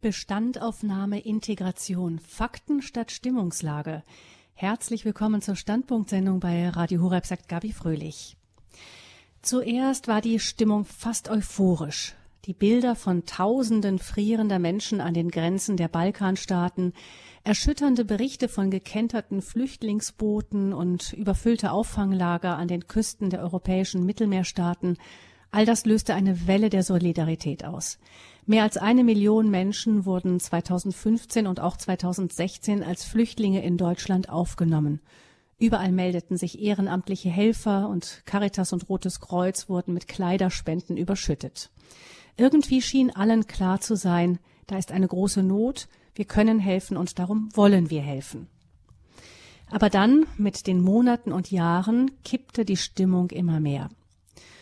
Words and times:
Bestandaufnahme 0.00 1.20
Integration 1.20 2.20
Fakten 2.20 2.80
statt 2.80 3.10
Stimmungslage. 3.10 4.02
Herzlich 4.54 5.04
willkommen 5.04 5.42
zur 5.42 5.56
Standpunktsendung 5.56 6.40
bei 6.40 6.70
Radio 6.70 7.02
Horeb, 7.02 7.26
sagt 7.26 7.50
Gabi 7.50 7.72
Fröhlich. 7.74 8.38
Zuerst 9.42 10.08
war 10.08 10.22
die 10.22 10.38
Stimmung 10.38 10.86
fast 10.86 11.28
euphorisch. 11.28 12.14
Die 12.46 12.54
Bilder 12.54 12.96
von 12.96 13.26
Tausenden 13.26 13.98
frierender 13.98 14.58
Menschen 14.58 15.02
an 15.02 15.12
den 15.12 15.30
Grenzen 15.30 15.76
der 15.76 15.88
Balkanstaaten, 15.88 16.94
erschütternde 17.44 18.06
Berichte 18.06 18.48
von 18.48 18.70
gekenterten 18.70 19.42
Flüchtlingsbooten 19.42 20.72
und 20.72 21.12
überfüllte 21.12 21.72
Auffanglager 21.72 22.56
an 22.56 22.68
den 22.68 22.86
Küsten 22.86 23.28
der 23.28 23.40
europäischen 23.42 24.06
Mittelmeerstaaten, 24.06 24.96
all 25.50 25.66
das 25.66 25.84
löste 25.84 26.14
eine 26.14 26.46
Welle 26.46 26.70
der 26.70 26.82
Solidarität 26.82 27.64
aus. 27.64 27.98
Mehr 28.46 28.62
als 28.62 28.76
eine 28.76 29.04
Million 29.04 29.50
Menschen 29.50 30.04
wurden 30.06 30.40
2015 30.40 31.46
und 31.46 31.60
auch 31.60 31.76
2016 31.76 32.82
als 32.82 33.04
Flüchtlinge 33.04 33.62
in 33.62 33.76
Deutschland 33.76 34.28
aufgenommen. 34.28 35.00
Überall 35.58 35.92
meldeten 35.92 36.36
sich 36.36 36.60
ehrenamtliche 36.60 37.28
Helfer 37.28 37.88
und 37.88 38.22
Caritas 38.24 38.72
und 38.72 38.88
Rotes 38.88 39.20
Kreuz 39.20 39.68
wurden 39.68 39.92
mit 39.92 40.08
Kleiderspenden 40.08 40.96
überschüttet. 40.96 41.70
Irgendwie 42.36 42.80
schien 42.80 43.14
allen 43.14 43.46
klar 43.46 43.80
zu 43.80 43.94
sein, 43.94 44.38
da 44.66 44.78
ist 44.78 44.90
eine 44.90 45.06
große 45.06 45.42
Not, 45.42 45.88
wir 46.14 46.24
können 46.24 46.58
helfen 46.58 46.96
und 46.96 47.18
darum 47.18 47.50
wollen 47.54 47.90
wir 47.90 48.00
helfen. 48.00 48.48
Aber 49.70 49.90
dann, 49.90 50.26
mit 50.36 50.66
den 50.66 50.80
Monaten 50.80 51.32
und 51.32 51.50
Jahren, 51.50 52.10
kippte 52.24 52.64
die 52.64 52.76
Stimmung 52.76 53.30
immer 53.30 53.60
mehr. 53.60 53.90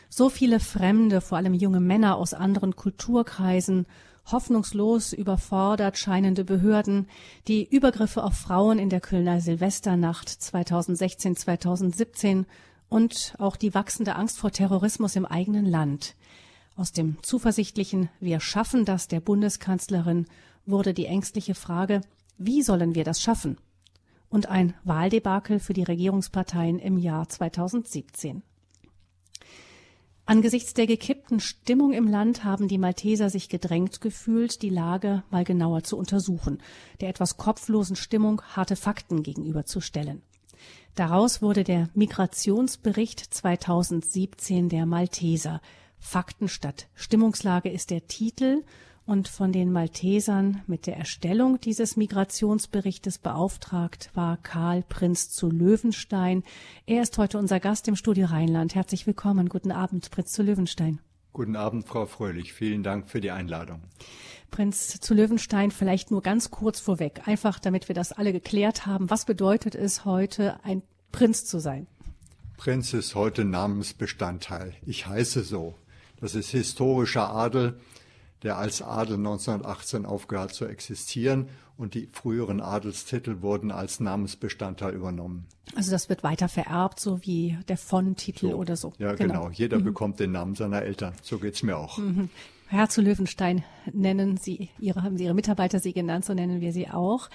So 0.08 0.30
viele 0.30 0.58
Fremde, 0.58 1.20
vor 1.20 1.38
allem 1.38 1.54
junge 1.54 1.80
Männer 1.80 2.16
aus 2.16 2.34
anderen 2.34 2.76
Kulturkreisen, 2.76 3.86
hoffnungslos 4.26 5.12
überfordert 5.12 5.98
scheinende 5.98 6.44
Behörden, 6.44 7.08
die 7.46 7.64
Übergriffe 7.64 8.22
auf 8.24 8.34
Frauen 8.34 8.78
in 8.78 8.90
der 8.90 9.00
Kölner 9.00 9.40
Silvesternacht 9.40 10.28
2016, 10.28 11.36
2017 11.36 12.46
und 12.88 13.34
auch 13.38 13.56
die 13.56 13.74
wachsende 13.74 14.16
Angst 14.16 14.38
vor 14.38 14.50
Terrorismus 14.50 15.16
im 15.16 15.26
eigenen 15.26 15.66
Land. 15.66 16.14
Aus 16.76 16.92
dem 16.92 17.16
zuversichtlichen 17.22 18.08
Wir 18.20 18.40
schaffen 18.40 18.84
das 18.84 19.08
der 19.08 19.20
Bundeskanzlerin 19.20 20.26
wurde 20.64 20.94
die 20.94 21.06
ängstliche 21.06 21.54
Frage, 21.54 22.02
wie 22.36 22.62
sollen 22.62 22.94
wir 22.94 23.04
das 23.04 23.20
schaffen? 23.20 23.56
Und 24.28 24.46
ein 24.46 24.74
Wahldebakel 24.84 25.58
für 25.58 25.72
die 25.72 25.82
Regierungsparteien 25.82 26.78
im 26.78 26.98
Jahr 26.98 27.28
2017. 27.28 28.42
Angesichts 30.28 30.74
der 30.74 30.86
gekippten 30.86 31.40
Stimmung 31.40 31.94
im 31.94 32.06
Land 32.06 32.44
haben 32.44 32.68
die 32.68 32.76
Malteser 32.76 33.30
sich 33.30 33.48
gedrängt 33.48 34.02
gefühlt, 34.02 34.60
die 34.60 34.68
Lage 34.68 35.22
mal 35.30 35.42
genauer 35.42 35.84
zu 35.84 35.96
untersuchen, 35.96 36.58
der 37.00 37.08
etwas 37.08 37.38
kopflosen 37.38 37.96
Stimmung 37.96 38.42
harte 38.42 38.76
Fakten 38.76 39.22
gegenüberzustellen. 39.22 40.20
Daraus 40.94 41.40
wurde 41.40 41.64
der 41.64 41.88
Migrationsbericht 41.94 43.20
2017 43.20 44.68
der 44.68 44.84
Malteser, 44.84 45.62
Fakten 45.98 46.48
statt 46.48 46.88
Stimmungslage 46.94 47.70
ist 47.70 47.88
der 47.88 48.06
Titel 48.06 48.64
und 49.08 49.26
von 49.26 49.52
den 49.52 49.72
Maltesern 49.72 50.60
mit 50.66 50.86
der 50.86 50.98
Erstellung 50.98 51.58
dieses 51.58 51.96
Migrationsberichtes 51.96 53.16
beauftragt 53.16 54.10
war 54.12 54.36
Karl 54.36 54.84
Prinz 54.86 55.30
zu 55.30 55.48
Löwenstein. 55.48 56.44
Er 56.84 57.00
ist 57.00 57.16
heute 57.16 57.38
unser 57.38 57.58
Gast 57.58 57.88
im 57.88 57.96
Studio 57.96 58.26
Rheinland. 58.26 58.74
Herzlich 58.74 59.06
willkommen. 59.06 59.48
Guten 59.48 59.72
Abend, 59.72 60.10
Prinz 60.10 60.32
zu 60.32 60.42
Löwenstein. 60.42 61.00
Guten 61.32 61.56
Abend, 61.56 61.88
Frau 61.88 62.04
Fröhlich. 62.04 62.52
Vielen 62.52 62.82
Dank 62.82 63.08
für 63.08 63.22
die 63.22 63.30
Einladung. 63.30 63.80
Prinz 64.50 65.00
zu 65.00 65.14
Löwenstein, 65.14 65.70
vielleicht 65.70 66.10
nur 66.10 66.20
ganz 66.20 66.50
kurz 66.50 66.78
vorweg, 66.78 67.22
einfach 67.24 67.58
damit 67.58 67.88
wir 67.88 67.94
das 67.94 68.12
alle 68.12 68.34
geklärt 68.34 68.84
haben. 68.84 69.08
Was 69.08 69.24
bedeutet 69.24 69.74
es 69.74 70.04
heute, 70.04 70.62
ein 70.64 70.82
Prinz 71.12 71.46
zu 71.46 71.60
sein? 71.60 71.86
Prinz 72.58 72.92
ist 72.92 73.14
heute 73.14 73.46
Namensbestandteil. 73.46 74.74
Ich 74.84 75.06
heiße 75.06 75.44
so. 75.44 75.76
Das 76.20 76.34
ist 76.34 76.50
historischer 76.50 77.30
Adel, 77.30 77.80
der 78.42 78.56
als 78.58 78.82
Adel 78.82 79.16
1918 79.16 80.06
aufgehört 80.06 80.54
zu 80.54 80.66
existieren 80.66 81.48
und 81.76 81.94
die 81.94 82.08
früheren 82.12 82.60
Adelstitel 82.60 83.40
wurden 83.40 83.70
als 83.70 84.00
Namensbestandteil 84.00 84.94
übernommen. 84.94 85.46
Also 85.76 85.90
das 85.90 86.08
wird 86.08 86.22
weiter 86.22 86.48
vererbt, 86.48 86.98
so 87.00 87.20
wie 87.22 87.56
der 87.68 87.76
Von-Titel 87.76 88.50
So. 88.50 88.56
oder 88.56 88.76
so. 88.76 88.92
Ja, 88.98 89.14
genau. 89.14 89.50
Jeder 89.50 89.78
bekommt 89.78 90.18
den 90.20 90.32
Namen 90.32 90.54
seiner 90.54 90.82
Eltern. 90.82 91.12
So 91.22 91.38
geht's 91.38 91.62
mir 91.62 91.76
auch. 91.76 91.98
Herr 92.66 92.88
zu 92.88 93.00
Löwenstein 93.00 93.64
nennen 93.92 94.36
Sie 94.36 94.68
Ihre, 94.78 95.02
haben 95.02 95.16
Sie 95.16 95.24
Ihre 95.24 95.34
Mitarbeiter 95.34 95.78
Sie 95.78 95.92
genannt, 95.92 96.24
so 96.24 96.34
nennen 96.34 96.60
wir 96.60 96.72
Sie 96.72 96.88
auch. 96.90 97.28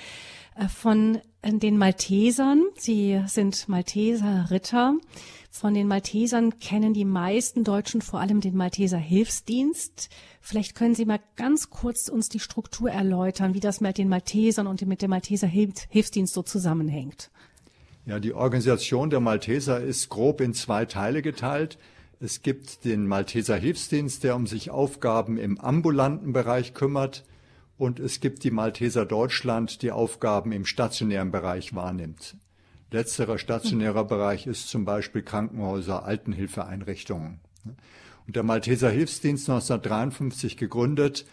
Äh, 0.55 0.67
Von 0.67 1.19
den 1.43 1.77
Maltesern, 1.77 2.63
Sie 2.77 3.21
sind 3.27 3.67
Malteser 3.67 4.47
Ritter. 4.51 4.95
Von 5.55 5.75
den 5.75 5.87
Maltesern 5.87 6.57
kennen 6.57 6.95
die 6.95 7.05
meisten 7.05 7.63
Deutschen 7.63 8.01
vor 8.01 8.19
allem 8.19 8.41
den 8.41 8.57
Malteser 8.57 8.97
Hilfsdienst. 8.97 10.09
Vielleicht 10.41 10.73
können 10.73 10.95
Sie 10.95 11.05
mal 11.05 11.19
ganz 11.35 11.69
kurz 11.69 12.09
uns 12.09 12.27
die 12.27 12.39
Struktur 12.39 12.89
erläutern, 12.89 13.53
wie 13.53 13.59
das 13.59 13.79
mit 13.79 13.99
den 13.99 14.09
Maltesern 14.09 14.65
und 14.65 14.81
mit 14.87 15.03
dem 15.03 15.11
Malteser 15.11 15.45
Hilf- 15.45 15.85
Hilfsdienst 15.89 16.33
so 16.33 16.41
zusammenhängt. 16.41 17.29
Ja, 18.07 18.19
die 18.19 18.33
Organisation 18.33 19.11
der 19.11 19.19
Malteser 19.19 19.79
ist 19.79 20.09
grob 20.09 20.41
in 20.41 20.55
zwei 20.55 20.85
Teile 20.85 21.21
geteilt. 21.21 21.77
Es 22.19 22.41
gibt 22.41 22.83
den 22.83 23.05
Malteser 23.05 23.55
Hilfsdienst, 23.55 24.23
der 24.23 24.35
um 24.35 24.47
sich 24.47 24.71
Aufgaben 24.71 25.37
im 25.37 25.59
ambulanten 25.59 26.33
Bereich 26.33 26.73
kümmert. 26.73 27.25
Und 27.77 27.99
es 27.99 28.21
gibt 28.21 28.43
die 28.43 28.51
Malteser 28.51 29.05
Deutschland, 29.05 29.83
die 29.83 29.91
Aufgaben 29.91 30.51
im 30.51 30.65
stationären 30.65 31.29
Bereich 31.29 31.75
wahrnimmt. 31.75 32.37
Letzterer 32.93 33.39
stationärer 33.39 34.05
Bereich 34.05 34.45
ist 34.45 34.69
zum 34.69 34.85
Beispiel 34.85 35.23
Krankenhäuser, 35.23 36.05
Altenhilfeeinrichtungen. 36.05 37.39
Und 38.27 38.35
der 38.35 38.43
Malteser 38.43 38.91
Hilfsdienst 38.91 39.49
1953 39.49 40.57
gegründet, 40.57 41.25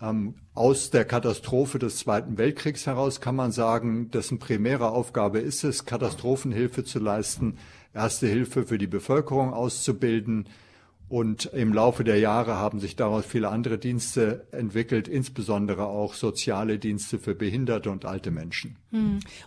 ähm, 0.00 0.34
aus 0.54 0.90
der 0.90 1.04
Katastrophe 1.04 1.78
des 1.78 1.98
Zweiten 1.98 2.38
Weltkriegs 2.38 2.86
heraus 2.86 3.20
kann 3.20 3.36
man 3.36 3.52
sagen, 3.52 4.10
dessen 4.12 4.38
primäre 4.38 4.90
Aufgabe 4.92 5.40
ist 5.40 5.62
es, 5.62 5.84
Katastrophenhilfe 5.84 6.84
zu 6.84 7.00
leisten, 7.00 7.58
erste 7.92 8.26
Hilfe 8.26 8.64
für 8.64 8.78
die 8.78 8.86
Bevölkerung 8.86 9.52
auszubilden. 9.52 10.48
Und 11.10 11.44
im 11.52 11.74
Laufe 11.74 12.02
der 12.02 12.18
Jahre 12.18 12.54
haben 12.54 12.80
sich 12.80 12.96
daraus 12.96 13.26
viele 13.26 13.50
andere 13.50 13.76
Dienste 13.76 14.46
entwickelt, 14.52 15.06
insbesondere 15.06 15.84
auch 15.84 16.14
soziale 16.14 16.78
Dienste 16.78 17.18
für 17.18 17.34
behinderte 17.34 17.90
und 17.90 18.06
alte 18.06 18.30
Menschen. 18.30 18.78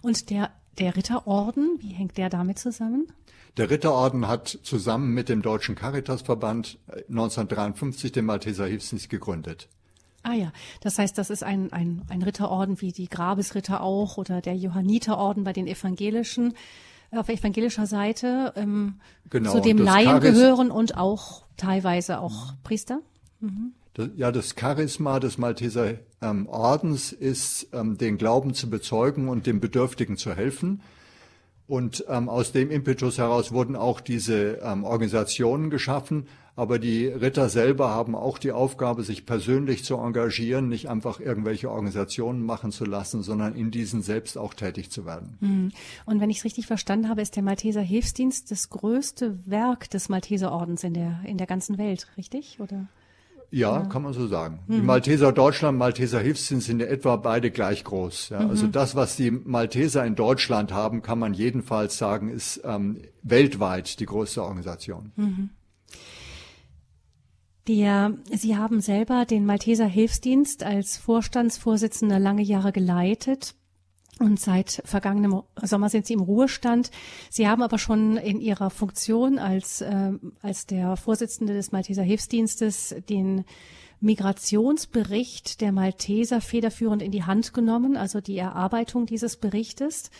Und 0.04 0.30
der, 0.30 0.52
der 0.80 0.96
Ritterorden, 0.96 1.78
wie 1.80 1.94
hängt 1.94 2.18
der 2.18 2.30
damit 2.30 2.60
zusammen? 2.60 3.08
Der 3.58 3.70
Ritterorden 3.70 4.28
hat 4.28 4.48
zusammen 4.48 5.14
mit 5.14 5.30
dem 5.30 5.42
Deutschen 5.42 5.76
Caritasverband 5.76 6.78
äh, 6.88 7.04
1953 7.10 8.12
den 8.12 8.26
Malteser 8.26 8.66
Hilfsdienst 8.68 9.10
gegründet. 9.10 9.68
Ah 10.24 10.34
ja, 10.34 10.52
das 10.82 11.00
heißt, 11.00 11.18
das 11.18 11.30
ist 11.30 11.44
ein, 11.44 11.72
ein, 11.74 12.04
ein 12.10 12.22
Ritterorden 12.22 12.82
wie 12.82 12.92
die 12.92 13.08
Grabesritter 13.08 13.82
auch 13.82 14.18
oder 14.18 14.42
der 14.42 14.56
Johanniterorden 14.56 15.44
bei 15.44 15.54
den 15.54 15.68
Evangelischen, 15.68 16.54
äh, 17.12 17.18
auf 17.18 17.30
evangelischer 17.30 17.88
Seite, 17.88 18.54
ähm, 18.56 19.00
Genau, 19.30 19.52
zu 19.52 19.62
dem 19.62 19.78
Laien 19.78 20.08
Charis- 20.08 20.34
gehören 20.34 20.70
und 20.70 20.98
auch 20.98 21.44
teilweise 21.56 22.20
auch 22.20 22.54
Priester. 22.64 23.00
Das, 23.40 23.74
ja, 24.16 24.32
das 24.32 24.56
Charisma 24.60 25.20
des 25.20 25.38
Malteser 25.38 25.96
ähm, 26.22 26.48
Ordens 26.48 27.12
ist, 27.12 27.68
ähm, 27.74 27.98
den 27.98 28.18
Glauben 28.18 28.54
zu 28.54 28.70
bezeugen 28.70 29.30
und 29.30 29.46
dem 29.46 29.60
Bedürftigen 29.60 30.18
zu 30.18 30.34
helfen. 30.34 30.82
Und 31.68 32.06
ähm, 32.08 32.30
aus 32.30 32.54
dem 32.54 32.72
Impetus 32.72 33.18
heraus 33.18 33.52
wurden 33.52 33.76
auch 33.76 34.00
diese 34.00 34.60
ähm, 34.64 34.86
Organisationen 34.86 35.70
geschaffen. 35.70 36.28
Aber 36.56 36.80
die 36.80 37.06
Ritter 37.06 37.50
selber 37.50 37.90
haben 37.90 38.16
auch 38.16 38.40
die 38.40 38.52
Aufgabe, 38.52 39.04
sich 39.04 39.28
persönlich 39.28 39.84
zu 39.84 39.98
engagieren, 39.98 40.70
nicht 40.70 40.90
einfach 40.90 41.20
irgendwelche 41.20 41.70
Organisationen 41.70 42.44
machen 42.44 42.72
zu 42.72 42.84
lassen, 42.84 43.22
sondern 43.22 43.54
in 43.54 43.70
diesen 43.70 44.02
selbst 44.02 44.40
auch 44.40 44.56
tätig 44.56 44.90
zu 44.90 45.06
werden. 45.06 45.38
Und 46.06 46.20
wenn 46.20 46.32
ich 46.32 46.40
es 46.40 46.46
richtig 46.46 46.66
verstanden 46.66 47.10
habe, 47.10 47.22
ist 47.22 47.36
der 47.36 47.44
Malteser 47.44 47.82
Hilfsdienst 47.82 48.50
das 48.50 48.72
größte 48.72 49.38
Werk 49.46 49.88
des 49.92 50.10
Malteserordens 50.10 50.84
in 50.84 50.96
der, 50.96 51.20
in 51.26 51.38
der 51.38 51.46
ganzen 51.46 51.78
Welt, 51.78 52.08
richtig? 52.18 52.60
Oder? 52.60 52.88
Ja, 53.50 53.86
kann 53.86 54.04
man 54.04 54.12
so 54.14 54.28
sagen. 54.28 54.60
Die 54.68 54.82
Malteser 54.82 55.32
Deutschland, 55.32 55.78
Malteser 55.78 56.20
Hilfsdienst 56.20 56.68
sind 56.68 56.82
in 56.82 56.88
etwa 56.88 57.16
beide 57.16 57.50
gleich 57.50 57.86
groß. 57.86 58.30
Ja. 58.30 58.40
Also 58.40 58.68
das, 58.68 58.96
was 58.96 59.16
die 59.16 59.32
Malteser 59.32 60.06
in 60.06 60.16
Deutschland 60.16 60.74
haben, 60.74 61.02
kann 61.02 61.18
man 61.18 61.34
jedenfalls 61.34 61.98
sagen, 61.98 62.30
ist 62.30 62.62
ähm, 62.66 63.02
weltweit 63.24 64.00
die 64.02 64.06
größte 64.06 64.44
Organisation. 64.44 65.14
Der, 67.68 68.14
Sie 68.32 68.58
haben 68.58 68.82
selber 68.82 69.26
den 69.26 69.46
Malteser 69.46 69.88
Hilfsdienst 69.88 70.64
als 70.64 70.98
Vorstandsvorsitzender 70.98 72.20
lange 72.20 72.44
Jahre 72.44 72.72
geleitet. 72.72 73.56
Und 74.20 74.40
seit 74.40 74.82
vergangenem 74.84 75.44
Sommer 75.62 75.90
sind 75.90 76.08
Sie 76.08 76.14
im 76.14 76.22
Ruhestand. 76.22 76.90
Sie 77.30 77.48
haben 77.48 77.62
aber 77.62 77.78
schon 77.78 78.18
in 78.18 78.40
Ihrer 78.40 78.70
Funktion 78.70 79.38
als, 79.38 79.82
äh, 79.82 80.14
als 80.42 80.66
der 80.66 80.98
Vorsitzende 80.98 81.54
des 81.54 81.72
Malteser 81.72 82.04
Hilfsdienstes 82.04 82.96
den 83.10 83.46
Migrationsbericht 84.00 85.62
der 85.62 85.72
Malteser 85.72 86.42
federführend 86.42 87.02
in 87.02 87.12
die 87.12 87.24
Hand 87.24 87.54
genommen, 87.54 87.98
also 87.98 88.22
die 88.22 88.38
Erarbeitung 88.38 89.06
dieses 89.06 89.38
Berichtes. 89.38 90.12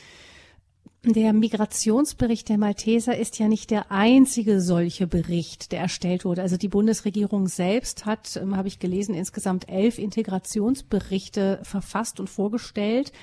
Der 1.06 1.32
Migrationsbericht 1.32 2.50
der 2.50 2.58
Malteser 2.58 3.18
ist 3.18 3.40
ja 3.40 3.48
nicht 3.48 3.70
der 3.70 3.92
einzige 3.92 4.60
solche 4.60 5.08
Bericht, 5.08 5.72
der 5.72 5.80
erstellt 5.80 6.26
wurde. 6.26 6.42
Also 6.42 6.58
die 6.58 6.68
Bundesregierung 6.68 7.48
selbst 7.48 8.06
hat, 8.06 8.36
ähm, 8.36 8.58
habe 8.58 8.68
ich 8.68 8.80
gelesen, 8.80 9.16
insgesamt 9.16 9.70
elf 9.70 10.00
Integrationsberichte 10.00 11.60
verfasst 11.64 12.20
und 12.20 12.30
vorgestellt. 12.30 13.14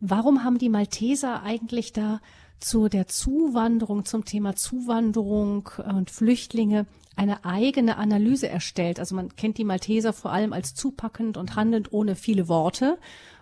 Warum 0.00 0.44
haben 0.44 0.58
die 0.58 0.68
Malteser 0.68 1.42
eigentlich 1.42 1.92
da 1.92 2.20
zu 2.60 2.88
der 2.88 3.06
Zuwanderung, 3.06 4.04
zum 4.04 4.24
Thema 4.24 4.56
Zuwanderung 4.56 5.68
und 5.76 6.10
Flüchtlinge 6.10 6.86
eine 7.14 7.44
eigene 7.44 7.96
Analyse 7.96 8.48
erstellt. 8.48 9.00
Also 9.00 9.14
man 9.14 9.34
kennt 9.36 9.58
die 9.58 9.64
Malteser 9.64 10.12
vor 10.12 10.32
allem 10.32 10.52
als 10.52 10.74
zupackend 10.74 11.36
und 11.36 11.56
handelnd 11.56 11.92
ohne 11.92 12.14
viele 12.14 12.48
Worte. 12.48 12.98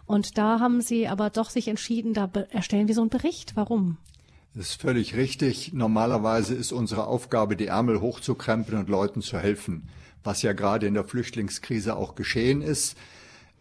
Und 0.07 0.39
da 0.39 0.61
haben 0.61 0.81
sie 0.81 1.09
aber 1.09 1.31
doch 1.31 1.51
sich 1.51 1.69
entschieden, 1.69 2.15
da 2.15 2.31
erstellen 2.51 2.89
wir 2.89 2.95
so 2.95 3.01
einen 3.01 3.11
Bericht. 3.11 3.57
Warum? 3.57 3.97
Das 4.55 4.71
ist 4.71 4.81
völlig 4.81 5.17
richtig. 5.17 5.73
Normalerweise 5.73 6.55
ist 6.55 6.73
unsere 6.73 7.07
Aufgabe, 7.07 7.57
die 7.57 7.67
Ärmel 7.67 8.01
hochzukrempeln 8.01 8.79
und 8.79 8.89
Leuten 8.89 9.23
zu 9.23 9.39
helfen, 9.39 9.89
was 10.23 10.43
ja 10.43 10.53
gerade 10.53 10.87
in 10.87 10.95
der 10.95 11.05
Flüchtlingskrise 11.05 11.97
auch 11.97 12.15
geschehen 12.15 12.63
ist. 12.63 12.97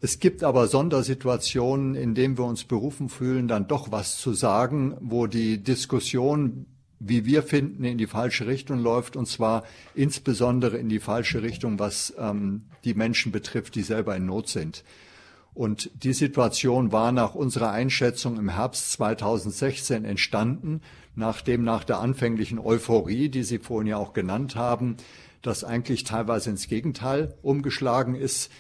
Es 0.03 0.19
gibt 0.19 0.43
aber 0.43 0.67
Sondersituationen, 0.67 1.95
in 1.95 2.13
denen 2.13 2.37
wir 2.37 2.43
uns 2.43 2.65
berufen 2.65 3.07
fühlen, 3.07 3.47
dann 3.47 3.69
doch 3.69 3.93
was 3.93 4.17
zu 4.17 4.33
sagen, 4.33 4.97
wo 4.99 5.27
die 5.27 5.63
Diskussion, 5.63 6.65
wie 6.99 7.23
wir 7.23 7.41
finden, 7.41 7.85
in 7.85 7.97
die 7.97 8.07
falsche 8.07 8.45
Richtung 8.45 8.79
läuft, 8.79 9.15
und 9.15 9.29
zwar 9.29 9.63
insbesondere 9.95 10.75
in 10.75 10.89
die 10.89 10.99
falsche 10.99 11.41
Richtung, 11.41 11.79
was 11.79 12.13
ähm, 12.19 12.63
die 12.83 12.95
Menschen 12.95 13.31
betrifft, 13.31 13.75
die 13.75 13.81
selber 13.81 14.13
in 14.17 14.25
Not 14.25 14.49
sind. 14.49 14.83
Und 15.53 15.89
die 16.03 16.11
Situation 16.11 16.91
war 16.91 17.13
nach 17.13 17.33
unserer 17.33 17.71
Einschätzung 17.71 18.37
im 18.37 18.49
Herbst 18.49 18.91
2016 18.91 20.03
entstanden, 20.03 20.81
nachdem 21.15 21.63
nach 21.63 21.85
der 21.85 21.99
anfänglichen 21.99 22.59
Euphorie, 22.59 23.29
die 23.29 23.43
Sie 23.43 23.59
vorhin 23.59 23.87
ja 23.87 23.95
auch 23.95 24.11
genannt 24.11 24.57
haben, 24.57 24.97
das 25.41 25.63
eigentlich 25.63 26.03
teilweise 26.03 26.49
ins 26.49 26.67
Gegenteil 26.67 27.37
umgeschlagen 27.41 28.15
ist. 28.15 28.51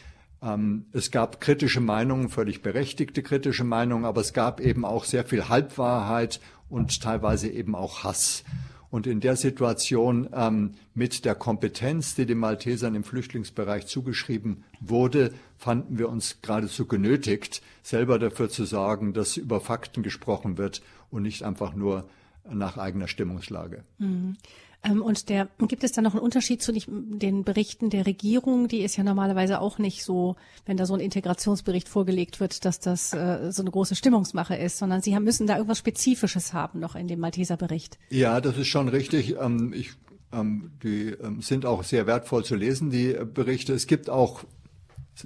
Ähm, 0.43 0.85
es 0.91 1.09
gab 1.09 1.39
kritische 1.39 1.79
Meinungen, 1.79 2.29
völlig 2.29 2.61
berechtigte 2.61 3.23
kritische 3.23 3.63
Meinungen, 3.63 4.05
aber 4.05 4.21
es 4.21 4.33
gab 4.33 4.59
eben 4.59 4.83
auch 4.85 5.05
sehr 5.05 5.23
viel 5.23 5.47
Halbwahrheit 5.47 6.41
und 6.69 7.01
teilweise 7.01 7.49
eben 7.49 7.75
auch 7.75 8.03
Hass. 8.03 8.43
Und 8.89 9.07
in 9.07 9.21
der 9.21 9.37
Situation 9.37 10.29
ähm, 10.33 10.73
mit 10.93 11.25
der 11.25 11.33
Kompetenz, 11.33 12.13
die 12.13 12.27
den 12.27 12.37
Maltesern 12.37 12.93
im 12.93 13.03
Flüchtlingsbereich 13.03 13.87
zugeschrieben 13.87 14.65
wurde, 14.79 15.33
fanden 15.57 15.97
wir 15.97 16.09
uns 16.09 16.41
geradezu 16.43 16.85
genötigt, 16.85 17.63
selber 17.81 18.19
dafür 18.19 18.49
zu 18.49 18.65
sorgen, 18.65 19.13
dass 19.13 19.37
über 19.37 19.61
Fakten 19.61 20.03
gesprochen 20.03 20.59
wird 20.59 20.83
und 21.09 21.23
nicht 21.23 21.41
einfach 21.41 21.73
nur 21.73 22.07
nach 22.47 22.77
eigener 22.77 23.07
Stimmungslage. 23.07 23.83
Mhm. 23.97 24.35
Ähm, 24.83 25.01
und 25.01 25.29
der, 25.29 25.47
gibt 25.67 25.83
es 25.83 25.93
da 25.93 26.01
noch 26.01 26.13
einen 26.13 26.21
Unterschied 26.21 26.61
zu 26.61 26.73
den 26.73 27.43
Berichten 27.43 27.89
der 27.89 28.05
Regierung? 28.05 28.67
Die 28.67 28.81
ist 28.81 28.97
ja 28.97 29.03
normalerweise 29.03 29.61
auch 29.61 29.77
nicht 29.77 30.03
so, 30.03 30.35
wenn 30.65 30.77
da 30.77 30.85
so 30.85 30.93
ein 30.93 30.99
Integrationsbericht 30.99 31.87
vorgelegt 31.87 32.39
wird, 32.39 32.65
dass 32.65 32.79
das 32.79 33.13
äh, 33.13 33.51
so 33.51 33.61
eine 33.61 33.71
große 33.71 33.95
Stimmungsmache 33.95 34.55
ist, 34.55 34.77
sondern 34.77 35.01
Sie 35.01 35.15
haben, 35.15 35.23
müssen 35.23 35.47
da 35.47 35.55
irgendwas 35.55 35.79
Spezifisches 35.79 36.53
haben 36.53 36.79
noch 36.79 36.95
in 36.95 37.07
dem 37.07 37.19
Malteser 37.19 37.57
Bericht. 37.57 37.97
Ja, 38.09 38.41
das 38.41 38.57
ist 38.57 38.67
schon 38.67 38.89
richtig. 38.89 39.35
Ähm, 39.39 39.73
ich, 39.73 39.91
ähm, 40.33 40.71
die 40.83 41.11
ähm, 41.11 41.41
sind 41.41 41.65
auch 41.65 41.83
sehr 41.83 42.05
wertvoll 42.05 42.43
zu 42.43 42.55
lesen, 42.55 42.89
die 42.89 43.15
Berichte. 43.33 43.73
Es 43.73 43.87
gibt 43.87 44.09
auch 44.09 44.43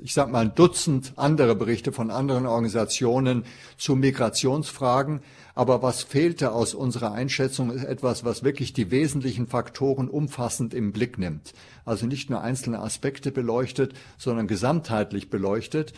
ich 0.04 0.14
sag 0.14 0.30
mal, 0.30 0.42
ein 0.42 0.54
Dutzend 0.54 1.14
andere 1.16 1.56
Berichte 1.56 1.92
von 1.92 2.12
anderen 2.12 2.46
Organisationen 2.46 3.46
zu 3.78 3.96
Migrationsfragen. 3.96 5.22
Aber 5.58 5.82
was 5.82 6.04
fehlte 6.04 6.52
aus 6.52 6.76
unserer 6.76 7.14
Einschätzung 7.14 7.72
ist 7.72 7.84
etwas, 7.84 8.24
was 8.24 8.44
wirklich 8.44 8.74
die 8.74 8.92
wesentlichen 8.92 9.48
Faktoren 9.48 10.08
umfassend 10.08 10.76
im 10.76 10.92
Blick 10.92 11.18
nimmt. 11.18 11.54
Also 11.84 12.06
nicht 12.06 12.30
nur 12.30 12.42
einzelne 12.42 12.80
Aspekte 12.80 13.32
beleuchtet, 13.32 13.96
sondern 14.20 14.46
gesamtheitlich 14.46 15.32
beleuchtet 15.32 15.94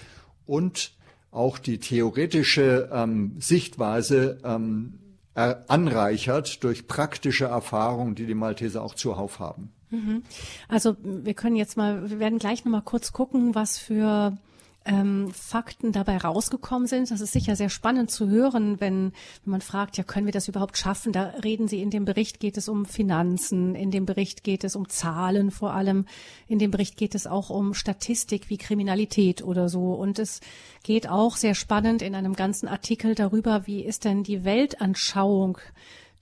und 0.45 0.94
auch 1.31 1.57
die 1.57 1.77
theoretische 1.77 2.89
ähm, 2.94 3.35
Sichtweise 3.39 4.38
ähm, 4.45 4.97
anreichert 5.33 6.63
durch 6.63 6.88
praktische 6.88 7.45
Erfahrungen, 7.45 8.15
die 8.15 8.27
die 8.27 8.35
Malteser 8.35 8.81
auch 8.81 8.95
zuhauf 8.95 9.39
haben. 9.39 9.73
Mhm. 9.89 10.23
Also 10.69 10.95
wir 11.03 11.33
können 11.33 11.57
jetzt 11.57 11.75
mal, 11.75 12.09
wir 12.09 12.19
werden 12.19 12.39
gleich 12.39 12.63
nochmal 12.63 12.83
kurz 12.83 13.11
gucken, 13.11 13.56
was 13.56 13.77
für 13.77 14.38
ähm, 14.85 15.31
Fakten 15.33 15.91
dabei 15.91 16.17
rausgekommen 16.17 16.87
sind. 16.87 17.11
Das 17.11 17.21
ist 17.21 17.33
sicher 17.33 17.55
sehr 17.55 17.69
spannend 17.69 18.11
zu 18.11 18.29
hören, 18.29 18.79
wenn, 18.79 19.11
wenn 19.43 19.51
man 19.51 19.61
fragt, 19.61 19.97
ja, 19.97 20.03
können 20.03 20.25
wir 20.25 20.33
das 20.33 20.47
überhaupt 20.47 20.77
schaffen? 20.77 21.11
Da 21.11 21.33
reden 21.43 21.67
Sie, 21.67 21.81
in 21.81 21.89
dem 21.89 22.05
Bericht 22.05 22.39
geht 22.39 22.57
es 22.57 22.69
um 22.69 22.85
Finanzen, 22.85 23.75
in 23.75 23.91
dem 23.91 24.05
Bericht 24.05 24.43
geht 24.43 24.63
es 24.63 24.75
um 24.75 24.89
Zahlen 24.89 25.51
vor 25.51 25.73
allem, 25.73 26.05
in 26.47 26.59
dem 26.59 26.71
Bericht 26.71 26.97
geht 26.97 27.13
es 27.13 27.27
auch 27.27 27.49
um 27.49 27.73
Statistik 27.73 28.49
wie 28.49 28.57
Kriminalität 28.57 29.43
oder 29.43 29.69
so. 29.69 29.93
Und 29.93 30.17
es 30.17 30.39
geht 30.83 31.09
auch 31.09 31.35
sehr 31.35 31.55
spannend 31.55 32.01
in 32.01 32.15
einem 32.15 32.33
ganzen 32.33 32.67
Artikel 32.67 33.15
darüber, 33.15 33.67
wie 33.67 33.83
ist 33.83 34.05
denn 34.05 34.23
die 34.23 34.45
Weltanschauung 34.45 35.59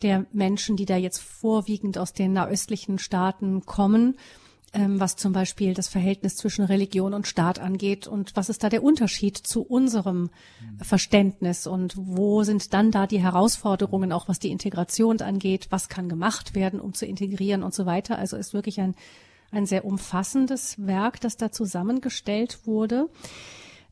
der 0.02 0.26
Menschen, 0.32 0.76
die 0.78 0.86
da 0.86 0.98
jetzt 0.98 1.20
vorwiegend 1.20 1.98
aus 1.98 2.14
den 2.14 2.34
nahöstlichen 2.34 3.00
Staaten 3.00 3.66
kommen, 3.66 4.16
ähm, 4.78 5.00
was 5.00 5.16
zum 5.16 5.34
Beispiel 5.34 5.74
das 5.74 5.88
Verhältnis 5.88 6.36
zwischen 6.36 6.64
Religion 6.64 7.16
und 7.16 7.26
Staat 7.26 7.58
angeht 7.58 8.06
und 8.06 8.36
was 8.36 8.50
ist 8.50 8.64
da 8.64 8.70
der 8.70 8.84
Unterschied 8.84 9.36
zu 9.36 9.64
unserem 9.64 10.30
Verständnis 10.80 11.66
und 11.66 11.96
wo 11.98 12.44
sind 12.44 12.74
dann 12.74 12.92
da 12.92 13.08
die 13.08 13.20
Herausforderungen, 13.20 14.12
auch 14.12 14.28
was 14.28 14.38
die 14.38 14.52
Integration 14.52 15.20
angeht, 15.22 15.68
was 15.72 15.90
kann 15.90 16.10
gemacht 16.10 16.54
werden, 16.54 16.80
um 16.80 16.94
zu 16.94 17.08
integrieren 17.08 17.64
und 17.64 17.74
so 17.74 17.88
weiter. 17.88 18.20
Also 18.20 18.38
ist 18.38 18.54
wirklich 18.54 18.80
ein, 18.80 18.94
ein 19.52 19.66
sehr 19.66 19.84
umfassendes 19.84 20.76
Werk, 20.86 21.20
das 21.22 21.38
da 21.38 21.52
zusammengestellt 21.52 22.68
wurde. 22.68 23.10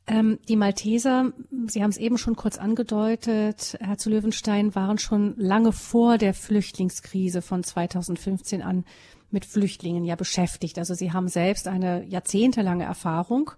Ähm, 0.06 0.38
die 0.48 0.56
Malteser, 0.56 1.32
Sie 1.66 1.82
haben 1.82 1.90
es 1.90 1.98
eben 1.98 2.20
schon 2.20 2.36
kurz 2.36 2.60
angedeutet, 2.60 3.76
Herr 3.80 3.98
zu 3.98 4.12
Löwenstein, 4.12 4.76
waren 4.76 5.00
schon 5.00 5.34
lange 5.38 5.72
vor 5.72 6.20
der 6.20 6.36
Flüchtlingskrise 6.36 7.42
von 7.42 7.64
2015 7.64 8.62
an 8.62 8.86
mit 9.32 9.46
Flüchtlingen 9.46 10.04
ja 10.04 10.16
beschäftigt. 10.16 10.78
Also 10.78 10.94
Sie 10.94 11.12
haben 11.12 11.28
selbst 11.28 11.68
eine 11.68 12.04
jahrzehntelange 12.06 12.84
Erfahrung. 12.84 13.52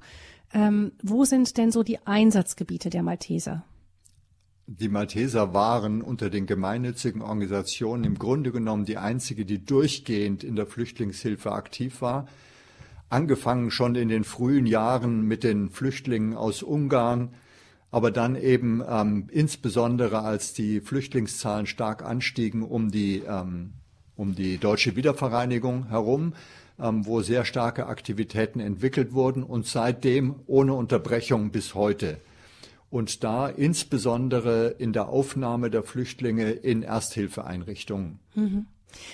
Ähm, 0.54 0.94
wo 1.04 1.26
sind 1.26 1.58
denn 1.58 1.72
so 1.72 1.84
die 1.84 2.06
Einsatzgebiete 2.06 2.90
der 2.90 3.04
Malteser? 3.04 3.64
Die 4.68 4.90
Malteser 4.90 5.54
waren 5.54 6.02
unter 6.02 6.30
den 6.30 6.46
gemeinnützigen 6.46 7.22
Organisationen 7.22 8.04
im 8.04 8.20
Grunde 8.20 8.52
genommen 8.52 8.86
die 8.86 8.98
einzige, 8.98 9.46
die 9.46 9.64
durchgehend 9.64 10.44
in 10.44 10.56
der 10.56 10.68
Flüchtlingshilfe 10.68 11.52
aktiv 11.52 12.02
war 12.02 12.28
angefangen 13.10 13.72
schon 13.72 13.96
in 13.96 14.10
den 14.10 14.24
frühen 14.24 14.66
Jahren 14.66 15.22
mit 15.22 15.44
den 15.44 15.70
Flüchtlingen 15.70 16.36
aus 16.36 16.64
Ungarn, 16.64 17.34
aber 17.90 18.12
dann 18.12 18.36
eben 18.36 18.84
ähm, 18.88 19.28
insbesondere 19.32 20.22
als 20.22 20.54
die 20.54 20.82
Flüchtlingszahlen 20.82 21.68
stark 21.68 22.04
anstiegen 22.04 22.64
um 22.64 22.92
die, 22.92 23.20
ähm, 23.20 23.74
um 24.18 24.36
die 24.36 24.58
deutsche 24.58 24.96
Wiedervereinigung 24.96 25.88
herum, 25.90 26.34
ähm, 26.80 27.06
wo 27.06 27.22
sehr 27.22 27.46
starke 27.46 27.88
Aktivitäten 27.88 28.60
entwickelt 28.60 29.14
wurden 29.14 29.44
und 29.44 29.66
seitdem 29.66 30.36
ohne 30.48 30.74
Unterbrechung 30.74 31.52
bis 31.52 31.76
heute. 31.76 32.18
Und 32.90 33.24
da 33.24 33.48
insbesondere 33.48 34.76
in 34.78 34.94
der 34.94 35.10
Aufnahme 35.10 35.70
der 35.70 35.84
Flüchtlinge 35.84 36.52
in 36.52 36.84
Ersthilfeeinrichtungen. 36.84 38.20
Mhm. 38.36 38.66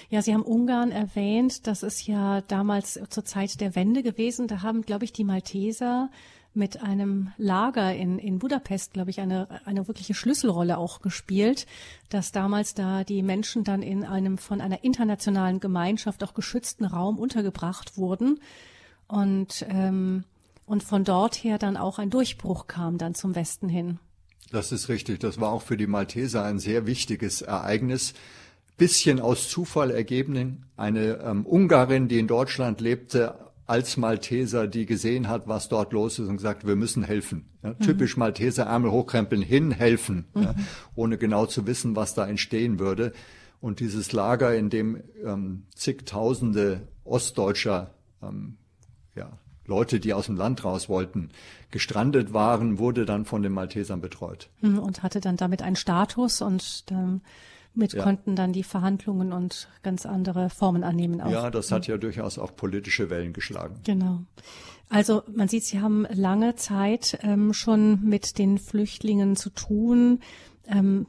Ja, 0.10 0.22
Sie 0.22 0.33
haben 0.33 0.43
Ungarn 0.43 0.91
erwähnt. 0.91 1.65
Das 1.67 1.83
ist 1.83 2.07
ja 2.07 2.41
damals 2.41 3.00
zur 3.10 3.25
Zeit 3.25 3.60
der 3.60 3.75
Wende 3.75 4.03
gewesen. 4.03 4.48
Da 4.48 4.62
haben, 4.62 4.83
glaube 4.83 5.05
ich, 5.05 5.13
die 5.13 5.24
Malteser 5.24 6.10
mit 6.53 6.81
einem 6.81 7.31
Lager 7.38 7.95
in, 7.95 8.19
in 8.19 8.39
Budapest, 8.39 8.93
glaube 8.93 9.10
ich, 9.10 9.19
eine, 9.19 9.48
eine 9.65 9.88
wirkliche 9.88 10.13
Schlüsselrolle 10.13 10.77
auch 10.77 11.01
gespielt, 11.01 11.65
dass 12.10 12.31
damals 12.31 12.74
da 12.74 13.03
die 13.03 13.24
Menschen 13.24 13.63
dann 13.63 13.81
in 13.81 14.03
einem 14.03 14.38
von 14.38 14.62
einer 14.62 14.83
internationalen 14.83 15.60
Gemeinschaft 15.60 16.24
auch 16.24 16.33
geschützten 16.33 16.86
Raum 16.86 17.17
untergebracht 17.17 17.98
wurden 17.98 18.39
und, 19.07 19.65
ähm, 19.69 20.24
und 20.65 20.83
von 20.83 21.03
dort 21.03 21.36
her 21.43 21.57
dann 21.57 21.77
auch 21.77 22.00
ein 22.00 22.10
Durchbruch 22.10 22.67
kam 22.67 22.98
dann 22.98 23.15
zum 23.15 23.36
Westen 23.36 23.69
hin. 23.69 24.00
Das 24.51 24.72
ist 24.72 24.89
richtig. 24.89 25.19
Das 25.19 25.39
war 25.39 25.51
auch 25.51 25.63
für 25.63 25.77
die 25.77 25.88
Malteser 25.88 26.43
ein 26.43 26.60
sehr 26.60 26.86
wichtiges 26.86 27.41
Ereignis 27.41 28.13
bisschen 28.77 29.19
aus 29.19 29.50
Zufall 29.50 29.91
ergeben. 29.91 30.65
Eine 30.77 31.19
ähm, 31.24 31.45
Ungarin, 31.45 32.07
die 32.07 32.19
in 32.19 32.27
Deutschland 32.27 32.81
lebte, 32.81 33.36
als 33.65 33.98
Malteser, 33.98 34.67
die 34.67 34.86
gesehen 34.86 35.29
hat, 35.29 35.48
was 35.48 35.70
dort 35.70 35.93
los 35.93 36.20
ist 36.20 36.27
und 36.27 36.38
gesagt, 36.38 36.67
wir 36.67 36.75
müssen 36.75 37.03
helfen. 37.03 37.50
Ja, 37.63 37.70
mhm. 37.72 37.79
Typisch 37.79 38.17
Malteser, 38.17 38.63
Ärmel 38.63 38.91
hochkrempeln, 38.91 39.41
hin, 39.41 39.72
helfen, 39.72 40.25
mhm. 40.34 40.43
ja, 40.43 40.55
ohne 40.96 41.17
genau 41.17 41.46
zu 41.46 41.65
wissen, 41.65 41.96
was 41.96 42.13
da 42.13 42.27
entstehen 42.27 42.79
würde. 42.79 43.13
Und 43.62 43.79
dieses 43.79 44.12
Lager, 44.12 44.55
in 44.55 44.70
dem 44.70 45.01
ähm, 45.24 45.63
zigtausende 45.74 46.88
Ostdeutscher 47.05 47.93
ähm, 48.22 48.58
ja, 49.15 49.32
Leute, 49.65 50.00
die 50.00 50.13
aus 50.13 50.25
dem 50.25 50.36
Land 50.36 50.65
raus 50.65 50.89
wollten, 50.89 51.29
gestrandet 51.72 52.34
waren, 52.34 52.79
wurde 52.79 53.05
dann 53.05 53.25
von 53.25 53.41
den 53.41 53.53
Maltesern 53.53 54.01
betreut. 54.01 54.50
Hm, 54.60 54.79
und 54.79 55.03
hatte 55.03 55.22
dann 55.22 55.38
damit 55.38 55.62
einen 55.62 55.77
Status 55.77 56.41
und 56.41 56.91
damit 57.75 57.94
ja. 57.94 58.03
konnten 58.03 58.36
dann 58.36 58.53
die 58.53 58.63
Verhandlungen 58.63 59.34
und 59.34 59.70
ganz 59.82 60.06
andere 60.06 60.50
Formen 60.50 60.84
annehmen. 60.84 61.22
Auch. 61.22 61.32
Ja, 61.32 61.50
das 61.50 61.72
hat 61.72 61.88
ja 61.88 61.98
durchaus 61.98 62.38
auch 62.38 62.56
politische 62.56 63.10
Wellen 63.10 63.34
geschlagen. 63.34 63.80
Genau. 63.84 64.22
Also 64.89 65.24
man 65.34 65.48
sieht, 65.48 65.63
Sie 65.63 65.82
haben 65.82 66.06
lange 66.13 66.56
Zeit 66.56 67.18
ähm, 67.24 67.53
schon 67.53 68.03
mit 68.03 68.38
den 68.38 68.60
Flüchtlingen 68.60 69.36
zu 69.36 69.50
tun. 69.50 70.20
Ähm, 70.68 71.08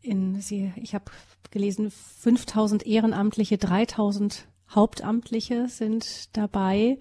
in, 0.00 0.40
Sie, 0.40 0.72
ich 0.76 0.94
habe 0.94 1.06
gelesen, 1.50 1.90
5000 1.90 2.86
Ehrenamtliche, 2.86 3.58
3000 3.58 4.46
Hauptamtliche 4.70 5.68
sind 5.68 6.36
dabei. 6.36 6.98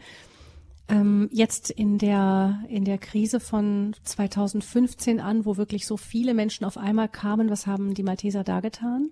Ähm, 0.88 1.30
jetzt 1.32 1.72
in 1.72 1.98
der, 1.98 2.60
in 2.70 2.86
der 2.86 3.00
Krise 3.00 3.40
von 3.40 3.96
2015 4.04 5.20
an, 5.20 5.46
wo 5.46 5.58
wirklich 5.58 5.88
so 5.88 5.98
viele 5.98 6.34
Menschen 6.34 6.64
auf 6.64 6.78
einmal 6.78 7.10
kamen, 7.10 7.50
was 7.50 7.66
haben 7.66 7.96
die 7.96 8.04
Malteser 8.04 8.44
da 8.44 8.60
getan? 8.60 9.10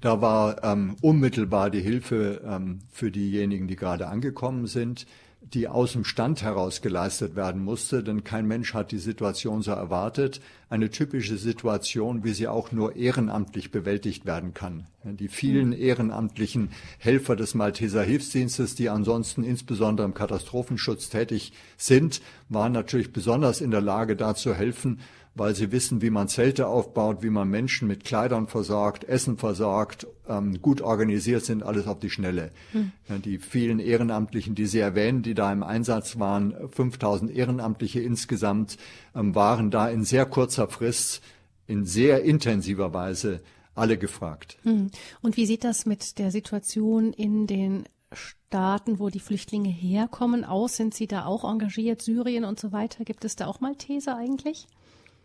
Da 0.00 0.20
war 0.20 0.62
ähm, 0.64 0.96
unmittelbar 1.00 1.70
die 1.70 1.80
Hilfe 1.80 2.42
ähm, 2.44 2.80
für 2.90 3.10
diejenigen, 3.10 3.68
die 3.68 3.76
gerade 3.76 4.08
angekommen 4.08 4.66
sind 4.66 5.06
die 5.40 5.68
aus 5.68 5.92
dem 5.92 6.04
Stand 6.04 6.42
heraus 6.42 6.82
geleistet 6.82 7.36
werden 7.36 7.62
musste, 7.62 8.02
denn 8.02 8.24
kein 8.24 8.46
Mensch 8.46 8.74
hat 8.74 8.90
die 8.92 8.98
Situation 8.98 9.62
so 9.62 9.70
erwartet. 9.70 10.40
Eine 10.68 10.90
typische 10.90 11.38
Situation, 11.38 12.24
wie 12.24 12.32
sie 12.32 12.48
auch 12.48 12.72
nur 12.72 12.96
ehrenamtlich 12.96 13.70
bewältigt 13.70 14.26
werden 14.26 14.52
kann. 14.52 14.86
Die 15.04 15.28
vielen 15.28 15.72
ehrenamtlichen 15.72 16.70
Helfer 16.98 17.34
des 17.36 17.54
Malteser 17.54 18.02
Hilfsdienstes, 18.02 18.74
die 18.74 18.90
ansonsten 18.90 19.44
insbesondere 19.44 20.06
im 20.06 20.12
Katastrophenschutz 20.12 21.08
tätig 21.08 21.52
sind, 21.76 22.20
waren 22.48 22.72
natürlich 22.72 23.12
besonders 23.12 23.60
in 23.60 23.70
der 23.70 23.80
Lage, 23.80 24.16
da 24.16 24.34
zu 24.34 24.54
helfen, 24.54 25.00
weil 25.38 25.54
sie 25.54 25.72
wissen, 25.72 26.02
wie 26.02 26.10
man 26.10 26.28
Zelte 26.28 26.66
aufbaut, 26.66 27.22
wie 27.22 27.30
man 27.30 27.48
Menschen 27.48 27.88
mit 27.88 28.04
Kleidern 28.04 28.48
versorgt, 28.48 29.04
Essen 29.04 29.38
versorgt, 29.38 30.06
ähm, 30.28 30.60
gut 30.60 30.80
organisiert 30.80 31.44
sind, 31.44 31.62
alles 31.62 31.86
auf 31.86 31.98
die 32.00 32.10
Schnelle. 32.10 32.50
Hm. 32.72 32.92
Die 33.22 33.38
vielen 33.38 33.78
Ehrenamtlichen, 33.78 34.54
die 34.54 34.66
Sie 34.66 34.80
erwähnen, 34.80 35.22
die 35.22 35.34
da 35.34 35.52
im 35.52 35.62
Einsatz 35.62 36.18
waren, 36.18 36.54
5000 36.70 37.30
Ehrenamtliche 37.30 38.00
insgesamt, 38.00 38.76
ähm, 39.14 39.34
waren 39.34 39.70
da 39.70 39.88
in 39.88 40.04
sehr 40.04 40.26
kurzer 40.26 40.68
Frist, 40.68 41.22
in 41.66 41.84
sehr 41.84 42.24
intensiver 42.24 42.92
Weise 42.92 43.40
alle 43.74 43.96
gefragt. 43.96 44.58
Hm. 44.64 44.90
Und 45.22 45.36
wie 45.36 45.46
sieht 45.46 45.64
das 45.64 45.86
mit 45.86 46.18
der 46.18 46.30
Situation 46.30 47.12
in 47.12 47.46
den 47.46 47.84
Staaten, 48.12 48.98
wo 48.98 49.08
die 49.08 49.20
Flüchtlinge 49.20 49.68
herkommen, 49.68 50.44
aus? 50.44 50.76
Sind 50.76 50.94
Sie 50.94 51.06
da 51.06 51.26
auch 51.26 51.44
engagiert? 51.44 52.02
Syrien 52.02 52.44
und 52.44 52.58
so 52.58 52.72
weiter? 52.72 53.04
Gibt 53.04 53.24
es 53.24 53.36
da 53.36 53.46
auch 53.46 53.60
Malteser 53.60 54.16
eigentlich? 54.16 54.66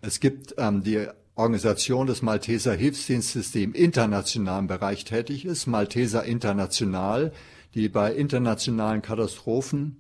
Es 0.06 0.20
gibt 0.20 0.56
ähm, 0.58 0.84
die 0.84 1.08
Organisation 1.36 2.08
des 2.08 2.22
Malteser 2.22 2.74
Hilfsdienstes, 2.74 3.54
die 3.54 3.64
im 3.64 3.74
internationalen 3.74 4.68
Bereich 4.68 5.06
tätig 5.06 5.46
ist, 5.46 5.66
Malteser 5.66 6.26
International, 6.26 7.32
die 7.74 7.88
bei 7.88 8.14
internationalen 8.14 9.02
Katastrophen, 9.02 9.96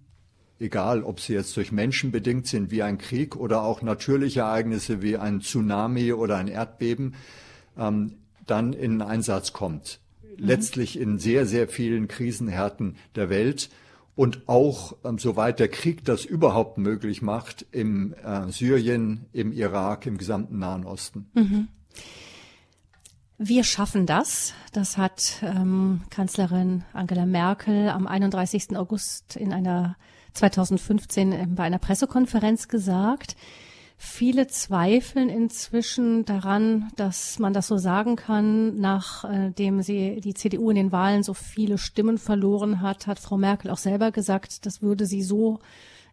egal 0.59 1.03
ob 1.03 1.21
sie 1.21 1.31
jetzt 1.31 1.55
durch 1.55 1.71
Menschen 1.71 2.11
bedingt 2.11 2.47
sind 2.47 2.69
wie 2.69 2.83
ein 2.83 2.97
Krieg 2.97 3.37
oder 3.37 3.63
auch 3.63 3.81
natürliche 3.81 4.41
Ereignisse 4.41 5.01
wie 5.01 5.15
ein 5.15 5.39
Tsunami 5.39 6.11
oder 6.11 6.35
ein 6.35 6.49
Erdbeben, 6.49 7.15
ähm, 7.77 8.15
dann 8.45 8.73
in 8.73 9.01
Einsatz 9.01 9.53
kommt. 9.53 10.01
Mhm. 10.21 10.45
Letztlich 10.45 10.99
in 10.99 11.17
sehr, 11.17 11.45
sehr 11.45 11.69
vielen 11.69 12.09
Krisenhärten 12.09 12.97
der 13.15 13.29
Welt 13.29 13.69
und 14.15 14.47
auch, 14.47 14.95
ähm, 15.03 15.17
soweit 15.17 15.59
der 15.59 15.69
Krieg 15.69 16.05
das 16.05 16.25
überhaupt 16.25 16.77
möglich 16.77 17.21
macht, 17.21 17.65
im 17.71 18.13
äh, 18.23 18.51
Syrien, 18.51 19.25
im 19.33 19.51
Irak, 19.51 20.05
im 20.05 20.17
gesamten 20.17 20.59
Nahen 20.59 20.85
Osten. 20.85 21.29
Mhm. 21.33 21.67
Wir 23.39 23.63
schaffen 23.63 24.05
das. 24.05 24.53
Das 24.71 24.97
hat 24.97 25.41
ähm, 25.41 26.01
Kanzlerin 26.09 26.83
Angela 26.93 27.25
Merkel 27.25 27.89
am 27.89 28.07
31. 28.07 28.77
August 28.77 29.35
in 29.35 29.51
einer 29.51 29.97
2015 30.33 31.31
äh, 31.31 31.47
bei 31.49 31.63
einer 31.63 31.79
Pressekonferenz 31.79 32.67
gesagt. 32.67 33.35
Viele 34.05 34.47
zweifeln 34.47 35.29
inzwischen 35.29 36.25
daran, 36.25 36.91
dass 36.97 37.39
man 37.39 37.53
das 37.53 37.67
so 37.67 37.77
sagen 37.77 38.17
kann. 38.17 38.77
Nachdem 38.77 39.81
sie 39.81 40.19
die 40.19 40.33
CDU 40.33 40.69
in 40.69 40.75
den 40.75 40.91
Wahlen 40.91 41.23
so 41.23 41.33
viele 41.33 41.77
Stimmen 41.77 42.17
verloren 42.17 42.81
hat, 42.81 43.07
hat 43.07 43.17
Frau 43.17 43.37
Merkel 43.37 43.71
auch 43.71 43.77
selber 43.77 44.11
gesagt, 44.11 44.65
das 44.65 44.81
würde 44.81 45.05
sie 45.05 45.23
so 45.23 45.61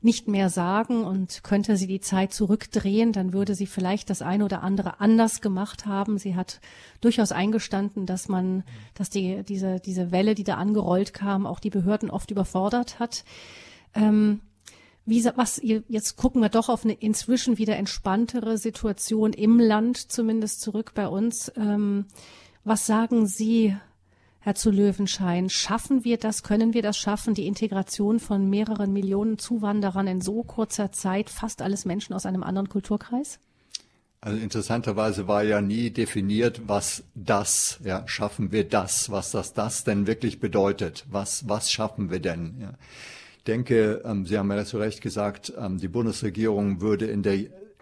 nicht 0.03 0.29
mehr 0.29 0.51
sagen 0.51 1.03
und 1.03 1.43
könnte 1.43 1.77
sie 1.77 1.89
die 1.89 2.01
Zeit 2.01 2.33
zurückdrehen, 2.33 3.13
dann 3.13 3.33
würde 3.33 3.57
sie 3.57 3.67
vielleicht 3.67 4.09
das 4.09 4.23
eine 4.23 4.45
oder 4.45 4.63
andere 4.63 5.01
anders 5.01 5.41
gemacht 5.41 5.85
haben. 5.85 6.17
Sie 6.17 6.37
hat 6.37 6.61
durchaus 7.01 7.33
eingestanden, 7.33 8.07
dass 8.07 8.29
man, 8.29 8.63
dass 8.95 9.11
die, 9.11 9.43
diese, 9.43 9.81
diese 9.81 10.13
Welle, 10.13 10.37
die 10.37 10.45
da 10.45 10.55
angerollt 10.55 11.13
kam, 11.13 11.45
auch 11.45 11.59
die 11.59 11.71
Behörden 11.71 12.09
oft 12.09 12.31
überfordert 12.31 13.01
hat. 13.01 13.25
Ähm, 13.95 14.41
wie, 15.11 15.25
was, 15.37 15.61
jetzt 15.63 16.17
gucken 16.17 16.41
wir 16.41 16.49
doch 16.49 16.69
auf 16.69 16.85
eine 16.85 16.95
inzwischen 16.95 17.59
wieder 17.59 17.77
entspanntere 17.77 18.57
Situation 18.57 19.33
im 19.33 19.59
Land, 19.59 20.11
zumindest 20.11 20.63
zurück 20.63 20.93
bei 20.95 21.09
uns. 21.09 21.53
Ähm, 21.57 22.07
was 22.65 22.87
sagen 22.87 23.27
Sie, 23.27 23.77
Herr 24.39 24.55
zu 24.55 24.71
Löwenschein? 24.71 25.51
Schaffen 25.51 26.05
wir 26.05 26.17
das? 26.17 26.43
Können 26.43 26.73
wir 26.73 26.83
das 26.83 26.97
schaffen? 26.97 27.35
Die 27.35 27.47
Integration 27.47 28.21
von 28.21 28.49
mehreren 28.49 28.93
Millionen 28.93 29.39
Zuwanderern 29.39 30.07
in 30.07 30.21
so 30.21 30.45
kurzer 30.45 30.93
Zeit, 30.93 31.29
fast 31.29 31.61
alles 31.61 31.85
Menschen 31.85 32.15
aus 32.15 32.25
einem 32.25 32.43
anderen 32.43 32.69
Kulturkreis? 32.69 33.39
Also 34.23 34.39
interessanterweise 34.39 35.27
war 35.29 35.43
ja 35.43 35.61
nie 35.61 35.91
definiert, 35.91 36.63
was 36.69 37.05
das, 37.15 37.81
ja, 37.83 38.07
schaffen 38.07 38.53
wir 38.53 38.69
das, 38.69 39.11
was 39.11 39.31
das 39.31 39.55
das 39.55 39.83
denn 39.85 40.07
wirklich 40.07 40.41
bedeutet. 40.41 41.05
Was, 41.11 41.49
was 41.49 41.73
schaffen 41.73 42.11
wir 42.11 42.21
denn? 42.21 42.57
Ja 42.61 42.75
denke, 43.45 44.03
ähm, 44.05 44.27
Sie 44.27 44.39
haben 44.39 44.51
ja 44.51 44.65
zu 44.65 44.79
Recht 44.79 45.01
gesagt, 45.01 45.53
ähm, 45.59 45.79
die 45.79 45.89
Bundesregierung 45.89 46.81
würde 46.81 47.07
in 47.07 47.23
der 47.23 47.39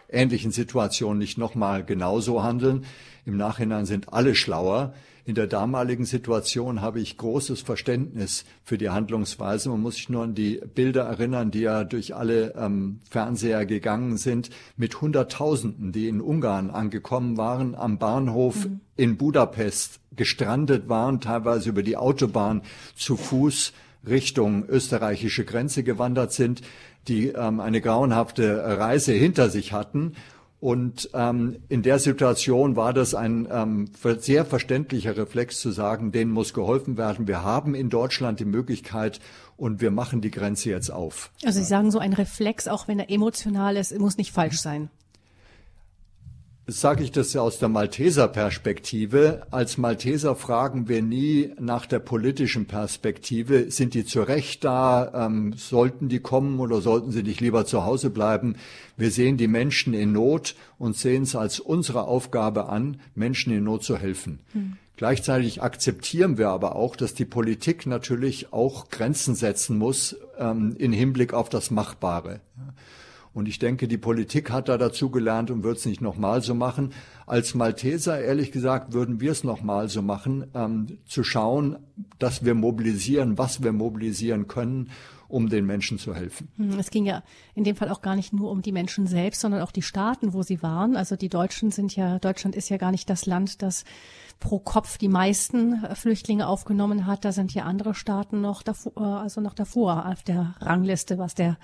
ähnlichen 0.08 0.52
Situation 0.52 1.18
nicht 1.18 1.38
nochmal 1.38 1.84
genauso 1.84 2.42
handeln. 2.42 2.84
Im 3.26 3.36
Nachhinein 3.36 3.86
sind 3.86 4.12
alle 4.12 4.34
schlauer. 4.34 4.94
In 5.28 5.34
der 5.34 5.46
damaligen 5.46 6.06
Situation 6.06 6.80
habe 6.80 7.00
ich 7.00 7.18
großes 7.18 7.60
Verständnis 7.60 8.46
für 8.64 8.78
die 8.78 8.88
Handlungsweise. 8.88 9.68
Man 9.68 9.82
muss 9.82 9.96
sich 9.96 10.08
nur 10.08 10.22
an 10.22 10.34
die 10.34 10.58
Bilder 10.74 11.02
erinnern, 11.02 11.50
die 11.50 11.60
ja 11.60 11.84
durch 11.84 12.14
alle 12.14 12.54
ähm, 12.54 13.00
Fernseher 13.10 13.66
gegangen 13.66 14.16
sind, 14.16 14.48
mit 14.78 15.02
Hunderttausenden, 15.02 15.92
die 15.92 16.08
in 16.08 16.22
Ungarn 16.22 16.70
angekommen 16.70 17.36
waren, 17.36 17.74
am 17.74 17.98
Bahnhof 17.98 18.64
mhm. 18.64 18.80
in 18.96 19.18
Budapest 19.18 20.00
gestrandet 20.16 20.88
waren, 20.88 21.20
teilweise 21.20 21.68
über 21.68 21.82
die 21.82 21.98
Autobahn 21.98 22.62
zu 22.96 23.18
Fuß 23.18 23.74
Richtung 24.08 24.66
österreichische 24.68 25.44
Grenze 25.44 25.82
gewandert 25.82 26.32
sind, 26.32 26.62
die 27.06 27.28
ähm, 27.28 27.60
eine 27.60 27.80
grauenhafte 27.80 28.78
Reise 28.78 29.12
hinter 29.12 29.50
sich 29.50 29.72
hatten. 29.72 30.14
Und 30.60 31.10
ähm, 31.14 31.58
in 31.68 31.82
der 31.82 32.00
Situation 32.00 32.74
war 32.74 32.92
das 32.92 33.14
ein 33.14 33.46
ähm, 33.50 33.90
sehr 34.18 34.44
verständlicher 34.44 35.16
Reflex 35.16 35.60
zu 35.60 35.70
sagen, 35.70 36.10
denen 36.10 36.32
muss 36.32 36.52
geholfen 36.52 36.96
werden. 36.96 37.28
Wir 37.28 37.44
haben 37.44 37.76
in 37.76 37.90
Deutschland 37.90 38.40
die 38.40 38.44
Möglichkeit 38.44 39.20
und 39.56 39.80
wir 39.80 39.92
machen 39.92 40.20
die 40.20 40.32
Grenze 40.32 40.70
jetzt 40.70 40.90
auf. 40.90 41.30
Also 41.44 41.60
Sie 41.60 41.64
sagen 41.64 41.92
so 41.92 42.00
ein 42.00 42.12
Reflex, 42.12 42.66
auch 42.66 42.88
wenn 42.88 42.98
er 42.98 43.08
emotional 43.08 43.76
ist, 43.76 43.96
muss 43.98 44.16
nicht 44.16 44.32
falsch 44.32 44.58
sein 44.58 44.90
sage 46.70 47.02
ich 47.02 47.12
das 47.12 47.34
aus 47.34 47.58
der 47.58 47.70
Malteser 47.70 48.28
Perspektive. 48.28 49.46
Als 49.50 49.78
Malteser 49.78 50.36
fragen 50.36 50.86
wir 50.86 51.00
nie 51.00 51.54
nach 51.58 51.86
der 51.86 51.98
politischen 51.98 52.66
Perspektive. 52.66 53.70
Sind 53.70 53.94
die 53.94 54.04
zu 54.04 54.20
Recht 54.20 54.64
da? 54.64 55.26
Ähm, 55.26 55.54
sollten 55.54 56.10
die 56.10 56.20
kommen 56.20 56.60
oder 56.60 56.82
sollten 56.82 57.10
sie 57.10 57.22
nicht 57.22 57.40
lieber 57.40 57.64
zu 57.64 57.86
Hause 57.86 58.10
bleiben? 58.10 58.56
Wir 58.98 59.10
sehen 59.10 59.38
die 59.38 59.48
Menschen 59.48 59.94
in 59.94 60.12
Not 60.12 60.54
und 60.76 60.94
sehen 60.94 61.22
es 61.22 61.34
als 61.34 61.58
unsere 61.58 62.02
Aufgabe 62.02 62.68
an, 62.68 63.00
Menschen 63.14 63.50
in 63.52 63.64
Not 63.64 63.82
zu 63.82 63.96
helfen. 63.96 64.40
Hm. 64.52 64.76
Gleichzeitig 64.98 65.62
akzeptieren 65.62 66.36
wir 66.36 66.50
aber 66.50 66.76
auch, 66.76 66.96
dass 66.96 67.14
die 67.14 67.24
Politik 67.24 67.86
natürlich 67.86 68.52
auch 68.52 68.90
Grenzen 68.90 69.34
setzen 69.34 69.78
muss 69.78 70.16
ähm, 70.38 70.76
in 70.78 70.92
Hinblick 70.92 71.32
auf 71.32 71.48
das 71.48 71.70
Machbare. 71.70 72.40
Und 73.38 73.46
ich 73.46 73.60
denke, 73.60 73.86
die 73.86 73.98
Politik 73.98 74.50
hat 74.50 74.68
da 74.68 74.76
dazu 74.76 75.10
gelernt 75.10 75.52
und 75.52 75.62
wird 75.62 75.78
es 75.78 75.86
nicht 75.86 76.00
nochmal 76.00 76.42
so 76.42 76.56
machen. 76.56 76.92
Als 77.24 77.54
Malteser, 77.54 78.20
ehrlich 78.20 78.50
gesagt, 78.50 78.92
würden 78.92 79.20
wir 79.20 79.30
es 79.30 79.44
nochmal 79.44 79.88
so 79.88 80.02
machen, 80.02 80.48
ähm, 80.54 80.98
zu 81.06 81.22
schauen, 81.22 81.78
dass 82.18 82.44
wir 82.44 82.54
mobilisieren, 82.54 83.38
was 83.38 83.62
wir 83.62 83.72
mobilisieren 83.72 84.48
können 84.48 84.90
um 85.28 85.50
den 85.50 85.66
Menschen 85.66 85.98
zu 85.98 86.14
helfen. 86.14 86.48
Hm, 86.56 86.78
es 86.78 86.90
ging 86.90 87.04
ja 87.04 87.22
in 87.54 87.62
dem 87.62 87.76
Fall 87.76 87.90
auch 87.90 88.00
gar 88.00 88.16
nicht 88.16 88.32
nur 88.32 88.50
um 88.50 88.62
die 88.62 88.72
Menschen 88.72 89.06
selbst, 89.06 89.42
sondern 89.42 89.60
auch 89.60 89.72
die 89.72 89.82
Staaten, 89.82 90.32
wo 90.32 90.42
sie 90.42 90.62
waren. 90.62 90.96
Also 90.96 91.16
die 91.16 91.28
Deutschen 91.28 91.70
sind 91.70 91.94
ja, 91.94 92.18
Deutschland 92.18 92.56
ist 92.56 92.70
ja 92.70 92.78
gar 92.78 92.90
nicht 92.90 93.10
das 93.10 93.26
Land, 93.26 93.62
das 93.62 93.84
pro 94.40 94.58
Kopf 94.58 94.98
die 94.98 95.08
meisten 95.08 95.84
äh, 95.84 95.94
Flüchtlinge 95.94 96.46
aufgenommen 96.46 97.06
hat. 97.06 97.24
Da 97.24 97.32
sind 97.32 97.54
ja 97.54 97.64
andere 97.64 97.94
Staaten 97.94 98.40
noch 98.40 98.62
davor, 98.62 98.92
äh, 98.96 99.00
also 99.00 99.40
noch 99.40 99.54
davor 99.54 100.06
auf 100.06 100.22
der 100.22 100.54
Rangliste, 100.60 101.18
was 101.18 101.34
der 101.34 101.56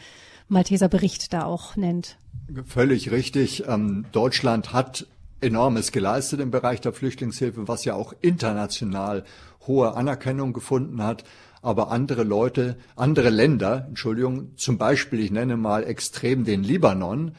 Malteser 0.48 0.88
Bericht 0.88 1.32
da 1.32 1.44
auch 1.44 1.76
nennt. 1.76 2.18
Völlig 2.66 3.10
richtig. 3.10 3.64
Ähm, 3.66 4.06
Deutschland 4.12 4.72
hat 4.72 5.06
enormes 5.40 5.92
geleistet 5.92 6.40
im 6.40 6.50
Bereich 6.50 6.80
der 6.80 6.92
Flüchtlingshilfe, 6.92 7.68
was 7.68 7.84
ja 7.84 7.94
auch 7.94 8.14
international 8.20 9.24
hohe 9.66 9.94
Anerkennung 9.94 10.52
gefunden 10.52 11.02
hat. 11.02 11.24
Aber 11.62 11.90
andere 11.90 12.24
Leute, 12.24 12.76
andere 12.94 13.30
Länder, 13.30 13.86
Entschuldigung, 13.88 14.56
zum 14.56 14.76
Beispiel, 14.76 15.20
ich 15.20 15.30
nenne 15.30 15.56
mal 15.56 15.84
extrem 15.84 16.44
den 16.44 16.62
Libanon, 16.62 17.32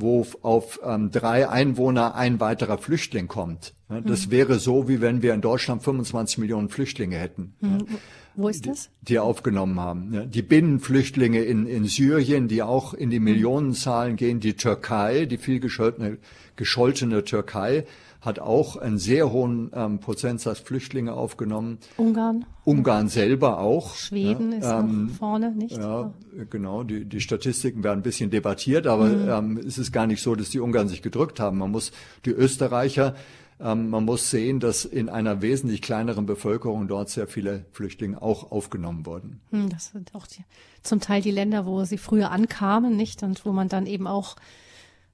wo 0.00 0.24
auf 0.42 0.80
ähm, 0.84 1.10
drei 1.10 1.48
Einwohner 1.48 2.14
ein 2.14 2.40
weiterer 2.40 2.78
Flüchtling 2.78 3.26
kommt. 3.26 3.74
Das 3.88 4.26
mhm. 4.26 4.30
wäre 4.30 4.58
so, 4.58 4.88
wie 4.88 5.00
wenn 5.00 5.22
wir 5.22 5.34
in 5.34 5.40
Deutschland 5.40 5.82
25 5.82 6.38
Millionen 6.38 6.68
Flüchtlinge 6.68 7.16
hätten. 7.16 7.54
Mhm. 7.60 7.86
Wo 8.36 8.48
ist 8.48 8.66
das? 8.66 8.90
Die, 9.00 9.14
die 9.14 9.18
aufgenommen 9.18 9.80
haben. 9.80 10.30
Die 10.30 10.42
Binnenflüchtlinge 10.42 11.42
in, 11.42 11.66
in 11.66 11.86
Syrien, 11.86 12.46
die 12.46 12.62
auch 12.62 12.94
in 12.94 13.10
die 13.10 13.18
Millionenzahlen 13.18 14.14
gehen. 14.14 14.38
Die 14.38 14.54
Türkei, 14.54 15.24
die 15.24 15.38
viel 15.38 15.58
gescholtene, 15.58 16.18
gescholtene 16.54 17.24
Türkei, 17.24 17.84
hat 18.20 18.38
auch 18.38 18.76
einen 18.76 18.98
sehr 18.98 19.30
hohen 19.30 19.70
ähm, 19.74 20.00
Prozentsatz 20.00 20.58
Flüchtlinge 20.58 21.12
aufgenommen. 21.12 21.78
Ungarn? 21.96 22.44
Ungarn 22.64 23.08
selber 23.08 23.60
auch. 23.60 23.94
Schweden 23.94 24.52
ja, 24.52 24.58
ist 24.58 24.84
ähm, 24.84 25.10
vorne, 25.10 25.52
nicht? 25.52 25.76
Ja, 25.76 26.12
genau. 26.50 26.82
Die, 26.82 27.04
die 27.04 27.20
Statistiken 27.20 27.84
werden 27.84 28.00
ein 28.00 28.02
bisschen 28.02 28.30
debattiert, 28.30 28.86
aber 28.86 29.06
mhm. 29.06 29.58
ähm, 29.58 29.66
es 29.66 29.78
ist 29.78 29.92
gar 29.92 30.06
nicht 30.06 30.22
so, 30.22 30.34
dass 30.34 30.50
die 30.50 30.60
Ungarn 30.60 30.88
sich 30.88 31.02
gedrückt 31.02 31.40
haben. 31.40 31.58
Man 31.58 31.70
muss 31.70 31.92
die 32.24 32.30
Österreicher 32.30 33.14
ähm, 33.60 33.90
man 33.90 34.04
muss 34.04 34.30
sehen, 34.30 34.60
dass 34.60 34.84
in 34.84 35.08
einer 35.08 35.42
wesentlich 35.42 35.82
kleineren 35.82 36.26
Bevölkerung 36.26 36.86
dort 36.86 37.10
sehr 37.10 37.26
viele 37.26 37.66
Flüchtlinge 37.72 38.22
auch 38.22 38.52
aufgenommen 38.52 39.04
wurden. 39.04 39.40
Hm, 39.50 39.68
das 39.68 39.88
sind 39.88 40.14
auch 40.14 40.26
die, 40.26 40.44
zum 40.82 41.00
Teil 41.00 41.22
die 41.22 41.30
Länder, 41.30 41.66
wo 41.66 41.84
sie 41.84 41.98
früher 41.98 42.30
ankamen, 42.30 42.96
nicht? 42.96 43.22
Und 43.22 43.44
wo 43.44 43.52
man 43.52 43.68
dann 43.68 43.86
eben 43.86 44.06
auch 44.06 44.36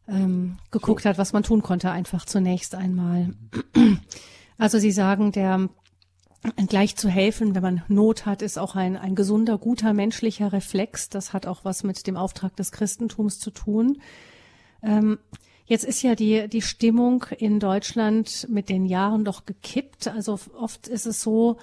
ähm, 0.08 0.58
geguckt 0.70 1.02
so. 1.02 1.08
hat, 1.08 1.18
was 1.18 1.32
man 1.32 1.42
tun 1.42 1.62
konnte, 1.62 1.90
einfach 1.90 2.24
zunächst 2.24 2.74
einmal. 2.74 3.34
Also 4.56 4.78
Sie 4.78 4.92
sagen, 4.92 5.32
der 5.32 5.68
gleich 6.68 6.94
zu 6.94 7.08
helfen, 7.08 7.56
wenn 7.56 7.62
man 7.62 7.82
Not 7.88 8.24
hat, 8.24 8.40
ist 8.40 8.56
auch 8.56 8.76
ein, 8.76 8.96
ein 8.96 9.16
gesunder, 9.16 9.58
guter 9.58 9.92
menschlicher 9.92 10.52
Reflex. 10.52 11.08
Das 11.08 11.32
hat 11.32 11.46
auch 11.46 11.64
was 11.64 11.82
mit 11.82 12.06
dem 12.06 12.16
Auftrag 12.16 12.54
des 12.54 12.70
Christentums 12.70 13.40
zu 13.40 13.50
tun. 13.50 14.00
Ähm, 14.80 15.18
jetzt 15.66 15.84
ist 15.84 16.02
ja 16.02 16.14
die, 16.14 16.48
die 16.48 16.62
Stimmung 16.62 17.24
in 17.38 17.58
Deutschland 17.58 18.46
mit 18.48 18.68
den 18.68 18.86
Jahren 18.86 19.24
doch 19.24 19.44
gekippt. 19.44 20.06
Also 20.06 20.38
oft 20.56 20.86
ist 20.86 21.06
es 21.06 21.20
so, 21.20 21.56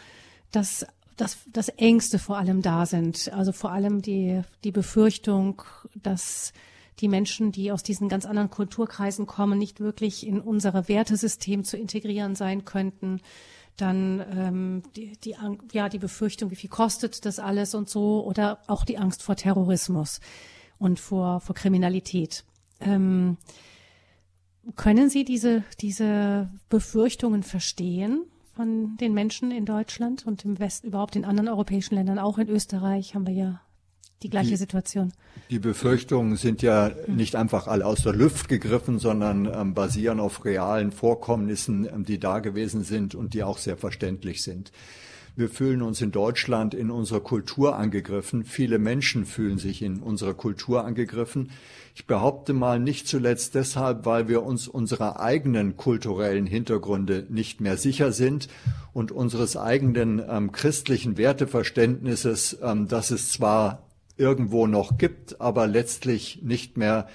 dass 0.51 0.85
dass, 1.17 1.37
dass 1.51 1.69
Ängste 1.69 2.17
vor 2.17 2.37
allem 2.37 2.63
da 2.63 2.87
sind. 2.87 3.31
Also 3.31 3.51
vor 3.51 3.71
allem 3.71 4.01
die, 4.01 4.41
die 4.63 4.71
Befürchtung, 4.71 5.61
dass 5.93 6.51
die 6.99 7.07
Menschen, 7.07 7.51
die 7.51 7.71
aus 7.71 7.83
diesen 7.83 8.09
ganz 8.09 8.25
anderen 8.25 8.49
Kulturkreisen 8.49 9.25
kommen, 9.25 9.57
nicht 9.57 9.79
wirklich 9.79 10.25
in 10.25 10.39
unser 10.39 10.87
Wertesystem 10.87 11.63
zu 11.63 11.77
integrieren 11.77 12.35
sein 12.35 12.65
könnten. 12.65 13.21
Dann 13.77 14.23
ähm, 14.35 14.83
die, 14.95 15.17
die, 15.23 15.35
ja, 15.71 15.89
die 15.89 15.97
Befürchtung, 15.97 16.51
wie 16.51 16.55
viel 16.55 16.69
kostet 16.69 17.25
das 17.25 17.39
alles 17.39 17.73
und 17.73 17.89
so, 17.89 18.23
oder 18.25 18.59
auch 18.67 18.85
die 18.85 18.97
Angst 18.97 19.23
vor 19.23 19.35
Terrorismus 19.35 20.19
und 20.77 20.99
vor, 20.99 21.39
vor 21.39 21.55
Kriminalität. 21.55 22.43
Ähm, 22.81 23.37
können 24.75 25.09
Sie 25.09 25.23
diese, 25.23 25.63
diese 25.79 26.51
Befürchtungen 26.69 27.43
verstehen 27.43 28.25
von 28.53 28.97
den 28.97 29.13
Menschen 29.13 29.51
in 29.51 29.65
Deutschland 29.65 30.25
und 30.27 30.45
im 30.45 30.59
Westen, 30.59 30.87
überhaupt 30.87 31.15
in 31.15 31.25
anderen 31.25 31.47
europäischen 31.47 31.95
Ländern, 31.95 32.19
auch 32.19 32.37
in 32.37 32.49
Österreich 32.49 33.15
haben 33.15 33.25
wir 33.25 33.33
ja 33.33 33.61
die 34.23 34.29
gleiche 34.29 34.51
die, 34.51 34.55
Situation. 34.57 35.11
Die 35.49 35.59
Befürchtungen 35.59 36.35
sind 36.35 36.61
ja 36.61 36.91
nicht 37.07 37.35
einfach 37.35 37.67
alle 37.67 37.85
aus 37.85 38.03
der 38.03 38.13
Luft 38.13 38.47
gegriffen, 38.47 38.99
sondern 38.99 39.45
ähm, 39.53 39.73
basieren 39.73 40.19
auf 40.19 40.45
realen 40.45 40.91
Vorkommnissen, 40.91 41.87
ähm, 41.91 42.05
die 42.05 42.19
da 42.19 42.39
gewesen 42.39 42.83
sind 42.83 43.15
und 43.15 43.33
die 43.33 43.43
auch 43.43 43.57
sehr 43.57 43.77
verständlich 43.77 44.43
sind. 44.43 44.71
Wir 45.33 45.47
fühlen 45.47 45.81
uns 45.81 46.01
in 46.01 46.11
Deutschland 46.11 46.73
in 46.73 46.91
unserer 46.91 47.21
Kultur 47.21 47.77
angegriffen. 47.77 48.43
Viele 48.43 48.79
Menschen 48.79 49.25
fühlen 49.25 49.59
sich 49.59 49.81
in 49.81 50.01
unserer 50.01 50.33
Kultur 50.33 50.83
angegriffen. 50.83 51.51
Ich 51.95 52.05
behaupte 52.05 52.51
mal 52.51 52.79
nicht 52.79 53.07
zuletzt 53.07 53.55
deshalb, 53.55 54.05
weil 54.05 54.27
wir 54.27 54.43
uns 54.43 54.67
unserer 54.67 55.21
eigenen 55.21 55.77
kulturellen 55.77 56.47
Hintergründe 56.47 57.25
nicht 57.29 57.61
mehr 57.61 57.77
sicher 57.77 58.11
sind 58.11 58.49
und 58.91 59.13
unseres 59.13 59.55
eigenen 59.55 60.21
ähm, 60.27 60.51
christlichen 60.51 61.17
Werteverständnisses, 61.17 62.57
ähm, 62.61 62.89
das 62.89 63.11
es 63.11 63.31
zwar 63.31 63.83
irgendwo 64.21 64.67
noch 64.67 64.97
gibt, 64.99 65.41
aber 65.41 65.65
letztlich 65.67 66.39
nicht 66.43 66.77
mehr 66.77 67.07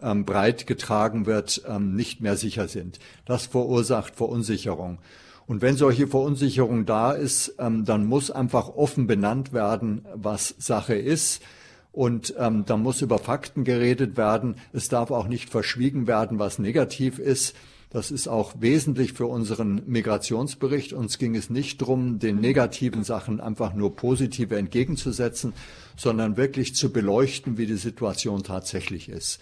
ähm, 0.00 0.24
breit 0.24 0.66
getragen 0.66 1.26
wird, 1.26 1.62
ähm, 1.68 1.94
nicht 1.94 2.20
mehr 2.20 2.36
sicher 2.36 2.68
sind. 2.68 3.00
Das 3.26 3.46
verursacht 3.46 4.14
Verunsicherung. 4.14 4.98
Und 5.46 5.60
wenn 5.60 5.76
solche 5.76 6.06
Verunsicherung 6.06 6.86
da 6.86 7.12
ist, 7.12 7.56
ähm, 7.58 7.84
dann 7.84 8.06
muss 8.06 8.30
einfach 8.30 8.68
offen 8.68 9.06
benannt 9.06 9.52
werden, 9.52 10.06
was 10.14 10.54
Sache 10.58 10.94
ist. 10.94 11.42
Und 11.90 12.34
ähm, 12.38 12.64
da 12.64 12.76
muss 12.76 13.02
über 13.02 13.18
Fakten 13.18 13.64
geredet 13.64 14.16
werden. 14.16 14.54
Es 14.72 14.88
darf 14.88 15.10
auch 15.10 15.26
nicht 15.26 15.50
verschwiegen 15.50 16.06
werden, 16.06 16.38
was 16.38 16.58
negativ 16.58 17.18
ist. 17.18 17.54
Das 17.92 18.10
ist 18.10 18.26
auch 18.26 18.54
wesentlich 18.58 19.12
für 19.12 19.26
unseren 19.26 19.82
Migrationsbericht. 19.86 20.94
Uns 20.94 21.18
ging 21.18 21.36
es 21.36 21.50
nicht 21.50 21.82
darum, 21.82 22.18
den 22.18 22.40
negativen 22.40 23.04
Sachen 23.04 23.38
einfach 23.38 23.74
nur 23.74 23.94
positive 23.96 24.56
entgegenzusetzen, 24.56 25.52
sondern 25.94 26.38
wirklich 26.38 26.74
zu 26.74 26.90
beleuchten, 26.90 27.58
wie 27.58 27.66
die 27.66 27.76
Situation 27.76 28.44
tatsächlich 28.44 29.10
ist. 29.10 29.40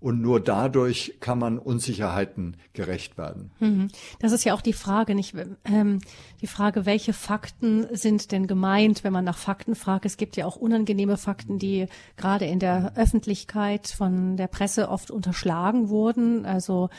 Und 0.00 0.20
nur 0.20 0.40
dadurch 0.40 1.14
kann 1.20 1.38
man 1.38 1.58
Unsicherheiten 1.58 2.56
gerecht 2.72 3.18
werden. 3.18 3.52
Mhm. 3.60 3.88
Das 4.18 4.32
ist 4.32 4.42
ja 4.42 4.52
auch 4.52 4.62
die 4.62 4.72
Frage, 4.72 5.14
nicht 5.14 5.36
ähm, 5.64 6.00
die 6.40 6.48
Frage, 6.48 6.86
welche 6.86 7.12
Fakten 7.12 7.86
sind 7.94 8.32
denn 8.32 8.48
gemeint, 8.48 9.04
wenn 9.04 9.12
man 9.12 9.24
nach 9.24 9.38
Fakten 9.38 9.76
fragt. 9.76 10.04
Es 10.04 10.16
gibt 10.16 10.36
ja 10.36 10.44
auch 10.44 10.56
unangenehme 10.56 11.18
Fakten, 11.18 11.60
die 11.60 11.86
gerade 12.16 12.46
in 12.46 12.58
der 12.58 12.94
Öffentlichkeit 12.96 13.86
von 13.86 14.36
der 14.36 14.48
Presse 14.48 14.88
oft 14.88 15.12
unterschlagen 15.12 15.88
wurden. 15.88 16.46
Also 16.46 16.90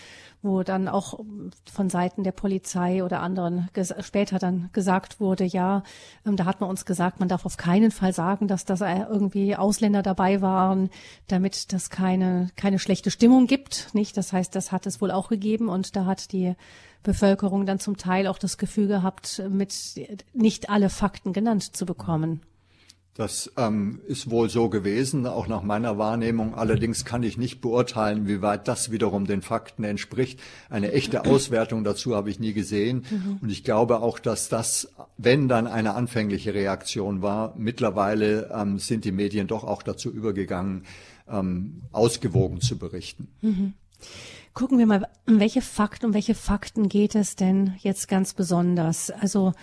wo 0.43 0.62
dann 0.62 0.88
auch 0.88 1.19
von 1.71 1.89
Seiten 1.89 2.23
der 2.23 2.34
Polizei 2.34 3.03
oder 3.03 3.21
anderen 3.21 3.69
später 4.01 4.38
dann 4.38 4.69
gesagt 4.73 5.19
wurde, 5.19 5.45
ja, 5.45 5.84
ähm, 6.25 6.36
da 6.36 6.45
hat 6.45 6.62
man 6.62 6.69
uns 6.69 6.86
gesagt, 6.86 7.19
man 7.19 7.29
darf 7.29 7.45
auf 7.45 7.58
keinen 7.58 7.91
Fall 7.91 8.13
sagen, 8.13 8.47
dass 8.47 8.65
das 8.65 8.82
irgendwie 8.82 9.56
Ausländer 9.56 10.03
dabei 10.03 10.41
waren, 10.41 10.89
damit 11.27 11.71
das 11.71 11.89
keine, 11.89 12.49
keine 12.58 12.77
schlechte 12.77 13.10
Stimmung 13.10 13.47
gibt, 13.47 13.89
nicht? 13.93 14.17
Das 14.17 14.34
heißt, 14.34 14.53
das 14.53 14.71
hat 14.71 14.86
es 14.86 15.01
wohl 15.01 15.12
auch 15.12 15.29
gegeben 15.29 15.69
und 15.69 15.95
da 15.95 16.06
hat 16.06 16.34
die 16.34 16.56
Bevölkerung 17.03 17.65
dann 17.65 17.79
zum 17.79 17.97
Teil 17.97 18.27
auch 18.27 18.38
das 18.38 18.58
Gefühl 18.58 18.88
gehabt, 18.88 19.41
mit 19.49 19.73
nicht 20.34 20.69
alle 20.69 20.89
Fakten 20.89 21.34
genannt 21.34 21.75
zu 21.75 21.86
bekommen. 21.86 22.41
Das 23.15 23.52
ähm, 23.58 24.02
ist 24.08 24.32
wohl 24.32 24.49
so 24.49 24.69
gewesen, 24.69 25.28
auch 25.28 25.47
nach 25.47 25.62
meiner 25.62 25.99
Wahrnehmung. 25.99 26.56
Allerdings 26.56 27.06
kann 27.06 27.21
ich 27.21 27.38
nicht 27.38 27.62
beurteilen, 27.62 28.28
wie 28.28 28.41
weit 28.41 28.67
das 28.67 28.89
wiederum 28.89 29.28
den 29.28 29.43
Fakten 29.43 29.84
entspricht. 29.84 30.39
Eine 30.69 30.93
echte 30.93 31.26
Auswertung 31.26 31.84
dazu 31.84 32.15
habe 32.15 32.32
ich 32.32 32.39
nie 32.39 32.54
gesehen. 32.54 33.06
Mhm. 33.10 33.38
Und 33.39 33.52
ich 33.52 33.63
glaube 33.63 33.99
auch, 34.02 34.17
dass 34.17 34.49
das, 34.49 34.89
wenn 35.17 35.47
dann 35.47 35.67
eine 35.67 35.93
anfängliche 35.93 36.56
Reaktion 36.56 37.21
war, 37.21 37.54
mittlerweile 37.56 38.49
ähm, 38.52 38.80
sind 38.80 39.06
die 39.06 39.12
Medien 39.12 39.45
doch 39.45 39.63
auch 39.63 39.84
dazu 39.84 40.10
übergegangen, 40.10 40.86
ähm, 41.30 41.84
ausgewogen 41.91 42.62
zu 42.62 42.80
berichten. 42.80 43.28
Mhm. 43.41 43.73
Gucken 44.56 44.78
wir 44.78 44.86
mal, 44.86 45.08
um 45.28 45.39
welche 45.39 45.62
Fakten, 45.62 46.08
um 46.08 46.13
welche 46.13 46.36
Fakten 46.36 46.89
geht 46.89 47.15
es 47.15 47.36
denn 47.36 47.73
jetzt 47.80 48.08
ganz 48.08 48.34
besonders? 48.34 49.10
Also 49.10 49.54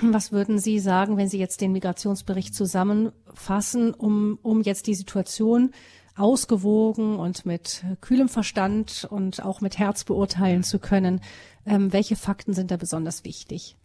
was 0.00 0.32
würden 0.32 0.58
Sie 0.58 0.78
sagen, 0.78 1.16
wenn 1.16 1.28
Sie 1.28 1.38
jetzt 1.38 1.60
den 1.60 1.72
Migrationsbericht 1.72 2.54
zusammenfassen, 2.54 3.92
um, 3.92 4.38
um 4.42 4.62
jetzt 4.62 4.86
die 4.86 4.94
Situation 4.94 5.72
ausgewogen 6.16 7.16
und 7.16 7.46
mit 7.46 7.84
kühlem 8.00 8.28
Verstand 8.28 9.06
und 9.10 9.44
auch 9.44 9.60
mit 9.60 9.78
Herz 9.78 10.04
beurteilen 10.04 10.62
zu 10.62 10.78
können? 10.78 11.20
Ähm, 11.66 11.92
welche 11.92 12.16
Fakten 12.16 12.54
sind 12.54 12.70
da 12.70 12.76
besonders 12.76 13.24
wichtig? 13.24 13.76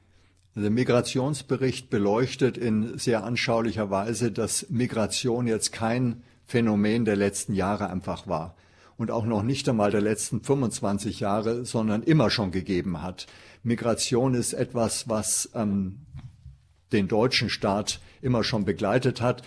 Der 0.55 0.69
Migrationsbericht 0.69 1.89
beleuchtet 1.89 2.57
in 2.57 2.97
sehr 2.97 3.25
anschaulicher 3.25 3.89
Weise, 3.89 4.31
dass 4.31 4.69
Migration 4.69 5.47
jetzt 5.47 5.73
kein 5.73 6.23
Phänomen 6.45 7.03
der 7.03 7.17
letzten 7.17 7.53
Jahre 7.53 7.89
einfach 7.89 8.25
war 8.25 8.55
und 8.97 9.11
auch 9.11 9.25
noch 9.25 9.43
nicht 9.43 9.67
einmal 9.67 9.91
der 9.91 10.01
letzten 10.01 10.41
25 10.41 11.19
Jahre, 11.19 11.65
sondern 11.65 12.03
immer 12.03 12.29
schon 12.29 12.51
gegeben 12.51 13.01
hat. 13.01 13.27
Migration 13.65 14.35
ist 14.35 14.53
etwas, 14.53 15.09
was 15.09 15.49
ähm, 15.55 16.05
den 16.91 17.07
deutschen 17.07 17.49
Staat 17.49 17.99
immer 18.21 18.43
schon 18.43 18.63
begleitet 18.63 19.21
hat. 19.21 19.41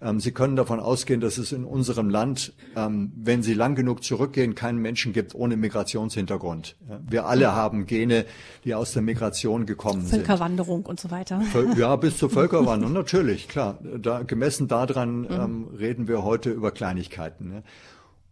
Ähm, 0.00 0.20
Sie 0.20 0.32
können 0.32 0.56
davon 0.56 0.80
ausgehen, 0.80 1.20
dass 1.20 1.38
es 1.38 1.52
in 1.52 1.64
unserem 1.64 2.08
Land, 2.08 2.52
ähm, 2.76 3.12
wenn 3.16 3.42
Sie 3.42 3.52
lang 3.52 3.74
genug 3.74 4.04
zurückgehen, 4.04 4.54
keinen 4.54 4.78
Menschen 4.78 5.12
gibt 5.12 5.34
ohne 5.34 5.56
Migrationshintergrund. 5.56 6.76
Wir 7.08 7.26
alle 7.26 7.54
haben 7.54 7.86
Gene, 7.86 8.24
die 8.64 8.74
aus 8.74 8.92
der 8.92 9.02
Migration 9.02 9.66
gekommen 9.66 10.02
sind. 10.02 10.24
Völkerwanderung 10.24 10.86
und 10.86 11.00
so 11.00 11.10
weiter. 11.10 11.42
Ja, 11.76 11.96
bis 11.96 12.16
zur 12.16 12.30
Völkerwanderung, 12.30 12.94
natürlich, 12.94 13.48
klar. 13.48 13.78
Da, 14.00 14.22
gemessen 14.22 14.68
daran 14.68 15.22
mhm. 15.22 15.28
ähm, 15.30 15.68
reden 15.78 16.08
wir 16.08 16.22
heute 16.22 16.50
über 16.50 16.70
Kleinigkeiten. 16.70 17.48
Ne? 17.48 17.62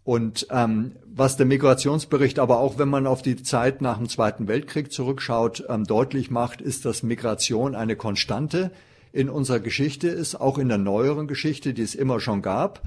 Und 0.07 0.47
ähm, 0.53 0.93
was 1.05 1.37
der 1.37 1.47
Migrationsbericht 1.47 2.39
aber 2.39 2.61
auch, 2.61 2.79
wenn 2.79 2.89
man 2.89 3.09
auf 3.09 3.23
die 3.23 3.43
Zeit 3.43 3.83
nach 3.83 3.99
dem 3.99 4.09
Zweiten 4.09 4.47
Weltkrieg 4.47 4.93
zurückschaut, 4.93 5.65
ähm, 5.69 5.83
deutlich 5.83 6.31
macht, 6.31 6.61
ist, 6.61 6.85
dass 6.85 7.03
Migration 7.03 7.75
eine 7.75 7.97
Konstante 7.97 8.71
in 9.13 9.29
unserer 9.29 9.59
Geschichte 9.59 10.07
ist, 10.07 10.37
auch 10.37 10.59
in 10.59 10.69
der 10.69 10.79
neueren 10.79 11.27
Geschichte, 11.27 11.75
die 11.75 11.83
es 11.83 11.97
immer 11.97 12.21
schon 12.21 12.41
gab. 12.41 12.83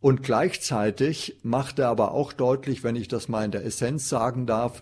Und 0.00 0.22
gleichzeitig 0.22 1.38
macht 1.42 1.80
er 1.80 1.88
aber 1.88 2.12
auch 2.12 2.32
deutlich, 2.32 2.84
wenn 2.84 2.94
ich 2.94 3.08
das 3.08 3.28
mal 3.28 3.44
in 3.44 3.50
der 3.50 3.64
Essenz 3.64 4.08
sagen 4.08 4.46
darf, 4.46 4.80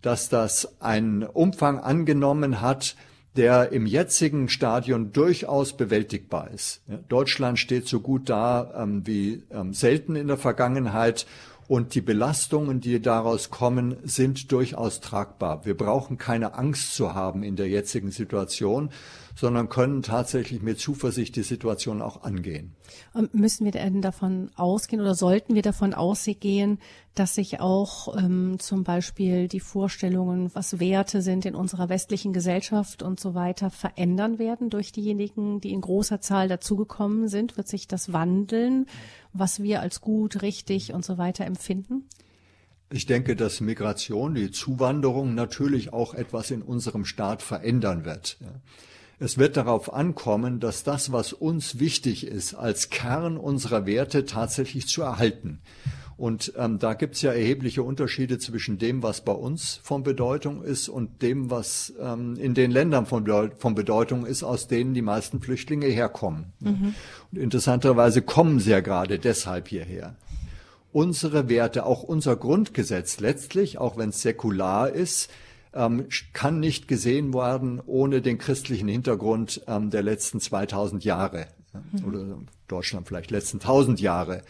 dass 0.00 0.30
das 0.30 0.80
einen 0.80 1.22
Umfang 1.22 1.80
angenommen 1.80 2.62
hat, 2.62 2.96
der 3.36 3.72
im 3.72 3.86
jetzigen 3.86 4.48
Stadion 4.48 5.12
durchaus 5.12 5.76
bewältigbar 5.76 6.50
ist. 6.50 6.82
Deutschland 7.08 7.58
steht 7.58 7.86
so 7.86 8.00
gut 8.00 8.28
da 8.28 8.72
ähm, 8.76 9.06
wie 9.06 9.44
ähm, 9.50 9.72
selten 9.72 10.16
in 10.16 10.28
der 10.28 10.36
Vergangenheit 10.36 11.26
und 11.68 11.94
die 11.94 12.00
Belastungen, 12.00 12.80
die 12.80 13.00
daraus 13.00 13.50
kommen, 13.50 13.96
sind 14.02 14.50
durchaus 14.50 14.98
tragbar. 14.98 15.64
Wir 15.64 15.76
brauchen 15.76 16.18
keine 16.18 16.54
Angst 16.54 16.96
zu 16.96 17.14
haben 17.14 17.44
in 17.44 17.54
der 17.54 17.68
jetzigen 17.68 18.10
Situation, 18.10 18.90
sondern 19.34 19.68
können 19.68 20.02
tatsächlich 20.02 20.62
mit 20.62 20.78
Zuversicht 20.78 21.36
die 21.36 21.42
Situation 21.42 22.02
auch 22.02 22.22
angehen. 22.22 22.74
Und 23.12 23.34
müssen 23.34 23.64
wir 23.64 23.72
denn 23.72 24.02
davon 24.02 24.50
ausgehen 24.56 25.00
oder 25.00 25.14
sollten 25.14 25.54
wir 25.54 25.62
davon 25.62 25.94
ausgehen, 25.94 26.78
dass 27.14 27.34
sich 27.34 27.60
auch 27.60 28.16
ähm, 28.16 28.58
zum 28.58 28.84
Beispiel 28.84 29.48
die 29.48 29.60
Vorstellungen, 29.60 30.50
was 30.54 30.78
Werte 30.78 31.22
sind 31.22 31.44
in 31.44 31.54
unserer 31.54 31.88
westlichen 31.88 32.32
Gesellschaft 32.32 33.02
und 33.02 33.18
so 33.18 33.34
weiter, 33.34 33.70
verändern 33.70 34.38
werden 34.38 34.70
durch 34.70 34.92
diejenigen, 34.92 35.60
die 35.60 35.72
in 35.72 35.80
großer 35.80 36.20
Zahl 36.20 36.48
dazugekommen 36.48 37.28
sind? 37.28 37.56
Wird 37.56 37.68
sich 37.68 37.88
das 37.88 38.12
wandeln, 38.12 38.86
was 39.32 39.62
wir 39.62 39.80
als 39.80 40.00
gut, 40.00 40.42
richtig 40.42 40.92
und 40.92 41.04
so 41.04 41.18
weiter 41.18 41.44
empfinden? 41.44 42.04
Ich 42.92 43.06
denke, 43.06 43.36
dass 43.36 43.60
Migration, 43.60 44.34
die 44.34 44.50
Zuwanderung 44.50 45.34
natürlich 45.34 45.92
auch 45.92 46.12
etwas 46.12 46.50
in 46.50 46.60
unserem 46.60 47.04
Staat 47.04 47.40
verändern 47.40 48.04
wird. 48.04 48.38
Es 49.22 49.36
wird 49.36 49.58
darauf 49.58 49.92
ankommen, 49.92 50.60
dass 50.60 50.82
das, 50.82 51.12
was 51.12 51.34
uns 51.34 51.78
wichtig 51.78 52.26
ist, 52.26 52.54
als 52.54 52.88
Kern 52.88 53.36
unserer 53.36 53.84
Werte 53.84 54.24
tatsächlich 54.24 54.88
zu 54.88 55.02
erhalten. 55.02 55.60
Und 56.16 56.54
ähm, 56.56 56.78
da 56.78 56.94
gibt 56.94 57.16
es 57.16 57.22
ja 57.22 57.32
erhebliche 57.32 57.82
Unterschiede 57.82 58.38
zwischen 58.38 58.78
dem, 58.78 59.02
was 59.02 59.20
bei 59.20 59.32
uns 59.32 59.80
von 59.82 60.02
Bedeutung 60.02 60.62
ist 60.62 60.88
und 60.88 61.20
dem, 61.20 61.50
was 61.50 61.92
ähm, 62.00 62.36
in 62.36 62.54
den 62.54 62.70
Ländern 62.70 63.04
von, 63.04 63.26
von, 63.58 63.74
Bedeutung 63.74 64.24
ist, 64.24 64.42
aus 64.42 64.68
denen 64.68 64.94
die 64.94 65.02
meisten 65.02 65.40
Flüchtlinge 65.40 65.86
herkommen. 65.86 66.52
Mhm. 66.60 66.94
Und 67.30 67.38
interessanterweise 67.38 68.22
kommen 68.22 68.58
sie 68.58 68.70
ja 68.70 68.80
gerade 68.80 69.18
deshalb 69.18 69.68
hierher. 69.68 70.16
Unsere 70.92 71.50
Werte, 71.50 71.84
auch 71.84 72.02
unser 72.02 72.36
Grundgesetz 72.36 73.20
letztlich, 73.20 73.76
auch 73.76 73.98
wenn 73.98 74.08
es 74.08 74.22
säkular 74.22 74.90
ist, 74.90 75.30
ähm, 75.74 76.06
kann 76.32 76.60
nicht 76.60 76.88
gesehen 76.88 77.32
werden 77.34 77.80
ohne 77.84 78.22
den 78.22 78.38
christlichen 78.38 78.88
Hintergrund 78.88 79.62
ähm, 79.66 79.90
der 79.90 80.02
letzten 80.02 80.40
2000 80.40 81.04
Jahre 81.04 81.46
mhm. 81.72 82.04
oder 82.04 82.24
Deutschland 82.68 83.06
vielleicht 83.08 83.30
letzten 83.30 83.58
1000 83.58 84.00
Jahre, 84.00 84.42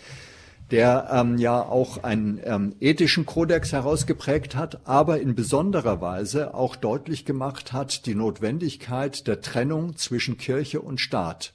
der 0.71 1.09
ähm, 1.13 1.39
ja 1.39 1.63
auch 1.63 2.03
einen 2.05 2.41
ähm, 2.45 2.75
ethischen 2.81 3.27
Kodex 3.27 3.73
herausgeprägt 3.73 4.55
hat, 4.55 4.87
aber 4.87 5.21
in 5.21 5.35
besonderer 5.35 6.01
Weise 6.01 6.55
auch 6.55 6.77
deutlich 6.77 7.25
gemacht 7.25 7.73
hat 7.73 8.07
die 8.07 8.15
Notwendigkeit 8.15 9.27
der 9.27 9.41
Trennung 9.41 9.97
zwischen 9.97 10.39
Kirche 10.39 10.81
und 10.81 11.01
Staat. 11.01 11.53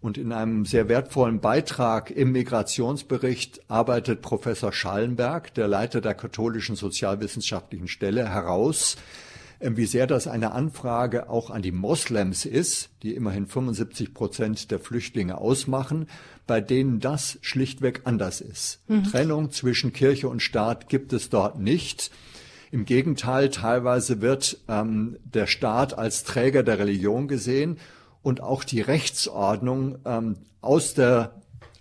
Und 0.00 0.16
in 0.16 0.32
einem 0.32 0.64
sehr 0.64 0.88
wertvollen 0.88 1.40
Beitrag 1.40 2.10
im 2.10 2.32
Migrationsbericht 2.32 3.60
arbeitet 3.68 4.22
Professor 4.22 4.72
Schallenberg, 4.72 5.52
der 5.54 5.68
Leiter 5.68 6.00
der 6.00 6.14
katholischen 6.14 6.74
sozialwissenschaftlichen 6.74 7.86
Stelle, 7.86 8.26
heraus, 8.28 8.96
ähm, 9.60 9.76
wie 9.76 9.84
sehr 9.84 10.06
das 10.06 10.26
eine 10.26 10.52
Anfrage 10.52 11.28
auch 11.28 11.50
an 11.50 11.60
die 11.60 11.72
Moslems 11.72 12.46
ist, 12.46 12.88
die 13.02 13.14
immerhin 13.14 13.46
75 13.46 14.14
Prozent 14.14 14.70
der 14.70 14.78
Flüchtlinge 14.78 15.36
ausmachen, 15.36 16.08
bei 16.46 16.62
denen 16.62 17.00
das 17.00 17.38
schlichtweg 17.42 18.00
anders 18.04 18.40
ist. 18.40 18.80
Mhm. 18.88 19.04
Trennung 19.04 19.50
zwischen 19.50 19.92
Kirche 19.92 20.30
und 20.30 20.40
Staat 20.40 20.88
gibt 20.88 21.12
es 21.12 21.28
dort 21.28 21.60
nicht. 21.60 22.10
Im 22.72 22.86
Gegenteil, 22.86 23.50
teilweise 23.50 24.22
wird 24.22 24.58
ähm, 24.66 25.18
der 25.24 25.46
Staat 25.46 25.98
als 25.98 26.24
Träger 26.24 26.62
der 26.62 26.78
Religion 26.78 27.28
gesehen 27.28 27.76
und 28.22 28.42
auch 28.42 28.64
die 28.64 28.80
Rechtsordnung 28.80 29.98
ähm, 30.04 30.36
aus 30.60 30.94
der 30.94 31.32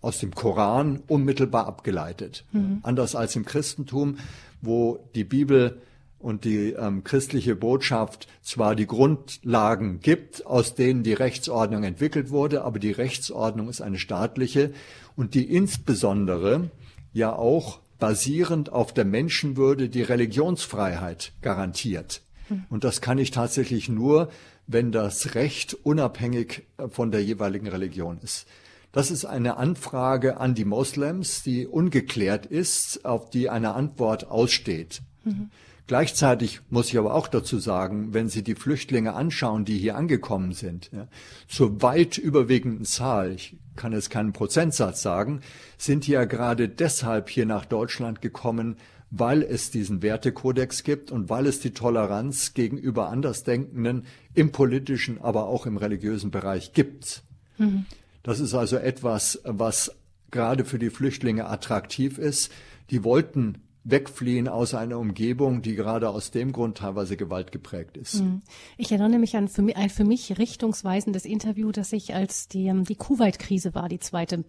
aus 0.01 0.19
dem 0.19 0.33
Koran 0.33 1.01
unmittelbar 1.07 1.67
abgeleitet. 1.67 2.45
Mhm. 2.53 2.79
Anders 2.83 3.15
als 3.15 3.35
im 3.35 3.45
Christentum, 3.45 4.17
wo 4.61 4.99
die 5.13 5.25
Bibel 5.25 5.81
und 6.19 6.43
die 6.43 6.71
ähm, 6.71 7.03
christliche 7.03 7.55
Botschaft 7.55 8.27
zwar 8.41 8.75
die 8.75 8.87
Grundlagen 8.87 9.99
gibt, 10.01 10.45
aus 10.45 10.75
denen 10.75 11.03
die 11.03 11.13
Rechtsordnung 11.13 11.83
entwickelt 11.83 12.29
wurde, 12.29 12.63
aber 12.63 12.79
die 12.79 12.91
Rechtsordnung 12.91 13.69
ist 13.69 13.81
eine 13.81 13.99
staatliche 13.99 14.73
und 15.15 15.33
die 15.33 15.45
insbesondere 15.53 16.69
ja 17.13 17.33
auch 17.33 17.79
basierend 17.99 18.71
auf 18.71 18.93
der 18.93 19.05
Menschenwürde 19.05 19.89
die 19.89 20.01
Religionsfreiheit 20.01 21.33
garantiert. 21.41 22.21
Mhm. 22.49 22.65
Und 22.69 22.83
das 22.83 23.01
kann 23.01 23.17
ich 23.17 23.31
tatsächlich 23.31 23.89
nur, 23.89 24.29
wenn 24.69 24.91
das 24.91 25.33
Recht 25.33 25.75
unabhängig 25.83 26.63
äh, 26.77 26.87
von 26.87 27.11
der 27.11 27.23
jeweiligen 27.23 27.67
Religion 27.67 28.19
ist. 28.21 28.47
Das 28.91 29.11
ist 29.11 29.25
eine 29.25 29.57
Anfrage 29.57 30.37
an 30.37 30.55
die 30.55 30.65
Moslems, 30.65 31.43
die 31.43 31.67
ungeklärt 31.67 32.45
ist, 32.45 33.05
auf 33.05 33.29
die 33.29 33.49
eine 33.49 33.73
Antwort 33.73 34.29
aussteht. 34.29 35.01
Mhm. 35.23 35.49
Gleichzeitig 35.85 36.61
muss 36.69 36.89
ich 36.89 36.99
aber 36.99 37.15
auch 37.15 37.27
dazu 37.27 37.57
sagen, 37.57 38.13
wenn 38.13 38.29
Sie 38.29 38.43
die 38.43 38.53
Flüchtlinge 38.53 39.13
anschauen, 39.13 39.65
die 39.65 39.77
hier 39.77 39.95
angekommen 39.95 40.53
sind, 40.53 40.91
ja, 40.93 41.07
zur 41.47 41.81
weit 41.81 42.19
überwiegenden 42.19 42.85
Zahl, 42.85 43.31
ich 43.31 43.57
kann 43.75 43.93
jetzt 43.93 44.11
keinen 44.11 44.33
Prozentsatz 44.33 45.01
sagen, 45.01 45.41
sind 45.79 46.07
ja 46.07 46.25
gerade 46.25 46.69
deshalb 46.69 47.29
hier 47.29 47.47
nach 47.47 47.65
Deutschland 47.65 48.21
gekommen, 48.21 48.77
weil 49.11 49.41
es 49.41 49.71
diesen 49.71 50.01
Wertekodex 50.01 50.83
gibt 50.83 51.11
und 51.11 51.29
weil 51.29 51.47
es 51.47 51.59
die 51.59 51.71
Toleranz 51.71 52.53
gegenüber 52.53 53.09
Andersdenkenden 53.09 54.05
im 54.33 54.51
politischen, 54.51 55.19
aber 55.19 55.47
auch 55.47 55.65
im 55.65 55.77
religiösen 55.77 56.31
Bereich 56.31 56.73
gibt. 56.73 57.23
Mhm. 57.57 57.85
Das 58.23 58.39
ist 58.39 58.53
also 58.53 58.77
etwas, 58.77 59.41
was 59.43 59.95
gerade 60.31 60.65
für 60.65 60.79
die 60.79 60.89
Flüchtlinge 60.89 61.47
attraktiv 61.47 62.17
ist. 62.17 62.51
Die 62.91 63.03
wollten 63.03 63.63
wegfliehen 63.83 64.47
aus 64.47 64.73
einer 64.73 64.99
Umgebung, 64.99 65.61
die 65.61 65.75
gerade 65.75 66.09
aus 66.09 66.31
dem 66.31 66.51
Grund 66.51 66.77
teilweise 66.77 67.17
gewaltgeprägt 67.17 67.97
ist. 67.97 68.21
Mhm. 68.21 68.41
Ich 68.77 68.91
erinnere 68.91 69.19
mich 69.19 69.35
an 69.35 69.47
für 69.47 69.61
mich, 69.61 69.77
ein 69.77 69.89
für 69.89 70.03
mich 70.03 70.37
richtungsweisendes 70.37 71.25
Interview, 71.25 71.71
das 71.71 71.93
ich 71.93 72.13
als 72.13 72.47
die, 72.47 72.67
ähm, 72.67 72.83
die 72.83 72.95
Kuwait-Krise 72.95 73.73
war, 73.73 73.89
die 73.89 73.99
zweite, 73.99 74.43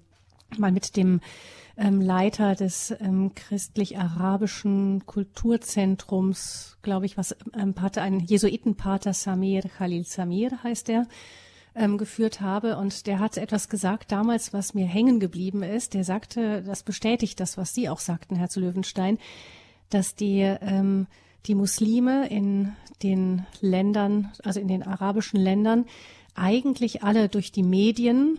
mal 0.59 0.73
mit 0.73 0.97
dem 0.97 1.21
ähm, 1.81 2.01
Leiter 2.03 2.55
des 2.55 2.95
ähm, 3.01 3.35
christlich-arabischen 3.35 5.07
Kulturzentrums, 5.07 6.77
glaube 6.83 7.07
ich, 7.07 7.17
was 7.17 7.35
ähm, 7.59 7.73
Pater, 7.73 8.03
ein 8.03 8.21
Jesuitenpater 8.21 9.15
Samir 9.15 9.63
Khalil 9.63 10.05
Samir 10.05 10.63
heißt 10.63 10.91
er, 10.91 11.07
ähm, 11.75 11.97
geführt 11.97 12.43
habe. 12.43 12.77
Und 12.77 13.07
der 13.07 13.19
hat 13.19 13.39
etwas 13.39 13.71
gesagt 13.71 14.13
damals, 14.13 14.53
was 14.53 14.75
mir 14.75 14.87
hängen 14.87 15.21
geblieben 15.21 15.63
ist. 15.63 15.95
Der 15.95 16.05
sagte, 16.05 16.63
das 16.63 16.83
bestätigt 16.83 17.41
das, 17.41 17.57
was 17.57 17.73
Sie 17.73 17.89
auch 17.89 18.01
sagten, 18.01 18.37
Herr 18.37 18.51
zu 18.51 18.61
Löwenstein, 18.61 19.19
dass 19.89 20.15
die, 20.15 20.41
ähm, 20.41 21.07
die 21.47 21.55
Muslime 21.55 22.29
in 22.29 22.73
den 23.03 23.47
Ländern, 23.63 24.31
also 24.45 24.61
in 24.61 24.69
den 24.69 24.83
arabischen 24.83 25.41
Ländern, 25.41 25.87
eigentlich 26.35 27.03
alle 27.03 27.31
durch 27.31 27.53
die 27.53 27.63
Medien 27.63 28.39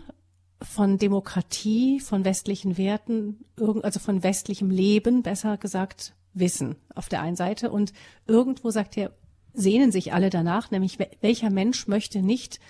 von 0.64 0.98
Demokratie, 0.98 2.00
von 2.00 2.24
westlichen 2.24 2.76
Werten, 2.76 3.44
also 3.82 4.00
von 4.00 4.22
westlichem 4.22 4.70
Leben, 4.70 5.22
besser 5.22 5.56
gesagt, 5.56 6.14
wissen 6.34 6.76
auf 6.94 7.08
der 7.08 7.22
einen 7.22 7.36
Seite. 7.36 7.70
Und 7.70 7.92
irgendwo 8.26 8.70
sagt 8.70 8.96
er, 8.96 9.12
sehnen 9.54 9.92
sich 9.92 10.12
alle 10.12 10.30
danach, 10.30 10.70
nämlich 10.70 10.98
welcher 11.20 11.50
Mensch 11.50 11.86
möchte 11.86 12.22
nicht 12.22 12.60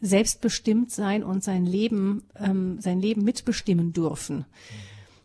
selbstbestimmt 0.00 0.90
sein 0.90 1.22
und 1.22 1.42
sein 1.42 1.64
Leben, 1.64 2.24
ähm, 2.36 2.80
sein 2.80 3.00
Leben 3.00 3.22
mitbestimmen 3.22 3.92
dürfen. 3.92 4.44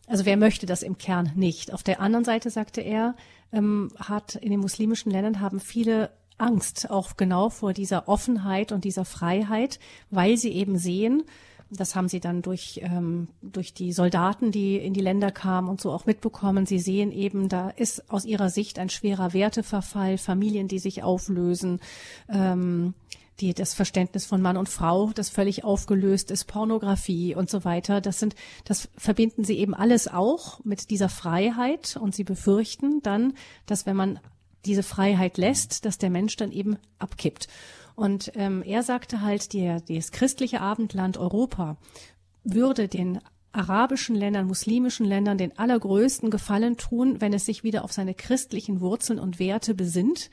Also 0.08 0.26
wer 0.26 0.38
möchte 0.38 0.66
das 0.66 0.84
im 0.84 0.98
Kern 0.98 1.32
nicht? 1.36 1.74
Auf 1.74 1.84
der 1.84 2.00
anderen 2.00 2.26
Seite 2.26 2.50
sagte 2.50 2.82
er, 2.82 3.16
ähm, 3.52 3.90
hat 3.98 4.36
in 4.36 4.52
den 4.52 4.60
muslimischen 4.60 5.12
Ländern 5.12 5.40
haben 5.40 5.60
viele 5.60 6.12
Angst 6.38 6.90
auch 6.90 7.18
genau 7.18 7.50
vor 7.50 7.74
dieser 7.74 8.08
Offenheit 8.08 8.72
und 8.72 8.86
dieser 8.86 9.06
Freiheit, 9.06 9.80
weil 10.10 10.38
sie 10.38 10.52
eben 10.52 10.78
sehen, 10.78 11.24
Das 11.72 11.96
haben 11.96 12.10
sie 12.10 12.20
dann 12.20 12.42
durch, 12.42 12.82
ähm, 12.84 13.28
durch 13.42 13.74
die 13.74 13.94
Soldaten, 13.94 14.52
die 14.52 14.78
in 14.78 14.94
die 14.94 15.02
Länder 15.02 15.32
kamen 15.32 15.70
und 15.70 15.80
so 15.80 15.92
auch 15.92 16.06
mitbekommen. 16.06 16.66
Sie 16.66 16.80
sehen 16.80 17.12
eben, 17.12 17.48
da 17.48 17.70
ist 17.70 18.10
aus 18.12 18.26
ihrer 18.26 18.50
Sicht 18.50 18.80
ein 18.80 18.90
schwerer 18.90 19.34
Werteverfall, 19.34 20.18
Familien, 20.18 20.68
die 20.68 20.80
sich 20.80 21.04
auflösen, 21.04 21.80
ähm, 22.28 22.96
die, 23.40 23.54
das 23.54 23.74
Verständnis 23.74 24.26
von 24.26 24.42
Mann 24.42 24.58
und 24.58 24.68
Frau, 24.68 25.12
das 25.14 25.30
völlig 25.30 25.64
aufgelöst 25.64 26.32
ist, 26.32 26.46
Pornografie 26.46 27.36
und 27.36 27.50
so 27.50 27.64
weiter. 27.64 28.02
Das 28.02 28.20
sind, 28.20 28.36
das 28.66 28.90
verbinden 28.98 29.44
sie 29.44 29.58
eben 29.58 29.74
alles 29.74 30.08
auch 30.08 30.64
mit 30.66 30.90
dieser 30.90 31.10
Freiheit 31.10 31.98
und 32.02 32.16
sie 32.16 32.24
befürchten 32.24 33.02
dann, 33.04 33.34
dass 33.66 33.86
wenn 33.86 33.96
man 33.96 34.20
diese 34.66 34.84
Freiheit 34.84 35.38
lässt, 35.38 35.86
dass 35.86 35.98
der 35.98 36.10
Mensch 36.10 36.36
dann 36.36 36.52
eben 36.52 36.78
abkippt. 36.98 37.48
Und 38.00 38.32
ähm, 38.36 38.64
er 38.64 38.82
sagte 38.82 39.20
halt, 39.20 39.52
der, 39.52 39.82
das 39.82 40.14
christliche 40.14 40.62
Abendland 40.62 41.18
Europa 41.18 41.76
würde 42.46 42.88
den 42.88 43.20
arabischen 43.52 44.16
Ländern, 44.16 44.48
muslimischen 44.48 45.06
Ländern 45.06 45.38
den 45.38 45.58
allergrößten 45.60 46.32
Gefallen 46.32 46.78
tun, 46.78 47.20
wenn 47.20 47.34
es 47.34 47.46
sich 47.46 47.66
wieder 47.66 47.84
auf 47.84 47.92
seine 47.92 48.14
christlichen 48.14 48.80
Wurzeln 48.80 49.20
und 49.20 49.38
Werte 49.38 49.74
besinnt, 49.74 50.30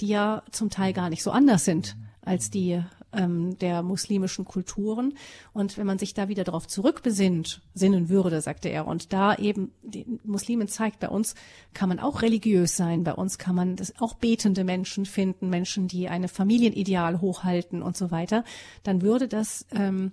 die 0.00 0.08
ja 0.08 0.42
zum 0.50 0.70
Teil 0.70 0.94
gar 0.94 1.10
nicht 1.10 1.22
so 1.22 1.30
anders 1.30 1.66
sind 1.66 1.94
als 2.22 2.48
die 2.48 2.82
ähm, 3.12 3.58
der 3.58 3.82
muslimischen 3.82 4.44
Kulturen. 4.44 5.14
Und 5.52 5.76
wenn 5.76 5.86
man 5.86 5.98
sich 5.98 6.14
da 6.14 6.28
wieder 6.28 6.44
darauf 6.44 6.66
zurückbesinnt, 6.66 7.60
sinnen 7.74 8.08
würde, 8.08 8.40
sagte 8.40 8.68
er, 8.68 8.86
und 8.86 9.12
da 9.12 9.34
eben 9.34 9.72
die 9.82 10.06
Muslimen 10.24 10.68
zeigt, 10.68 11.00
bei 11.00 11.08
uns 11.08 11.34
kann 11.74 11.88
man 11.88 11.98
auch 11.98 12.22
religiös 12.22 12.76
sein, 12.76 13.04
bei 13.04 13.14
uns 13.14 13.38
kann 13.38 13.54
man 13.54 13.76
das 13.76 13.94
auch 14.00 14.14
betende 14.14 14.64
Menschen 14.64 15.06
finden, 15.06 15.50
Menschen, 15.50 15.88
die 15.88 16.08
eine 16.08 16.28
Familienideal 16.28 17.20
hochhalten 17.20 17.82
und 17.82 17.96
so 17.96 18.10
weiter, 18.10 18.44
dann 18.82 19.02
würde 19.02 19.28
das 19.28 19.66
ähm, 19.72 20.12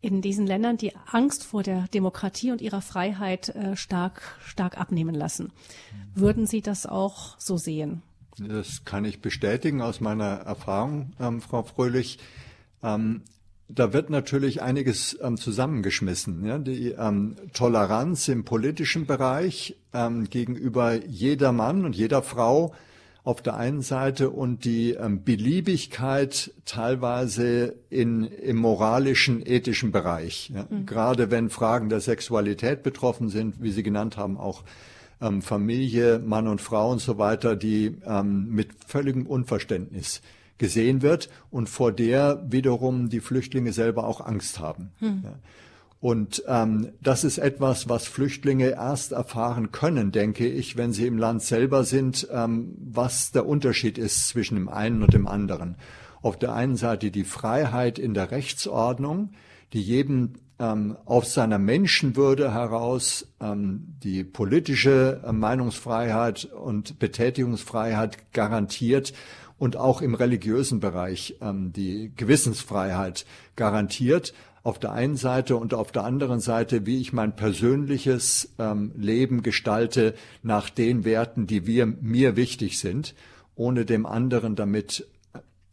in 0.00 0.22
diesen 0.22 0.46
Ländern 0.46 0.76
die 0.76 0.94
Angst 1.10 1.42
vor 1.42 1.62
der 1.62 1.88
Demokratie 1.88 2.52
und 2.52 2.60
ihrer 2.60 2.80
Freiheit 2.80 3.48
äh, 3.50 3.76
stark, 3.76 4.38
stark 4.44 4.78
abnehmen 4.78 5.14
lassen. 5.14 5.52
Würden 6.14 6.46
Sie 6.46 6.60
das 6.60 6.86
auch 6.86 7.38
so 7.38 7.56
sehen? 7.56 8.02
Das 8.38 8.84
kann 8.84 9.04
ich 9.04 9.20
bestätigen 9.20 9.80
aus 9.80 10.00
meiner 10.00 10.40
Erfahrung, 10.40 11.12
ähm, 11.20 11.40
Frau 11.40 11.62
Fröhlich. 11.62 12.18
Ähm, 12.82 13.22
da 13.68 13.92
wird 13.92 14.10
natürlich 14.10 14.62
einiges 14.62 15.18
ähm, 15.22 15.36
zusammengeschmissen. 15.36 16.44
Ja? 16.44 16.58
Die 16.58 16.90
ähm, 16.90 17.36
Toleranz 17.52 18.28
im 18.28 18.44
politischen 18.44 19.06
Bereich 19.06 19.76
ähm, 19.92 20.28
gegenüber 20.28 20.94
jeder 21.06 21.52
Mann 21.52 21.84
und 21.84 21.96
jeder 21.96 22.22
Frau 22.22 22.74
auf 23.24 23.42
der 23.42 23.56
einen 23.56 23.82
Seite 23.82 24.30
und 24.30 24.64
die 24.64 24.92
ähm, 24.92 25.24
Beliebigkeit 25.24 26.52
teilweise 26.64 27.74
in, 27.90 28.22
im 28.22 28.56
moralischen, 28.56 29.44
ethischen 29.44 29.90
Bereich. 29.90 30.52
Ja? 30.54 30.66
Mhm. 30.70 30.86
Gerade 30.86 31.30
wenn 31.32 31.50
Fragen 31.50 31.88
der 31.88 32.00
Sexualität 32.00 32.84
betroffen 32.84 33.28
sind, 33.28 33.60
wie 33.60 33.72
Sie 33.72 33.82
genannt 33.82 34.16
haben, 34.16 34.36
auch 34.36 34.62
ähm, 35.20 35.42
Familie, 35.42 36.18
Mann 36.18 36.48
und 36.48 36.60
Frau 36.60 36.90
und 36.90 37.00
so 37.00 37.18
weiter, 37.18 37.56
die 37.56 37.96
ähm, 38.04 38.48
mit 38.50 38.70
völligem 38.86 39.26
Unverständnis 39.26 40.20
gesehen 40.58 41.02
wird 41.02 41.28
und 41.50 41.68
vor 41.68 41.92
der 41.92 42.44
wiederum 42.48 43.08
die 43.08 43.20
Flüchtlinge 43.20 43.72
selber 43.72 44.06
auch 44.06 44.20
Angst 44.20 44.58
haben. 44.58 44.90
Hm. 45.00 45.22
Ja. 45.24 45.34
Und 46.00 46.42
ähm, 46.46 46.92
das 47.00 47.24
ist 47.24 47.38
etwas, 47.38 47.88
was 47.88 48.06
Flüchtlinge 48.06 48.68
erst 48.70 49.12
erfahren 49.12 49.72
können, 49.72 50.12
denke 50.12 50.46
ich, 50.46 50.76
wenn 50.76 50.92
sie 50.92 51.06
im 51.06 51.18
Land 51.18 51.42
selber 51.42 51.84
sind, 51.84 52.28
ähm, 52.30 52.76
was 52.78 53.32
der 53.32 53.46
Unterschied 53.46 53.96
ist 53.98 54.28
zwischen 54.28 54.56
dem 54.56 54.68
einen 54.68 55.02
und 55.02 55.14
dem 55.14 55.26
anderen. 55.26 55.76
Auf 56.20 56.38
der 56.38 56.54
einen 56.54 56.76
Seite 56.76 57.10
die 57.10 57.24
Freiheit 57.24 57.98
in 57.98 58.14
der 58.14 58.30
Rechtsordnung, 58.30 59.30
die 59.72 59.80
jedem 59.80 60.34
ähm, 60.58 60.96
aus 61.04 61.34
seiner 61.34 61.58
Menschenwürde 61.58 62.52
heraus 62.52 63.26
ähm, 63.40 63.94
die 64.02 64.24
politische 64.24 65.22
äh, 65.24 65.32
Meinungsfreiheit 65.32 66.46
und 66.46 66.98
Betätigungsfreiheit 66.98 68.32
garantiert 68.32 69.12
und 69.58 69.76
auch 69.76 70.02
im 70.02 70.14
religiösen 70.14 70.80
Bereich 70.80 71.36
ähm, 71.40 71.72
die 71.72 72.12
Gewissensfreiheit 72.16 73.26
garantiert. 73.54 74.34
Auf 74.62 74.80
der 74.80 74.92
einen 74.92 75.16
Seite 75.16 75.56
und 75.56 75.74
auf 75.74 75.92
der 75.92 76.04
anderen 76.04 76.40
Seite, 76.40 76.86
wie 76.86 77.00
ich 77.00 77.12
mein 77.12 77.36
persönliches 77.36 78.52
ähm, 78.58 78.92
Leben 78.96 79.42
gestalte 79.42 80.14
nach 80.42 80.70
den 80.70 81.04
Werten, 81.04 81.46
die 81.46 81.66
wir, 81.66 81.86
mir 81.86 82.34
wichtig 82.34 82.80
sind, 82.80 83.14
ohne 83.54 83.84
dem 83.84 84.06
anderen 84.06 84.56
damit 84.56 85.06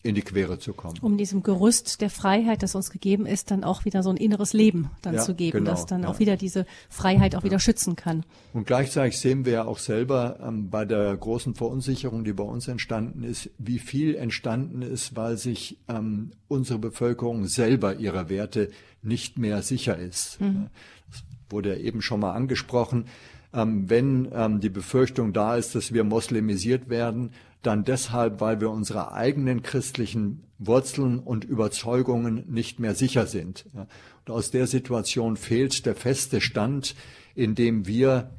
in 0.04 0.16
die 0.16 0.22
Quere 0.22 0.60
zu 0.60 0.74
kommen. 0.74 1.00
Um 1.02 1.18
diesem 1.18 1.44
Gerüst 1.44 2.02
der 2.02 2.10
Freiheit, 2.10 2.62
das 2.62 2.76
uns 2.76 2.92
gegeben 2.92 3.26
ist, 3.26 3.52
dann 3.52 3.64
auch 3.64 3.86
wieder 3.86 4.04
so 4.04 4.10
ein 4.10 4.18
inneres 4.18 4.52
Leben 4.52 4.92
dann 5.02 5.16
ja, 5.16 5.22
zu 5.22 5.34
geben, 5.34 5.60
genau, 5.60 5.72
das 5.72 5.86
dann 5.86 6.04
ja. 6.04 6.10
auch 6.10 6.20
wieder 6.20 6.36
diese 6.36 6.66
Freiheit 6.90 7.36
auch 7.36 7.40
ja. 7.40 7.46
wieder 7.46 7.60
schützen 7.60 7.96
kann. 7.96 8.26
Und 8.52 8.68
gleichzeitig 8.68 9.18
sehen 9.18 9.46
wir 9.46 9.54
ja 9.54 9.66
auch 9.66 9.80
selber 9.80 10.40
ähm, 10.46 10.70
bei 10.70 10.84
der 10.84 11.16
großen 11.16 11.56
Verunsicherung, 11.56 12.26
die 12.26 12.34
bei 12.34 12.44
uns 12.44 12.68
entstanden 12.68 13.24
ist, 13.24 13.50
wie 13.58 13.80
viel 13.80 14.16
entstanden 14.16 14.82
ist, 14.82 15.16
weil 15.16 15.38
sich 15.38 15.80
ähm, 15.88 16.32
unsere 16.50 16.80
Bevölkerung 16.80 17.48
selber 17.48 17.96
ihrer 17.96 18.28
Werte 18.28 18.70
nicht 19.02 19.38
mehr 19.38 19.62
sicher 19.62 19.98
ist. 19.98 20.42
Mhm. 20.42 20.68
Das 21.10 21.24
wurde 21.50 21.78
ja 21.78 21.80
eben 21.82 22.02
schon 22.02 22.20
mal 22.20 22.34
angesprochen. 22.34 23.06
Ähm, 23.54 23.90
wenn 23.90 24.28
ähm, 24.34 24.60
die 24.60 24.70
Befürchtung 24.70 25.32
da 25.32 25.56
ist, 25.56 25.76
dass 25.76 25.94
wir 25.94 26.04
moslemisiert 26.04 26.90
werden, 26.90 27.32
dann 27.66 27.84
deshalb, 27.84 28.42
weil 28.42 28.62
wir 28.62 28.70
unsere 28.70 29.14
eigenen 29.14 29.64
christlichen 29.64 30.44
Wurzeln 30.60 31.20
und 31.20 31.44
Überzeugungen 31.44 32.46
nicht 32.48 32.80
mehr 32.80 32.96
sicher 32.96 33.26
sind. 33.26 33.66
Und 33.74 34.34
aus 34.34 34.52
der 34.52 34.68
Situation 34.68 35.38
fehlt 35.38 35.86
der 35.86 35.96
feste 35.96 36.42
Stand, 36.42 36.96
in 37.36 37.56
dem 37.56 37.88
wir 37.88 38.30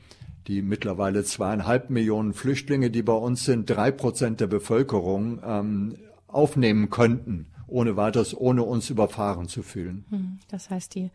die 0.46 0.62
mittlerweile 0.62 1.24
zweieinhalb 1.24 1.90
Millionen 1.90 2.34
Flüchtlinge, 2.34 2.90
die 2.90 3.02
bei 3.02 3.14
uns 3.14 3.44
sind, 3.44 3.68
drei 3.68 3.90
Prozent 3.90 4.40
der 4.40 4.46
Bevölkerung 4.46 5.40
ähm, 5.44 5.96
aufnehmen 6.28 6.90
könnten, 6.90 7.46
ohne 7.66 7.96
weiteres, 7.96 8.36
ohne 8.36 8.62
uns 8.62 8.90
überfahren 8.90 9.48
zu 9.48 9.62
fühlen. 9.62 10.04
Hm, 10.10 10.38
das 10.48 10.68
heißt, 10.68 10.94
die 10.94 11.10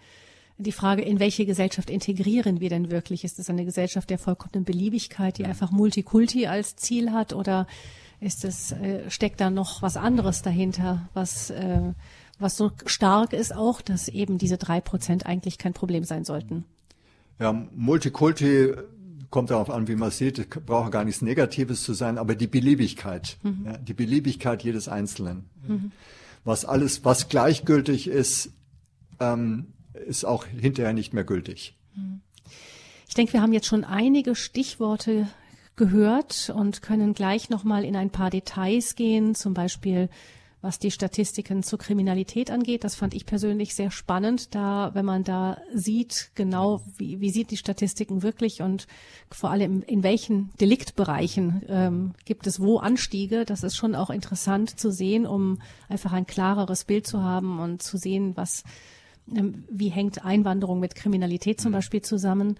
die 0.59 0.73
Frage, 0.73 1.01
in 1.01 1.19
welche 1.19 1.45
Gesellschaft 1.45 1.89
integrieren 1.89 2.59
wir 2.59 2.69
denn 2.69 2.91
wirklich? 2.91 3.23
Ist 3.23 3.39
es 3.39 3.49
eine 3.49 3.63
Gesellschaft 3.63 4.09
der 4.09 4.19
vollkommenen 4.19 4.65
Beliebigkeit, 4.65 5.37
die 5.37 5.45
einfach 5.45 5.71
Multikulti 5.71 6.47
als 6.47 6.75
Ziel 6.75 7.11
hat 7.11 7.33
oder 7.33 7.65
ist 8.19 8.43
es, 8.43 8.73
äh, 8.73 9.09
steckt 9.09 9.39
da 9.39 9.49
noch 9.49 9.81
was 9.81 9.95
anderes 9.95 10.41
dahinter, 10.41 11.07
was, 11.13 11.49
äh, 11.49 11.93
was 12.39 12.57
so 12.57 12.71
stark 12.85 13.31
ist 13.31 13.55
auch, 13.55 13.81
dass 13.81 14.09
eben 14.09 14.37
diese 14.37 14.57
drei 14.57 14.81
Prozent 14.81 15.25
eigentlich 15.25 15.57
kein 15.57 15.73
Problem 15.73 16.03
sein 16.03 16.25
sollten? 16.25 16.65
Ja, 17.39 17.53
Multikulti 17.53 18.73
kommt 19.29 19.51
darauf 19.51 19.69
an, 19.69 19.87
wie 19.87 19.95
man 19.95 20.11
sieht, 20.11 20.49
braucht 20.65 20.91
gar 20.91 21.05
nichts 21.05 21.21
Negatives 21.21 21.83
zu 21.83 21.93
sein, 21.93 22.17
aber 22.17 22.35
die 22.35 22.47
Beliebigkeit, 22.47 23.37
mhm. 23.43 23.65
ja, 23.65 23.77
die 23.77 23.93
Beliebigkeit 23.93 24.63
jedes 24.63 24.89
Einzelnen. 24.89 25.45
Mhm. 25.65 25.91
Was 26.43 26.65
alles, 26.65 27.05
was 27.05 27.29
gleichgültig 27.29 28.07
ist, 28.09 28.51
ähm, 29.21 29.67
ist 30.05 30.25
auch 30.25 30.45
hinterher 30.45 30.93
nicht 30.93 31.13
mehr 31.13 31.23
gültig. 31.23 31.75
Ich 33.07 33.15
denke, 33.15 33.33
wir 33.33 33.41
haben 33.41 33.53
jetzt 33.53 33.67
schon 33.67 33.83
einige 33.83 34.35
Stichworte 34.35 35.27
gehört 35.75 36.51
und 36.55 36.81
können 36.81 37.13
gleich 37.13 37.49
nochmal 37.49 37.83
in 37.83 37.95
ein 37.95 38.12
paar 38.12 38.29
Details 38.29 38.95
gehen, 38.95 39.33
zum 39.33 39.53
Beispiel 39.53 40.09
was 40.62 40.77
die 40.77 40.91
Statistiken 40.91 41.63
zur 41.63 41.79
Kriminalität 41.79 42.51
angeht. 42.51 42.83
Das 42.83 42.95
fand 42.95 43.13
ich 43.13 43.25
persönlich 43.25 43.75
sehr 43.75 43.91
spannend, 43.91 44.53
da, 44.55 44.91
wenn 44.93 45.05
man 45.05 45.23
da 45.23 45.57
sieht, 45.73 46.31
genau, 46.35 46.81
wie, 46.97 47.21
wie 47.21 47.29
sieht 47.29 47.51
die 47.51 47.57
Statistiken 47.57 48.23
wirklich 48.23 48.62
und 48.62 48.88
vor 49.31 49.51
allem 49.51 49.81
in 49.83 50.03
welchen 50.03 50.51
Deliktbereichen 50.59 51.63
ähm, 51.69 52.13
gibt 52.25 52.45
es 52.45 52.59
wo 52.59 52.77
Anstiege. 52.77 53.45
Das 53.45 53.63
ist 53.63 53.77
schon 53.77 53.95
auch 53.95 54.09
interessant 54.09 54.77
zu 54.77 54.91
sehen, 54.91 55.25
um 55.25 55.62
einfach 55.88 56.12
ein 56.12 56.27
klareres 56.27 56.83
Bild 56.83 57.07
zu 57.07 57.23
haben 57.23 57.59
und 57.59 57.81
zu 57.81 57.97
sehen, 57.97 58.35
was 58.35 58.63
wie 59.69 59.89
hängt 59.89 60.25
Einwanderung 60.25 60.79
mit 60.79 60.95
Kriminalität 60.95 61.61
zum 61.61 61.71
mhm. 61.71 61.75
Beispiel 61.75 62.01
zusammen? 62.01 62.57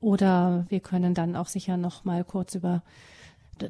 Oder 0.00 0.66
wir 0.68 0.80
können 0.80 1.14
dann 1.14 1.36
auch 1.36 1.46
sicher 1.48 1.76
noch 1.76 2.04
mal 2.04 2.24
kurz 2.24 2.54
über 2.54 2.82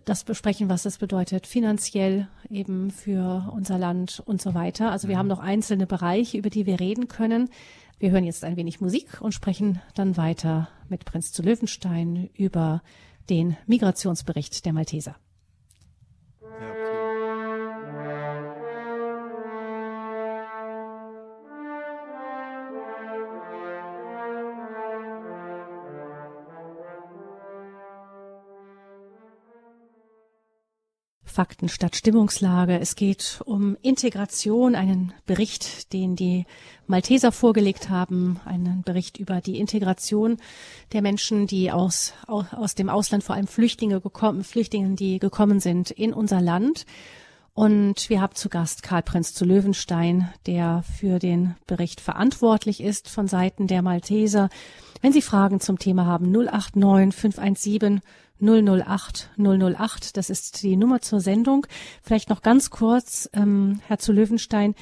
das 0.04 0.24
besprechen, 0.24 0.68
was 0.68 0.84
das 0.84 0.98
bedeutet 0.98 1.46
finanziell 1.46 2.28
eben 2.48 2.90
für 2.90 3.50
unser 3.54 3.78
Land 3.78 4.22
und 4.24 4.40
so 4.40 4.54
weiter. 4.54 4.90
Also 4.90 5.08
wir 5.08 5.16
mhm. 5.16 5.18
haben 5.18 5.28
noch 5.28 5.40
einzelne 5.40 5.86
Bereiche, 5.86 6.38
über 6.38 6.50
die 6.50 6.66
wir 6.66 6.80
reden 6.80 7.08
können. 7.08 7.50
Wir 7.98 8.10
hören 8.10 8.24
jetzt 8.24 8.44
ein 8.44 8.56
wenig 8.56 8.80
Musik 8.80 9.20
und 9.20 9.32
sprechen 9.32 9.80
dann 9.94 10.16
weiter 10.16 10.68
mit 10.88 11.04
Prinz 11.04 11.32
zu 11.32 11.42
Löwenstein 11.42 12.30
über 12.34 12.82
den 13.30 13.56
Migrationsbericht 13.66 14.64
der 14.64 14.72
Malteser. 14.72 15.14
Fakten 31.32 31.68
statt 31.68 31.96
Stimmungslage. 31.96 32.78
Es 32.78 32.94
geht 32.94 33.40
um 33.46 33.76
Integration, 33.80 34.74
einen 34.74 35.14
Bericht, 35.24 35.92
den 35.92 36.14
die 36.14 36.44
Malteser 36.86 37.32
vorgelegt 37.32 37.88
haben, 37.88 38.38
einen 38.44 38.82
Bericht 38.82 39.18
über 39.18 39.40
die 39.40 39.58
Integration 39.58 40.36
der 40.92 41.00
Menschen, 41.00 41.46
die 41.46 41.72
aus, 41.72 42.12
aus 42.26 42.74
dem 42.74 42.90
Ausland, 42.90 43.24
vor 43.24 43.34
allem 43.34 43.46
Flüchtlinge 43.46 44.00
gekommen, 44.00 44.44
Flüchtlinge, 44.44 44.94
die 44.94 45.18
gekommen 45.18 45.58
sind 45.58 45.90
in 45.90 46.12
unser 46.12 46.42
Land. 46.42 46.84
Und 47.54 48.08
wir 48.08 48.22
haben 48.22 48.34
zu 48.34 48.48
Gast 48.48 48.82
Karl 48.82 49.02
Prinz 49.02 49.34
zu 49.34 49.44
Löwenstein, 49.44 50.32
der 50.46 50.82
für 50.98 51.18
den 51.18 51.54
Bericht 51.66 52.00
verantwortlich 52.00 52.82
ist 52.82 53.10
von 53.10 53.28
Seiten 53.28 53.66
der 53.66 53.82
Malteser. 53.82 54.48
Wenn 55.02 55.12
Sie 55.12 55.20
Fragen 55.20 55.60
zum 55.60 55.78
Thema 55.78 56.06
haben, 56.06 56.30
089 56.32 57.14
517 57.14 58.00
008 58.40 59.30
008. 59.36 60.16
Das 60.16 60.30
ist 60.30 60.62
die 60.62 60.76
Nummer 60.76 61.02
zur 61.02 61.20
Sendung. 61.20 61.66
Vielleicht 62.02 62.30
noch 62.30 62.40
ganz 62.40 62.70
kurz, 62.70 63.28
ähm, 63.34 63.80
Herr 63.86 63.98
zu 63.98 64.12
Löwenstein, 64.12 64.74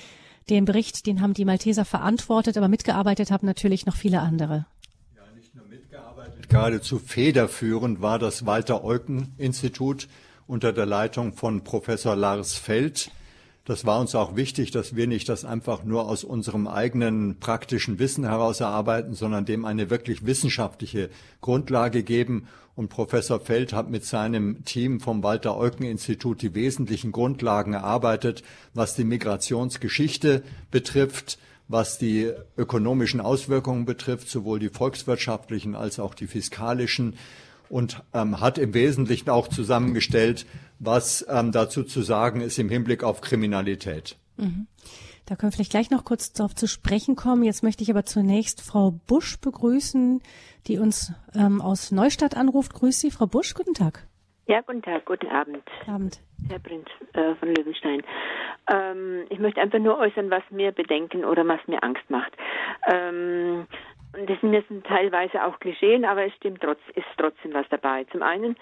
den 0.49 0.65
Bericht, 0.65 1.07
den 1.07 1.21
haben 1.21 1.35
die 1.35 1.45
Malteser 1.45 1.85
verantwortet, 1.85 2.57
aber 2.57 2.69
mitgearbeitet 2.69 3.31
haben 3.31 3.47
natürlich 3.47 3.85
noch 3.85 3.97
viele 3.97 4.21
andere. 4.21 4.67
Ja, 5.17 5.23
nicht 5.35 5.55
nur 5.55 5.67
mitgearbeitet, 5.67 6.49
geradezu 6.49 6.99
federführend 6.99 8.01
war 8.01 8.19
das 8.19 8.47
Walter-Eucken-Institut 8.47 10.09
unter 10.51 10.73
der 10.73 10.85
Leitung 10.85 11.33
von 11.33 11.63
Professor 11.63 12.17
Lars 12.17 12.55
Feld. 12.55 13.13
Das 13.65 13.87
war 13.87 14.01
uns 14.01 14.17
auch 14.17 14.35
wichtig, 14.35 14.73
dass 14.73 14.97
wir 14.97 15.07
nicht 15.07 15.29
das 15.29 15.45
einfach 15.45 15.85
nur 15.85 16.09
aus 16.09 16.25
unserem 16.25 16.67
eigenen 16.67 17.39
praktischen 17.39 18.01
Wissen 18.01 18.25
heraus 18.25 18.59
erarbeiten, 18.59 19.15
sondern 19.15 19.45
dem 19.45 19.65
eine 19.65 19.91
wirklich 19.91 20.27
wissenschaftliche 20.27 21.09
Grundlage 21.41 22.03
geben. 22.03 22.49
Und 22.75 22.89
Professor 22.89 23.39
Feld 23.39 23.73
hat 23.73 23.91
mit 23.91 24.05
seinem 24.05 24.65
Team 24.65 24.99
vom 24.99 25.23
Walter-Eucken-Institut 25.23 26.43
die 26.43 26.55
wesentlichen 26.55 27.13
Grundlagen 27.13 27.75
erarbeitet, 27.75 28.43
was 28.75 28.97
die 28.97 29.05
Migrationsgeschichte 29.05 30.43
betrifft, 30.73 31.39
was 31.69 31.99
die 31.99 32.33
ökonomischen 32.57 33.21
Auswirkungen 33.21 33.85
betrifft, 33.85 34.29
sowohl 34.29 34.59
die 34.59 34.71
volkswirtschaftlichen 34.71 35.77
als 35.77 36.01
auch 36.01 36.15
die 36.15 36.27
fiskalischen 36.27 37.15
und 37.71 38.03
ähm, 38.13 38.41
hat 38.41 38.59
im 38.59 38.75
Wesentlichen 38.75 39.31
auch 39.31 39.49
zusammengestellt, 39.49 40.45
was 40.79 41.27
ähm, 41.31 41.53
dazu 41.53 41.85
zu 41.85 42.03
sagen 42.03 42.41
ist 42.41 42.59
im 42.59 42.69
Hinblick 42.69 43.05
auf 43.05 43.21
Kriminalität. 43.21 44.17
Mhm. 44.37 44.67
Da 45.27 45.37
können 45.37 45.53
wir 45.53 45.57
vielleicht 45.57 45.71
gleich 45.71 45.91
noch 45.91 46.05
kurz 46.05 46.33
darauf 46.33 46.57
zu 46.57 46.67
sprechen 46.67 47.15
kommen. 47.15 47.45
Jetzt 47.45 47.63
möchte 47.63 47.85
ich 47.85 47.91
aber 47.91 48.05
zunächst 48.05 48.63
Frau 48.63 48.91
Busch 49.07 49.41
begrüßen, 49.41 50.21
die 50.67 50.79
uns 50.79 51.13
ähm, 51.35 51.63
aus 51.63 51.93
Neustadt 51.93 52.37
anruft. 52.37 52.75
Grüß 52.75 53.01
Sie, 53.01 53.13
Frau 53.13 53.27
Busch. 53.27 53.55
Guten 53.55 53.75
Tag. 53.75 54.07
Ja, 54.47 54.61
guten 54.63 54.83
Tag, 54.83 55.05
guten 55.05 55.29
Abend. 55.29 55.63
Abend. 55.87 56.21
Herr 56.49 56.59
Prinz 56.59 56.89
äh, 57.13 57.37
von 57.37 57.55
Löwenstein. 57.55 58.03
Ähm, 58.69 59.27
ich 59.31 59.39
möchte 59.39 59.61
einfach 59.61 59.79
nur 59.79 59.97
äußern, 59.99 60.31
was 60.31 60.43
mir 60.51 60.73
Bedenken 60.73 61.25
oder 61.25 61.47
was 61.47 61.61
mir 61.69 61.83
Angst 61.85 62.03
macht. 62.09 62.33
Ähm, 62.91 63.69
und 64.17 64.29
das 64.29 64.41
sind 64.41 64.87
teilweise 64.87 65.45
auch 65.45 65.59
Klischeen, 65.61 66.05
aber 66.05 66.27
es 66.27 66.35
stimmt 66.35 66.61
trotz, 66.63 66.81
ist 66.95 67.07
trotzdem 67.17 67.55
was 67.55 67.69
dabei. 67.69 68.05
Zum 68.05 68.23
einen 68.23 68.57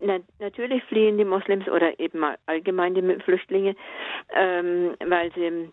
na, 0.00 0.18
natürlich 0.38 0.84
fliehen 0.84 1.18
die 1.18 1.24
Moslems 1.24 1.68
oder 1.68 1.98
eben 1.98 2.24
allgemein 2.46 2.94
die 2.94 3.20
Flüchtlinge, 3.20 3.74
ähm, 4.32 4.94
weil 5.04 5.32
sie 5.32 5.72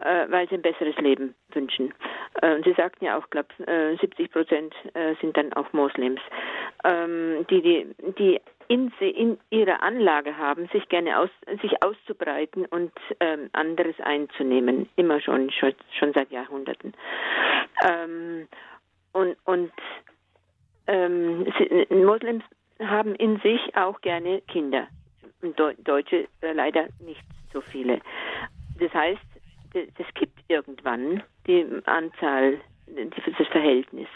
äh, 0.00 0.26
weil 0.28 0.48
sie 0.48 0.56
ein 0.56 0.62
besseres 0.62 0.96
Leben 0.96 1.34
wünschen. 1.52 1.94
Äh, 2.42 2.56
und 2.56 2.64
Sie 2.64 2.72
sagten 2.72 3.04
ja 3.04 3.16
auch, 3.16 3.30
glaube 3.30 3.48
äh, 3.66 3.96
70 3.96 4.30
Prozent 4.32 4.74
äh, 4.94 5.14
sind 5.20 5.36
dann 5.36 5.52
auch 5.52 5.72
Moslems, 5.72 6.20
ähm, 6.84 7.46
die, 7.48 7.62
die, 7.62 7.86
die 8.18 8.40
in, 8.68 8.92
in 8.98 9.38
ihrer 9.50 9.82
Anlage 9.82 10.36
haben, 10.36 10.68
sich 10.68 10.88
gerne 10.88 11.18
aus, 11.18 11.30
sich 11.62 11.82
auszubreiten 11.82 12.66
und 12.66 12.92
ähm, 13.20 13.50
anderes 13.52 13.98
einzunehmen, 14.00 14.88
immer 14.96 15.20
schon, 15.20 15.50
schon, 15.50 15.74
schon 15.98 16.12
seit 16.12 16.30
Jahrhunderten. 16.30 16.94
Ähm, 17.86 18.48
und 19.12 19.36
und 19.44 19.72
ähm, 20.86 21.46
Moslems 21.90 22.44
haben 22.80 23.14
in 23.14 23.38
sich 23.40 23.60
auch 23.76 24.00
gerne 24.00 24.40
Kinder. 24.42 24.88
Deutsche 25.84 26.26
äh, 26.40 26.52
leider 26.52 26.88
nicht 27.00 27.22
so 27.52 27.60
viele. 27.60 28.00
Das 28.78 28.92
heißt, 28.92 29.20
das 29.72 30.06
kippt 30.14 30.40
irgendwann 30.48 31.22
die 31.46 31.66
Anzahl, 31.84 32.60
das 32.86 33.48
Verhältnis. 33.48 34.08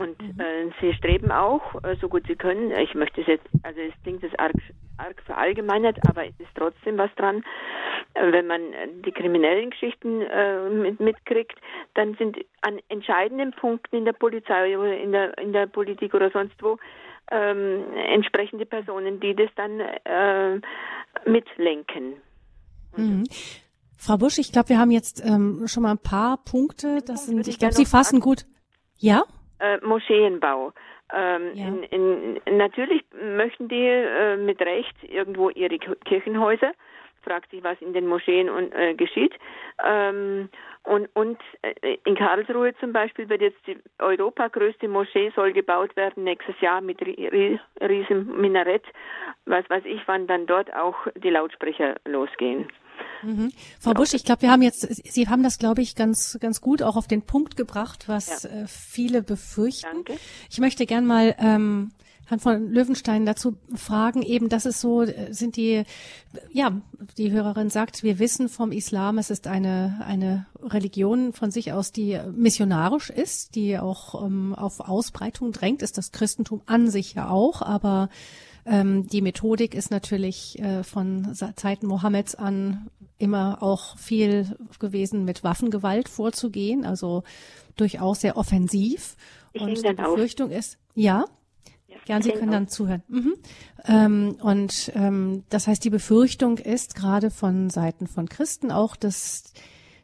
Und 0.00 0.18
mhm. 0.18 0.40
äh, 0.40 0.70
sie 0.80 0.94
streben 0.94 1.30
auch, 1.30 1.74
äh, 1.84 1.94
so 2.00 2.08
gut 2.08 2.24
sie 2.26 2.34
können, 2.34 2.70
ich 2.70 2.94
möchte 2.94 3.20
es 3.20 3.26
jetzt, 3.26 3.46
also 3.62 3.80
es 3.80 3.92
klingt 4.02 4.22
das 4.22 4.34
arg, 4.38 4.54
arg 4.96 5.20
verallgemeinert, 5.26 5.98
aber 6.08 6.24
es 6.24 6.32
ist 6.38 6.48
trotzdem 6.54 6.96
was 6.96 7.14
dran. 7.16 7.44
Äh, 8.14 8.32
wenn 8.32 8.46
man 8.46 8.62
die 9.04 9.12
kriminellen 9.12 9.68
Geschichten 9.68 10.22
äh, 10.22 10.70
mit, 10.70 11.00
mitkriegt, 11.00 11.60
dann 11.92 12.14
sind 12.14 12.38
an 12.62 12.78
entscheidenden 12.88 13.52
Punkten 13.52 13.96
in 13.96 14.06
der 14.06 14.14
Polizei 14.14 14.78
oder 14.78 14.96
in 14.96 15.12
der, 15.12 15.36
in 15.36 15.52
der 15.52 15.66
Politik 15.66 16.14
oder 16.14 16.30
sonst 16.30 16.54
wo 16.62 16.78
ähm, 17.30 17.84
entsprechende 17.94 18.64
Personen, 18.64 19.20
die 19.20 19.36
das 19.36 19.50
dann 19.54 19.80
äh, 19.80 20.60
mitlenken. 21.28 22.14
Mhm. 22.96 23.24
Frau 23.98 24.16
Busch, 24.16 24.38
ich 24.38 24.50
glaube, 24.50 24.70
wir 24.70 24.78
haben 24.78 24.92
jetzt 24.92 25.22
ähm, 25.22 25.64
schon 25.66 25.82
mal 25.82 25.90
ein 25.90 25.98
paar 25.98 26.38
Punkte. 26.38 27.02
Das 27.04 27.26
sind, 27.26 27.46
ich 27.46 27.58
glaube, 27.58 27.74
Sie 27.74 27.84
fassen 27.84 28.20
gut. 28.20 28.46
Ja? 28.96 29.24
Äh, 29.60 29.78
Moscheenbau. 29.82 30.72
Ähm, 31.12 31.50
ja. 31.54 31.66
in, 31.66 31.82
in, 32.44 32.56
natürlich 32.56 33.04
möchten 33.36 33.68
die 33.68 33.86
äh, 33.86 34.36
mit 34.36 34.60
Recht 34.60 34.96
irgendwo 35.02 35.50
ihre 35.50 35.78
Kirchenhäuser. 35.78 36.72
Fragt 37.22 37.50
sich, 37.50 37.62
was 37.62 37.80
in 37.82 37.92
den 37.92 38.06
Moscheen 38.06 38.48
und, 38.48 38.72
äh, 38.72 38.94
geschieht. 38.94 39.34
Ähm, 39.84 40.48
und 40.84 41.10
und 41.14 41.38
äh, 41.60 41.98
in 42.04 42.14
Karlsruhe 42.14 42.74
zum 42.76 42.94
Beispiel 42.94 43.28
wird 43.28 43.42
jetzt 43.42 43.66
die 43.66 43.76
Europa 43.98 44.48
größte 44.48 44.88
Moschee 44.88 45.30
soll 45.36 45.52
gebaut 45.52 45.94
werden 45.96 46.24
nächstes 46.24 46.58
Jahr 46.60 46.80
mit 46.80 47.02
riesen 47.02 48.40
Minarett. 48.40 48.84
Was 49.44 49.68
weiß 49.68 49.84
ich, 49.84 50.00
wann 50.06 50.26
dann 50.26 50.46
dort 50.46 50.72
auch 50.74 50.96
die 51.16 51.30
Lautsprecher 51.30 51.96
losgehen. 52.06 52.68
Mhm. 53.22 53.52
Frau 53.80 53.94
Busch, 53.94 54.14
ich 54.14 54.24
glaube, 54.24 54.42
wir 54.42 54.50
haben 54.50 54.62
jetzt, 54.62 54.80
Sie 55.12 55.28
haben 55.28 55.42
das, 55.42 55.58
glaube 55.58 55.82
ich, 55.82 55.94
ganz, 55.94 56.38
ganz 56.40 56.60
gut 56.60 56.82
auch 56.82 56.96
auf 56.96 57.06
den 57.06 57.22
Punkt 57.22 57.56
gebracht, 57.56 58.08
was 58.08 58.44
ja. 58.44 58.50
äh, 58.50 58.66
viele 58.66 59.22
befürchten. 59.22 59.86
Danke. 59.92 60.16
Ich 60.50 60.58
möchte 60.58 60.86
gern 60.86 61.06
mal 61.06 61.34
ähm, 61.38 61.92
Herrn 62.30 62.38
von 62.38 62.70
Löwenstein 62.70 63.26
dazu 63.26 63.56
fragen, 63.74 64.22
eben, 64.22 64.48
das 64.48 64.64
ist 64.64 64.80
so, 64.80 65.02
äh, 65.02 65.32
sind 65.32 65.56
die, 65.56 65.82
ja, 66.52 66.80
die 67.18 67.32
Hörerin 67.32 67.70
sagt, 67.70 68.04
wir 68.04 68.20
wissen 68.20 68.48
vom 68.48 68.70
Islam, 68.70 69.18
es 69.18 69.30
ist 69.30 69.48
eine, 69.48 70.00
eine 70.06 70.46
Religion 70.62 71.32
von 71.32 71.50
sich 71.50 71.72
aus, 71.72 71.90
die 71.90 72.20
missionarisch 72.32 73.10
ist, 73.10 73.56
die 73.56 73.78
auch 73.80 74.24
ähm, 74.24 74.54
auf 74.54 74.78
Ausbreitung 74.78 75.50
drängt, 75.50 75.82
ist 75.82 75.98
das 75.98 76.12
Christentum 76.12 76.62
an 76.66 76.88
sich 76.88 77.14
ja 77.14 77.28
auch, 77.28 77.62
aber 77.62 78.08
ähm, 78.66 79.06
die 79.06 79.22
Methodik 79.22 79.74
ist 79.74 79.90
natürlich 79.90 80.58
äh, 80.58 80.82
von 80.82 81.34
Zeiten 81.34 81.86
Mohammeds 81.86 82.34
an 82.34 82.88
immer 83.18 83.62
auch 83.62 83.96
viel 83.98 84.56
gewesen, 84.78 85.24
mit 85.24 85.44
Waffengewalt 85.44 86.08
vorzugehen, 86.08 86.84
also 86.84 87.22
durchaus 87.76 88.20
sehr 88.20 88.36
offensiv. 88.36 89.16
Ich 89.52 89.60
und 89.62 89.76
die 89.76 89.92
Befürchtung 89.92 90.50
auf. 90.50 90.56
ist, 90.56 90.78
ja, 90.94 91.24
gern, 92.06 92.22
Sie 92.22 92.30
können 92.30 92.50
dann 92.50 92.68
zuhören. 92.68 93.02
Mhm. 93.08 93.34
Ähm, 93.84 94.36
und 94.42 94.92
ähm, 94.94 95.44
das 95.48 95.66
heißt, 95.66 95.84
die 95.84 95.90
Befürchtung 95.90 96.58
ist 96.58 96.94
gerade 96.94 97.30
von 97.30 97.70
Seiten 97.70 98.06
von 98.06 98.28
Christen 98.28 98.70
auch, 98.70 98.96
dass 98.96 99.52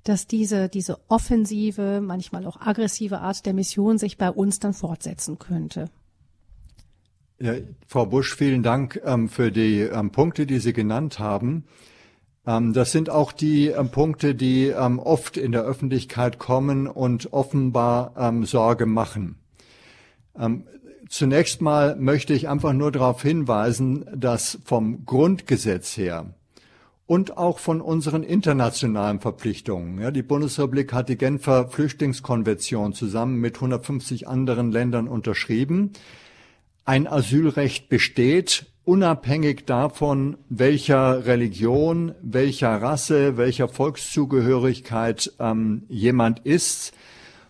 dass 0.07 0.29
diese, 0.29 0.69
diese 0.69 1.01
offensive, 1.09 2.01
manchmal 2.01 2.47
auch 2.47 2.61
aggressive 2.61 3.19
Art 3.19 3.45
der 3.45 3.55
Mission 3.55 3.99
sich 3.99 4.17
bei 4.17 4.31
uns 4.31 4.61
dann 4.61 4.73
fortsetzen 4.73 5.39
könnte. 5.39 5.91
Ja, 7.39 7.53
Frau 7.87 8.07
Busch, 8.07 8.35
vielen 8.35 8.63
Dank 8.63 8.99
ähm, 9.05 9.29
für 9.29 9.53
die 9.53 9.81
ähm, 9.81 10.11
Punkte, 10.11 10.47
die 10.47 10.59
Sie 10.59 10.73
genannt 10.73 11.19
haben. 11.19 11.65
Ähm, 12.47 12.73
das 12.73 12.93
sind 12.93 13.11
auch 13.11 13.31
die 13.31 13.67
ähm, 13.67 13.91
Punkte, 13.91 14.35
die 14.35 14.69
ähm, 14.69 14.99
oft 14.99 15.37
in 15.37 15.53
der 15.53 15.63
Öffentlichkeit 15.65 16.39
kommen 16.39 16.87
und 16.87 17.35
offenbar 17.35 18.15
ähm, 18.17 18.47
Sorge 18.47 18.87
machen. 18.87 19.37
zunächst 21.09 21.61
mal 21.61 21.97
möchte 21.97 22.33
ich 22.33 22.49
einfach 22.49 22.73
nur 22.73 22.91
darauf 22.91 23.23
hinweisen, 23.23 24.07
dass 24.15 24.59
vom 24.65 25.05
Grundgesetz 25.05 25.97
her 25.97 26.35
und 27.07 27.37
auch 27.37 27.59
von 27.59 27.81
unseren 27.83 28.23
internationalen 28.23 29.21
Verpflichtungen. 29.21 30.01
Ja, 30.01 30.11
die 30.11 30.23
Bundesrepublik 30.23 30.93
hat 30.93 31.09
die 31.09 31.17
Genfer 31.17 31.69
Flüchtlingskonvention 31.69 32.93
zusammen 32.93 33.37
mit 33.41 33.57
150 33.57 34.27
anderen 34.27 34.73
Ländern 34.73 35.07
unterschrieben 35.07 35.93
ein 36.87 37.07
Asylrecht 37.07 37.89
besteht, 37.89 38.67
unabhängig 38.85 39.67
davon, 39.67 40.39
welcher 40.49 41.27
Religion, 41.27 42.15
welcher 42.23 42.81
Rasse, 42.81 43.37
welcher 43.37 43.69
Volkszugehörigkeit 43.69 45.33
ähm, 45.39 45.83
jemand 45.89 46.41
ist, 46.47 46.93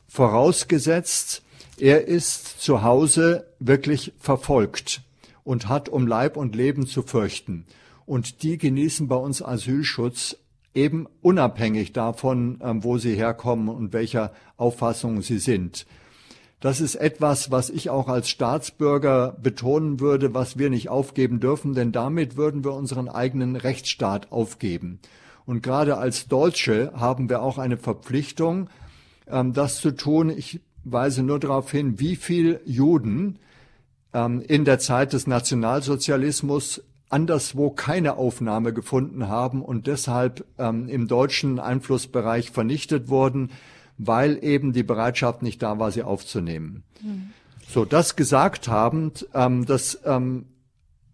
vorausgesetzt, 0.09 1.43
er 1.79 2.09
ist 2.09 2.61
zu 2.61 2.83
Hause 2.83 3.47
wirklich 3.61 4.13
verfolgt 4.19 5.03
und 5.45 5.69
hat 5.69 5.89
um 5.89 6.07
Leib 6.07 6.37
und 6.37 6.57
Leben 6.57 6.87
zu 6.87 7.03
fürchten. 7.03 7.67
und 8.07 8.43
die 8.43 8.57
genießen 8.57 9.09
bei 9.09 9.17
uns 9.17 9.43
Asylschutz 9.43 10.37
eben 10.75 11.07
unabhängig 11.21 11.93
davon, 11.93 12.61
ähm, 12.63 12.85
wo 12.85 12.99
sie 12.99 13.15
herkommen 13.15 13.69
und 13.69 13.93
welcher 13.93 14.33
Auffassung 14.57 15.23
sie 15.23 15.39
sind. 15.39 15.87
Das 16.61 16.81
ist 16.81 16.95
etwas, 16.95 17.51
was 17.51 17.69
ich 17.69 17.91
auch 17.91 18.09
als 18.09 18.31
Staatsbürger 18.31 19.37
betonen 19.43 20.01
würde, 20.01 20.33
was 20.33 20.59
wir 20.59 20.71
nicht 20.71 20.89
aufgeben 20.89 21.39
dürfen, 21.39 21.75
denn 21.75 21.93
damit 21.93 22.37
würden 22.37 22.65
wir 22.65 22.73
unseren 22.73 23.09
eigenen 23.09 23.57
Rechtsstaat 23.57 24.33
aufgeben. 24.33 24.99
Und 25.45 25.63
gerade 25.63 25.99
als 25.99 26.29
Deutsche 26.29 26.93
haben 26.97 27.29
wir 27.29 27.43
auch 27.43 27.59
eine 27.59 27.77
Verpflichtung, 27.77 28.69
ähm, 29.29 29.53
das 29.53 29.81
zu 29.81 29.93
tun. 29.93 30.31
Ich 30.31 30.61
weise 30.83 31.23
nur 31.23 31.39
darauf 31.39 31.71
hin, 31.71 32.01
wie 32.01 32.17
viel 32.17 32.61
Juden 32.65 33.39
ähm, 34.15 34.41
in 34.41 34.65
der 34.65 34.79
Zeit 34.79 35.13
des 35.13 35.27
Nationalsozialismus 35.27 36.83
anderswo 37.09 37.71
keine 37.71 38.17
Aufnahme 38.17 38.73
gefunden 38.73 39.29
haben 39.29 39.63
und 39.63 39.87
deshalb 39.87 40.45
ähm, 40.59 40.89
im 40.89 41.07
deutschen 41.07 41.61
Einflussbereich 41.61 42.51
vernichtet 42.51 43.09
wurden, 43.09 43.51
weil 43.99 44.43
eben 44.43 44.73
die 44.73 44.83
Bereitschaft 44.83 45.43
nicht 45.43 45.63
da 45.63 45.79
war, 45.79 45.91
sie 45.91 46.03
aufzunehmen. 46.03 46.83
Mhm. 47.03 47.31
So, 47.69 47.85
das 47.85 48.17
gesagt 48.17 48.69
habend, 48.69 49.27
ähm, 49.35 49.67
das 49.67 50.01
ähm, 50.05 50.47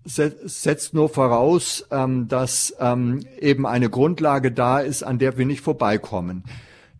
setzt 0.04 0.94
nur 0.94 1.08
voraus, 1.08 1.86
ähm, 1.90 2.28
dass 2.28 2.74
ähm, 2.78 3.20
eben 3.40 3.66
eine 3.66 3.88
Grundlage 3.88 4.52
da 4.52 4.80
ist, 4.80 5.02
an 5.02 5.18
der 5.18 5.38
wir 5.38 5.46
nicht 5.46 5.62
vorbeikommen. 5.62 6.44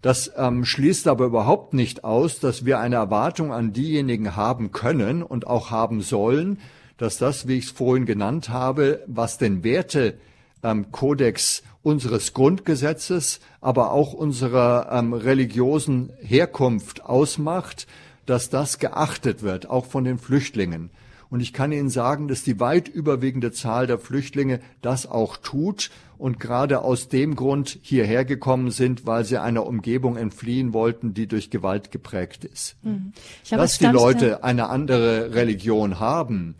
Das 0.01 0.33
ähm, 0.37 0.65
schließt 0.65 1.07
aber 1.07 1.27
überhaupt 1.27 1.75
nicht 1.75 2.03
aus, 2.05 2.41
dass 2.41 2.65
wir 2.65 2.81
eine 2.81 2.97
Erwartung 2.97 3.53
an 3.53 3.73
diejenigen 3.73 4.35
haben 4.35 4.73
können 4.73 5.23
und 5.23 5.47
auch 5.47 5.71
haben 5.71 6.01
sollen, 6.01 6.59
dass 6.97 7.19
das, 7.19 7.47
wie 7.47 7.59
ich 7.59 7.67
es 7.67 7.71
vorhin 7.71 8.07
genannt 8.07 8.49
habe, 8.49 9.05
was 9.07 9.39
den 9.39 9.63
Wertekodex 9.65 11.61
ähm, 11.61 11.67
unseres 11.83 12.33
Grundgesetzes, 12.33 13.41
aber 13.61 13.93
auch 13.93 14.13
unserer 14.13 14.89
ähm, 14.93 15.13
religiösen 15.13 16.13
Herkunft 16.21 17.05
ausmacht, 17.05 17.87
dass 18.27 18.51
das 18.51 18.79
geachtet 18.79 19.43
wird, 19.43 19.69
auch 19.69 19.87
von 19.87 20.05
den 20.05 20.19
Flüchtlingen. 20.19 20.91
Und 21.33 21.41
ich 21.41 21.55
kann 21.55 21.73
Ihnen 21.73 21.89
sagen, 21.89 22.29
dass 22.29 22.43
die 22.43 22.61
weit 22.61 22.89
überwiegende 22.89 23.53
Zahl 23.53 23.87
der 23.87 23.99
Flüchtlinge 23.99 24.61
das 24.83 25.07
auch 25.07 25.39
tut 25.39 25.91
und 26.19 26.39
gerade 26.39 26.83
aus 26.83 27.09
dem 27.09 27.37
Grund 27.37 27.79
hierher 27.81 28.27
gekommen 28.27 28.71
sind, 28.71 29.07
weil 29.07 29.25
sie 29.25 29.41
einer 29.41 29.67
Umgebung 29.67 30.17
entfliehen 30.17 30.75
wollten, 30.75 31.15
die 31.15 31.27
durch 31.27 31.49
Gewalt 31.49 31.91
geprägt 31.91 32.45
ist. 32.45 32.77
Mhm. 32.83 33.15
Glaube, 33.49 33.63
Dass 33.63 33.79
die 33.79 33.87
Leute 33.87 34.45
eine 34.45 34.69
andere 34.69 35.35
Religion 35.35 35.99
haben, 35.99 36.55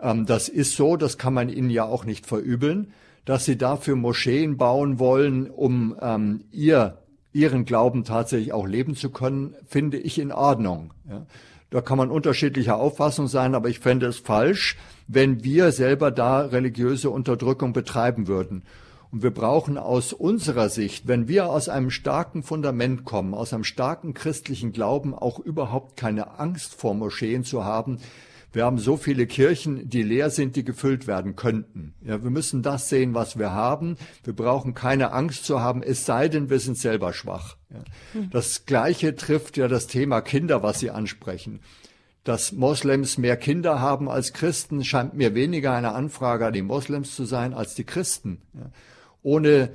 ähm, 0.00 0.24
das 0.24 0.48
ist 0.48 0.76
so, 0.76 0.96
das 0.96 1.18
kann 1.18 1.34
man 1.34 1.48
ihnen 1.48 1.68
ja 1.68 1.84
auch 1.84 2.04
nicht 2.04 2.24
verübeln. 2.24 2.92
Dass 3.24 3.44
sie 3.44 3.56
dafür 3.56 3.96
Moscheen 3.96 4.56
bauen 4.56 4.98
wollen, 4.98 5.48
um 5.48 5.96
ähm, 6.00 6.44
ihr, 6.50 6.98
ihren 7.32 7.64
Glauben 7.64 8.04
tatsächlich 8.04 8.52
auch 8.52 8.66
leben 8.66 8.96
zu 8.96 9.10
können, 9.10 9.54
finde 9.66 9.98
ich 9.98 10.18
in 10.18 10.32
Ordnung. 10.32 10.92
Ja. 11.08 11.26
Da 11.70 11.80
kann 11.80 11.96
man 11.96 12.10
unterschiedlicher 12.10 12.76
Auffassung 12.76 13.28
sein, 13.28 13.54
aber 13.54 13.70
ich 13.70 13.78
fände 13.78 14.06
es 14.06 14.18
falsch, 14.18 14.76
wenn 15.08 15.42
wir 15.42 15.72
selber 15.72 16.10
da 16.10 16.40
religiöse 16.40 17.08
Unterdrückung 17.08 17.72
betreiben 17.72 18.26
würden. 18.28 18.62
Und 19.10 19.22
wir 19.22 19.30
brauchen 19.30 19.78
aus 19.78 20.12
unserer 20.12 20.68
Sicht, 20.68 21.06
wenn 21.06 21.28
wir 21.28 21.48
aus 21.48 21.68
einem 21.68 21.90
starken 21.90 22.42
Fundament 22.42 23.04
kommen, 23.04 23.34
aus 23.34 23.52
einem 23.52 23.64
starken 23.64 24.14
christlichen 24.14 24.72
Glauben, 24.72 25.14
auch 25.14 25.38
überhaupt 25.38 25.96
keine 25.96 26.38
Angst 26.38 26.74
vor 26.74 26.94
Moscheen 26.94 27.44
zu 27.44 27.64
haben, 27.64 27.98
wir 28.52 28.64
haben 28.64 28.78
so 28.78 28.96
viele 28.96 29.26
Kirchen, 29.26 29.88
die 29.88 30.02
leer 30.02 30.30
sind, 30.30 30.56
die 30.56 30.64
gefüllt 30.64 31.06
werden 31.06 31.36
könnten. 31.36 31.94
Ja, 32.04 32.22
wir 32.22 32.30
müssen 32.30 32.62
das 32.62 32.88
sehen, 32.88 33.14
was 33.14 33.38
wir 33.38 33.52
haben. 33.52 33.96
Wir 34.24 34.34
brauchen 34.34 34.74
keine 34.74 35.12
Angst 35.12 35.46
zu 35.46 35.60
haben, 35.60 35.82
es 35.82 36.04
sei 36.04 36.28
denn, 36.28 36.50
wir 36.50 36.58
sind 36.58 36.76
selber 36.76 37.12
schwach. 37.12 37.56
Ja. 37.70 37.78
Hm. 38.12 38.30
Das 38.30 38.66
Gleiche 38.66 39.16
trifft 39.16 39.56
ja 39.56 39.68
das 39.68 39.86
Thema 39.86 40.20
Kinder, 40.20 40.62
was 40.62 40.80
Sie 40.80 40.90
ansprechen. 40.90 41.60
Dass 42.24 42.52
Moslems 42.52 43.18
mehr 43.18 43.36
Kinder 43.36 43.80
haben 43.80 44.08
als 44.08 44.32
Christen, 44.32 44.84
scheint 44.84 45.14
mir 45.14 45.34
weniger 45.34 45.72
eine 45.72 45.92
Anfrage 45.92 46.46
an 46.46 46.52
die 46.52 46.62
Moslems 46.62 47.16
zu 47.16 47.24
sein 47.24 47.54
als 47.54 47.74
die 47.74 47.84
Christen. 47.84 48.42
Ja. 48.54 48.70
Ohne 49.22 49.70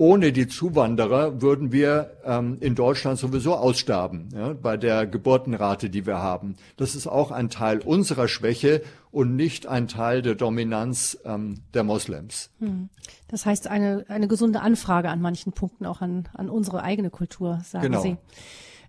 ohne 0.00 0.32
die 0.32 0.48
Zuwanderer 0.48 1.42
würden 1.42 1.72
wir 1.72 2.16
ähm, 2.24 2.56
in 2.60 2.74
Deutschland 2.74 3.18
sowieso 3.18 3.54
aussterben, 3.54 4.30
ja, 4.34 4.54
bei 4.54 4.78
der 4.78 5.06
Geburtenrate, 5.06 5.90
die 5.90 6.06
wir 6.06 6.16
haben. 6.16 6.56
Das 6.78 6.94
ist 6.94 7.06
auch 7.06 7.30
ein 7.30 7.50
Teil 7.50 7.80
unserer 7.80 8.26
Schwäche 8.26 8.80
und 9.10 9.36
nicht 9.36 9.66
ein 9.66 9.88
Teil 9.88 10.22
der 10.22 10.36
Dominanz 10.36 11.18
ähm, 11.26 11.60
der 11.74 11.84
Moslems. 11.84 12.48
Hm. 12.60 12.88
Das 13.28 13.44
heißt, 13.44 13.68
eine, 13.68 14.06
eine 14.08 14.26
gesunde 14.26 14.62
Anfrage 14.62 15.10
an 15.10 15.20
manchen 15.20 15.52
Punkten 15.52 15.84
auch 15.84 16.00
an, 16.00 16.30
an 16.32 16.48
unsere 16.48 16.82
eigene 16.82 17.10
Kultur, 17.10 17.60
sagen 17.62 17.82
genau. 17.82 18.00
Sie. 18.00 18.16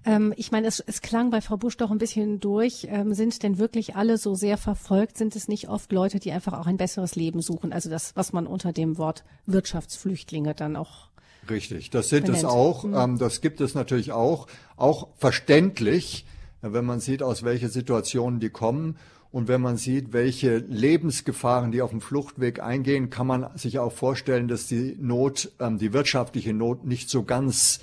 Ähm, 0.06 0.34
ich 0.36 0.52
meine, 0.52 0.68
es, 0.68 0.80
es 0.80 1.02
klang 1.02 1.30
bei 1.30 1.42
Frau 1.42 1.58
Busch 1.58 1.78
doch 1.78 1.92
ein 1.92 1.98
bisschen 1.98 2.40
durch. 2.40 2.88
Ähm, 2.90 3.14
sind 3.14 3.44
denn 3.44 3.58
wirklich 3.58 3.96
alle 3.96 4.18
so 4.18 4.36
sehr 4.36 4.58
verfolgt? 4.58 5.18
Sind 5.18 5.36
es 5.36 5.48
nicht 5.48 5.70
oft 5.70 5.92
Leute, 5.92 6.20
die 6.20 6.32
einfach 6.32 6.54
auch 6.54 6.68
ein 6.68 6.78
besseres 6.78 7.16
Leben 7.16 7.42
suchen? 7.42 7.72
Also 7.72 7.90
das, 7.90 8.16
was 8.16 8.34
man 8.34 8.48
unter 8.48 8.74
dem 8.74 8.98
Wort 8.98 9.24
Wirtschaftsflüchtlinge 9.46 10.56
dann 10.56 10.76
auch 10.76 11.10
Richtig, 11.50 11.90
das 11.90 12.10
sind 12.10 12.26
benennt. 12.26 12.44
es 12.44 12.50
auch. 12.50 12.84
Mhm. 12.84 12.94
Ähm, 12.96 13.18
das 13.18 13.42
gibt 13.42 13.62
es 13.62 13.76
natürlich 13.76 14.12
auch. 14.12 14.48
Auch 14.76 15.08
verständlich, 15.18 16.26
wenn 16.62 16.86
man 16.86 17.00
sieht, 17.00 17.24
aus 17.24 17.44
welcher 17.44 17.70
Situationen 17.70 18.40
die 18.40 18.50
kommen. 18.50 18.98
Und 19.32 19.48
wenn 19.48 19.62
man 19.62 19.78
sieht, 19.78 20.12
welche 20.14 20.58
Lebensgefahren 20.58 21.72
die 21.72 21.82
auf 21.82 21.92
dem 21.92 22.02
Fluchtweg 22.02 22.62
eingehen, 22.62 23.10
kann 23.10 23.28
man 23.28 23.58
sich 23.58 23.80
auch 23.80 23.94
vorstellen, 23.94 24.48
dass 24.48 24.68
die 24.68 24.98
Not, 25.00 25.52
ähm, 25.60 25.78
die 25.78 25.94
wirtschaftliche 25.94 26.54
Not 26.54 26.86
nicht 26.86 27.10
so 27.10 27.24
ganz 27.24 27.80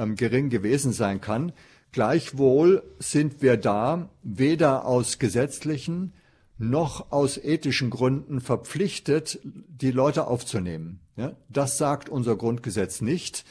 ähm, 0.00 0.16
gering 0.16 0.48
gewesen 0.48 0.92
sein 0.92 1.20
kann. 1.20 1.52
Gleichwohl 1.92 2.82
sind 2.98 3.42
wir 3.42 3.56
da 3.56 4.08
weder 4.22 4.86
aus 4.86 5.18
gesetzlichen 5.18 6.12
noch 6.58 7.10
aus 7.10 7.38
ethischen 7.38 7.90
Gründen 7.90 8.40
verpflichtet, 8.40 9.40
die 9.44 9.90
Leute 9.90 10.26
aufzunehmen. 10.26 11.00
Ja, 11.16 11.32
das 11.48 11.78
sagt 11.78 12.08
unser 12.08 12.36
Grundgesetz 12.36 13.00
nicht. 13.00 13.44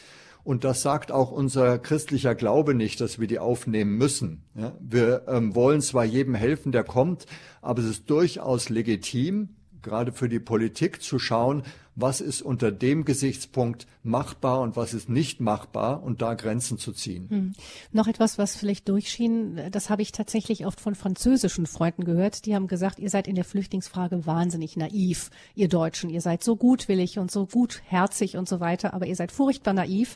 Und 0.44 0.64
das 0.64 0.82
sagt 0.82 1.12
auch 1.12 1.32
unser 1.32 1.80
christlicher 1.80 2.34
Glaube 2.34 2.74
nicht, 2.74 3.02
dass 3.02 3.20
wir 3.20 3.28
die 3.28 3.40
aufnehmen 3.40 3.98
müssen. 3.98 4.44
Ja, 4.56 4.74
wir 4.80 5.24
ähm, 5.28 5.54
wollen 5.54 5.82
zwar 5.82 6.06
jedem 6.06 6.34
helfen, 6.34 6.72
der 6.72 6.84
kommt, 6.84 7.26
aber 7.62 7.82
es 7.82 7.88
ist 7.88 8.10
durchaus 8.10 8.70
legitim, 8.70 9.50
gerade 9.82 10.12
für 10.12 10.30
die 10.30 10.40
Politik 10.40 11.02
zu 11.02 11.20
schauen, 11.20 11.64
was 12.02 12.22
ist 12.22 12.42
unter 12.42 12.72
dem 12.72 13.06
Gesichtspunkt 13.06 13.88
machbar 14.04 14.62
und 14.62 14.76
was 14.76 14.94
ist 14.94 15.10
nicht 15.10 15.40
machbar 15.40 16.02
und 16.04 16.22
da 16.22 16.34
Grenzen 16.34 16.78
zu 16.78 16.94
ziehen. 16.94 17.28
Hm. 17.30 17.54
Noch 17.92 18.08
etwas, 18.08 18.38
was 18.38 18.56
vielleicht 18.56 18.88
durchschien, 18.88 19.60
das 19.72 19.90
habe 19.90 20.02
ich 20.02 20.12
tatsächlich 20.12 20.66
oft 20.66 20.80
von 20.80 20.96
französischen 20.96 21.66
Freunden 21.66 22.06
gehört. 22.06 22.46
Die 22.46 22.56
haben 22.56 22.68
gesagt, 22.68 23.00
ihr 23.00 23.10
seid 23.10 23.28
in 23.28 23.36
der 23.36 23.46
Flüchtlingsfrage 23.46 24.26
wahnsinnig 24.26 24.78
naiv, 24.78 25.30
ihr 25.56 25.68
Deutschen. 25.68 26.10
Ihr 26.10 26.22
seid 26.22 26.44
so 26.44 26.56
gutwillig 26.56 27.20
und 27.20 27.32
so 27.32 27.46
gutherzig 27.46 28.38
und 28.38 28.48
so 28.48 28.60
weiter, 28.60 28.94
aber 28.94 29.06
ihr 29.06 29.16
seid 29.16 29.32
furchtbar 29.32 29.74
naiv. 29.74 30.16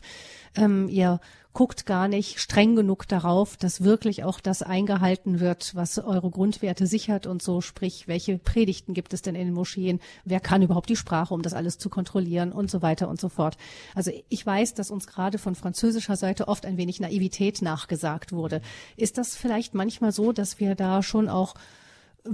Ähm, 0.56 0.88
ihr 0.88 1.20
guckt 1.54 1.86
gar 1.86 2.08
nicht 2.08 2.40
streng 2.40 2.74
genug 2.74 3.06
darauf, 3.06 3.56
dass 3.56 3.84
wirklich 3.84 4.24
auch 4.24 4.40
das 4.40 4.62
eingehalten 4.62 5.38
wird, 5.38 5.74
was 5.76 5.98
eure 6.00 6.30
Grundwerte 6.30 6.86
sichert 6.86 7.26
und 7.26 7.42
so. 7.42 7.60
Sprich, 7.60 8.08
welche 8.08 8.38
Predigten 8.38 8.92
gibt 8.92 9.14
es 9.14 9.22
denn 9.22 9.36
in 9.36 9.46
den 9.46 9.54
Moscheen? 9.54 10.00
Wer 10.24 10.40
kann 10.40 10.62
überhaupt 10.62 10.90
die 10.90 10.96
Sprache, 10.96 11.32
um 11.32 11.42
das 11.42 11.54
alles 11.54 11.78
zu 11.78 11.88
kontrollieren 11.88 12.52
und 12.52 12.70
so 12.70 12.82
weiter 12.82 13.08
und 13.08 13.20
so 13.20 13.28
fort. 13.28 13.56
Also 13.94 14.10
ich 14.28 14.44
weiß, 14.44 14.74
dass 14.74 14.90
uns 14.90 15.06
gerade 15.06 15.38
von 15.38 15.54
französischer 15.54 16.16
Seite 16.16 16.48
oft 16.48 16.66
ein 16.66 16.76
wenig 16.76 16.98
Naivität 16.98 17.62
nachgesagt 17.62 18.32
wurde. 18.32 18.60
Ist 18.96 19.16
das 19.16 19.36
vielleicht 19.36 19.74
manchmal 19.74 20.10
so, 20.10 20.32
dass 20.32 20.58
wir 20.58 20.74
da 20.74 21.04
schon 21.04 21.28
auch 21.28 21.54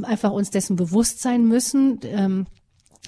einfach 0.02 0.30
uns 0.30 0.48
dessen 0.48 0.76
bewusst 0.76 1.20
sein 1.20 1.46
müssen? 1.46 2.00
Ähm, 2.04 2.46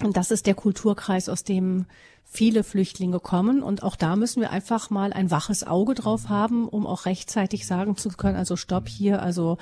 und 0.03 0.17
das 0.17 0.31
ist 0.31 0.47
der 0.47 0.55
Kulturkreis, 0.55 1.29
aus 1.29 1.43
dem 1.43 1.85
viele 2.23 2.63
Flüchtlinge 2.63 3.19
kommen. 3.19 3.61
Und 3.61 3.83
auch 3.83 3.95
da 3.95 4.15
müssen 4.15 4.41
wir 4.41 4.51
einfach 4.51 4.89
mal 4.89 5.13
ein 5.13 5.31
waches 5.31 5.65
Auge 5.65 5.93
drauf 5.93 6.29
haben, 6.29 6.67
um 6.67 6.87
auch 6.87 7.05
rechtzeitig 7.05 7.67
sagen 7.67 7.95
zu 7.95 8.09
können, 8.09 8.35
also 8.35 8.55
stopp 8.55 8.87
hier, 8.87 9.21
also 9.21 9.57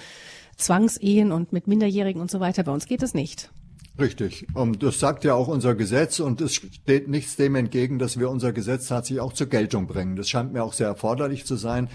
Zwangsehen 0.57 1.31
und 1.31 1.53
mit 1.53 1.67
Minderjährigen 1.67 2.21
und 2.21 2.31
so 2.31 2.39
weiter. 2.39 2.63
Bei 2.63 2.71
uns 2.71 2.85
geht 2.85 3.03
es 3.03 3.13
nicht. 3.13 3.51
Richtig. 3.99 4.47
Und 4.53 4.83
das 4.83 4.99
sagt 4.99 5.25
ja 5.25 5.33
auch 5.33 5.47
unser 5.47 5.75
Gesetz 5.75 6.19
und 6.19 6.39
es 6.39 6.55
steht 6.55 7.07
nichts 7.07 7.35
dem 7.35 7.55
entgegen, 7.55 7.99
dass 7.99 8.17
wir 8.17 8.29
unser 8.29 8.53
Gesetz 8.53 8.87
tatsächlich 8.87 9.19
auch 9.19 9.33
zur 9.33 9.47
Geltung 9.47 9.87
bringen. 9.87 10.15
Das 10.15 10.29
scheint 10.29 10.53
mir 10.53 10.63
auch 10.63 10.73
sehr 10.73 10.87
erforderlich 10.87 11.45
zu 11.45 11.55
sein. 11.55 11.89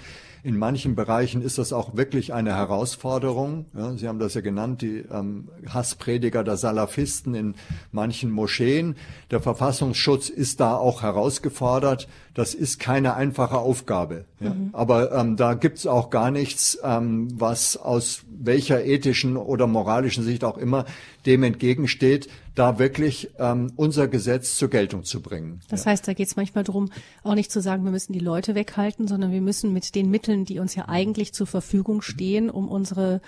In 0.47 0.59
manchen 0.59 0.94
Bereichen 0.94 1.42
ist 1.42 1.59
das 1.59 1.72
auch 1.72 1.97
wirklich 1.97 2.32
eine 2.32 2.55
Herausforderung. 2.55 3.66
Ja, 3.76 3.94
Sie 3.97 4.07
haben 4.07 4.20
das 4.20 4.34
ja 4.34 4.42
genannt, 4.42 4.80
die 4.80 4.99
ähm, 5.12 5.49
Hassprediger 5.68 6.44
der 6.44 6.57
Salafisten 6.57 7.34
in 7.34 7.57
manchen 7.90 8.30
Moscheen. 8.30 8.94
Der 9.32 9.40
Verfassungsschutz 9.40 10.28
ist 10.28 10.61
da 10.61 10.76
auch 10.76 11.03
herausgefordert. 11.03 12.07
Das 12.32 12.55
ist 12.55 12.78
keine 12.78 13.14
einfache 13.14 13.59
Aufgabe. 13.59 14.24
Ja. 14.38 14.51
Mhm. 14.51 14.70
Aber 14.72 15.11
ähm, 15.11 15.36
da 15.36 15.55
gibt's 15.55 15.84
auch 15.84 16.11
gar 16.11 16.30
nichts, 16.30 16.78
ähm, 16.84 17.26
was 17.40 17.76
aus 17.76 18.22
welcher 18.28 18.84
ethischen 18.84 19.36
oder 19.36 19.66
moralischen 19.66 20.22
Sicht 20.22 20.44
auch 20.44 20.59
immer 20.59 20.84
dem 21.26 21.42
entgegensteht, 21.42 22.28
da 22.57 22.78
wirklich 22.78 23.30
ähm, 23.38 23.72
unser 23.76 24.09
Gesetz 24.09 24.57
zur 24.57 24.68
Geltung 24.68 25.04
zu 25.04 25.22
bringen. 25.22 25.61
Das 25.68 25.84
ja. 25.84 25.92
heißt, 25.92 26.09
da 26.09 26.14
geht 26.14 26.26
es 26.26 26.36
manchmal 26.36 26.64
darum, 26.64 26.90
auch 27.22 27.34
nicht 27.34 27.52
zu 27.52 27.61
sagen, 27.61 27.84
wir 27.84 27.92
müssen 27.92 28.12
die 28.12 28.18
Leute 28.18 28.54
weghalten, 28.54 29.07
sondern 29.07 29.30
wir 29.30 29.42
müssen 29.42 29.72
mit 29.72 29.94
den 29.94 30.11
Mitteln, 30.11 30.44
die 30.44 30.59
uns 30.59 30.74
ja 30.74 30.88
eigentlich 30.88 31.32
zur 31.32 31.46
Verfügung 31.46 32.02
stehen, 32.02 32.50
um 32.50 32.68
unsere 32.68 33.20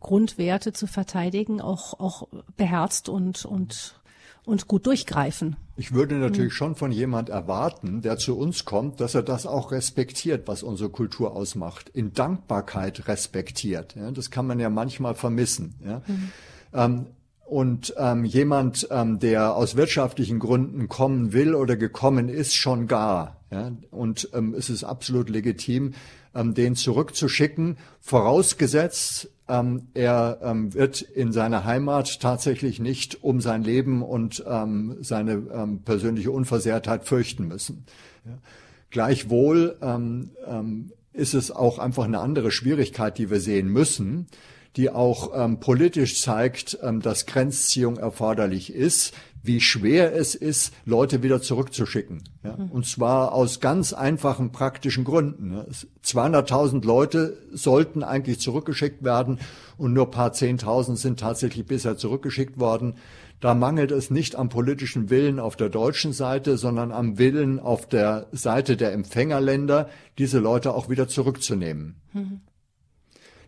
Grundwerte 0.00 0.72
zu 0.72 0.86
verteidigen, 0.86 1.60
auch, 1.60 1.98
auch 1.98 2.28
beherzt 2.56 3.08
und, 3.08 3.44
und 3.44 4.00
und 4.46 4.68
gut 4.68 4.86
durchgreifen. 4.86 5.56
Ich 5.76 5.92
würde 5.92 6.14
natürlich 6.14 6.52
mhm. 6.52 6.56
schon 6.56 6.76
von 6.76 6.92
jemand 6.92 7.28
erwarten, 7.28 8.00
der 8.00 8.16
zu 8.16 8.38
uns 8.38 8.64
kommt, 8.64 9.00
dass 9.00 9.14
er 9.14 9.24
das 9.24 9.44
auch 9.44 9.72
respektiert, 9.72 10.46
was 10.46 10.62
unsere 10.62 10.88
Kultur 10.88 11.34
ausmacht, 11.34 11.88
in 11.88 12.12
Dankbarkeit 12.14 13.08
respektiert. 13.08 13.96
Ja, 13.96 14.10
das 14.12 14.30
kann 14.30 14.46
man 14.46 14.60
ja 14.60 14.70
manchmal 14.70 15.16
vermissen. 15.16 15.74
Ja. 15.84 16.00
Mhm. 16.06 16.32
Ähm, 16.72 17.06
und 17.46 17.94
ähm, 17.96 18.24
jemand, 18.24 18.88
ähm, 18.90 19.18
der 19.18 19.54
aus 19.54 19.76
wirtschaftlichen 19.76 20.38
Gründen 20.38 20.88
kommen 20.88 21.32
will 21.32 21.54
oder 21.54 21.76
gekommen 21.76 22.28
ist, 22.28 22.54
schon 22.54 22.86
gar. 22.88 23.40
Ja? 23.50 23.72
Und 23.90 24.28
ähm, 24.34 24.54
es 24.54 24.68
ist 24.68 24.84
absolut 24.84 25.30
legitim, 25.30 25.94
ähm, 26.34 26.54
den 26.54 26.74
zurückzuschicken, 26.74 27.78
vorausgesetzt, 28.00 29.30
ähm, 29.48 29.88
er 29.94 30.40
ähm, 30.42 30.74
wird 30.74 31.00
in 31.00 31.32
seiner 31.32 31.64
Heimat 31.64 32.20
tatsächlich 32.20 32.80
nicht 32.80 33.22
um 33.22 33.40
sein 33.40 33.62
Leben 33.62 34.02
und 34.02 34.44
ähm, 34.46 34.96
seine 35.00 35.34
ähm, 35.52 35.82
persönliche 35.82 36.32
Unversehrtheit 36.32 37.04
fürchten 37.04 37.46
müssen. 37.46 37.84
Ja. 38.24 38.38
Gleichwohl 38.90 39.76
ähm, 39.82 40.30
ähm, 40.46 40.92
ist 41.12 41.34
es 41.34 41.50
auch 41.52 41.78
einfach 41.78 42.04
eine 42.04 42.18
andere 42.18 42.50
Schwierigkeit, 42.50 43.18
die 43.18 43.30
wir 43.30 43.40
sehen 43.40 43.68
müssen, 43.68 44.26
die 44.76 44.90
auch 44.90 45.32
ähm, 45.34 45.58
politisch 45.58 46.20
zeigt, 46.20 46.78
ähm, 46.82 47.00
dass 47.00 47.26
Grenzziehung 47.26 47.96
erforderlich 47.96 48.72
ist, 48.72 49.14
wie 49.42 49.60
schwer 49.60 50.14
es 50.14 50.34
ist, 50.34 50.74
Leute 50.84 51.22
wieder 51.22 51.40
zurückzuschicken. 51.40 52.24
Ja? 52.44 52.56
Mhm. 52.56 52.70
Und 52.70 52.86
zwar 52.86 53.32
aus 53.32 53.60
ganz 53.60 53.92
einfachen 53.92 54.52
praktischen 54.52 55.04
Gründen. 55.04 55.64
200.000 56.04 56.84
Leute 56.84 57.38
sollten 57.52 58.02
eigentlich 58.02 58.40
zurückgeschickt 58.40 59.04
werden 59.04 59.38
und 59.78 59.92
nur 59.92 60.10
paar 60.10 60.32
Zehntausend 60.32 60.98
sind 60.98 61.20
tatsächlich 61.20 61.66
bisher 61.66 61.96
zurückgeschickt 61.96 62.58
worden. 62.58 62.96
Da 63.40 63.54
mangelt 63.54 63.90
es 63.90 64.10
nicht 64.10 64.34
am 64.34 64.48
politischen 64.48 65.10
Willen 65.10 65.38
auf 65.38 65.56
der 65.56 65.68
deutschen 65.68 66.12
Seite, 66.12 66.56
sondern 66.56 66.90
am 66.90 67.18
Willen 67.18 67.60
auf 67.60 67.86
der 67.86 68.26
Seite 68.32 68.76
der 68.76 68.92
Empfängerländer, 68.92 69.88
diese 70.18 70.38
Leute 70.38 70.74
auch 70.74 70.88
wieder 70.88 71.06
zurückzunehmen. 71.06 71.96
Mhm. 72.12 72.40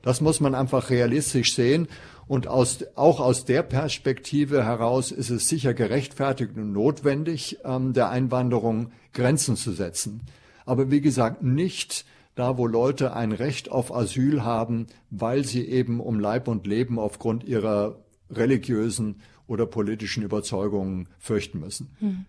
Das 0.02 0.20
muss 0.20 0.40
man 0.40 0.54
einfach 0.54 0.90
realistisch 0.90 1.54
sehen. 1.54 1.88
Und 2.26 2.46
aus, 2.46 2.84
auch 2.94 3.20
aus 3.20 3.44
der 3.46 3.62
Perspektive 3.62 4.64
heraus 4.64 5.12
ist 5.12 5.30
es 5.30 5.48
sicher 5.48 5.72
gerechtfertigt 5.72 6.56
und 6.56 6.72
notwendig, 6.72 7.58
ähm, 7.64 7.94
der 7.94 8.10
Einwanderung 8.10 8.92
Grenzen 9.14 9.56
zu 9.56 9.72
setzen. 9.72 10.22
Aber 10.66 10.90
wie 10.90 11.00
gesagt, 11.00 11.42
nicht 11.42 12.04
da, 12.34 12.58
wo 12.58 12.66
Leute 12.66 13.14
ein 13.14 13.32
Recht 13.32 13.70
auf 13.70 13.92
Asyl 13.92 14.44
haben, 14.44 14.86
weil 15.10 15.44
sie 15.44 15.66
eben 15.66 16.00
um 16.00 16.20
Leib 16.20 16.46
und 16.46 16.66
Leben 16.66 16.98
aufgrund 16.98 17.42
ihrer 17.44 17.96
religiösen 18.30 19.22
oder 19.46 19.66
politischen 19.66 20.22
Überzeugungen 20.22 21.08
fürchten 21.18 21.60
müssen. 21.60 21.90
Hm. 21.98 22.26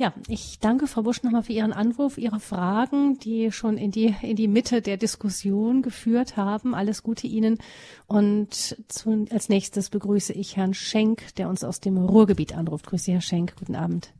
Ja, 0.00 0.12
ich 0.28 0.60
danke 0.60 0.86
Frau 0.86 1.02
Busch 1.02 1.24
nochmal 1.24 1.42
für 1.42 1.52
Ihren 1.52 1.72
Anruf, 1.72 2.18
Ihre 2.18 2.38
Fragen, 2.38 3.18
die 3.18 3.50
schon 3.50 3.76
in 3.76 3.90
die, 3.90 4.14
in 4.22 4.36
die 4.36 4.46
Mitte 4.46 4.80
der 4.80 4.96
Diskussion 4.96 5.82
geführt 5.82 6.36
haben. 6.36 6.72
Alles 6.72 7.02
Gute 7.02 7.26
Ihnen. 7.26 7.58
Und 8.06 8.52
zu, 8.52 9.26
als 9.32 9.48
nächstes 9.48 9.90
begrüße 9.90 10.32
ich 10.32 10.56
Herrn 10.56 10.72
Schenk, 10.72 11.34
der 11.34 11.48
uns 11.48 11.64
aus 11.64 11.80
dem 11.80 11.98
Ruhrgebiet 11.98 12.56
anruft. 12.56 12.86
Grüße 12.86 13.10
Herr 13.10 13.20
Schenk. 13.20 13.56
Guten 13.58 13.74
Abend. 13.74 14.14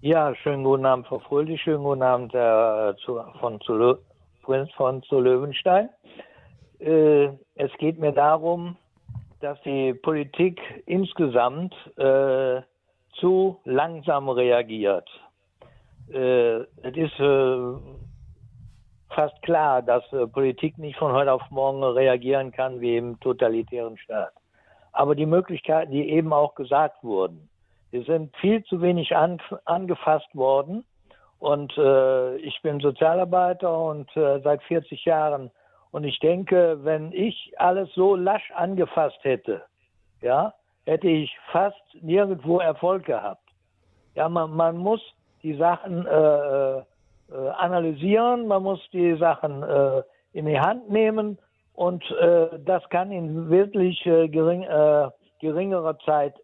Ja, 0.00 0.34
schönen 0.34 0.64
guten 0.64 0.86
Abend, 0.86 1.06
Frau 1.06 1.18
Fröhlich. 1.18 1.60
Schönen 1.60 1.84
guten 1.84 2.02
Abend 2.02 2.34
äh, 2.34 2.96
zu, 3.04 3.20
von, 3.38 3.60
zu, 3.60 3.98
Prinz 4.42 4.70
von 4.78 5.02
zu 5.02 5.20
Löwenstein. 5.20 5.90
Äh, 6.78 7.26
es 7.56 7.70
geht 7.78 7.98
mir 7.98 8.12
darum, 8.12 8.78
dass 9.40 9.60
die 9.60 9.92
Politik 9.92 10.58
insgesamt 10.86 11.74
äh, 11.98 12.62
zu 13.14 13.60
langsam 13.64 14.28
reagiert. 14.28 15.08
Äh, 16.12 16.60
es 16.82 16.96
ist 16.96 17.20
äh, 17.20 17.74
fast 19.14 19.40
klar, 19.42 19.82
dass 19.82 20.10
äh, 20.12 20.26
Politik 20.26 20.78
nicht 20.78 20.98
von 20.98 21.12
heute 21.12 21.32
auf 21.32 21.42
morgen 21.50 21.82
reagieren 21.82 22.52
kann 22.52 22.80
wie 22.80 22.96
im 22.96 23.18
totalitären 23.20 23.96
Staat. 23.98 24.32
Aber 24.92 25.14
die 25.14 25.26
Möglichkeiten, 25.26 25.92
die 25.92 26.10
eben 26.10 26.32
auch 26.32 26.54
gesagt 26.54 27.02
wurden, 27.02 27.48
die 27.92 28.02
sind 28.02 28.34
viel 28.36 28.62
zu 28.64 28.80
wenig 28.80 29.14
an, 29.16 29.40
angefasst 29.64 30.34
worden. 30.34 30.84
Und 31.38 31.76
äh, 31.76 32.36
ich 32.36 32.60
bin 32.62 32.80
Sozialarbeiter 32.80 33.76
und 33.76 34.14
äh, 34.16 34.40
seit 34.40 34.62
40 34.62 35.04
Jahren. 35.04 35.50
Und 35.90 36.04
ich 36.04 36.18
denke, 36.20 36.78
wenn 36.82 37.12
ich 37.12 37.52
alles 37.56 37.92
so 37.94 38.16
lasch 38.16 38.50
angefasst 38.52 39.18
hätte, 39.22 39.62
ja, 40.22 40.54
hätte 40.86 41.08
ich 41.08 41.36
fast 41.50 41.82
nirgendwo 42.00 42.58
Erfolg 42.58 43.04
gehabt. 43.04 43.42
Ja, 44.14 44.28
man, 44.28 44.54
man 44.54 44.76
muss 44.76 45.00
die 45.42 45.54
Sachen 45.54 46.06
äh, 46.06 46.78
äh, 46.78 46.82
analysieren, 47.56 48.46
man 48.46 48.62
muss 48.62 48.80
die 48.92 49.16
Sachen 49.16 49.62
äh, 49.62 50.02
in 50.32 50.46
die 50.46 50.60
Hand 50.60 50.90
nehmen 50.90 51.38
und 51.74 52.02
äh, 52.20 52.58
das 52.64 52.86
kann 52.90 53.10
in 53.10 53.48
wirklich 53.48 54.04
äh, 54.06 54.28
gering, 54.28 54.62
äh, 54.64 55.08
geringerer 55.40 55.98
Zeit 56.00 56.34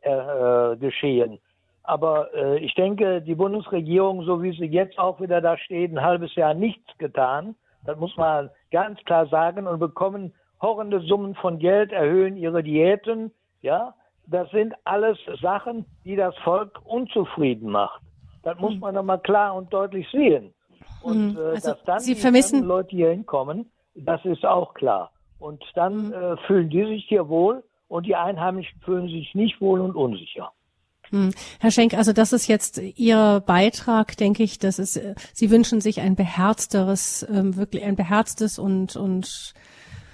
geschehen. 0.80 1.38
Aber 1.84 2.34
ich 2.60 2.74
denke, 2.74 3.22
die 3.22 3.36
Bundesregierung, 3.36 4.24
so 4.24 4.42
wie 4.42 4.50
sie 4.50 4.66
jetzt 4.66 4.98
auch 4.98 5.20
wieder 5.20 5.40
da 5.40 5.56
steht, 5.56 5.92
ein 5.92 6.02
halbes 6.02 6.34
Jahr 6.34 6.52
nichts 6.52 6.98
getan. 6.98 7.54
Das 7.86 7.96
muss 7.96 8.16
man 8.16 8.50
ganz 8.72 8.98
klar 9.04 9.28
sagen 9.28 9.68
und 9.68 9.78
bekommen 9.78 10.34
horrende 10.60 10.98
Summen 11.00 11.36
von 11.36 11.60
Geld, 11.60 11.92
erhöhen 11.92 12.36
ihre 12.36 12.64
Diäten, 12.64 13.32
ja, 13.62 13.94
das 14.30 14.50
sind 14.50 14.74
alles 14.84 15.18
Sachen, 15.40 15.84
die 16.04 16.16
das 16.16 16.36
Volk 16.38 16.78
unzufrieden 16.84 17.70
macht. 17.70 18.02
Das 18.42 18.58
muss 18.58 18.74
hm. 18.74 18.80
man 18.80 18.94
nochmal 18.94 19.20
klar 19.20 19.54
und 19.54 19.72
deutlich 19.72 20.06
sehen. 20.10 20.54
Und 21.02 21.36
hm. 21.36 21.36
äh, 21.36 21.50
also, 21.50 21.70
dass 21.70 21.84
dann 21.84 22.00
Sie 22.00 22.14
die 22.14 22.20
vermissen 22.20 22.64
Leute 22.64 22.90
hier 22.90 23.10
hinkommen, 23.10 23.70
das 23.94 24.24
ist 24.24 24.44
auch 24.44 24.74
klar. 24.74 25.10
Und 25.38 25.62
dann 25.74 26.08
mhm. 26.08 26.12
äh, 26.12 26.36
fühlen 26.46 26.68
die 26.68 26.84
sich 26.84 27.04
hier 27.08 27.28
wohl 27.28 27.62
und 27.86 28.06
die 28.06 28.16
Einheimischen 28.16 28.80
fühlen 28.80 29.08
sich 29.08 29.34
nicht 29.34 29.60
wohl 29.60 29.80
und 29.80 29.94
unsicher. 29.94 30.52
Hm. 31.10 31.30
Herr 31.60 31.70
Schenk, 31.70 31.94
also 31.94 32.12
das 32.12 32.32
ist 32.32 32.48
jetzt 32.48 32.78
Ihr 32.78 33.42
Beitrag, 33.46 34.16
denke 34.16 34.42
ich. 34.42 34.58
Das 34.58 34.78
ist, 34.78 34.96
äh, 34.96 35.14
Sie 35.32 35.50
wünschen 35.50 35.80
sich 35.80 36.00
ein 36.00 36.16
beherzteres, 36.16 37.26
ähm, 37.30 37.56
wirklich 37.56 37.84
ein 37.84 37.96
beherztes 37.96 38.58
und 38.58 38.96
und 38.96 39.54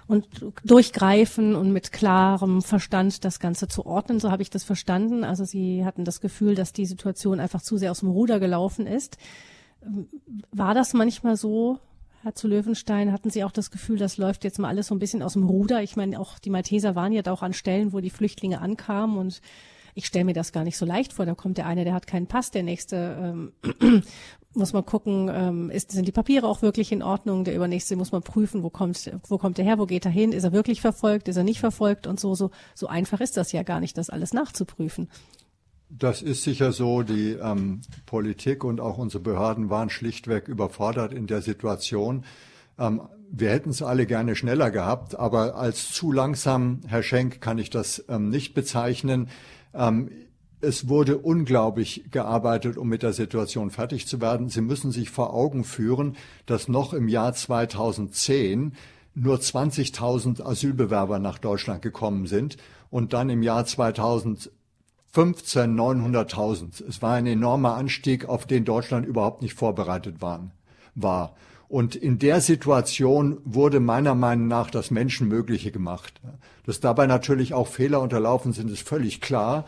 und 0.06 0.26
durchgreifen 0.64 1.54
und 1.54 1.72
mit 1.72 1.92
klarem 1.92 2.62
Verstand 2.62 3.24
das 3.24 3.40
Ganze 3.40 3.68
zu 3.68 3.86
ordnen. 3.86 4.20
So 4.20 4.30
habe 4.30 4.42
ich 4.42 4.50
das 4.50 4.64
verstanden. 4.64 5.24
Also 5.24 5.44
Sie 5.44 5.84
hatten 5.84 6.04
das 6.04 6.20
Gefühl, 6.20 6.54
dass 6.54 6.72
die 6.72 6.86
Situation 6.86 7.40
einfach 7.40 7.62
zu 7.62 7.76
sehr 7.76 7.90
aus 7.90 8.00
dem 8.00 8.10
Ruder 8.10 8.40
gelaufen 8.40 8.86
ist. 8.86 9.16
War 10.52 10.74
das 10.74 10.94
manchmal 10.94 11.36
so, 11.36 11.78
Herr 12.22 12.34
zu 12.34 12.48
Löwenstein? 12.48 13.12
Hatten 13.12 13.30
Sie 13.30 13.44
auch 13.44 13.52
das 13.52 13.70
Gefühl, 13.70 13.98
das 13.98 14.16
läuft 14.16 14.44
jetzt 14.44 14.58
mal 14.58 14.68
alles 14.68 14.88
so 14.88 14.94
ein 14.94 14.98
bisschen 14.98 15.22
aus 15.22 15.34
dem 15.34 15.44
Ruder? 15.44 15.82
Ich 15.82 15.96
meine, 15.96 16.18
auch 16.18 16.38
die 16.38 16.50
Malteser 16.50 16.94
waren 16.94 17.12
ja 17.12 17.22
da 17.22 17.32
auch 17.32 17.42
an 17.42 17.52
Stellen, 17.52 17.92
wo 17.92 18.00
die 18.00 18.10
Flüchtlinge 18.10 18.60
ankamen 18.60 19.18
und 19.18 19.40
ich 19.94 20.06
stelle 20.06 20.24
mir 20.24 20.34
das 20.34 20.52
gar 20.52 20.64
nicht 20.64 20.76
so 20.76 20.84
leicht 20.84 21.12
vor. 21.12 21.24
Da 21.24 21.34
kommt 21.34 21.56
der 21.58 21.66
eine, 21.66 21.84
der 21.84 21.94
hat 21.94 22.06
keinen 22.06 22.26
Pass, 22.26 22.50
der 22.50 22.64
nächste 22.64 23.16
ähm, 23.20 23.52
muss 24.56 24.72
man 24.72 24.84
gucken, 24.84 25.30
ähm, 25.32 25.70
ist, 25.70 25.92
sind 25.92 26.06
die 26.06 26.12
Papiere 26.12 26.46
auch 26.46 26.62
wirklich 26.62 26.92
in 26.92 27.02
Ordnung? 27.02 27.44
Der 27.44 27.54
übernächste 27.54 27.96
muss 27.96 28.12
man 28.12 28.22
prüfen, 28.22 28.62
wo 28.62 28.70
kommt, 28.70 29.10
wo 29.28 29.38
kommt 29.38 29.58
der 29.58 29.64
her, 29.64 29.78
wo 29.78 29.86
geht 29.86 30.04
er 30.04 30.10
hin? 30.10 30.32
Ist 30.32 30.44
er 30.44 30.52
wirklich 30.52 30.80
verfolgt? 30.80 31.28
Ist 31.28 31.36
er 31.36 31.44
nicht 31.44 31.60
verfolgt? 31.60 32.06
Und 32.06 32.20
so, 32.20 32.34
so, 32.34 32.50
so 32.74 32.86
einfach 32.86 33.20
ist 33.20 33.36
das 33.36 33.52
ja 33.52 33.62
gar 33.62 33.80
nicht, 33.80 33.98
das 33.98 34.10
alles 34.10 34.32
nachzuprüfen. 34.32 35.08
Das 35.90 36.22
ist 36.22 36.42
sicher 36.42 36.72
so. 36.72 37.02
Die 37.02 37.32
ähm, 37.32 37.82
Politik 38.06 38.64
und 38.64 38.80
auch 38.80 38.98
unsere 38.98 39.22
Behörden 39.22 39.70
waren 39.70 39.90
schlichtweg 39.90 40.48
überfordert 40.48 41.12
in 41.12 41.26
der 41.26 41.42
Situation. 41.42 42.24
Ähm, 42.78 43.02
wir 43.30 43.50
hätten 43.50 43.70
es 43.70 43.82
alle 43.82 44.06
gerne 44.06 44.36
schneller 44.36 44.70
gehabt, 44.70 45.18
aber 45.18 45.56
als 45.56 45.90
zu 45.90 46.12
langsam, 46.12 46.80
Herr 46.86 47.02
Schenk, 47.02 47.40
kann 47.40 47.58
ich 47.58 47.70
das 47.70 48.04
ähm, 48.08 48.28
nicht 48.28 48.54
bezeichnen. 48.54 49.28
Es 50.64 50.88
wurde 50.88 51.18
unglaublich 51.18 52.04
gearbeitet, 52.10 52.78
um 52.78 52.88
mit 52.88 53.02
der 53.02 53.12
Situation 53.12 53.70
fertig 53.70 54.06
zu 54.06 54.22
werden. 54.22 54.48
Sie 54.48 54.62
müssen 54.62 54.92
sich 54.92 55.10
vor 55.10 55.34
Augen 55.34 55.62
führen, 55.62 56.16
dass 56.46 56.68
noch 56.68 56.94
im 56.94 57.06
Jahr 57.08 57.34
2010 57.34 58.72
nur 59.14 59.36
20.000 59.36 60.42
Asylbewerber 60.42 61.18
nach 61.18 61.38
Deutschland 61.38 61.82
gekommen 61.82 62.26
sind 62.26 62.56
und 62.90 63.12
dann 63.12 63.28
im 63.28 63.42
Jahr 63.42 63.66
2015 63.66 64.50
900.000. 65.14 66.82
Es 66.88 67.02
war 67.02 67.12
ein 67.14 67.26
enormer 67.26 67.74
Anstieg, 67.74 68.24
auf 68.24 68.46
den 68.46 68.64
Deutschland 68.64 69.06
überhaupt 69.06 69.42
nicht 69.42 69.54
vorbereitet 69.54 70.22
waren, 70.22 70.50
war. 70.94 71.36
Und 71.68 71.94
in 71.94 72.18
der 72.18 72.40
Situation 72.40 73.38
wurde 73.44 73.80
meiner 73.80 74.14
Meinung 74.14 74.48
nach 74.48 74.70
das 74.70 74.90
Menschenmögliche 74.90 75.72
gemacht. 75.72 76.20
Dass 76.64 76.80
dabei 76.80 77.06
natürlich 77.06 77.52
auch 77.52 77.68
Fehler 77.68 78.00
unterlaufen 78.00 78.52
sind, 78.52 78.70
ist 78.70 78.88
völlig 78.88 79.20
klar. 79.20 79.66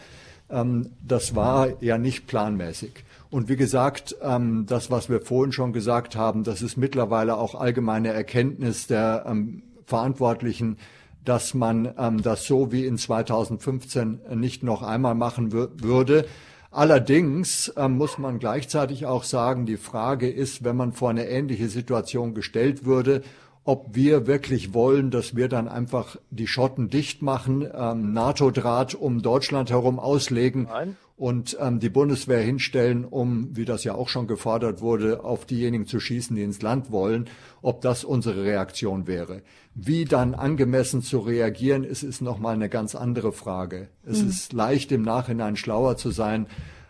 Ähm, 0.51 0.91
das 1.07 1.35
war 1.35 1.83
ja 1.83 1.99
nicht 1.99 2.27
planmäßig. 2.27 3.05
Und 3.31 3.49
wie 3.49 3.57
gesagt, 3.57 4.17
ähm, 4.23 4.67
das, 4.67 4.91
was 4.91 5.09
wir 5.09 5.21
vorhin 5.21 5.53
schon 5.53 5.73
gesagt 5.73 6.17
haben, 6.17 6.45
das 6.45 6.63
ist 6.63 6.77
mittlerweile 6.77 7.37
auch 7.37 7.55
allgemeine 7.55 8.09
Erkenntnis 8.09 8.87
der 8.87 9.25
ähm, 9.27 9.63
Verantwortlichen, 9.85 10.79
dass 11.25 11.55
man 11.55 11.93
das 12.23 12.45
so 12.45 12.71
wie 12.71 12.87
in 12.87 12.99
2015 12.99 14.21
nicht 14.37 14.63
noch 14.63 14.83
einmal 14.83 15.17
machen 15.17 15.51
würde. 15.51 16.25
Allerdings 16.71 17.73
muss 17.89 18.17
man 18.17 18.39
gleichzeitig 18.39 19.07
auch 19.07 19.25
sagen, 19.25 19.67
die 19.67 19.77
Frage 19.77 20.31
ist, 20.31 20.63
wenn 20.63 20.77
man 20.77 20.93
vor 20.93 21.11
eine 21.11 21.29
ähnliche 21.29 21.69
Situation 21.69 22.33
gestellt 22.33 22.85
würde, 22.85 23.23
ob 23.67 23.97
wir 23.97 24.29
wirklich 24.29 24.75
wollen, 24.75 25.11
dass 25.11 25.35
wir 25.35 25.49
dann 25.49 25.67
einfach 25.67 26.17
die 26.31 26.47
Schotten 26.47 26.89
dicht 26.89 27.21
machen, 27.21 27.69
ähm, 27.75 28.13
NATO-Draht 28.13 28.95
um 28.95 29.23
Deutschland 29.23 29.71
herum 29.71 29.99
auslegen 29.99 30.69
Nein. 30.71 30.97
und 31.17 31.59
ähm, 31.61 31.81
die 31.81 31.89
Bundeswehr 31.89 32.41
hinstellen, 32.41 33.05
um, 33.05 33.57
wie 33.57 33.65
das 33.65 33.83
ja 33.83 33.97
auch 33.97 34.09
schon 34.09 34.29
gefordert 34.29 34.81
wurde, 34.83 35.25
auf 35.25 35.47
diejenigen 35.47 35.85
zu 35.85 35.99
schießen, 35.99 36.37
die 36.37 36.45
ins 36.45 36.63
Land 36.63 36.93
wollen, 36.93 37.29
ob 37.61 37.81
das 37.81 38.05
unsere 38.05 38.45
Reaktion 38.45 39.09
wäre. 39.09 39.43
Wie 39.75 40.05
dann 40.05 40.37
angemessen 40.37 41.03
zu 41.03 41.19
reagieren 41.19 41.83
ist, 41.83 42.05
ist 42.05 42.23
nochmal 42.23 42.55
eine 42.55 42.69
ganz 42.69 42.95
andere 42.95 43.33
Frage. 43.33 43.89
Es 44.05 44.23
mhm. 44.23 44.29
ist 44.29 44.53
leicht 44.53 44.93
im 44.93 45.03
Nachhinein 45.03 45.57
schlauer 45.57 45.97
zu 45.97 46.13
sein, 46.13 46.47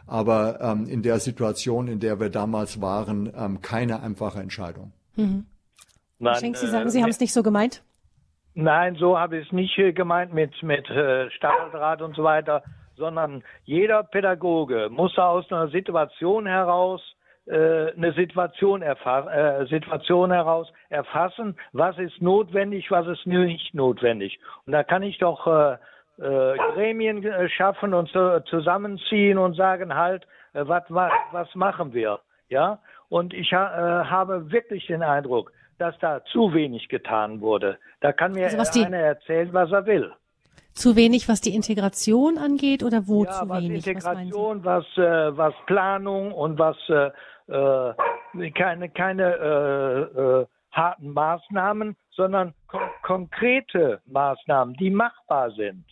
aber 0.07 0.61
ähm, 0.61 0.87
in 0.87 1.01
der 1.01 1.21
Situation, 1.21 1.89
in 1.89 2.01
der 2.01 2.21
wir 2.21 2.29
damals 2.29 2.83
waren, 2.83 3.33
ähm, 3.35 3.63
keine 3.63 4.03
einfache 4.03 4.41
Entscheidung. 4.41 4.93
Mhm. 5.17 5.47
Nein, 6.19 6.35
Schenk, 6.37 6.57
Sie 6.57 6.67
sagen, 6.67 6.87
äh, 6.87 6.91
Sie 6.91 7.03
haben 7.03 7.11
es 7.11 7.21
nicht 7.21 7.33
so 7.33 7.43
gemeint? 7.43 7.83
Nein, 8.55 8.97
so 8.97 9.19
habe 9.19 9.37
ich 9.37 9.47
es 9.47 9.53
nicht 9.53 9.77
äh, 9.79 9.93
gemeint 9.93 10.33
mit, 10.33 10.63
mit 10.63 10.89
äh, 10.89 11.31
Stacheldraht 11.31 12.01
und 12.01 12.17
so 12.17 12.25
weiter, 12.25 12.63
sondern 12.97 13.45
jeder 13.65 14.03
Pädagoge 14.03 14.89
muss 14.91 15.19
aus 15.19 15.51
einer 15.53 15.69
Situation 15.69 16.47
heraus 16.47 17.03
eine 17.49 18.13
Situation, 18.17 18.83
äh, 18.83 19.67
Situation 19.67 20.33
heraus 20.33 20.67
erfassen, 20.89 21.57
was 21.73 21.97
ist 21.97 22.21
notwendig, 22.21 22.91
was 22.91 23.07
ist 23.07 23.25
nicht 23.25 23.73
notwendig. 23.73 24.41
Und 24.67 24.73
da 24.73 24.83
kann 24.83 25.05
ich 25.05 25.19
doch 25.19 25.47
äh, 25.47 25.75
äh, 26.19 26.57
Gremien 26.75 27.25
schaffen 27.51 27.95
und 27.95 28.09
so, 28.09 28.41
zusammenziehen 28.41 29.39
und 29.39 29.55
sagen 29.55 29.95
halt, 29.95 30.27
was, 30.55 30.83
was, 30.89 31.13
was 31.31 31.55
machen 31.55 31.93
wir? 31.93 32.19
Ja, 32.49 32.81
und 33.11 33.33
ich 33.33 33.53
ha, 33.53 34.09
habe 34.11 34.51
wirklich 34.51 34.89
den 34.89 35.05
Eindruck, 35.05 35.53
dass 35.79 35.99
da 35.99 36.25
zu 36.33 36.55
wenig 36.55 36.89
getan 36.89 37.41
wurde. 37.41 37.79
Da 38.01 38.13
kann 38.13 38.33
mir 38.33 38.47
also 38.47 38.83
einer 38.83 38.99
erzählen, 38.99 39.53
was 39.53 39.71
er 39.71 39.87
will. 39.87 40.13
Zu 40.73 40.95
wenig, 40.95 41.29
was 41.29 41.41
die 41.41 41.55
Integration 41.55 42.37
angeht 42.37 42.83
oder 42.83 43.09
wo 43.09 43.25
ja, 43.25 43.31
zu 43.31 43.49
was 43.49 43.63
wenig? 43.63 43.87
Integration, 43.87 44.65
was, 44.65 44.85
äh, 44.97 45.37
was 45.37 45.55
Planung 45.67 46.33
und 46.33 46.59
was 46.59 46.77
äh, 46.89 47.11
äh, 47.49 48.51
keine, 48.51 48.91
keine 48.91 49.35
äh, 49.35 50.21
äh, 50.21 50.47
harten 50.73 51.11
Maßnahmen, 51.13 51.97
sondern 52.11 52.55
kon 52.67 52.81
konkrete 53.03 54.01
Maßnahmen, 54.07 54.75
die 54.75 54.91
machbar 54.91 55.51
sind. 55.53 55.85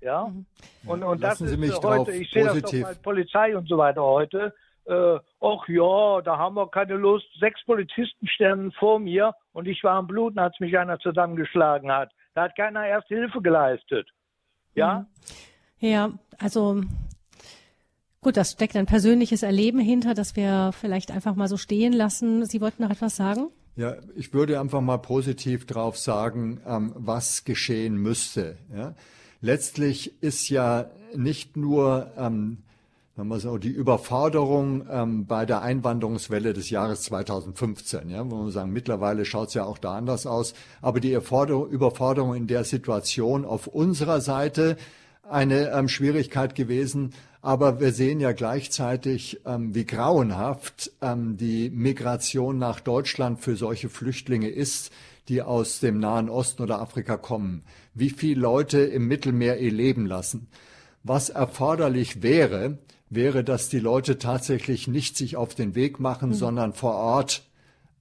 Ja, 0.00 0.26
mhm. 0.26 0.46
und, 0.86 1.02
und 1.02 1.22
das 1.22 1.40
ist 1.40 1.82
heute, 1.82 2.12
ich 2.12 2.30
sehe 2.30 2.44
das 2.44 2.60
doch 2.60 2.70
bei 2.70 2.94
Polizei 3.02 3.56
und 3.56 3.66
so 3.66 3.78
weiter 3.78 4.02
heute, 4.02 4.54
äh, 4.86 5.18
ach 5.40 5.68
ja, 5.68 6.20
da 6.22 6.38
haben 6.38 6.56
wir 6.56 6.68
keine 6.70 6.94
Lust. 6.94 7.26
Sechs 7.38 7.64
Polizisten 7.64 8.26
standen 8.26 8.72
vor 8.72 8.98
mir 8.98 9.34
und 9.52 9.66
ich 9.66 9.82
war 9.84 9.94
am 9.94 10.06
Bluten, 10.06 10.38
als 10.38 10.58
mich 10.60 10.76
einer 10.78 10.98
zusammengeschlagen 10.98 11.90
hat. 11.90 12.12
Da 12.34 12.44
hat 12.44 12.56
keiner 12.56 12.86
erst 12.86 13.08
Hilfe 13.08 13.40
geleistet. 13.40 14.08
Ja? 14.74 15.00
Mhm. 15.00 15.06
Ja, 15.78 16.10
also 16.38 16.82
gut, 18.20 18.36
das 18.36 18.52
steckt 18.52 18.76
ein 18.76 18.86
persönliches 18.86 19.42
Erleben 19.42 19.78
hinter, 19.80 20.14
das 20.14 20.34
wir 20.36 20.70
vielleicht 20.72 21.10
einfach 21.10 21.34
mal 21.34 21.48
so 21.48 21.56
stehen 21.56 21.92
lassen. 21.92 22.46
Sie 22.46 22.60
wollten 22.60 22.82
noch 22.82 22.90
etwas 22.90 23.16
sagen? 23.16 23.48
Ja, 23.76 23.96
ich 24.14 24.32
würde 24.32 24.60
einfach 24.60 24.80
mal 24.80 24.98
positiv 24.98 25.66
drauf 25.66 25.98
sagen, 25.98 26.60
ähm, 26.66 26.92
was 26.96 27.44
geschehen 27.44 27.96
müsste. 27.96 28.56
Ja? 28.74 28.94
Letztlich 29.40 30.22
ist 30.22 30.48
ja 30.48 30.90
nicht 31.14 31.56
nur 31.56 32.10
ähm, 32.16 32.62
sagen 33.16 33.28
wir 33.28 33.38
so, 33.38 33.58
die 33.58 33.70
Überforderung 33.70 34.86
ähm, 34.90 35.26
bei 35.26 35.46
der 35.46 35.62
Einwanderungswelle 35.62 36.52
des 36.52 36.70
Jahres 36.70 37.02
2015. 37.02 38.10
Ja, 38.10 38.28
wo 38.28 38.36
man 38.36 38.50
sagen, 38.50 38.72
mittlerweile 38.72 39.24
schaut 39.24 39.48
es 39.48 39.54
ja 39.54 39.64
auch 39.64 39.78
da 39.78 39.96
anders 39.96 40.26
aus. 40.26 40.54
Aber 40.82 40.98
die 40.98 41.12
Überforderung 41.12 42.34
in 42.34 42.48
der 42.48 42.64
Situation 42.64 43.44
auf 43.44 43.68
unserer 43.68 44.20
Seite 44.20 44.76
eine 45.28 45.70
ähm, 45.70 45.88
Schwierigkeit 45.88 46.56
gewesen. 46.56 47.14
Aber 47.40 47.78
wir 47.78 47.92
sehen 47.92 48.18
ja 48.18 48.32
gleichzeitig, 48.32 49.40
ähm, 49.46 49.76
wie 49.76 49.84
grauenhaft 49.84 50.90
ähm, 51.00 51.36
die 51.36 51.70
Migration 51.70 52.58
nach 52.58 52.80
Deutschland 52.80 53.38
für 53.38 53.54
solche 53.54 53.90
Flüchtlinge 53.90 54.48
ist, 54.48 54.90
die 55.28 55.40
aus 55.40 55.78
dem 55.78 56.00
Nahen 56.00 56.28
Osten 56.28 56.62
oder 56.62 56.80
Afrika 56.80 57.16
kommen. 57.16 57.62
Wie 57.94 58.10
viele 58.10 58.40
Leute 58.40 58.80
im 58.80 59.06
Mittelmeer 59.06 59.60
ihr 59.60 59.72
Leben 59.72 60.04
lassen. 60.04 60.48
Was 61.04 61.28
erforderlich 61.28 62.22
wäre, 62.22 62.78
wäre, 63.10 63.44
dass 63.44 63.68
die 63.68 63.78
Leute 63.78 64.18
tatsächlich 64.18 64.88
nicht 64.88 65.16
sich 65.16 65.36
auf 65.36 65.54
den 65.54 65.74
Weg 65.74 66.00
machen, 66.00 66.30
mhm. 66.30 66.34
sondern 66.34 66.72
vor 66.72 66.94
Ort 66.94 67.44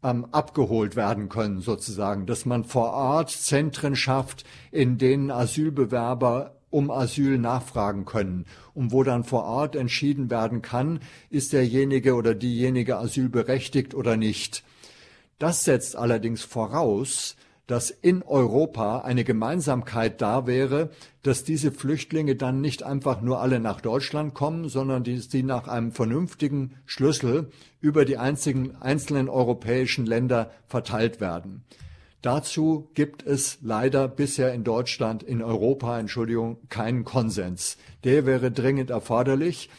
ähm, 0.03 0.25
abgeholt 0.31 0.95
werden 0.95 1.29
können, 1.29 1.61
sozusagen. 1.61 2.25
Dass 2.25 2.45
man 2.45 2.63
vor 2.63 2.93
Ort 2.93 3.31
Zentren 3.31 3.95
schafft, 3.95 4.43
in 4.71 4.97
denen 4.97 5.31
Asylbewerber 5.31 6.55
um 6.69 6.89
Asyl 6.89 7.37
nachfragen 7.37 8.05
können 8.05 8.45
und 8.73 8.91
wo 8.91 9.03
dann 9.03 9.23
vor 9.23 9.43
Ort 9.43 9.75
entschieden 9.75 10.31
werden 10.31 10.63
kann, 10.63 10.99
ist 11.29 11.53
derjenige 11.53 12.15
oder 12.15 12.33
diejenige 12.33 12.97
asylberechtigt 12.97 13.93
oder 13.93 14.17
nicht. 14.17 14.63
Das 15.37 15.63
setzt 15.63 15.95
allerdings 15.95 16.41
voraus, 16.41 17.35
dass 17.67 17.89
in 17.89 18.23
Europa 18.23 18.99
eine 18.99 19.23
Gemeinsamkeit 19.23 20.21
da 20.21 20.45
wäre, 20.47 20.89
dass 21.21 21.43
diese 21.43 21.71
Flüchtlinge 21.71 22.35
dann 22.35 22.59
nicht 22.59 22.83
einfach 22.83 23.21
nur 23.21 23.39
alle 23.39 23.59
nach 23.59 23.79
Deutschland 23.79 24.33
kommen, 24.33 24.67
sondern 24.67 25.03
dass 25.03 25.29
die 25.29 25.43
nach 25.43 25.67
einem 25.67 25.91
vernünftigen 25.91 26.75
Schlüssel 26.85 27.51
über 27.79 28.05
die 28.05 28.17
einzigen, 28.17 28.75
einzelnen 28.81 29.29
europäischen 29.29 30.05
Länder 30.05 30.51
verteilt 30.67 31.21
werden. 31.21 31.63
Dazu 32.21 32.89
gibt 32.93 33.25
es 33.25 33.57
leider 33.61 34.07
bisher 34.07 34.53
in 34.53 34.63
Deutschland, 34.63 35.23
in 35.23 35.41
Europa, 35.41 35.99
Entschuldigung, 35.99 36.57
keinen 36.69 37.03
Konsens. 37.03 37.77
Der 38.05 38.25
wäre 38.25 38.49
dringend 38.49 38.89
erforderlich. 38.89 39.69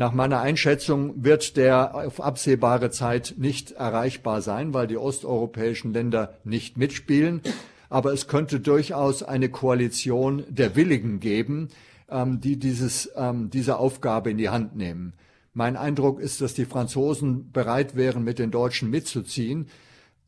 Nach 0.00 0.14
meiner 0.14 0.40
Einschätzung 0.40 1.22
wird 1.22 1.58
der 1.58 1.94
auf 1.94 2.22
absehbare 2.22 2.90
Zeit 2.90 3.34
nicht 3.36 3.72
erreichbar 3.72 4.40
sein, 4.40 4.72
weil 4.72 4.86
die 4.86 4.96
osteuropäischen 4.96 5.92
Länder 5.92 6.38
nicht 6.42 6.78
mitspielen. 6.78 7.42
Aber 7.90 8.10
es 8.14 8.26
könnte 8.26 8.60
durchaus 8.60 9.22
eine 9.22 9.50
Koalition 9.50 10.44
der 10.48 10.74
Willigen 10.74 11.20
geben, 11.20 11.68
ähm, 12.08 12.40
die 12.40 12.58
dieses, 12.58 13.12
ähm, 13.14 13.50
diese 13.50 13.76
Aufgabe 13.76 14.30
in 14.30 14.38
die 14.38 14.48
Hand 14.48 14.74
nehmen. 14.74 15.12
Mein 15.52 15.76
Eindruck 15.76 16.18
ist, 16.18 16.40
dass 16.40 16.54
die 16.54 16.64
Franzosen 16.64 17.52
bereit 17.52 17.94
wären, 17.94 18.24
mit 18.24 18.38
den 18.38 18.50
Deutschen 18.50 18.88
mitzuziehen 18.88 19.66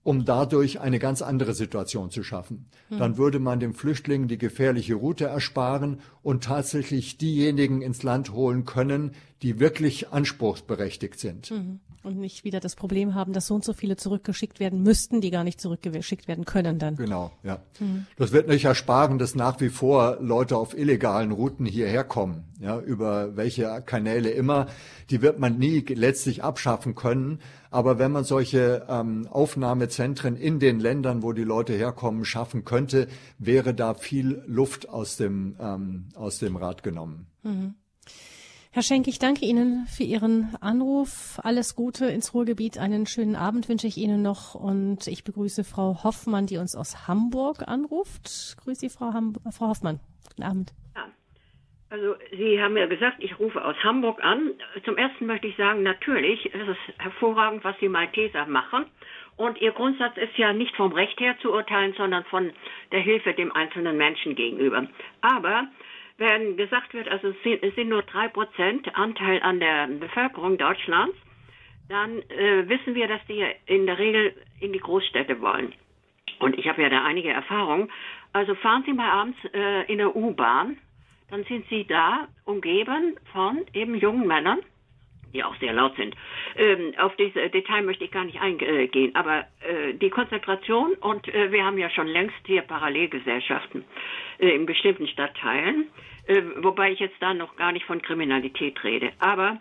um 0.05 0.24
dadurch 0.24 0.80
eine 0.80 0.98
ganz 0.98 1.22
andere 1.22 1.55
Situation 1.55 2.11
zu 2.11 2.22
schaffen. 2.22 2.66
Hm. 2.88 2.98
Dann 2.98 3.16
würde 3.16 3.38
man 3.38 3.61
den 3.61 3.72
Flüchtlingen 3.72 4.28
die 4.28 4.38
gefährliche 4.38 4.94
Route 4.94 5.26
ersparen 5.26 6.00
und 6.22 6.44
tatsächlich 6.44 7.18
diejenigen 7.18 7.82
ins 7.82 8.03
Land 8.03 8.32
holen 8.32 8.64
können, 8.64 9.12
die 9.42 9.61
wirklich 9.61 10.09
anspruchsberechtigt 10.09 11.18
sind. 11.18 11.50
Mhm. 11.50 11.80
Und 12.03 12.18
nicht 12.18 12.44
wieder 12.44 12.59
das 12.59 12.74
Problem 12.74 13.14
haben, 13.14 13.32
dass 13.32 13.46
so 13.46 13.55
und 13.55 13.64
so 13.64 13.72
viele 13.72 13.96
zurückgeschickt 13.96 14.59
werden 14.59 14.82
müssten, 14.82 15.20
die 15.20 15.30
gar 15.30 15.44
nicht 15.44 15.61
zurückgeschickt 15.61 16.26
werden 16.26 16.44
können 16.44 16.78
dann. 16.78 16.96
Genau, 16.96 17.30
ja. 17.44 17.61
Mhm. 17.78 18.07
Das 18.16 18.32
wird 18.32 18.48
nicht 18.48 18.64
ersparen, 18.64 19.18
dass 19.18 19.34
nach 19.36 19.61
wie 19.61 19.68
vor 19.68 20.18
Leute 20.20 20.57
auf 20.57 20.76
illegalen 20.76 21.30
Routen 21.30 21.64
hierher 21.64 22.03
kommen, 22.03 22.44
ja, 22.61 22.80
über 22.80 23.36
welche 23.36 23.82
Kanäle 23.86 24.30
immer. 24.30 24.66
Die 25.11 25.22
wird 25.22 25.38
man 25.38 25.59
nie 25.59 25.80
letztlich 25.80 26.42
abschaffen 26.42 26.94
können. 26.94 27.38
Aber 27.70 27.98
wenn 27.98 28.12
man 28.12 28.24
solche 28.24 28.84
ähm, 28.88 29.26
Aufnahmezentren 29.30 30.36
in 30.36 30.59
den 30.59 30.78
Ländern, 30.78 31.22
wo 31.22 31.32
die 31.32 31.44
Leute 31.44 31.72
herkommen, 31.72 32.24
schaffen 32.24 32.64
könnte, 32.64 33.09
wäre 33.38 33.74
da 33.74 33.94
viel 33.94 34.42
Luft 34.46 34.88
aus 34.88 35.16
dem, 35.16 35.57
ähm, 35.59 36.09
aus 36.14 36.38
dem 36.38 36.57
Rad 36.57 36.82
genommen. 36.82 37.28
Mhm. 37.42 37.74
Herr 38.74 38.80
Schenk, 38.80 39.06
ich 39.06 39.18
danke 39.18 39.44
Ihnen 39.44 39.84
für 39.84 40.02
Ihren 40.02 40.56
Anruf. 40.62 41.38
Alles 41.44 41.76
Gute 41.76 42.06
ins 42.06 42.32
Ruhrgebiet. 42.32 42.78
Einen 42.78 43.04
schönen 43.04 43.36
Abend 43.36 43.68
wünsche 43.68 43.86
ich 43.86 43.98
Ihnen 43.98 44.22
noch. 44.22 44.54
Und 44.54 45.06
ich 45.08 45.24
begrüße 45.24 45.62
Frau 45.62 46.02
Hoffmann, 46.04 46.46
die 46.46 46.56
uns 46.56 46.74
aus 46.74 47.06
Hamburg 47.06 47.68
anruft. 47.68 48.56
Grüße 48.64 48.80
Sie, 48.80 48.88
Frau, 48.88 49.12
Ham 49.12 49.34
Frau 49.50 49.68
Hoffmann. 49.68 50.00
Guten 50.26 50.42
Abend. 50.42 50.72
Ja. 50.96 51.04
Also 51.90 52.14
Sie 52.30 52.62
haben 52.62 52.78
ja 52.78 52.86
gesagt, 52.86 53.16
ich 53.18 53.38
rufe 53.38 53.62
aus 53.62 53.76
Hamburg 53.84 54.24
an. 54.24 54.52
Zum 54.86 54.96
ersten 54.96 55.26
möchte 55.26 55.48
ich 55.48 55.56
sagen, 55.58 55.82
natürlich 55.82 56.46
ist 56.46 56.66
es 56.66 56.78
hervorragend, 56.96 57.64
was 57.64 57.76
die 57.78 57.90
Malteser 57.90 58.46
machen. 58.46 58.86
Und 59.36 59.60
Ihr 59.60 59.72
Grundsatz 59.72 60.16
ist 60.16 60.38
ja 60.38 60.54
nicht 60.54 60.74
vom 60.76 60.92
Recht 60.92 61.20
her 61.20 61.36
zu 61.42 61.52
urteilen, 61.52 61.92
sondern 61.98 62.24
von 62.24 62.50
der 62.90 63.00
Hilfe 63.00 63.34
dem 63.34 63.52
einzelnen 63.52 63.98
Menschen 63.98 64.34
gegenüber. 64.34 64.86
Aber 65.20 65.68
wenn 66.22 66.56
gesagt 66.56 66.94
wird, 66.94 67.08
also 67.08 67.28
es 67.28 67.74
sind 67.74 67.88
nur 67.88 68.02
drei 68.02 68.28
Prozent 68.28 68.94
Anteil 68.96 69.42
an 69.42 69.60
der 69.60 69.86
Bevölkerung 69.88 70.56
Deutschlands, 70.56 71.16
dann 71.88 72.18
äh, 72.30 72.68
wissen 72.68 72.94
wir, 72.94 73.08
dass 73.08 73.20
die 73.28 73.44
in 73.66 73.86
der 73.86 73.98
Regel 73.98 74.34
in 74.60 74.72
die 74.72 74.78
Großstädte 74.78 75.40
wollen. 75.40 75.74
Und 76.38 76.58
ich 76.58 76.66
habe 76.66 76.82
ja 76.82 76.88
da 76.88 77.04
einige 77.04 77.28
Erfahrungen. 77.30 77.90
Also 78.32 78.54
fahren 78.54 78.82
Sie 78.86 78.94
mal 78.94 79.10
abends 79.10 79.38
äh, 79.52 79.92
in 79.92 79.98
der 79.98 80.16
U-Bahn 80.16 80.78
dann 81.32 81.44
sind 81.44 81.66
sie 81.70 81.84
da 81.86 82.28
umgeben 82.44 83.16
von 83.32 83.64
eben 83.72 83.94
jungen 83.94 84.26
Männern, 84.26 84.58
die 85.32 85.42
auch 85.42 85.56
sehr 85.56 85.72
laut 85.72 85.96
sind. 85.96 86.14
Ähm, 86.56 86.92
auf 86.98 87.16
dieses 87.16 87.50
Detail 87.52 87.82
möchte 87.82 88.04
ich 88.04 88.10
gar 88.10 88.24
nicht 88.24 88.38
eingehen, 88.38 89.14
aber 89.16 89.46
äh, 89.66 89.94
die 89.94 90.10
Konzentration 90.10 90.92
und 91.00 91.26
äh, 91.28 91.50
wir 91.50 91.64
haben 91.64 91.78
ja 91.78 91.88
schon 91.88 92.06
längst 92.06 92.36
hier 92.44 92.60
Parallelgesellschaften 92.60 93.82
äh, 94.40 94.50
in 94.50 94.66
bestimmten 94.66 95.08
Stadtteilen, 95.08 95.88
äh, 96.26 96.42
wobei 96.58 96.92
ich 96.92 97.00
jetzt 97.00 97.20
da 97.20 97.34
noch 97.34 97.56
gar 97.56 97.72
nicht 97.72 97.86
von 97.86 98.00
Kriminalität 98.02 98.82
rede. 98.84 99.10
Aber 99.18 99.58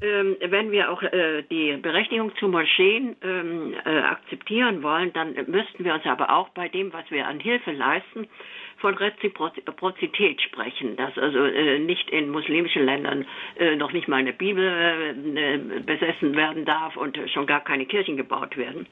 ähm, 0.00 0.36
wenn 0.40 0.70
wir 0.70 0.92
auch 0.92 1.02
äh, 1.02 1.42
die 1.50 1.76
Berechtigung 1.76 2.32
zu 2.36 2.48
Moscheen 2.48 3.16
ähm, 3.22 3.74
äh, 3.84 3.98
akzeptieren 3.98 4.82
wollen, 4.82 5.12
dann 5.12 5.34
müssten 5.48 5.84
wir 5.84 5.94
uns 5.94 6.04
aber 6.06 6.30
auch 6.30 6.50
bei 6.50 6.68
dem, 6.68 6.92
was 6.92 7.10
wir 7.10 7.26
an 7.26 7.40
Hilfe 7.40 7.72
leisten, 7.72 8.28
von 8.76 8.94
Reziprozität 8.94 10.40
sprechen, 10.40 10.96
dass 10.96 11.18
also 11.18 11.38
äh, 11.38 11.80
nicht 11.80 12.10
in 12.10 12.30
muslimischen 12.30 12.84
Ländern 12.84 13.26
äh, 13.58 13.74
noch 13.74 13.92
nicht 13.92 14.06
mal 14.06 14.18
eine 14.18 14.32
Bibel 14.32 14.64
äh, 14.64 15.80
besessen 15.80 16.36
werden 16.36 16.64
darf 16.64 16.96
und 16.96 17.18
schon 17.32 17.46
gar 17.46 17.64
keine 17.64 17.86
Kirchen 17.86 18.16
gebaut 18.16 18.56
werden. 18.56 18.86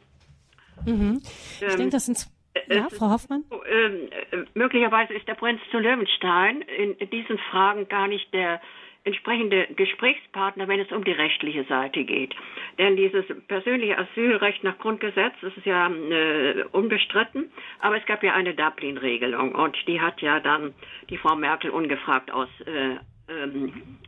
Mhm. 0.84 1.20
Ich 1.22 1.62
ähm, 1.62 1.76
denke, 1.76 1.92
das 1.92 2.06
sind 2.06 2.26
ja, 2.68 2.88
Frau 2.90 3.10
Hoffmann? 3.10 3.44
Ähm, 3.70 4.08
äh, 4.30 4.44
möglicherweise 4.54 5.14
ist 5.14 5.26
der 5.28 5.34
Prinz 5.34 5.60
zu 5.70 5.78
Löwenstein 5.78 6.62
in 6.62 7.10
diesen 7.10 7.38
Fragen 7.50 7.88
gar 7.88 8.08
nicht 8.08 8.32
der 8.32 8.60
entsprechende 9.06 9.68
Gesprächspartner, 9.76 10.66
wenn 10.66 10.80
es 10.80 10.90
um 10.90 11.04
die 11.04 11.12
rechtliche 11.12 11.64
Seite 11.64 12.02
geht. 12.04 12.34
Denn 12.76 12.96
dieses 12.96 13.24
persönliche 13.46 13.96
Asylrecht 13.96 14.64
nach 14.64 14.78
Grundgesetz, 14.78 15.32
das 15.40 15.56
ist 15.56 15.64
ja 15.64 15.88
äh, 15.88 16.64
unbestritten, 16.72 17.50
aber 17.78 17.98
es 17.98 18.06
gab 18.06 18.24
ja 18.24 18.34
eine 18.34 18.52
Dublin-Regelung 18.54 19.54
und 19.54 19.76
die 19.86 20.00
hat 20.00 20.20
ja 20.20 20.40
dann 20.40 20.74
die 21.08 21.18
Frau 21.18 21.36
Merkel 21.36 21.70
ungefragt 21.70 22.32
aus, 22.32 22.48
äh, 22.66 22.96
ähm, 23.32 23.98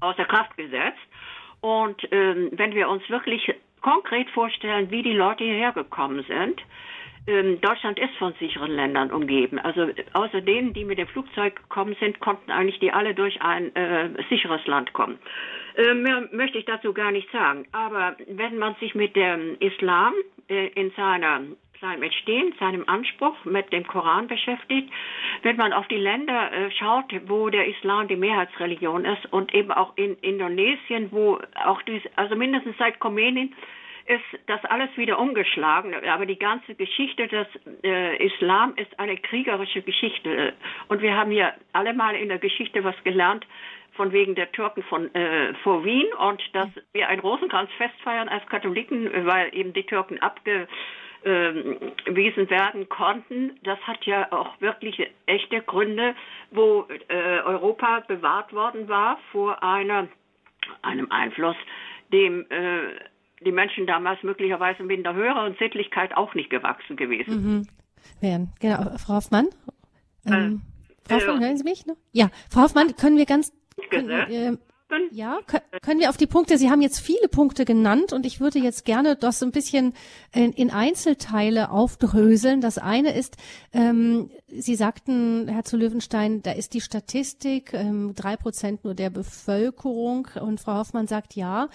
außer 0.00 0.24
Kraft 0.24 0.56
gesetzt. 0.56 0.98
Und 1.60 2.00
ähm, 2.10 2.50
wenn 2.52 2.74
wir 2.74 2.88
uns 2.88 3.08
wirklich 3.08 3.54
konkret 3.80 4.28
vorstellen, 4.30 4.90
wie 4.90 5.04
die 5.04 5.12
Leute 5.12 5.44
hierher 5.44 5.72
gekommen 5.72 6.24
sind, 6.26 6.60
Deutschland 7.26 7.98
ist 7.98 8.14
von 8.16 8.32
sicheren 8.40 8.70
Ländern 8.70 9.10
umgeben. 9.10 9.58
Also 9.58 9.88
außer 10.14 10.40
denen, 10.40 10.72
die 10.72 10.84
mit 10.84 10.98
dem 10.98 11.08
Flugzeug 11.08 11.56
gekommen 11.56 11.94
sind, 12.00 12.20
konnten 12.20 12.50
eigentlich 12.50 12.78
die 12.78 12.92
alle 12.92 13.14
durch 13.14 13.40
ein 13.42 13.74
äh, 13.76 14.10
sicheres 14.30 14.66
Land 14.66 14.92
kommen. 14.94 15.18
Äh, 15.76 15.94
mehr 15.94 16.28
möchte 16.32 16.58
ich 16.58 16.64
dazu 16.64 16.92
gar 16.92 17.12
nicht 17.12 17.30
sagen. 17.30 17.66
Aber 17.72 18.16
wenn 18.26 18.58
man 18.58 18.74
sich 18.76 18.94
mit 18.94 19.14
dem 19.14 19.56
Islam 19.60 20.14
äh, 20.48 20.68
in 20.68 20.90
seiner 20.92 21.42
seinem 21.80 22.02
Entstehen, 22.02 22.52
seinem 22.58 22.84
Anspruch 22.88 23.44
mit 23.44 23.72
dem 23.72 23.86
Koran 23.86 24.26
beschäftigt. 24.26 24.92
Wenn 25.42 25.56
man 25.56 25.72
auf 25.72 25.86
die 25.88 25.96
Länder 25.96 26.52
äh, 26.52 26.70
schaut, 26.72 27.04
wo 27.26 27.50
der 27.50 27.68
Islam 27.68 28.08
die 28.08 28.16
Mehrheitsreligion 28.16 29.04
ist 29.04 29.32
und 29.32 29.54
eben 29.54 29.70
auch 29.70 29.96
in 29.96 30.16
Indonesien, 30.16 31.12
wo 31.12 31.38
auch 31.64 31.80
dies, 31.82 32.02
also 32.16 32.34
mindestens 32.34 32.76
seit 32.78 32.98
Khomeini 32.98 33.52
ist 34.08 34.40
das 34.46 34.64
alles 34.64 34.88
wieder 34.96 35.18
umgeschlagen, 35.18 35.94
aber 36.08 36.24
die 36.24 36.38
ganze 36.38 36.74
Geschichte 36.74 37.28
des 37.28 37.46
äh, 37.84 38.16
Islam 38.24 38.72
ist 38.76 38.98
eine 38.98 39.18
kriegerische 39.18 39.82
Geschichte. 39.82 40.54
Und 40.88 41.02
wir 41.02 41.14
haben 41.14 41.30
hier 41.30 41.52
alle 41.74 41.92
mal 41.92 42.16
in 42.16 42.28
der 42.28 42.38
Geschichte 42.38 42.82
was 42.84 42.96
gelernt 43.04 43.46
von 43.92 44.10
wegen 44.12 44.34
der 44.34 44.50
Türken 44.52 44.82
von 44.84 45.14
äh, 45.14 45.52
vor 45.62 45.84
Wien 45.84 46.06
und 46.14 46.42
dass 46.54 46.68
wir 46.92 47.08
ein 47.08 47.20
Rosenkranzfest 47.20 48.00
feiern 48.02 48.30
als 48.30 48.46
Katholiken, 48.46 49.10
weil 49.26 49.54
eben 49.54 49.74
die 49.74 49.84
Türken 49.84 50.18
abgewiesen 50.20 50.48
werden 52.48 52.88
konnten. 52.88 53.60
Das 53.62 53.78
hat 53.80 54.06
ja 54.06 54.32
auch 54.32 54.58
wirklich 54.62 55.06
echte 55.26 55.60
Gründe, 55.60 56.14
wo 56.50 56.86
äh, 57.08 57.40
Europa 57.40 58.00
bewahrt 58.08 58.54
worden 58.54 58.88
war 58.88 59.18
vor 59.32 59.62
einer, 59.62 60.08
einem 60.80 61.10
Einfluss, 61.10 61.56
dem 62.10 62.46
äh, 62.50 62.94
die 63.44 63.52
Menschen 63.52 63.86
damals 63.86 64.22
möglicherweise 64.22 64.82
mit 64.82 65.04
der 65.04 65.14
höheren 65.14 65.54
Sittlichkeit 65.58 66.16
auch 66.16 66.34
nicht 66.34 66.50
gewachsen 66.50 66.96
gewesen. 66.96 67.34
Mhm. 67.34 67.66
Wären. 68.20 68.52
Genau, 68.60 68.96
Frau 68.98 69.14
Hoffmann. 69.14 69.48
Ähm, 70.26 70.62
äh, 71.04 71.08
Frau 71.08 71.16
Hoffmann, 71.16 71.42
äh, 71.42 71.46
hören 71.46 71.56
Sie 71.56 71.64
mich 71.64 71.86
noch? 71.86 71.96
Ja, 72.12 72.30
Frau 72.50 72.62
Hoffmann, 72.62 72.96
können 72.96 73.16
wir 73.16 73.26
ganz 73.26 73.52
können, 73.90 74.10
äh, 74.10 74.56
ja, 75.12 75.38
können 75.82 76.00
wir 76.00 76.08
auf 76.08 76.16
die 76.16 76.26
Punkte, 76.26 76.56
Sie 76.56 76.70
haben 76.70 76.80
jetzt 76.80 77.00
viele 77.00 77.28
Punkte 77.28 77.64
genannt 77.64 78.12
und 78.12 78.24
ich 78.24 78.40
würde 78.40 78.58
jetzt 78.58 78.84
gerne 78.86 79.16
das 79.16 79.38
so 79.38 79.46
ein 79.46 79.52
bisschen 79.52 79.92
in, 80.32 80.52
in 80.52 80.70
Einzelteile 80.70 81.70
aufdröseln. 81.70 82.60
Das 82.60 82.78
eine 82.78 83.14
ist, 83.14 83.36
ähm, 83.72 84.30
Sie 84.48 84.76
sagten, 84.76 85.46
Herr 85.48 85.64
zu 85.64 85.76
Löwenstein, 85.76 86.42
da 86.42 86.52
ist 86.52 86.72
die 86.72 86.80
Statistik, 86.80 87.74
ähm, 87.74 88.14
drei 88.16 88.32
ähm, 88.32 88.38
Prozent 88.38 88.84
nur 88.84 88.94
der 88.94 89.10
Bevölkerung 89.10 90.28
und 90.40 90.60
Frau 90.60 90.76
Hoffmann 90.76 91.06
sagt 91.06 91.34
ja. 91.34 91.68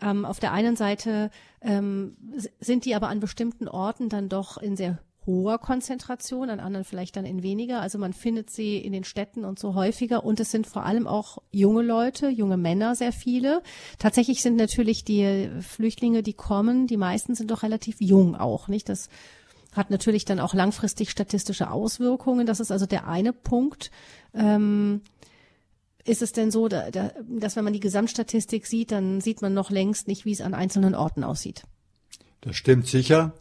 Ähm, 0.00 0.24
auf 0.24 0.40
der 0.40 0.52
einen 0.52 0.76
Seite 0.76 1.30
ähm, 1.60 2.16
sind 2.60 2.84
die 2.84 2.94
aber 2.94 3.08
an 3.08 3.20
bestimmten 3.20 3.68
Orten 3.68 4.08
dann 4.08 4.28
doch 4.28 4.58
in 4.58 4.76
sehr 4.76 4.98
hoher 5.26 5.58
Konzentration, 5.58 6.50
an 6.50 6.60
anderen 6.60 6.84
vielleicht 6.84 7.16
dann 7.16 7.26
in 7.26 7.42
weniger. 7.42 7.80
Also 7.80 7.98
man 7.98 8.12
findet 8.12 8.48
sie 8.48 8.78
in 8.78 8.92
den 8.92 9.04
Städten 9.04 9.44
und 9.44 9.58
so 9.58 9.74
häufiger. 9.74 10.24
Und 10.24 10.38
es 10.40 10.50
sind 10.50 10.66
vor 10.66 10.84
allem 10.84 11.06
auch 11.06 11.38
junge 11.50 11.82
Leute, 11.82 12.28
junge 12.28 12.56
Männer 12.56 12.94
sehr 12.94 13.12
viele. 13.12 13.62
Tatsächlich 13.98 14.40
sind 14.42 14.56
natürlich 14.56 15.04
die 15.04 15.50
Flüchtlinge, 15.60 16.22
die 16.22 16.34
kommen, 16.34 16.86
die 16.86 16.96
meisten 16.96 17.34
sind 17.34 17.50
doch 17.50 17.62
relativ 17.62 17.96
jung 18.00 18.36
auch, 18.36 18.68
nicht? 18.68 18.88
Das 18.88 19.08
hat 19.72 19.90
natürlich 19.90 20.24
dann 20.24 20.40
auch 20.40 20.54
langfristig 20.54 21.10
statistische 21.10 21.70
Auswirkungen. 21.70 22.46
Das 22.46 22.60
ist 22.60 22.70
also 22.70 22.86
der 22.86 23.06
eine 23.08 23.32
Punkt. 23.32 23.90
Ähm, 24.32 25.02
ist 26.06 26.22
es 26.22 26.32
denn 26.32 26.50
so, 26.50 26.68
dass 26.68 27.56
wenn 27.56 27.64
man 27.64 27.72
die 27.72 27.80
Gesamtstatistik 27.80 28.66
sieht, 28.66 28.92
dann 28.92 29.20
sieht 29.20 29.42
man 29.42 29.54
noch 29.54 29.70
längst 29.70 30.08
nicht, 30.08 30.24
wie 30.24 30.32
es 30.32 30.40
an 30.40 30.54
einzelnen 30.54 30.94
Orten 30.94 31.24
aussieht? 31.24 31.64
Das 32.40 32.56
stimmt 32.56 32.86
sicher. 32.86 33.34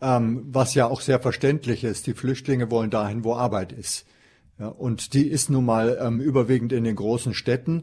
Ähm, 0.00 0.44
was 0.48 0.74
ja 0.74 0.86
auch 0.86 1.00
sehr 1.00 1.18
verständlich 1.20 1.82
ist, 1.82 2.06
die 2.06 2.14
Flüchtlinge 2.14 2.70
wollen 2.70 2.90
dahin, 2.90 3.24
wo 3.24 3.34
Arbeit 3.34 3.72
ist. 3.72 4.06
Ja, 4.58 4.68
und 4.68 5.14
die 5.14 5.26
ist 5.26 5.50
nun 5.50 5.64
mal 5.64 5.98
ähm, 6.00 6.20
überwiegend 6.20 6.72
in 6.72 6.84
den 6.84 6.96
großen 6.96 7.34
Städten. 7.34 7.82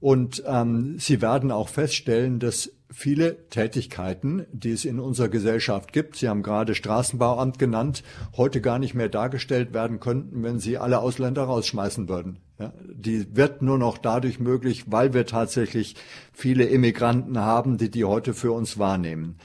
Und 0.00 0.42
ähm, 0.46 0.98
Sie 0.98 1.22
werden 1.22 1.50
auch 1.50 1.68
feststellen, 1.68 2.40
dass 2.40 2.72
viele 2.90 3.48
Tätigkeiten, 3.48 4.46
die 4.52 4.72
es 4.72 4.84
in 4.84 4.98
unserer 4.98 5.28
Gesellschaft 5.28 5.92
gibt, 5.92 6.16
Sie 6.16 6.28
haben 6.28 6.42
gerade 6.42 6.74
Straßenbauamt 6.74 7.58
genannt, 7.58 8.02
heute 8.36 8.60
gar 8.60 8.78
nicht 8.78 8.94
mehr 8.94 9.08
dargestellt 9.08 9.72
werden 9.72 10.00
könnten, 10.00 10.42
wenn 10.42 10.58
Sie 10.58 10.78
alle 10.78 11.00
Ausländer 11.00 11.44
rausschmeißen 11.44 12.08
würden. 12.08 12.38
Ja, 12.60 12.74
die 12.92 13.34
wird 13.34 13.62
nur 13.62 13.78
noch 13.78 13.96
dadurch 13.96 14.38
möglich, 14.38 14.84
weil 14.88 15.14
wir 15.14 15.24
tatsächlich 15.24 15.96
viele 16.34 16.64
Immigranten 16.64 17.38
haben, 17.38 17.78
die 17.78 17.90
die 17.90 18.04
heute 18.04 18.34
für 18.34 18.52
uns 18.52 18.78
wahrnehmen. 18.78 19.36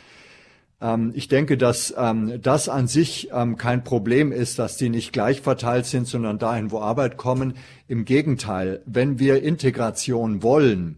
Ähm, 0.82 1.14
ich 1.16 1.30
denke, 1.30 1.58
dass 1.58 1.94
ähm, 1.98 2.42
das 2.42 2.68
an 2.68 2.88
sich 2.88 3.30
ähm, 3.32 3.56
kein 3.56 3.86
Problem 3.86 4.34
ist, 4.34 4.60
dass 4.60 4.76
die 4.76 4.90
nicht 4.90 5.14
gleich 5.14 5.40
verteilt 5.40 5.86
sind, 5.86 6.10
sondern 6.10 6.40
dahin, 6.40 6.72
wo 6.72 6.80
Arbeit 6.80 7.16
kommen. 7.16 7.54
Im 7.88 8.04
Gegenteil, 8.04 8.82
wenn 8.86 9.18
wir 9.18 9.44
Integration 9.44 10.44
wollen, 10.44 10.98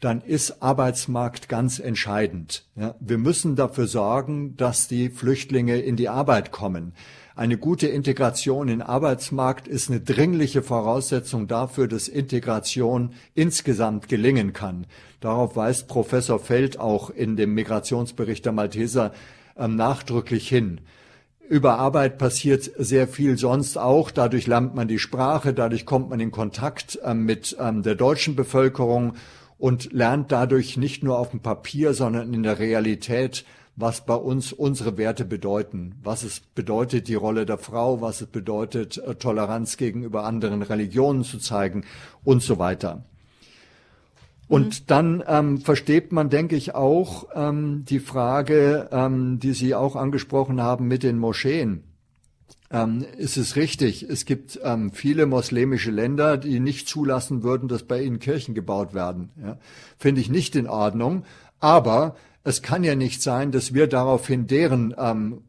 dann 0.00 0.22
ist 0.22 0.62
Arbeitsmarkt 0.62 1.50
ganz 1.50 1.80
entscheidend. 1.80 2.64
Ja, 2.76 2.94
wir 2.98 3.18
müssen 3.18 3.56
dafür 3.56 3.88
sorgen, 3.88 4.56
dass 4.56 4.88
die 4.88 5.10
Flüchtlinge 5.10 5.78
in 5.80 5.96
die 5.96 6.08
Arbeit 6.08 6.50
kommen. 6.50 6.94
Eine 7.38 7.56
gute 7.56 7.86
Integration 7.86 8.66
in 8.66 8.82
Arbeitsmarkt 8.82 9.68
ist 9.68 9.90
eine 9.90 10.00
dringliche 10.00 10.60
Voraussetzung 10.60 11.46
dafür, 11.46 11.86
dass 11.86 12.08
Integration 12.08 13.12
insgesamt 13.36 14.08
gelingen 14.08 14.52
kann. 14.52 14.86
Darauf 15.20 15.54
weist 15.54 15.86
Professor 15.86 16.40
Feld 16.40 16.80
auch 16.80 17.10
in 17.10 17.36
dem 17.36 17.54
Migrationsbericht 17.54 18.44
der 18.44 18.50
Malteser 18.50 19.12
ähm, 19.56 19.76
nachdrücklich 19.76 20.48
hin. 20.48 20.80
Über 21.48 21.78
Arbeit 21.78 22.18
passiert 22.18 22.72
sehr 22.76 23.06
viel 23.06 23.38
sonst 23.38 23.78
auch. 23.78 24.10
Dadurch 24.10 24.48
lernt 24.48 24.74
man 24.74 24.88
die 24.88 24.98
Sprache, 24.98 25.54
dadurch 25.54 25.86
kommt 25.86 26.10
man 26.10 26.18
in 26.18 26.32
Kontakt 26.32 26.98
ähm, 27.04 27.24
mit 27.24 27.56
ähm, 27.60 27.84
der 27.84 27.94
deutschen 27.94 28.34
Bevölkerung 28.34 29.12
und 29.58 29.92
lernt 29.92 30.32
dadurch 30.32 30.76
nicht 30.76 31.04
nur 31.04 31.20
auf 31.20 31.30
dem 31.30 31.38
Papier, 31.38 31.94
sondern 31.94 32.34
in 32.34 32.42
der 32.42 32.58
Realität 32.58 33.44
was 33.78 34.04
bei 34.04 34.14
uns 34.16 34.52
unsere 34.52 34.98
Werte 34.98 35.24
bedeuten, 35.24 35.94
was 36.02 36.24
es 36.24 36.40
bedeutet, 36.40 37.06
die 37.06 37.14
Rolle 37.14 37.46
der 37.46 37.58
Frau, 37.58 38.00
was 38.00 38.20
es 38.20 38.26
bedeutet, 38.26 38.98
äh, 38.98 39.14
Toleranz 39.14 39.76
gegenüber 39.76 40.24
anderen 40.24 40.62
Religionen 40.62 41.22
zu 41.22 41.38
zeigen 41.38 41.84
und 42.24 42.42
so 42.42 42.58
weiter. 42.58 43.04
Und 44.48 44.80
mhm. 44.80 44.84
dann 44.88 45.24
ähm, 45.28 45.60
versteht 45.60 46.10
man, 46.10 46.28
denke 46.28 46.56
ich, 46.56 46.74
auch 46.74 47.26
ähm, 47.34 47.84
die 47.88 48.00
Frage, 48.00 48.88
ähm, 48.90 49.38
die 49.38 49.52
Sie 49.52 49.76
auch 49.76 49.94
angesprochen 49.94 50.60
haben 50.60 50.88
mit 50.88 51.04
den 51.04 51.18
Moscheen. 51.18 51.84
Ähm, 52.70 53.04
ist 53.16 53.36
es 53.36 53.54
richtig? 53.54 54.02
Es 54.02 54.24
gibt 54.24 54.58
ähm, 54.64 54.90
viele 54.90 55.26
muslimische 55.26 55.92
Länder, 55.92 56.36
die 56.36 56.58
nicht 56.58 56.88
zulassen 56.88 57.44
würden, 57.44 57.68
dass 57.68 57.84
bei 57.84 58.02
ihnen 58.02 58.18
Kirchen 58.18 58.54
gebaut 58.54 58.92
werden. 58.92 59.30
Ja? 59.40 59.56
Finde 59.98 60.20
ich 60.20 60.30
nicht 60.30 60.56
in 60.56 60.66
Ordnung. 60.66 61.24
Aber 61.60 62.16
es 62.44 62.62
kann 62.62 62.84
ja 62.84 62.94
nicht 62.94 63.22
sein, 63.22 63.52
dass 63.52 63.74
wir 63.74 63.86
daraufhin 63.86 64.46
deren 64.46 64.94
ähm, 64.96 65.42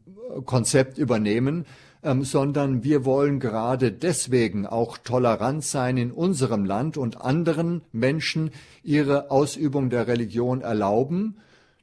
Konzept 0.44 0.98
übernehmen, 0.98 1.66
ähm, 2.02 2.24
sondern 2.24 2.82
wir 2.84 3.04
wollen 3.04 3.40
gerade 3.40 3.92
deswegen 3.92 4.66
auch 4.66 4.98
tolerant 4.98 5.64
sein 5.64 5.96
in 5.96 6.12
unserem 6.12 6.64
Land 6.64 6.96
und 6.96 7.20
anderen 7.20 7.82
Menschen 7.92 8.50
ihre 8.82 9.30
Ausübung 9.30 9.90
der 9.90 10.06
Religion 10.06 10.62
erlauben. 10.62 11.36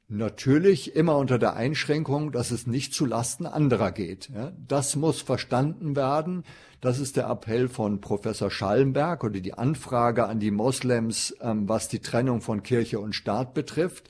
Natürlich 0.09 0.95
immer 0.95 1.17
unter 1.17 1.37
der 1.37 1.55
Einschränkung, 1.55 2.31
dass 2.31 2.51
es 2.51 2.65
nicht 2.65 2.93
zu 2.93 3.05
Lasten 3.05 3.45
anderer 3.45 3.91
geht. 3.91 4.29
Ja, 4.33 4.53
das 4.67 4.95
muss 4.95 5.21
verstanden 5.21 5.95
werden. 5.95 6.45
Das 6.79 6.99
ist 6.99 7.17
der 7.17 7.27
Appell 7.27 7.67
von 7.67 7.99
Professor 7.99 8.49
Schallenberg 8.49 9.23
oder 9.23 9.39
die 9.39 9.53
Anfrage 9.55 10.25
an 10.27 10.39
die 10.39 10.51
Moslems, 10.51 11.35
ähm, 11.41 11.67
was 11.67 11.89
die 11.89 11.99
Trennung 11.99 12.41
von 12.41 12.63
Kirche 12.63 12.99
und 12.99 13.13
Staat 13.13 13.53
betrifft. 13.53 14.09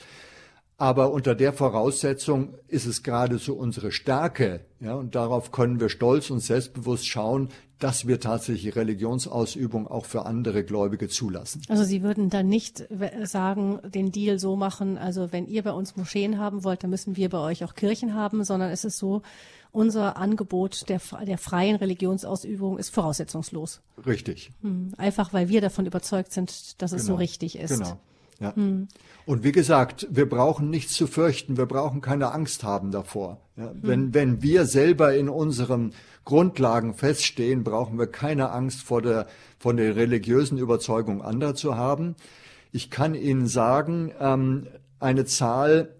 Aber 0.80 1.12
unter 1.12 1.34
der 1.34 1.54
Voraussetzung 1.54 2.54
ist 2.68 2.86
es 2.86 3.02
geradezu 3.02 3.58
unsere 3.58 3.92
Stärke, 3.92 4.62
ja, 4.80 4.94
und 4.94 5.16
darauf 5.16 5.52
können 5.52 5.80
wir 5.80 5.90
stolz 5.90 6.30
und 6.30 6.40
selbstbewusst 6.40 7.08
schauen, 7.08 7.50
dass 7.80 8.08
wir 8.08 8.20
tatsächlich 8.20 8.76
Religionsausübung 8.76 9.88
auch 9.88 10.06
für 10.06 10.28
andere 10.28 10.64
Gläubige 10.64 11.10
zulassen. 11.10 11.64
Also 11.68 11.84
Sie 11.84 12.04
würden 12.04 12.30
dann 12.30 12.48
nicht 12.48 12.88
sagen, 13.24 13.80
den 13.84 14.12
Deal 14.12 14.38
so 14.38 14.56
machen, 14.56 15.00
also 15.00 15.32
wenn 15.32 15.48
ihr 15.48 15.64
bei 15.64 15.72
uns 15.72 15.96
Moscheen 15.96 16.38
haben 16.38 16.64
wollt, 16.64 16.84
dann 16.84 16.92
müssen 16.92 17.16
wir 17.16 17.30
bei 17.30 17.40
euch 17.40 17.64
auch 17.64 17.74
Kirchen 17.74 18.14
haben, 18.14 18.44
sondern 18.44 18.72
es 18.72 18.86
ist 18.86 19.00
so, 19.00 19.24
unser 19.72 20.18
Angebot 20.18 20.90
der, 20.90 21.02
der 21.26 21.38
freien 21.38 21.76
Religionsausübung 21.76 22.78
ist 22.78 22.94
voraussetzungslos. 22.94 23.82
Richtig. 24.06 24.52
Hm, 24.62 24.94
einfach 24.98 25.34
weil 25.34 25.50
wir 25.50 25.62
davon 25.62 25.86
überzeugt 25.86 26.32
sind, 26.34 26.82
dass 26.82 26.92
es 26.94 27.04
genau. 27.04 27.16
so 27.16 27.16
richtig 27.16 27.58
ist. 27.58 27.74
Genau. 27.74 28.00
Ja. 28.40 28.56
Hm. 28.56 28.88
Und 29.26 29.44
wie 29.44 29.52
gesagt, 29.52 30.08
wir 30.10 30.30
brauchen 30.30 30.70
nichts 30.70 30.94
zu 30.94 31.08
fürchten, 31.08 31.58
wir 31.58 31.66
brauchen 31.66 32.02
keine 32.02 32.32
Angst 32.32 32.64
haben 32.64 32.92
davor. 32.92 33.42
Ja, 33.56 33.72
hm. 33.72 33.80
wenn, 33.82 34.14
wenn 34.14 34.42
wir 34.42 34.66
selber 34.66 35.16
in 35.16 35.30
unseren 35.30 35.94
Grundlagen 36.24 36.94
feststehen, 36.94 37.64
brauchen 37.64 37.98
wir 37.98 38.08
keine 38.08 38.52
Angst 38.52 38.82
vor 38.82 39.02
der, 39.02 39.28
von 39.58 39.78
der 39.78 39.96
religiösen 39.96 40.58
Überzeugung 40.58 41.22
anderer 41.22 41.56
zu 41.56 41.76
haben. 41.76 42.16
Ich 42.72 42.90
kann 42.90 43.16
Ihnen 43.16 43.48
sagen, 43.48 44.12
ähm, 44.20 44.68
eine 45.00 45.26
Zahl 45.26 45.96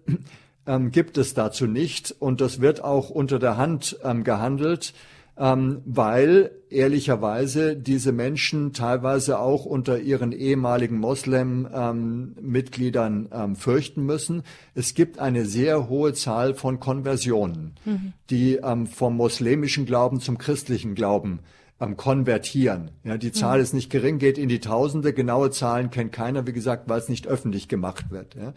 ähm, 0.66 0.90
gibt 0.90 1.18
es 1.18 1.34
dazu 1.34 1.66
nicht 1.66 2.14
und 2.18 2.40
das 2.40 2.60
wird 2.60 2.84
auch 2.84 3.10
unter 3.10 3.38
der 3.38 3.56
Hand 3.56 3.98
ähm, 4.04 4.22
gehandelt 4.22 4.92
ähm, 5.38 5.82
weil 5.84 6.50
ehrlicherweise 6.68 7.76
diese 7.76 8.10
Menschen 8.12 8.72
teilweise 8.72 9.38
auch 9.38 9.64
unter 9.64 10.00
ihren 10.00 10.32
ehemaligen 10.32 10.98
Moslem-Mitgliedern 10.98 13.28
ähm, 13.32 13.32
ähm, 13.32 13.54
fürchten 13.56 14.04
müssen. 14.04 14.42
Es 14.74 14.92
gibt 14.94 15.18
eine 15.18 15.46
sehr 15.46 15.88
hohe 15.88 16.12
Zahl 16.12 16.52
von 16.54 16.78
Konversionen, 16.80 17.76
mhm. 17.84 18.12
die 18.30 18.56
ähm, 18.56 18.86
vom 18.86 19.16
muslimischen 19.16 19.86
Glauben 19.86 20.20
zum 20.20 20.36
christlichen 20.38 20.94
Glauben 20.94 21.40
ähm, 21.80 21.96
konvertieren. 21.96 22.90
Ja, 23.04 23.16
die 23.16 23.32
Zahl 23.32 23.56
mhm. 23.58 23.62
ist 23.62 23.72
nicht 23.74 23.90
gering, 23.90 24.18
geht 24.18 24.38
in 24.38 24.48
die 24.48 24.60
Tausende. 24.60 25.12
Genaue 25.12 25.50
Zahlen 25.50 25.90
kennt 25.90 26.12
keiner, 26.12 26.46
wie 26.46 26.52
gesagt, 26.52 26.88
weil 26.88 26.98
es 26.98 27.08
nicht 27.08 27.28
öffentlich 27.28 27.68
gemacht 27.68 28.10
wird. 28.10 28.34
Ja. 28.34 28.54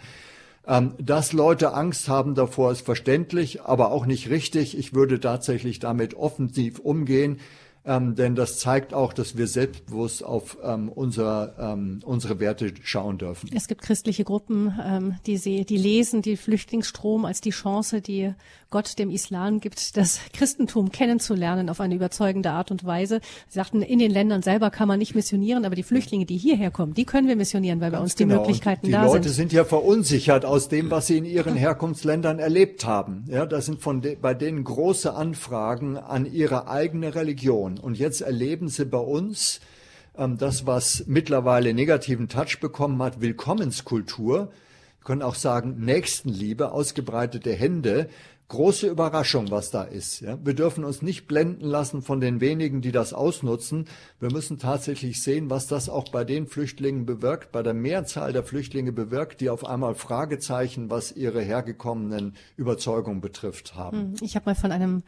Ähm, 0.68 0.94
dass 1.00 1.34
Leute 1.34 1.74
Angst 1.74 2.08
haben 2.08 2.36
davor, 2.36 2.72
ist 2.72 2.86
verständlich, 2.86 3.64
aber 3.64 3.92
auch 3.92 4.06
nicht 4.06 4.30
richtig. 4.30 4.78
Ich 4.78 4.94
würde 4.94 5.20
tatsächlich 5.20 5.80
damit 5.80 6.14
offensiv 6.14 6.80
umgehen 6.80 7.40
ähm, 7.84 8.16
denn 8.16 8.36
das 8.36 8.60
zeigt 8.60 8.94
auch, 8.94 9.12
dass 9.12 9.38
wir 9.38 9.48
selbstbewusst 9.48 10.24
auf 10.24 10.58
ähm, 10.64 10.88
unser, 10.90 11.56
ähm, 11.58 12.02
unsere 12.06 12.40
Werte 12.40 12.74
schauen 12.84 13.18
dürfen. 13.18 13.50
Es 13.56 13.68
gibt 13.68 13.82
christliche 13.82 14.24
Gruppen, 14.24 14.80
ähm, 14.86 15.16
die, 15.26 15.38
sie, 15.38 15.66
die 15.66 15.78
lesen 15.78 16.22
die 16.22 16.38
Flüchtlingsstrom 16.38 17.26
als 17.26 17.42
die 17.42 17.50
Chance, 17.50 18.02
die 18.02 18.36
Gott 18.72 18.98
dem 18.98 19.12
Islam 19.12 19.60
gibt, 19.60 19.96
das 19.98 20.20
Christentum 20.34 20.92
kennenzulernen 20.92 21.70
auf 21.70 21.80
eine 21.80 21.94
überzeugende 21.94 22.52
Art 22.52 22.72
und 22.72 22.84
Weise. 22.84 23.22
Sie 23.48 23.60
sagten, 23.60 23.84
in 23.84 24.00
den 24.00 24.10
Ländern 24.10 24.42
selber 24.42 24.72
kann 24.72 24.88
man 24.88 24.98
nicht 24.98 25.14
missionieren, 25.14 25.64
aber 25.64 25.76
die 25.76 25.84
Flüchtlinge, 25.84 26.26
die 26.26 26.38
hierher 26.38 26.72
kommen, 26.72 26.94
die 26.94 27.06
können 27.06 27.28
wir 27.28 27.36
missionieren, 27.36 27.80
weil 27.82 27.92
bei 27.92 28.00
uns 28.00 28.16
die 28.16 28.26
genau. 28.26 28.40
Möglichkeiten 28.40 28.88
die 28.88 28.92
da 28.92 29.04
sind. 29.04 29.12
Die 29.12 29.18
Leute 29.18 29.30
sind 29.30 29.54
ja 29.54 29.66
verunsichert 29.66 30.46
aus 30.46 30.68
dem, 30.68 30.90
was 30.90 31.08
sie 31.08 31.18
in 31.18 31.26
ihren 31.26 31.56
Herkunftsländern 31.56 32.40
erlebt 32.40 32.86
haben. 32.86 33.26
Ja, 33.28 33.46
das 33.46 33.68
sind 33.68 33.82
von 33.82 34.02
de 34.02 34.16
bei 34.16 34.34
denen 34.34 34.64
große 34.64 35.14
Anfragen 35.14 35.98
an 35.98 36.26
ihre 36.26 36.68
eigene 36.68 37.14
Religion. 37.14 37.52
Religion. 37.52 37.78
Und 37.80 37.98
jetzt 37.98 38.22
erleben 38.22 38.68
sie 38.68 38.86
bei 38.86 38.98
uns 38.98 39.60
ähm, 40.18 40.38
das, 40.38 40.66
was 40.66 41.06
mittlerweile 41.08 41.74
negativen 41.74 42.28
Touch 42.28 42.60
bekommen 42.60 43.02
hat, 43.02 43.22
Willkommenskultur. 43.22 44.52
Wir 45.00 45.04
können 45.04 45.22
auch 45.22 45.36
sagen 45.36 45.78
Nächstenliebe, 45.80 46.72
ausgebreitete 46.72 47.54
Hände. 47.54 48.10
Große 48.52 48.88
Überraschung, 48.88 49.50
was 49.50 49.72
da 49.72 49.84
ist. 49.84 50.20
Ja? 50.20 50.38
Wir 50.44 50.54
dürfen 50.54 50.84
uns 50.84 51.02
nicht 51.02 51.26
blenden 51.26 51.64
lassen 51.64 52.02
von 52.02 52.20
den 52.20 52.42
wenigen, 52.42 52.82
die 52.82 52.92
das 52.92 53.14
ausnutzen. 53.14 53.86
Wir 54.20 54.30
müssen 54.30 54.60
tatsächlich 54.60 55.24
sehen, 55.24 55.50
was 55.50 55.68
das 55.68 55.88
auch 55.88 56.10
bei 56.12 56.26
den 56.26 56.48
Flüchtlingen 56.48 57.06
bewirkt, 57.06 57.54
bei 57.54 57.64
der 57.64 57.74
Mehrzahl 57.74 58.34
der 58.34 58.44
Flüchtlinge 58.44 58.92
bewirkt, 58.92 59.40
die 59.40 59.50
auf 59.50 59.66
einmal 59.66 59.96
Fragezeichen, 59.96 60.90
was 60.90 61.14
ihre 61.14 61.42
hergekommenen 61.42 62.36
Überzeugungen 62.58 63.22
betrifft, 63.22 63.76
haben. 63.76 63.98
Hm, 63.98 64.16
ich 64.22 64.36
habe 64.36 64.48
mal 64.48 64.56
von 64.56 64.74
einem 64.74 65.04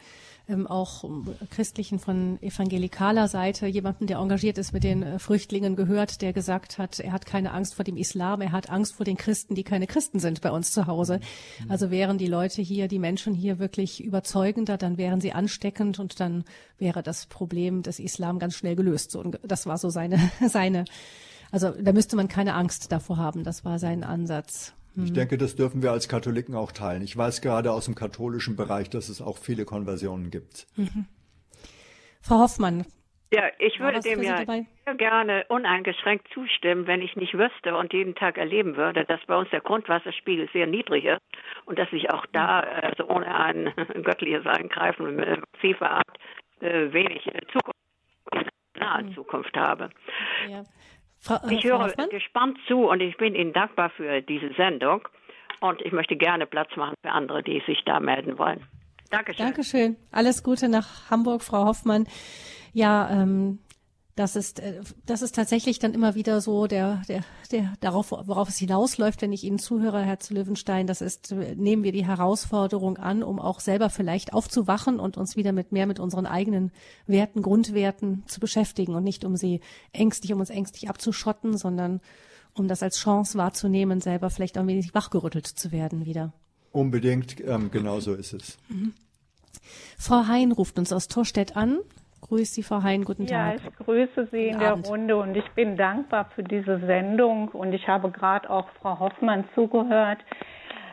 ähm, 0.50 0.68
auch 0.68 1.06
christlichen 1.52 2.00
von 2.00 2.42
evangelikaler 2.42 3.28
Seite 3.28 3.66
jemanden, 3.68 4.08
der 4.08 4.18
engagiert 4.18 4.58
ist 4.58 4.74
mit 4.74 4.84
den 4.84 5.02
äh, 5.02 5.20
Flüchtlingen 5.20 5.76
gehört, 5.76 6.22
der 6.22 6.34
gesagt 6.34 6.78
hat, 6.78 7.00
er 7.00 7.14
hat 7.14 7.26
keine 7.26 7.52
Angst 7.52 7.76
vor 7.76 7.86
dem 7.86 7.96
Islam, 7.96 8.42
er 8.42 8.52
hat 8.52 8.70
Angst 8.70 8.96
vor 8.96 9.06
den 9.06 9.16
Christen, 9.16 9.56
die 9.56 9.64
keine 9.64 9.88
Christen 9.88 10.20
sind 10.20 10.42
bei 10.42 10.52
uns 10.52 10.74
zu 10.74 10.86
Hause. 10.86 11.20
Mhm. 11.64 11.72
Also 11.72 11.92
wären 11.92 12.18
die 12.18 12.28
Leute 12.28 12.62
hier, 12.62 12.90
die 12.90 13.00
Menschen 13.00 13.34
hier 13.34 13.58
wirklich 13.60 14.04
überzeugender, 14.04 14.78
dann 14.78 14.98
wären 14.98 15.22
sie 15.22 15.32
ansteckend 15.32 16.00
und 16.00 16.20
dann 16.20 16.44
wäre 16.78 17.04
das 17.04 17.26
Problem 17.28 17.82
des 17.82 18.00
Islam 18.00 18.38
ganz 18.38 18.56
schnell 18.56 18.76
gelöst. 18.76 19.12
So, 19.12 19.24
das 19.24 19.66
war 19.66 19.78
so 19.78 19.90
seine, 19.90 20.20
seine, 20.48 20.84
also 21.52 21.72
da 21.72 21.94
müsste 21.94 22.18
man 22.18 22.28
keine 22.28 22.56
Angst 22.56 22.92
davor 22.92 23.18
haben. 23.18 23.46
Das 23.46 23.64
war 23.64 23.80
sein 23.80 24.04
Ansatz. 24.04 24.74
Ich 24.96 25.10
mhm. 25.10 25.14
denke, 25.16 25.38
das 25.38 25.56
dürfen 25.56 25.82
wir 25.82 25.92
als 25.92 26.08
Katholiken 26.08 26.56
auch 26.56 26.72
teilen. 26.72 27.02
Ich 27.02 27.18
weiß 27.18 27.42
gerade 27.42 27.72
aus 27.72 27.86
dem 27.86 27.96
katholischen 27.96 28.56
Bereich, 28.56 28.90
dass 28.90 29.10
es 29.10 29.22
auch 29.22 29.38
viele 29.38 29.66
Konversionen 29.66 30.30
gibt. 30.30 30.68
Mhm. 30.76 31.08
Frau 32.22 32.40
Hoffmann. 32.40 32.86
Ja, 33.34 33.50
ich 33.58 33.80
würde 33.80 34.00
dem 34.00 34.22
ja 34.22 34.46
sehr 34.46 34.96
gerne 34.96 35.46
uneingeschränkt 35.50 36.28
zustimmen, 36.36 36.86
wenn 36.86 37.02
ich 37.02 37.16
nicht 37.16 37.34
wüsste 37.34 37.76
und 37.76 37.92
jeden 37.92 38.14
Tag 38.14 38.38
erleben 38.38 38.76
würde, 38.76 39.06
dass 39.06 39.20
bei 39.26 39.36
uns 39.36 39.50
der 39.50 39.62
Grundwasserspiegel 39.62 40.48
sehr 40.54 40.68
niedrig 40.68 41.06
ist 41.06 41.22
und 41.66 41.80
dass 41.80 41.92
ich 41.92 42.12
auch 42.12 42.28
da, 42.32 42.60
also 42.60 43.08
ohne 43.08 43.34
ein 43.34 43.74
göttliches 44.04 44.46
Eingreifen 44.46 45.16
massiver 45.16 45.90
Art, 45.90 46.18
äh, 46.60 46.94
wenig 46.94 47.24
Zukunft, 47.52 48.54
nahe 48.78 49.04
mhm. 49.04 49.16
Zukunft 49.16 49.58
habe. 49.58 49.90
Ja. 50.48 50.64
Frau, 51.24 51.36
äh, 51.48 51.54
ich 51.54 51.64
höre 51.64 51.80
Hoffmann? 51.80 52.10
gespannt 52.10 52.58
zu 52.68 52.90
und 52.90 53.02
ich 53.02 53.16
bin 53.18 53.34
Ihnen 53.34 53.54
dankbar 53.54 53.90
für 53.92 54.22
diese 54.22 54.54
Sendung. 54.56 55.08
Und 55.62 55.82
ich 55.82 55.94
möchte 55.94 56.18
gerne 56.18 56.46
Platz 56.46 56.76
machen 56.76 56.96
für 57.02 57.12
andere, 57.12 57.42
die 57.42 57.64
sich 57.66 57.82
da 57.86 58.02
melden 58.02 58.38
wollen. 58.38 58.68
Dankeschön. 59.10 59.46
Dankeschön. 59.46 59.96
Alles 60.12 60.44
Gute 60.44 60.68
nach 60.68 61.10
Hamburg, 61.10 61.42
Frau 61.42 61.66
Hoffmann. 61.66 62.06
Ja, 62.74 63.10
ähm, 63.10 63.60
das 64.16 64.36
ist, 64.36 64.60
äh, 64.60 64.82
das 65.06 65.22
ist 65.22 65.36
tatsächlich 65.36 65.80
dann 65.80 65.94
immer 65.94 66.16
wieder 66.16 66.40
so 66.42 66.68
der, 66.68 67.02
der, 67.08 67.24
der, 67.52 67.74
darauf, 67.80 68.12
worauf 68.12 68.50
es 68.50 68.58
hinausläuft, 68.58 69.22
wenn 69.22 69.34
ich 69.34 69.44
Ihnen 69.44 69.60
zuhöre, 69.60 70.04
Herr 70.04 70.20
zu 70.20 70.34
Löwenstein. 70.34 70.86
Das 70.86 71.02
ist, 71.02 71.32
nehmen 71.32 71.84
wir 71.84 71.92
die 71.92 72.06
Herausforderung 72.06 72.98
an, 72.98 73.24
um 73.24 73.40
auch 73.40 73.60
selber 73.60 73.90
vielleicht 73.90 74.34
aufzuwachen 74.34 75.00
und 75.00 75.18
uns 75.18 75.36
wieder 75.36 75.52
mit 75.52 75.72
mehr 75.72 75.88
mit 75.88 76.00
unseren 76.00 76.26
eigenen 76.26 76.72
Werten, 77.08 77.42
Grundwerten 77.42 78.24
zu 78.28 78.40
beschäftigen 78.40 78.96
und 78.96 79.04
nicht 79.04 79.26
um 79.26 79.36
sie 79.36 79.62
ängstlich, 79.92 80.34
um 80.34 80.40
uns 80.40 80.50
ängstlich 80.50 80.90
abzuschotten, 80.90 81.58
sondern 81.58 82.00
um 82.54 82.68
das 82.68 82.84
als 82.84 82.98
Chance 82.98 83.38
wahrzunehmen, 83.38 84.00
selber 84.00 84.30
vielleicht 84.30 84.58
auch 84.58 84.62
ein 84.62 84.68
wenig 84.68 84.94
wachgerüttelt 84.94 85.48
zu 85.48 85.72
werden 85.72 86.06
wieder. 86.06 86.34
Unbedingt, 86.72 87.40
ähm, 87.46 87.72
genau 87.72 88.00
so 88.00 88.14
ist 88.14 88.34
es. 88.34 88.58
Mhm. 88.70 88.94
Frau 89.98 90.28
Hein 90.28 90.52
ruft 90.52 90.78
uns 90.78 90.92
aus 90.92 91.08
Torstedt 91.08 91.56
an. 91.56 91.80
Grüß 92.28 92.54
Sie, 92.54 92.64
Frau 92.64 92.82
Hein, 92.84 93.04
guten 93.04 93.28
Tag. 93.28 93.60
Ja, 93.60 93.70
ich 93.70 93.86
grüße 93.86 94.28
Sie 94.32 94.50
guten 94.50 94.62
in 94.62 94.68
Abend. 94.68 94.86
der 94.86 94.92
Runde 94.92 95.18
und 95.18 95.36
ich 95.36 95.50
bin 95.52 95.76
dankbar 95.78 96.30
für 96.36 96.44
diese 96.44 96.80
Sendung 96.80 97.50
und 97.50 97.74
ich 97.74 97.88
habe 97.88 98.10
gerade 98.12 98.50
auch 98.50 98.68
Frau 98.82 99.00
Hoffmann 99.00 99.44
zugehört. 99.56 100.20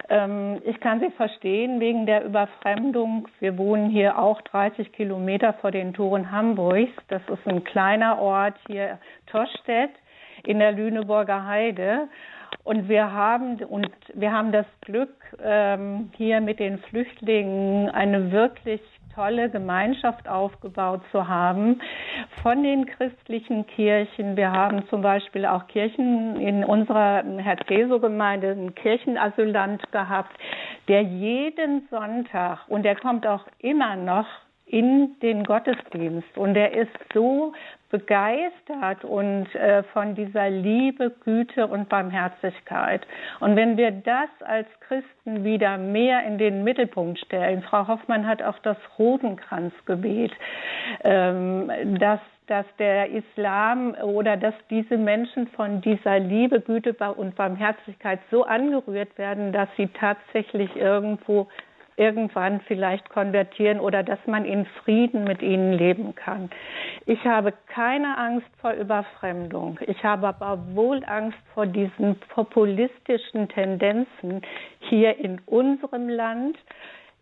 Ähm, 0.08 0.60
ich 0.64 0.80
kann 0.80 1.00
Sie 1.00 1.10
verstehen 1.10 1.78
wegen 1.78 2.04
der 2.04 2.24
Überfremdung. 2.24 3.28
Wir 3.38 3.56
wohnen 3.56 3.90
hier 3.90 4.18
auch 4.18 4.40
30 4.42 4.92
Kilometer 4.92 5.52
vor 5.54 5.70
den 5.70 5.94
Toren 5.94 6.32
Hamburgs. 6.32 6.92
Das 7.08 7.22
ist 7.28 7.46
ein 7.46 7.62
kleiner 7.62 8.18
Ort 8.18 8.56
hier, 8.66 8.98
Tostedt, 9.26 9.92
in 10.44 10.58
der 10.58 10.72
Lüneburger 10.72 11.46
Heide. 11.46 12.08
Und 12.64 12.88
wir 12.88 13.12
haben 13.12 13.62
und 13.64 13.88
wir 14.12 14.32
haben 14.32 14.50
das 14.50 14.66
Glück, 14.80 15.14
ähm, 15.40 16.10
hier 16.16 16.40
mit 16.40 16.58
den 16.58 16.78
Flüchtlingen 16.78 17.88
eine 17.90 18.32
wirklich 18.32 18.80
tolle 19.20 19.50
Gemeinschaft 19.50 20.26
aufgebaut 20.26 21.02
zu 21.12 21.28
haben 21.28 21.82
von 22.42 22.62
den 22.62 22.86
christlichen 22.86 23.66
Kirchen. 23.66 24.34
Wir 24.34 24.50
haben 24.50 24.88
zum 24.88 25.02
Beispiel 25.02 25.44
auch 25.44 25.66
Kirchen 25.66 26.40
in 26.40 26.64
unserer 26.64 27.22
Herzeso-Gemeinde, 27.36 28.52
einen 28.52 28.74
Kirchenasylant 28.74 29.92
gehabt, 29.92 30.34
der 30.88 31.02
jeden 31.02 31.86
Sonntag, 31.90 32.60
und 32.68 32.82
der 32.82 32.96
kommt 32.96 33.26
auch 33.26 33.44
immer 33.58 33.94
noch 33.94 34.26
in 34.70 35.16
den 35.20 35.44
Gottesdienst. 35.44 36.36
Und 36.36 36.56
er 36.56 36.72
ist 36.72 36.92
so 37.12 37.52
begeistert 37.90 39.04
und 39.04 39.52
äh, 39.56 39.82
von 39.92 40.14
dieser 40.14 40.48
Liebe, 40.48 41.10
Güte 41.24 41.66
und 41.66 41.88
Barmherzigkeit. 41.88 43.04
Und 43.40 43.56
wenn 43.56 43.76
wir 43.76 43.90
das 43.90 44.30
als 44.44 44.68
Christen 44.86 45.42
wieder 45.42 45.76
mehr 45.76 46.24
in 46.24 46.38
den 46.38 46.62
Mittelpunkt 46.62 47.18
stellen, 47.18 47.62
Frau 47.62 47.88
Hoffmann 47.88 48.28
hat 48.28 48.42
auch 48.42 48.58
das 48.60 48.76
Rosenkranzgebet, 48.98 50.32
ähm, 51.02 51.98
dass 51.98 52.20
dass 52.46 52.66
der 52.80 53.08
Islam 53.10 53.94
oder 54.02 54.36
dass 54.36 54.54
diese 54.70 54.96
Menschen 54.96 55.46
von 55.54 55.80
dieser 55.82 56.18
Liebe, 56.18 56.60
Güte 56.60 56.92
und 57.14 57.36
Barmherzigkeit 57.36 58.18
so 58.32 58.42
angerührt 58.42 59.16
werden, 59.18 59.52
dass 59.52 59.68
sie 59.76 59.86
tatsächlich 59.86 60.74
irgendwo 60.74 61.46
irgendwann 62.00 62.60
vielleicht 62.62 63.10
konvertieren 63.10 63.78
oder 63.78 64.02
dass 64.02 64.18
man 64.26 64.46
in 64.46 64.64
Frieden 64.82 65.24
mit 65.24 65.42
ihnen 65.42 65.74
leben 65.74 66.14
kann. 66.14 66.50
Ich 67.04 67.22
habe 67.24 67.52
keine 67.68 68.16
Angst 68.16 68.48
vor 68.60 68.72
Überfremdung. 68.72 69.78
Ich 69.86 70.02
habe 70.02 70.28
aber 70.28 70.58
wohl 70.74 71.04
Angst 71.04 71.38
vor 71.52 71.66
diesen 71.66 72.18
populistischen 72.34 73.48
Tendenzen 73.48 74.40
hier 74.80 75.18
in 75.18 75.40
unserem 75.44 76.08
Land, 76.08 76.56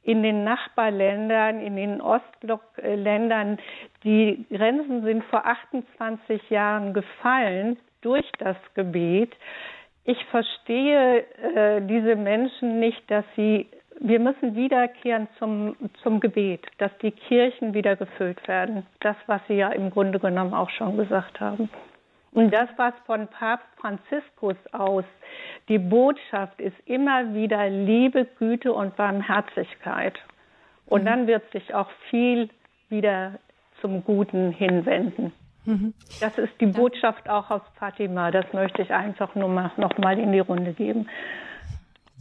in 0.04 0.22
den 0.22 0.44
Nachbarländern, 0.44 1.60
in 1.60 1.74
den 1.74 2.00
Ostblockländern. 2.00 3.58
Die 4.04 4.46
Grenzen 4.48 5.02
sind 5.02 5.24
vor 5.24 5.44
28 5.44 6.50
Jahren 6.50 6.94
gefallen 6.94 7.78
durch 8.00 8.30
das 8.38 8.56
Gebet. 8.74 9.34
Ich 10.04 10.24
verstehe 10.26 11.24
äh, 11.54 11.82
diese 11.82 12.14
Menschen 12.16 12.78
nicht, 12.78 13.02
dass 13.10 13.24
sie 13.36 13.66
wir 14.00 14.20
müssen 14.20 14.54
wiederkehren 14.54 15.28
zum, 15.38 15.76
zum 16.02 16.20
Gebet, 16.20 16.66
dass 16.78 16.90
die 17.02 17.10
Kirchen 17.10 17.74
wieder 17.74 17.96
gefüllt 17.96 18.46
werden. 18.46 18.86
Das, 19.00 19.16
was 19.26 19.40
Sie 19.48 19.54
ja 19.54 19.70
im 19.70 19.90
Grunde 19.90 20.18
genommen 20.18 20.54
auch 20.54 20.70
schon 20.70 20.96
gesagt 20.96 21.40
haben. 21.40 21.68
Und 22.32 22.52
das, 22.52 22.68
was 22.76 22.92
von 23.06 23.26
Papst 23.28 23.66
Franziskus 23.80 24.56
aus 24.72 25.04
die 25.68 25.78
Botschaft 25.78 26.60
ist, 26.60 26.76
immer 26.84 27.34
wieder 27.34 27.68
Liebe, 27.68 28.26
Güte 28.38 28.72
und 28.72 28.96
Barmherzigkeit. 28.96 30.14
Und 30.86 31.06
dann 31.06 31.26
wird 31.26 31.50
sich 31.52 31.74
auch 31.74 31.90
viel 32.10 32.50
wieder 32.88 33.38
zum 33.80 34.04
Guten 34.04 34.52
hinwenden. 34.52 35.32
Mhm. 35.64 35.94
Das 36.20 36.36
ist 36.38 36.52
die 36.60 36.66
Botschaft 36.66 37.28
auch 37.28 37.50
aus 37.50 37.62
Fatima. 37.78 38.30
Das 38.30 38.52
möchte 38.52 38.82
ich 38.82 38.92
einfach 38.92 39.34
nur 39.34 39.48
mal, 39.48 39.70
noch 39.76 39.96
mal 39.98 40.18
in 40.18 40.32
die 40.32 40.38
Runde 40.38 40.72
geben. 40.72 41.08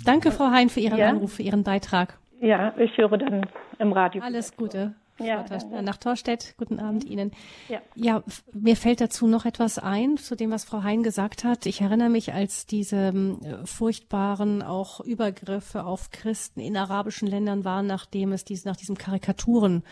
Danke, 0.03 0.31
Frau 0.31 0.45
Hein, 0.51 0.69
für 0.69 0.79
Ihren 0.79 0.97
ja? 0.97 1.09
Anruf, 1.09 1.33
für 1.33 1.43
Ihren 1.43 1.63
Beitrag. 1.63 2.17
Ja, 2.39 2.73
ich 2.77 2.97
höre 2.97 3.17
dann 3.17 3.45
im 3.79 3.91
Radio. 3.91 4.21
Alles 4.21 4.55
Gute. 4.55 4.93
Ja, 5.19 5.43
nach 5.81 5.97
Torstedt. 5.97 6.53
Guten 6.57 6.79
Abend 6.79 7.03
Ihnen. 7.03 7.31
Ja. 7.69 7.79
ja, 7.95 8.23
mir 8.53 8.75
fällt 8.75 9.01
dazu 9.01 9.25
noch 9.25 9.45
etwas 9.45 9.79
ein, 9.79 10.17
zu 10.17 10.35
dem, 10.35 10.51
was 10.51 10.63
Frau 10.63 10.83
Hein 10.83 11.01
gesagt 11.01 11.43
hat. 11.43 11.65
Ich 11.65 11.81
erinnere 11.81 12.09
mich, 12.09 12.33
als 12.33 12.67
diese 12.67 13.07
äh, 13.07 13.65
furchtbaren 13.65 14.61
auch 14.61 14.99
Übergriffe 14.99 15.85
auf 15.85 16.11
Christen 16.11 16.59
in 16.59 16.77
arabischen 16.77 17.27
Ländern 17.27 17.65
waren, 17.65 17.87
nachdem 17.87 18.31
es 18.31 18.45
diese, 18.45 18.67
nach 18.67 18.75
diesen 18.75 18.95
Karikaturen 18.95 19.83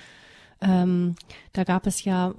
ähm, 0.62 1.16
da 1.54 1.64
gab 1.64 1.86
es 1.86 2.04
ja 2.04 2.34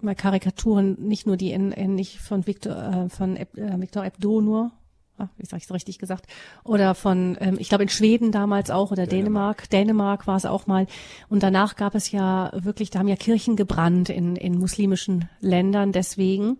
mal 0.00 0.14
Karikaturen, 0.14 0.96
nicht 0.98 1.26
nur 1.26 1.36
die 1.36 1.52
in, 1.52 1.72
in 1.72 1.94
nicht 1.94 2.18
von 2.18 2.46
Victor, 2.46 2.76
äh, 2.76 3.08
von 3.08 3.36
äh, 3.36 3.46
Victor 3.54 4.04
Hebdo 4.04 4.40
nur, 4.40 4.72
Ah, 5.16 5.28
wie 5.36 5.46
sage 5.46 5.58
ich 5.58 5.64
es 5.64 5.72
richtig 5.72 6.00
gesagt, 6.00 6.26
oder 6.64 6.96
von, 6.96 7.36
ähm, 7.40 7.56
ich 7.60 7.68
glaube 7.68 7.84
in 7.84 7.88
Schweden 7.88 8.32
damals 8.32 8.72
auch 8.72 8.90
oder 8.90 9.06
Dänemark, 9.06 9.70
Dänemark, 9.70 9.70
Dänemark 9.70 10.26
war 10.26 10.36
es 10.36 10.44
auch 10.44 10.66
mal. 10.66 10.86
Und 11.28 11.42
danach 11.42 11.76
gab 11.76 11.94
es 11.94 12.10
ja 12.10 12.50
wirklich, 12.54 12.90
da 12.90 12.98
haben 12.98 13.08
ja 13.08 13.14
Kirchen 13.14 13.54
gebrannt 13.54 14.08
in, 14.08 14.34
in 14.34 14.58
muslimischen 14.58 15.28
Ländern 15.40 15.92
deswegen. 15.92 16.58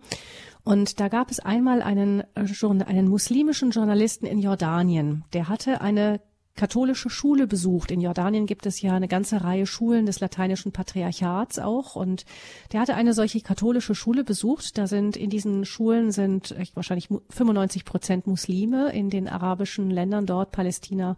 Und 0.63 0.99
da 0.99 1.09
gab 1.09 1.31
es 1.31 1.39
einmal 1.39 1.81
einen, 1.81 2.21
äh, 2.35 2.83
einen 2.85 3.07
muslimischen 3.09 3.71
Journalisten 3.71 4.25
in 4.25 4.39
Jordanien, 4.39 5.25
der 5.33 5.49
hatte 5.49 5.81
eine 5.81 6.21
katholische 6.55 7.09
Schule 7.09 7.47
besucht. 7.47 7.91
In 7.91 8.01
Jordanien 8.01 8.45
gibt 8.45 8.65
es 8.65 8.81
ja 8.81 8.93
eine 8.93 9.07
ganze 9.07 9.43
Reihe 9.43 9.65
Schulen 9.65 10.05
des 10.05 10.19
lateinischen 10.19 10.71
Patriarchats 10.71 11.59
auch 11.59 11.95
und 11.95 12.25
der 12.71 12.79
hatte 12.79 12.95
eine 12.95 13.13
solche 13.13 13.41
katholische 13.41 13.93
Schule 13.93 14.23
besucht. 14.23 14.77
Da 14.77 14.87
sind 14.87 15.17
in 15.17 15.29
diesen 15.29 15.65
Schulen 15.65 16.11
sind 16.11 16.55
wahrscheinlich 16.73 17.09
95 17.29 17.83
Prozent 17.83 18.27
Muslime 18.27 18.91
in 18.93 19.09
den 19.09 19.27
arabischen 19.27 19.89
Ländern 19.89 20.25
dort, 20.25 20.51
Palästina 20.51 21.17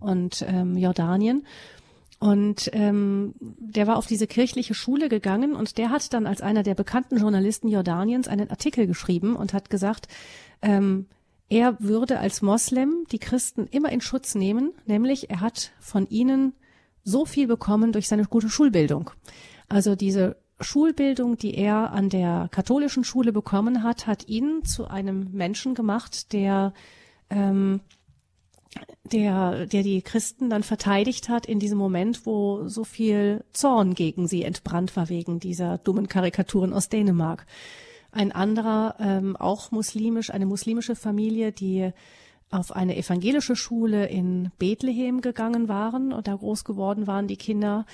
und 0.00 0.44
ähm, 0.48 0.76
Jordanien. 0.76 1.46
Und 2.20 2.70
ähm, 2.72 3.34
der 3.38 3.86
war 3.86 3.96
auf 3.96 4.06
diese 4.06 4.26
kirchliche 4.26 4.74
Schule 4.74 5.08
gegangen 5.08 5.54
und 5.54 5.78
der 5.78 5.90
hat 5.90 6.12
dann 6.12 6.26
als 6.26 6.40
einer 6.40 6.64
der 6.64 6.74
bekannten 6.74 7.18
Journalisten 7.18 7.68
Jordaniens 7.68 8.26
einen 8.26 8.50
Artikel 8.50 8.86
geschrieben 8.88 9.36
und 9.36 9.52
hat 9.52 9.70
gesagt, 9.70 10.08
ähm, 10.60 11.06
er 11.48 11.80
würde 11.80 12.18
als 12.18 12.42
Moslem 12.42 13.04
die 13.10 13.18
Christen 13.18 13.66
immer 13.66 13.90
in 13.90 14.00
Schutz 14.00 14.34
nehmen, 14.34 14.72
nämlich 14.86 15.30
er 15.30 15.40
hat 15.40 15.72
von 15.80 16.06
ihnen 16.08 16.52
so 17.04 17.24
viel 17.24 17.46
bekommen 17.46 17.92
durch 17.92 18.08
seine 18.08 18.24
gute 18.24 18.50
Schulbildung. 18.50 19.10
Also 19.68 19.96
diese 19.96 20.36
Schulbildung, 20.60 21.36
die 21.38 21.54
er 21.54 21.92
an 21.92 22.10
der 22.10 22.48
katholischen 22.50 23.04
Schule 23.04 23.32
bekommen 23.32 23.82
hat, 23.82 24.06
hat 24.06 24.28
ihn 24.28 24.64
zu 24.64 24.88
einem 24.88 25.30
Menschen 25.32 25.74
gemacht, 25.74 26.32
der 26.32 26.74
ähm, 27.30 27.80
der, 29.12 29.66
der 29.66 29.82
die 29.82 30.02
Christen 30.02 30.50
dann 30.50 30.62
verteidigt 30.62 31.28
hat 31.28 31.46
in 31.46 31.58
diesem 31.58 31.78
Moment, 31.78 32.26
wo 32.26 32.68
so 32.68 32.84
viel 32.84 33.44
Zorn 33.52 33.94
gegen 33.94 34.28
sie 34.28 34.42
entbrannt 34.42 34.94
war 34.96 35.08
wegen 35.08 35.40
dieser 35.40 35.78
dummen 35.78 36.08
Karikaturen 36.08 36.72
aus 36.72 36.88
Dänemark. 36.88 37.46
Ein 38.10 38.32
anderer, 38.32 38.96
ähm, 38.98 39.36
auch 39.36 39.70
muslimisch, 39.70 40.30
eine 40.30 40.46
muslimische 40.46 40.96
Familie, 40.96 41.52
die 41.52 41.92
auf 42.50 42.74
eine 42.74 42.96
evangelische 42.96 43.56
Schule 43.56 44.06
in 44.06 44.50
Bethlehem 44.58 45.20
gegangen 45.20 45.68
waren 45.68 46.12
und 46.12 46.26
da 46.26 46.34
groß 46.34 46.64
geworden 46.64 47.06
waren 47.06 47.26
die 47.26 47.36
Kinder. 47.36 47.84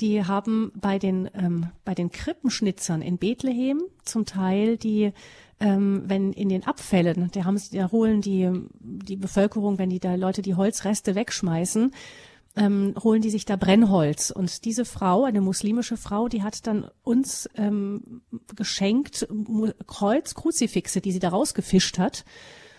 Die 0.00 0.24
haben 0.24 0.72
bei 0.74 0.98
den 0.98 1.28
ähm, 1.34 1.66
bei 1.84 1.94
den 1.94 2.10
Krippenschnitzern 2.10 3.02
in 3.02 3.18
Bethlehem 3.18 3.82
zum 4.04 4.24
Teil 4.24 4.76
die 4.76 5.12
ähm, 5.60 6.04
wenn 6.06 6.32
in 6.32 6.48
den 6.48 6.64
Abfällen, 6.64 7.30
da 7.32 7.44
haben 7.44 7.60
da 7.72 7.90
holen 7.90 8.20
die 8.20 8.50
die 8.80 9.16
Bevölkerung, 9.16 9.78
wenn 9.78 9.90
die 9.90 9.98
da 9.98 10.14
Leute 10.14 10.40
die 10.40 10.54
Holzreste 10.54 11.14
wegschmeißen, 11.14 11.92
ähm, 12.56 12.94
holen 13.02 13.22
die 13.22 13.30
sich 13.30 13.44
da 13.44 13.56
Brennholz. 13.56 14.30
Und 14.30 14.64
diese 14.64 14.84
Frau, 14.84 15.24
eine 15.24 15.40
muslimische 15.40 15.96
Frau, 15.96 16.28
die 16.28 16.42
hat 16.42 16.66
dann 16.66 16.90
uns 17.02 17.48
ähm, 17.56 18.22
geschenkt 18.54 19.28
Kreuz, 19.86 20.34
Kruzifixe, 20.34 21.00
die 21.00 21.12
sie 21.12 21.20
da 21.20 21.28
rausgefischt 21.28 21.98
hat, 21.98 22.24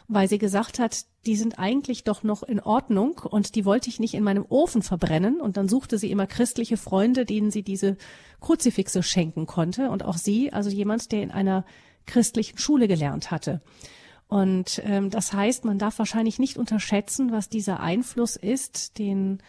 weil 0.07 0.27
sie 0.27 0.37
gesagt 0.37 0.79
hat, 0.79 1.05
die 1.25 1.35
sind 1.35 1.59
eigentlich 1.59 2.03
doch 2.03 2.23
noch 2.23 2.43
in 2.43 2.59
Ordnung 2.59 3.19
und 3.19 3.55
die 3.55 3.65
wollte 3.65 3.89
ich 3.89 3.99
nicht 3.99 4.15
in 4.15 4.23
meinem 4.23 4.45
Ofen 4.49 4.81
verbrennen. 4.81 5.39
Und 5.39 5.55
dann 5.55 5.69
suchte 5.69 5.97
sie 5.97 6.11
immer 6.11 6.27
christliche 6.27 6.77
Freunde, 6.77 7.25
denen 7.25 7.51
sie 7.51 7.63
diese 7.63 7.97
Kruzifixe 8.41 9.03
schenken 9.03 9.45
konnte. 9.45 9.89
Und 9.91 10.03
auch 10.03 10.17
sie, 10.17 10.51
also 10.51 10.69
jemand, 10.69 11.11
der 11.11 11.21
in 11.21 11.31
einer 11.31 11.65
christlichen 12.05 12.57
Schule 12.57 12.87
gelernt 12.87 13.31
hatte. 13.31 13.61
Und 14.29 14.79
ähm, 14.85 15.09
das 15.09 15.33
heißt, 15.33 15.65
man 15.65 15.79
darf 15.79 15.99
wahrscheinlich 15.99 16.39
nicht 16.39 16.57
unterschätzen, 16.57 17.31
was 17.31 17.49
dieser 17.49 17.81
Einfluss 17.81 18.35
ist, 18.35 18.97
den 18.99 19.41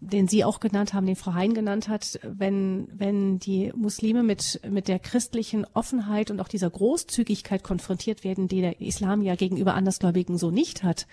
den 0.00 0.28
Sie 0.28 0.44
auch 0.44 0.60
genannt 0.60 0.92
haben, 0.92 1.06
den 1.06 1.16
Frau 1.16 1.32
Hein 1.32 1.54
genannt 1.54 1.88
hat, 1.88 2.20
wenn, 2.22 2.88
wenn 2.92 3.38
die 3.38 3.72
Muslime 3.74 4.22
mit, 4.22 4.60
mit 4.68 4.88
der 4.88 4.98
christlichen 4.98 5.66
Offenheit 5.72 6.30
und 6.30 6.40
auch 6.40 6.48
dieser 6.48 6.68
Großzügigkeit 6.68 7.62
konfrontiert 7.62 8.22
werden, 8.22 8.46
die 8.46 8.60
der 8.60 8.82
Islam 8.82 9.22
ja 9.22 9.34
gegenüber 9.34 9.74
Andersgläubigen 9.74 10.36
so 10.36 10.50
nicht 10.50 10.82
hat, 10.82 11.06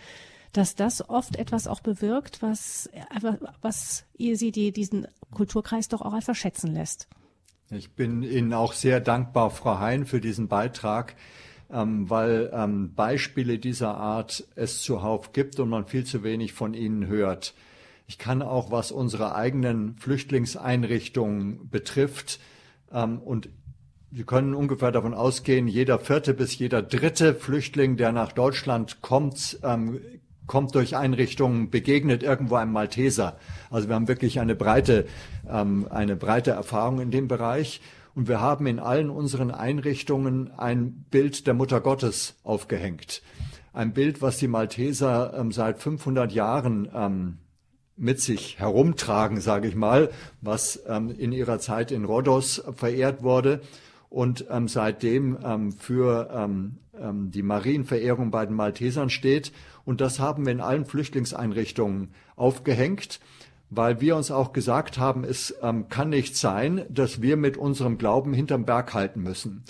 dass 0.51 0.75
das 0.75 1.09
oft 1.09 1.37
etwas 1.37 1.67
auch 1.67 1.79
bewirkt, 1.79 2.41
was, 2.41 2.89
was 3.61 4.03
ihr 4.17 4.35
sie 4.35 4.51
die, 4.51 4.73
diesen 4.73 5.07
Kulturkreis 5.33 5.87
doch 5.87 6.01
auch 6.01 6.13
einfach 6.13 6.35
schätzen 6.35 6.73
lässt. 6.73 7.07
Ich 7.69 7.91
bin 7.91 8.21
Ihnen 8.21 8.53
auch 8.53 8.73
sehr 8.73 8.99
dankbar, 8.99 9.49
Frau 9.49 9.79
Hein, 9.79 10.05
für 10.05 10.19
diesen 10.19 10.49
Beitrag. 10.49 11.15
Ähm, 11.71 12.09
weil 12.09 12.51
ähm, 12.53 12.93
Beispiele 12.93 13.59
dieser 13.59 13.95
Art 13.95 14.43
es 14.55 14.81
zuhauf 14.81 15.33
gibt 15.33 15.59
und 15.59 15.69
man 15.69 15.85
viel 15.85 16.05
zu 16.05 16.23
wenig 16.23 16.53
von 16.53 16.73
ihnen 16.73 17.07
hört. 17.07 17.53
Ich 18.07 18.17
kann 18.17 18.41
auch, 18.41 18.71
was 18.71 18.91
unsere 18.91 19.35
eigenen 19.35 19.95
Flüchtlingseinrichtungen 19.97 21.69
betrifft, 21.69 22.39
ähm, 22.93 23.19
und 23.19 23.49
wir 24.09 24.25
können 24.25 24.53
ungefähr 24.53 24.91
davon 24.91 25.13
ausgehen, 25.13 25.67
jeder 25.67 25.97
vierte 25.97 26.33
bis 26.33 26.57
jeder 26.57 26.81
dritte 26.81 27.33
Flüchtling, 27.33 27.95
der 27.95 28.11
nach 28.11 28.33
Deutschland 28.33 29.01
kommt, 29.01 29.59
ähm, 29.63 30.01
kommt 30.47 30.75
durch 30.75 30.97
Einrichtungen, 30.97 31.69
begegnet 31.69 32.21
irgendwo 32.21 32.55
einem 32.55 32.73
Malteser. 32.73 33.37
Also 33.69 33.87
wir 33.87 33.95
haben 33.95 34.09
wirklich 34.09 34.41
eine 34.41 34.55
breite, 34.55 35.07
ähm, 35.49 35.87
eine 35.89 36.17
breite 36.17 36.51
Erfahrung 36.51 36.99
in 36.99 37.11
dem 37.11 37.29
Bereich. 37.29 37.79
Und 38.15 38.27
wir 38.27 38.41
haben 38.41 38.67
in 38.67 38.79
allen 38.79 39.09
unseren 39.09 39.51
Einrichtungen 39.51 40.51
ein 40.51 41.05
Bild 41.09 41.47
der 41.47 41.53
Mutter 41.53 41.79
Gottes 41.81 42.35
aufgehängt. 42.43 43.21
Ein 43.73 43.93
Bild, 43.93 44.21
was 44.21 44.37
die 44.37 44.49
Malteser 44.49 45.33
ähm, 45.37 45.51
seit 45.51 45.79
500 45.79 46.31
Jahren 46.31 46.89
ähm, 46.93 47.37
mit 47.95 48.19
sich 48.19 48.59
herumtragen, 48.59 49.39
sage 49.39 49.67
ich 49.67 49.75
mal, 49.75 50.09
was 50.41 50.81
ähm, 50.87 51.09
in 51.09 51.31
ihrer 51.31 51.59
Zeit 51.59 51.91
in 51.91 52.03
Rhodos 52.03 52.63
verehrt 52.75 53.23
wurde 53.23 53.61
und 54.09 54.45
ähm, 54.49 54.67
seitdem 54.67 55.37
ähm, 55.43 55.71
für 55.71 56.29
ähm, 56.33 56.77
ähm, 56.99 57.31
die 57.31 57.43
Marienverehrung 57.43 58.29
bei 58.29 58.45
den 58.45 58.55
Maltesern 58.55 59.09
steht. 59.09 59.53
Und 59.85 60.01
das 60.01 60.19
haben 60.19 60.45
wir 60.45 60.51
in 60.51 60.59
allen 60.59 60.85
Flüchtlingseinrichtungen 60.85 62.09
aufgehängt 62.35 63.19
weil 63.71 63.99
wir 64.01 64.15
uns 64.15 64.29
auch 64.29 64.53
gesagt 64.53 64.99
haben, 64.99 65.23
es 65.23 65.55
ähm, 65.63 65.89
kann 65.89 66.09
nicht 66.09 66.37
sein, 66.37 66.85
dass 66.89 67.23
wir 67.23 67.37
mit 67.37 67.57
unserem 67.57 67.97
Glauben 67.97 68.33
hinterm 68.33 68.65
Berg 68.65 68.93
halten 68.93 69.23
müssen. 69.23 69.63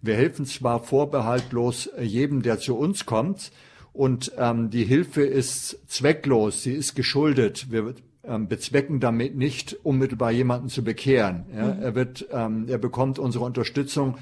Wir 0.00 0.14
helfen 0.14 0.46
zwar 0.46 0.80
vorbehaltlos 0.80 1.90
jedem, 2.00 2.40
der 2.40 2.58
zu 2.58 2.78
uns 2.78 3.04
kommt, 3.04 3.50
und 3.98 4.30
ähm, 4.38 4.70
die 4.70 4.84
Hilfe 4.84 5.22
ist 5.22 5.76
zwecklos, 5.88 6.62
sie 6.62 6.72
ist 6.72 6.94
geschuldet. 6.94 7.72
Wir 7.72 7.94
ähm, 8.22 8.46
bezwecken 8.46 9.00
damit 9.00 9.34
nicht, 9.34 9.76
unmittelbar 9.82 10.30
jemanden 10.30 10.68
zu 10.68 10.84
bekehren. 10.84 11.46
Ja? 11.52 11.74
Mhm. 11.74 11.82
Er 11.82 11.94
wird, 11.96 12.26
ähm, 12.30 12.66
er 12.68 12.78
bekommt 12.78 13.18
unsere 13.18 13.44
Unterstützung, 13.44 14.16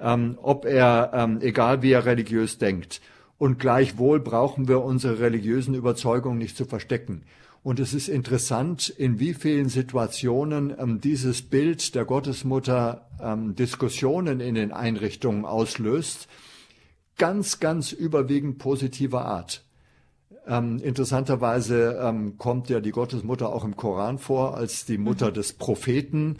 ähm, 0.00 0.36
ob 0.42 0.64
er, 0.64 1.12
ähm, 1.14 1.38
egal 1.42 1.80
wie 1.82 1.92
er 1.92 2.06
religiös 2.06 2.58
denkt. 2.58 3.00
Und 3.38 3.60
gleichwohl 3.60 4.18
brauchen 4.18 4.66
wir 4.66 4.82
unsere 4.82 5.20
religiösen 5.20 5.74
Überzeugungen 5.76 6.38
nicht 6.38 6.56
zu 6.56 6.64
verstecken. 6.64 7.22
Und 7.64 7.80
es 7.80 7.94
ist 7.94 8.08
interessant, 8.08 8.90
in 8.90 9.18
wie 9.18 9.32
vielen 9.32 9.70
Situationen 9.70 10.74
ähm, 10.78 11.00
dieses 11.00 11.40
Bild 11.40 11.94
der 11.94 12.04
Gottesmutter 12.04 13.08
ähm, 13.18 13.56
Diskussionen 13.56 14.40
in 14.40 14.54
den 14.54 14.70
Einrichtungen 14.70 15.46
auslöst. 15.46 16.28
Ganz, 17.16 17.60
ganz 17.60 17.92
überwiegend 17.92 18.58
positiver 18.58 19.24
Art. 19.24 19.64
Ähm, 20.46 20.78
interessanterweise 20.84 21.98
ähm, 22.02 22.36
kommt 22.36 22.68
ja 22.68 22.80
die 22.80 22.90
Gottesmutter 22.90 23.50
auch 23.50 23.64
im 23.64 23.78
Koran 23.78 24.18
vor 24.18 24.58
als 24.58 24.84
die 24.84 24.98
Mutter 24.98 25.30
mhm. 25.30 25.34
des 25.34 25.54
Propheten 25.54 26.36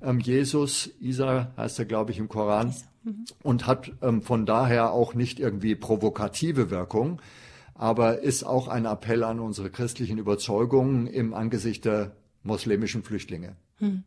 ähm, 0.00 0.20
Jesus. 0.20 0.90
Isa 1.00 1.50
heißt 1.56 1.80
er, 1.80 1.86
glaube 1.86 2.12
ich, 2.12 2.20
im 2.20 2.28
Koran. 2.28 2.72
Mhm. 3.02 3.24
Und 3.42 3.66
hat 3.66 3.90
ähm, 4.00 4.22
von 4.22 4.46
daher 4.46 4.92
auch 4.92 5.14
nicht 5.14 5.40
irgendwie 5.40 5.74
provokative 5.74 6.70
Wirkung 6.70 7.20
aber 7.78 8.18
ist 8.18 8.42
auch 8.42 8.68
ein 8.68 8.84
Appell 8.84 9.24
an 9.24 9.40
unsere 9.40 9.70
christlichen 9.70 10.18
Überzeugungen 10.18 11.06
im 11.06 11.32
Angesicht 11.32 11.84
der 11.84 12.10
muslimischen 12.42 13.02
Flüchtlinge. 13.02 13.56
Hm. 13.78 14.04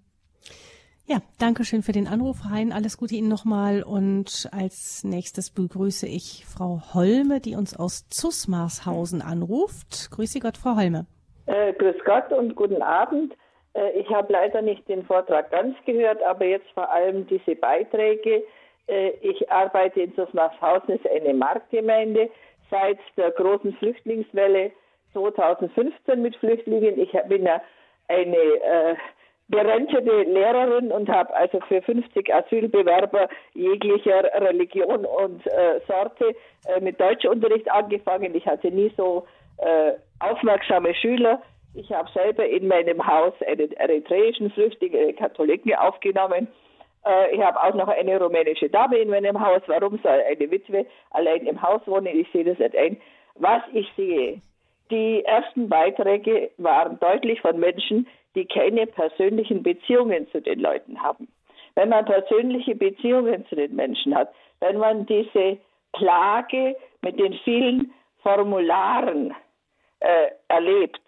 Ja, 1.07 1.17
danke 1.39 1.65
schön 1.65 1.81
für 1.81 1.91
den 1.91 2.07
Anruf, 2.07 2.37
Hein. 2.49 2.71
Alles 2.71 2.97
Gute 2.97 3.15
Ihnen 3.15 3.27
nochmal. 3.27 3.83
Und 3.83 4.47
als 4.51 5.03
nächstes 5.03 5.49
begrüße 5.49 6.07
ich 6.07 6.45
Frau 6.45 6.81
Holme, 6.93 7.39
die 7.39 7.55
uns 7.55 7.77
aus 7.77 8.07
Zusmarshausen 8.09 9.21
anruft. 9.21 10.11
Grüße 10.11 10.39
Gott, 10.39 10.57
Frau 10.57 10.75
Holme. 10.75 11.05
Äh, 11.47 11.73
grüß 11.73 11.95
Gott 12.05 12.31
und 12.31 12.55
guten 12.55 12.81
Abend. 12.81 13.33
Äh, 13.73 13.99
ich 13.99 14.09
habe 14.09 14.31
leider 14.31 14.61
nicht 14.61 14.87
den 14.87 15.03
Vortrag 15.05 15.49
ganz 15.51 15.75
gehört, 15.85 16.21
aber 16.23 16.45
jetzt 16.45 16.69
vor 16.73 16.89
allem 16.89 17.25
diese 17.27 17.55
Beiträge. 17.55 18.43
Äh, 18.87 19.09
ich 19.21 19.51
arbeite 19.51 20.01
in 20.01 20.15
Zusmarshausen, 20.15 20.95
ist 20.95 21.07
eine 21.09 21.33
Marktgemeinde 21.33 22.29
seit 22.71 22.97
der 23.17 23.31
großen 23.31 23.73
Flüchtlingswelle 23.73 24.71
2015 25.13 26.21
mit 26.21 26.35
Flüchtlingen. 26.37 26.99
Ich 26.99 27.11
bin 27.27 27.45
ja 27.45 27.61
eine 28.07 28.37
äh, 28.37 28.95
berentete 29.49 30.23
Lehrerin 30.23 30.91
und 30.91 31.09
habe 31.09 31.35
also 31.35 31.59
für 31.67 31.81
50 31.81 32.33
Asylbewerber 32.33 33.27
jeglicher 33.53 34.23
Religion 34.41 35.05
und 35.05 35.45
äh, 35.47 35.81
Sorte 35.87 36.33
äh, 36.65 36.79
mit 36.79 36.99
Deutschunterricht 36.99 37.69
angefangen. 37.69 38.33
Ich 38.33 38.45
hatte 38.47 38.71
nie 38.71 38.91
so 38.95 39.27
äh, 39.57 39.91
aufmerksame 40.19 40.95
Schüler. 40.95 41.41
Ich 41.73 41.91
habe 41.91 42.09
selber 42.13 42.45
in 42.47 42.67
meinem 42.67 43.05
Haus 43.05 43.33
einen 43.45 43.71
eritreischen 43.73 44.51
Flüchtling, 44.51 44.95
einen 44.95 45.15
Katholiken 45.15 45.75
aufgenommen 45.75 46.47
äh, 47.05 47.35
ich 47.35 47.41
habe 47.41 47.61
auch 47.61 47.73
noch 47.73 47.87
eine 47.87 48.19
rumänische 48.19 48.69
Dame 48.69 48.97
in 48.97 49.09
meinem 49.09 49.39
Haus. 49.39 49.61
Warum 49.67 49.99
soll 50.03 50.21
eine 50.29 50.51
Witwe 50.51 50.85
allein 51.11 51.45
im 51.47 51.61
Haus 51.61 51.81
wohnen? 51.85 52.07
Ich 52.07 52.27
sehe 52.31 52.43
das 52.43 52.59
nicht 52.59 52.75
ein. 52.75 52.97
Was 53.35 53.61
ich 53.73 53.87
sehe, 53.95 54.41
die 54.89 55.23
ersten 55.25 55.69
Beiträge 55.69 56.51
waren 56.57 56.99
deutlich 56.99 57.41
von 57.41 57.59
Menschen, 57.59 58.07
die 58.35 58.45
keine 58.45 58.87
persönlichen 58.87 59.63
Beziehungen 59.63 60.29
zu 60.31 60.41
den 60.41 60.59
Leuten 60.59 61.01
haben. 61.01 61.27
Wenn 61.75 61.89
man 61.89 62.05
persönliche 62.05 62.75
Beziehungen 62.75 63.45
zu 63.47 63.55
den 63.55 63.75
Menschen 63.75 64.13
hat, 64.15 64.33
wenn 64.59 64.77
man 64.77 65.05
diese 65.05 65.57
Plage 65.93 66.75
mit 67.01 67.19
den 67.19 67.33
vielen 67.45 67.93
Formularen 68.21 69.33
äh, 70.01 70.27
erlebt 70.49 71.01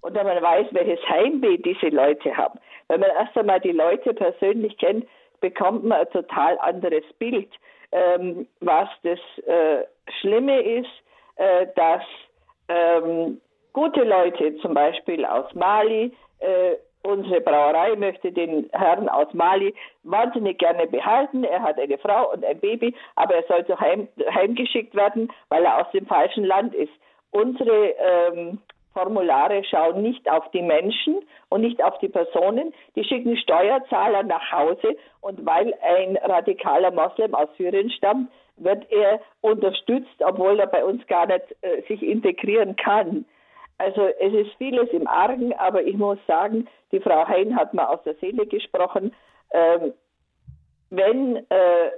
und 0.00 0.14
wenn 0.14 0.26
man 0.26 0.42
weiß, 0.42 0.66
welches 0.70 1.06
Heimweh 1.08 1.58
diese 1.58 1.88
Leute 1.88 2.36
haben, 2.36 2.58
wenn 2.88 3.00
man 3.00 3.10
erst 3.10 3.36
einmal 3.36 3.60
die 3.60 3.72
Leute 3.72 4.14
persönlich 4.14 4.76
kennt, 4.78 5.06
bekommt 5.40 5.84
man 5.84 6.00
ein 6.00 6.10
total 6.10 6.58
anderes 6.58 7.04
Bild. 7.18 7.50
Ähm, 7.90 8.46
was 8.60 8.88
das 9.02 9.18
äh, 9.46 9.84
Schlimme 10.20 10.60
ist, 10.60 10.90
äh, 11.36 11.66
dass 11.74 12.02
ähm, 12.68 13.40
gute 13.72 14.02
Leute, 14.04 14.56
zum 14.58 14.74
Beispiel 14.74 15.24
aus 15.24 15.52
Mali, 15.54 16.12
äh, 16.40 16.76
unsere 17.02 17.40
Brauerei 17.40 17.96
möchte 17.96 18.30
den 18.32 18.68
Herrn 18.72 19.08
aus 19.08 19.32
Mali 19.32 19.74
wahnsinnig 20.02 20.58
gerne 20.58 20.86
behalten. 20.86 21.44
Er 21.44 21.62
hat 21.62 21.78
eine 21.78 21.96
Frau 21.98 22.32
und 22.32 22.44
ein 22.44 22.58
Baby, 22.60 22.94
aber 23.16 23.36
er 23.36 23.44
sollte 23.44 23.78
heim, 23.80 24.08
heimgeschickt 24.34 24.94
werden, 24.94 25.32
weil 25.48 25.64
er 25.64 25.78
aus 25.78 25.90
dem 25.92 26.06
falschen 26.06 26.44
Land 26.44 26.74
ist. 26.74 26.92
Unsere 27.30 27.94
ähm, 27.98 28.58
Formulare 28.92 29.62
schauen 29.64 30.02
nicht 30.02 30.30
auf 30.30 30.50
die 30.50 30.62
Menschen 30.62 31.16
und 31.48 31.60
nicht 31.60 31.82
auf 31.82 31.98
die 31.98 32.08
Personen. 32.08 32.74
Die 32.96 33.04
schicken 33.04 33.36
Steuerzahler 33.36 34.22
nach 34.22 34.52
Hause 34.52 34.96
und 35.20 35.44
weil 35.46 35.74
ein 35.82 36.16
radikaler 36.16 36.90
Moslem 36.90 37.34
aus 37.34 37.48
Syrien 37.56 37.90
stammt, 37.90 38.30
wird 38.56 38.90
er 38.90 39.20
unterstützt, 39.40 40.22
obwohl 40.24 40.58
er 40.58 40.66
bei 40.66 40.84
uns 40.84 41.06
gar 41.06 41.26
nicht 41.26 41.44
äh, 41.62 41.82
sich 41.82 42.02
integrieren 42.02 42.76
kann. 42.76 43.24
Also 43.78 44.08
es 44.18 44.32
ist 44.34 44.56
vieles 44.58 44.88
im 44.90 45.06
Argen, 45.06 45.52
aber 45.54 45.82
ich 45.82 45.96
muss 45.96 46.18
sagen, 46.26 46.66
die 46.90 47.00
Frau 47.00 47.26
Hein 47.28 47.54
hat 47.54 47.74
mal 47.74 47.86
aus 47.86 48.02
der 48.02 48.14
Seele 48.16 48.46
gesprochen. 48.46 49.14
Ähm, 49.52 49.92
wenn 50.90 51.36
äh, 51.36 51.90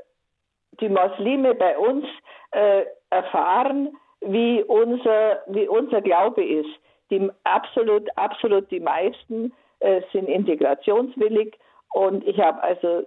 die 0.80 0.88
Muslime 0.88 1.54
bei 1.54 1.78
uns 1.78 2.04
äh, 2.50 2.84
erfahren, 3.08 3.96
wie 4.20 4.62
unser, 4.64 5.42
wie 5.46 5.68
unser 5.68 6.00
Glaube 6.00 6.44
ist, 6.44 6.70
die 7.10 7.30
absolut, 7.44 8.08
absolut 8.16 8.70
die 8.70 8.80
meisten 8.80 9.52
äh, 9.80 10.02
sind 10.12 10.28
integrationswillig 10.28 11.58
und 11.92 12.26
ich 12.26 12.38
habe 12.38 12.62
also 12.62 13.04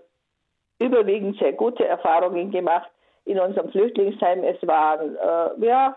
überwiegend 0.79 1.37
sehr 1.39 1.53
gute 1.53 1.85
Erfahrungen 1.87 2.51
gemacht 2.51 2.89
in 3.25 3.39
unserem 3.39 3.69
Flüchtlingsheim. 3.69 4.43
Es 4.43 4.57
waren 4.67 5.15
äh, 5.15 5.65
ja 5.65 5.95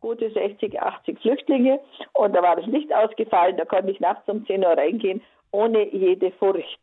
gute 0.00 0.30
60, 0.30 0.80
80 0.80 1.20
Flüchtlinge 1.20 1.80
und 2.12 2.34
da 2.34 2.42
war 2.42 2.56
das 2.56 2.66
Licht 2.66 2.92
ausgefallen, 2.94 3.56
da 3.56 3.64
konnte 3.64 3.90
ich 3.90 4.00
nachts 4.00 4.28
um 4.28 4.44
10 4.46 4.64
Uhr 4.64 4.76
reingehen, 4.76 5.22
ohne 5.52 5.88
jede 5.94 6.30
Furcht. 6.32 6.80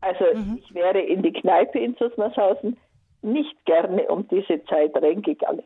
Also 0.00 0.24
mhm. 0.32 0.60
ich 0.62 0.74
wäre 0.74 1.00
in 1.00 1.22
die 1.22 1.32
Kneipe 1.32 1.80
in 1.80 1.96
Susmarshausen 1.96 2.76
nicht 3.22 3.64
gerne 3.64 4.02
um 4.08 4.28
diese 4.28 4.64
Zeit 4.66 4.94
reingegangen. 4.94 5.64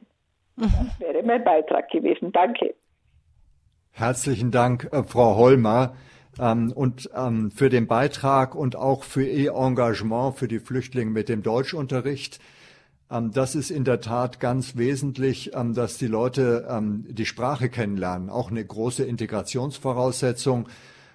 Das 0.56 0.70
wäre 0.98 1.22
mein 1.22 1.42
Beitrag 1.44 1.90
gewesen. 1.90 2.32
Danke. 2.32 2.74
Herzlichen 3.90 4.50
Dank, 4.50 4.88
äh, 4.92 5.02
Frau 5.02 5.36
Holmer, 5.36 5.94
ähm, 6.38 6.72
und 6.72 7.10
ähm, 7.14 7.50
für 7.50 7.68
den 7.68 7.86
Beitrag 7.86 8.54
und 8.54 8.74
auch 8.74 9.04
für 9.04 9.24
Ihr 9.24 9.52
Engagement 9.52 10.36
für 10.36 10.48
die 10.48 10.60
Flüchtlinge 10.60 11.10
mit 11.10 11.28
dem 11.28 11.42
Deutschunterricht. 11.42 12.40
Ähm, 13.10 13.32
das 13.32 13.54
ist 13.54 13.70
in 13.70 13.84
der 13.84 14.00
Tat 14.00 14.40
ganz 14.40 14.76
wesentlich, 14.76 15.52
dass 15.52 15.98
die 15.98 16.06
Leute 16.06 16.66
die 17.06 17.26
Sprache 17.26 17.68
kennenlernen. 17.68 18.30
Auch 18.30 18.50
eine 18.50 18.64
große 18.64 19.04
Integrationsvoraussetzung. 19.04 20.68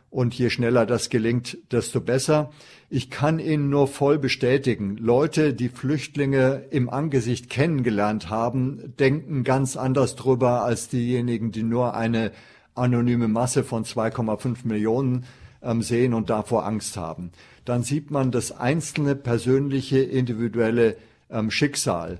Und 0.09 0.33
je 0.33 0.49
schneller 0.49 0.85
das 0.85 1.09
gelingt, 1.09 1.57
desto 1.71 1.99
besser. 1.99 2.51
Ich 2.89 3.09
kann 3.09 3.39
Ihnen 3.39 3.69
nur 3.69 3.87
voll 3.87 4.17
bestätigen, 4.17 4.95
Leute, 4.97 5.53
die 5.53 5.67
Flüchtlinge 5.67 6.63
im 6.69 6.89
Angesicht 6.89 7.49
kennengelernt 7.49 8.29
haben, 8.29 8.93
denken 8.97 9.43
ganz 9.43 9.75
anders 9.75 10.15
drüber 10.15 10.63
als 10.63 10.87
diejenigen, 10.87 11.51
die 11.51 11.63
nur 11.63 11.95
eine 11.95 12.31
anonyme 12.75 13.27
Masse 13.27 13.65
von 13.65 13.83
2,5 13.83 14.65
Millionen 14.65 15.25
ähm, 15.61 15.81
sehen 15.81 16.13
und 16.13 16.29
davor 16.29 16.65
Angst 16.65 16.95
haben. 16.95 17.31
Dann 17.65 17.83
sieht 17.83 18.09
man 18.09 18.31
das 18.31 18.53
einzelne 18.53 19.15
persönliche, 19.15 19.99
individuelle 19.99 20.95
ähm, 21.29 21.51
Schicksal. 21.51 22.19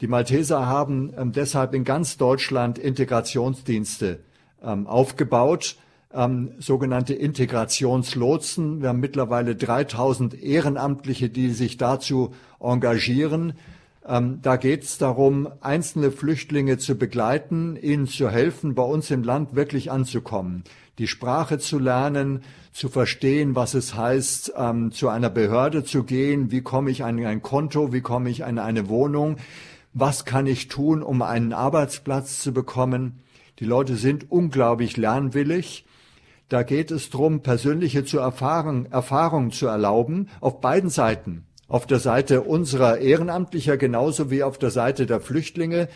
Die 0.00 0.08
Malteser 0.08 0.66
haben 0.66 1.12
ähm, 1.16 1.30
deshalb 1.30 1.74
in 1.74 1.84
ganz 1.84 2.16
Deutschland 2.16 2.78
Integrationsdienste 2.78 4.20
aufgebaut 4.86 5.76
ähm, 6.14 6.52
sogenannte 6.58 7.14
Integrationslotsen. 7.14 8.80
Wir 8.80 8.90
haben 8.90 9.00
mittlerweile 9.00 9.56
3000 9.56 10.40
Ehrenamtliche, 10.40 11.28
die 11.28 11.50
sich 11.50 11.76
dazu 11.76 12.32
engagieren. 12.60 13.54
Ähm, 14.06 14.40
da 14.42 14.56
geht 14.56 14.84
es 14.84 14.98
darum, 14.98 15.48
einzelne 15.60 16.10
Flüchtlinge 16.10 16.78
zu 16.78 16.96
begleiten, 16.96 17.76
ihnen 17.76 18.06
zu 18.06 18.28
helfen, 18.28 18.74
bei 18.74 18.82
uns 18.82 19.10
im 19.10 19.22
Land 19.22 19.54
wirklich 19.54 19.90
anzukommen, 19.90 20.64
die 20.98 21.08
Sprache 21.08 21.58
zu 21.58 21.78
lernen, 21.78 22.42
zu 22.72 22.88
verstehen, 22.88 23.54
was 23.54 23.74
es 23.74 23.94
heißt, 23.94 24.54
ähm, 24.56 24.92
zu 24.92 25.08
einer 25.08 25.30
Behörde 25.30 25.84
zu 25.84 26.04
gehen, 26.04 26.50
wie 26.50 26.60
komme 26.60 26.90
ich 26.90 27.02
an 27.02 27.24
ein 27.24 27.42
Konto, 27.42 27.92
wie 27.92 28.02
komme 28.02 28.30
ich 28.30 28.44
an 28.44 28.58
eine 28.58 28.88
Wohnung, 28.88 29.36
was 29.94 30.24
kann 30.24 30.46
ich 30.46 30.68
tun, 30.68 31.02
um 31.02 31.22
einen 31.22 31.52
Arbeitsplatz 31.52 32.40
zu 32.40 32.52
bekommen. 32.52 33.20
Die 33.60 33.64
Leute 33.64 33.96
sind 33.96 34.30
unglaublich 34.30 34.96
lernwillig 34.96 35.84
da 36.48 36.62
geht 36.62 36.90
es 36.90 37.10
darum, 37.10 37.40
persönliche 37.40 38.04
zu 38.04 38.18
erfahren, 38.18 38.86
Erfahrungen 38.90 39.50
zu 39.50 39.66
erlauben, 39.66 40.28
auf 40.40 40.60
beiden 40.60 40.90
Seiten. 40.90 41.46
Auf 41.68 41.86
der 41.86 41.98
Seite 41.98 42.42
unserer 42.42 42.98
Ehrenamtlicher 42.98 43.76
genauso 43.76 44.30
wie 44.30 44.42
auf 44.42 44.58
der 44.58 44.70
Seite 44.70 45.06
der 45.06 45.20
Flüchtlinge. 45.20 45.88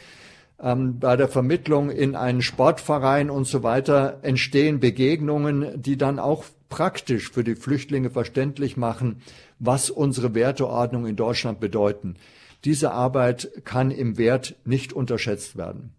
Ähm, 0.61 0.99
bei 0.99 1.17
der 1.17 1.29
Vermittlung 1.29 1.91
in 1.91 2.17
einen 2.17 2.43
Sportverein 2.43 3.31
und 3.31 3.47
so 3.47 3.63
weiter 3.63 4.19
entstehen 4.23 4.81
Begegnungen, 4.81 5.81
die 5.81 5.97
dann 5.97 6.19
auch 6.19 6.45
praktisch 6.69 7.31
für 7.31 7.45
die 7.45 7.55
Flüchtlinge 7.55 8.11
verständlich 8.11 8.77
machen, 8.77 9.23
was 9.59 9.91
unsere 9.91 10.35
Werteordnung 10.35 11.07
in 11.07 11.17
Deutschland 11.17 11.61
bedeuten. 11.61 12.17
Diese 12.65 12.93
Arbeit 12.93 13.51
kann 13.65 13.91
im 13.91 14.19
Wert 14.19 14.57
nicht 14.65 14.93
unterschätzt 14.93 15.57
werden. 15.57 15.93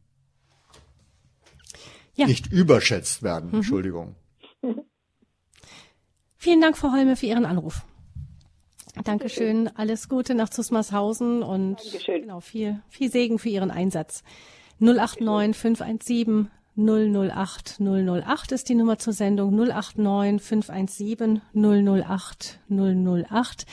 Ja. 2.16 2.28
Nicht 2.28 2.52
überschätzt 2.52 3.24
werden, 3.24 3.50
mhm. 3.50 3.56
Entschuldigung. 3.58 4.16
Vielen 6.42 6.62
Dank, 6.62 6.78
Frau 6.78 6.94
Holme, 6.94 7.18
für 7.18 7.26
Ihren 7.26 7.46
Anruf. 7.46 7.82
Dankeschön. 9.04 9.70
Alles 9.76 10.08
Gute 10.08 10.36
nach 10.36 10.48
Zusmarshausen 10.48 11.44
und 11.44 11.84
Dankeschön. 11.84 12.22
genau, 12.22 12.40
viel, 12.40 12.82
viel 12.88 13.12
Segen 13.12 13.40
für 13.40 13.50
Ihren 13.50 13.72
Einsatz. 13.72 14.24
089 14.80 15.58
517 15.58 16.50
008 16.78 17.82
008 17.82 18.52
ist 18.54 18.70
die 18.70 18.76
Nummer 18.76 18.98
zur 18.98 19.12
Sendung 19.12 19.54
089 19.54 20.42
517 20.42 21.42
008 21.54 22.60
008. 22.70 23.66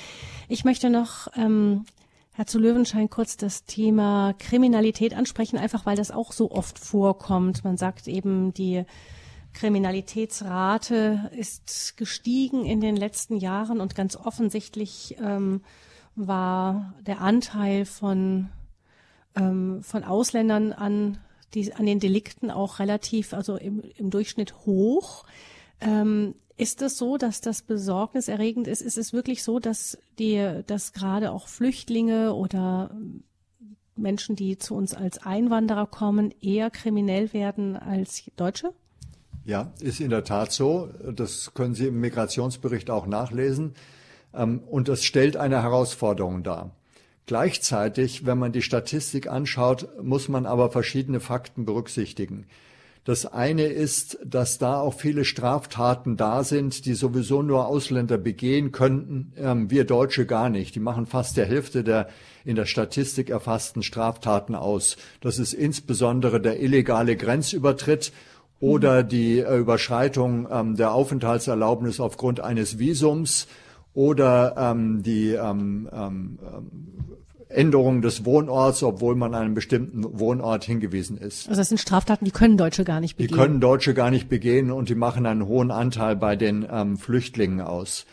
Ich 0.49 0.65
möchte 0.65 0.91
noch, 0.91 1.29
ähm, 1.37 1.85
Herr 2.33 2.49
zu 2.49 2.59
Löwenschein, 2.59 3.09
kurz 3.09 3.37
das 3.37 3.65
Thema 3.65 4.35
Kriminalität 4.41 5.15
ansprechen, 5.15 5.57
einfach 5.57 5.87
weil 5.87 5.97
das 5.97 6.11
auch 6.11 6.33
so 6.33 6.51
oft 6.51 6.81
vorkommt. 6.81 7.63
Man 7.63 7.77
sagt 7.77 8.09
eben, 8.09 8.53
die 8.55 8.85
Kriminalitätsrate 9.57 11.31
ist 11.35 11.97
gestiegen 11.97 12.67
in 12.67 12.81
den 12.81 12.95
letzten 12.95 13.39
Jahren 13.39 13.81
und 13.81 13.95
ganz 13.95 14.15
offensichtlich 14.15 15.17
ähm, 15.19 15.63
war 16.15 16.95
der 17.07 17.23
Anteil 17.23 17.87
von, 17.87 18.51
ähm, 19.35 19.83
von 19.83 20.05
Ausländern 20.05 20.73
an, 20.73 21.19
die, 21.55 21.73
an 21.73 21.87
den 21.87 22.01
Delikten 22.01 22.51
auch 22.51 22.81
relativ, 22.81 23.33
also 23.33 23.57
im, 23.57 23.83
im 23.97 24.11
Durchschnitt 24.11 24.55
hoch. 24.67 25.25
Ähm, 25.81 26.35
ist 26.59 26.83
es 26.83 26.99
so, 26.99 27.17
dass 27.17 27.41
das 27.41 27.63
besorgniserregend 27.63 28.69
ist? 28.69 28.83
Ist 28.83 28.99
es 28.99 29.15
wirklich 29.15 29.43
so, 29.43 29.59
dass 29.59 29.97
die, 30.19 30.63
dass 30.67 30.93
gerade 30.93 31.33
auch 31.33 31.49
Flüchtlinge 31.49 32.35
oder 32.35 32.95
Menschen, 33.95 34.37
die 34.37 34.59
zu 34.59 34.75
uns 34.75 34.93
als 34.93 35.17
Einwanderer 35.19 35.87
kommen, 35.87 36.35
eher 36.43 36.71
kriminell 36.71 37.33
werden 37.33 37.77
als 37.77 38.23
Deutsche? 38.37 38.75
Ja, 39.47 39.73
ist 39.81 40.01
in 40.01 40.11
der 40.11 40.25
Tat 40.25 40.51
so. 40.51 40.91
Das 41.15 41.55
können 41.55 41.75
Sie 41.75 41.87
im 41.87 42.01
Migrationsbericht 42.01 42.91
auch 42.91 43.07
nachlesen. 43.07 43.75
Ähm, 44.35 44.59
und 44.69 44.89
das 44.89 45.05
stellt 45.05 45.37
eine 45.37 45.63
Herausforderung 45.63 46.43
dar. 46.43 46.73
Gleichzeitig, 47.27 48.27
wenn 48.27 48.39
man 48.39 48.51
die 48.51 48.63
Statistik 48.63 49.29
anschaut, 49.29 49.89
muss 50.03 50.29
man 50.29 50.47
aber 50.47 50.71
verschiedene 50.71 51.21
Fakten 51.21 51.65
berücksichtigen. 51.65 52.47
Das 53.05 53.25
eine 53.25 53.67
ist, 53.67 54.19
dass 54.25 54.59
da 54.59 54.81
auch 54.81 54.95
viele 54.95 55.25
Straftaten 55.25 56.17
da 56.17 56.43
sind, 56.43 56.85
die 56.87 56.95
sowieso 56.95 57.41
nur 57.41 57.69
Ausländer 57.69 58.19
begehen 58.19 58.73
könnten, 58.73 59.33
ähm, 59.37 59.71
wir 59.71 59.85
Deutsche 59.85 60.27
gar 60.27 60.51
nicht. 60.51 60.75
Die 60.75 60.81
machen 60.81 61.07
fast 61.07 61.37
der 61.37 61.47
Hälfte 61.47 61.85
der 61.85 62.09
in 62.45 62.57
der 62.57 62.67
Statistik 62.67 63.31
erfassten 63.31 63.85
Straftaten 63.85 64.57
aus. 64.57 64.97
Das 65.21 65.39
ist 65.39 65.53
insbesondere 65.53 66.41
der 66.41 66.61
illegale 66.61 67.17
Grenzübertritt 67.17 68.13
oder 68.61 69.03
die 69.03 69.41
äh, 69.41 69.59
Überschreitung 69.59 70.49
ähm, 70.51 70.77
der 70.77 70.93
Aufenthaltserlaubnis 70.93 72.01
aufgrund 72.01 72.41
eines 72.41 72.79
Visums 72.79 73.47
oder 73.95 74.55
ähm, 74.57 75.03
die 75.03 75.33
ähm, 75.33 75.89
ähm, 75.93 76.39
Änderung 77.49 78.03
des 78.03 78.25
Wohnorts, 78.25 78.83
obwohl 78.83 79.15
man 79.15 79.35
an 79.35 79.43
einem 79.43 79.55
bestimmten 79.55 80.19
Wohnort 80.19 80.65
hingewiesen 80.65 81.17
ist. 81.17 81.49
Also 81.49 81.61
das 81.61 81.69
sind 81.69 81.79
Straftaten, 81.79 82.25
die 82.25 82.31
können 82.31 82.57
Deutsche 82.57 82.85
gar 82.85 83.01
nicht 83.01 83.17
begehen. 83.17 83.29
Die 83.29 83.35
können 83.35 83.61
Deutsche 83.61 83.95
gar 83.95 84.11
nicht 84.11 84.29
begehen 84.29 84.71
und 84.71 84.89
die 84.89 84.95
machen 84.95 85.27
einen 85.27 85.47
hohen 85.47 85.71
Anteil 85.71 86.17
bei 86.17 86.37
den 86.37 86.67
ähm, 86.71 86.99
Flüchtlingen 86.99 87.61
aus. 87.61 88.05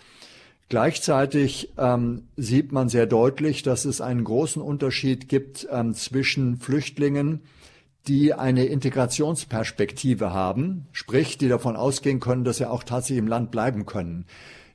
Gleichzeitig 0.70 1.72
ähm, 1.78 2.24
sieht 2.38 2.72
man 2.72 2.90
sehr 2.90 3.06
deutlich, 3.06 3.64
dass 3.64 3.86
es 3.86 4.02
einen 4.02 4.24
großen 4.24 4.62
Unterschied 4.62 5.28
gibt 5.28 5.68
ähm, 5.72 5.94
zwischen 5.94 6.58
Flüchtlingen, 6.58 7.42
die 8.08 8.34
eine 8.34 8.66
Integrationsperspektive 8.66 10.34
haben, 10.34 10.88
sprich, 10.92 11.38
die 11.38 11.48
davon 11.48 11.76
ausgehen 11.76 12.20
können, 12.20 12.44
dass 12.44 12.58
sie 12.58 12.70
auch 12.70 12.84
tatsächlich 12.84 13.20
im 13.20 13.28
Land 13.28 13.52
bleiben 13.52 13.86
können. 13.86 14.26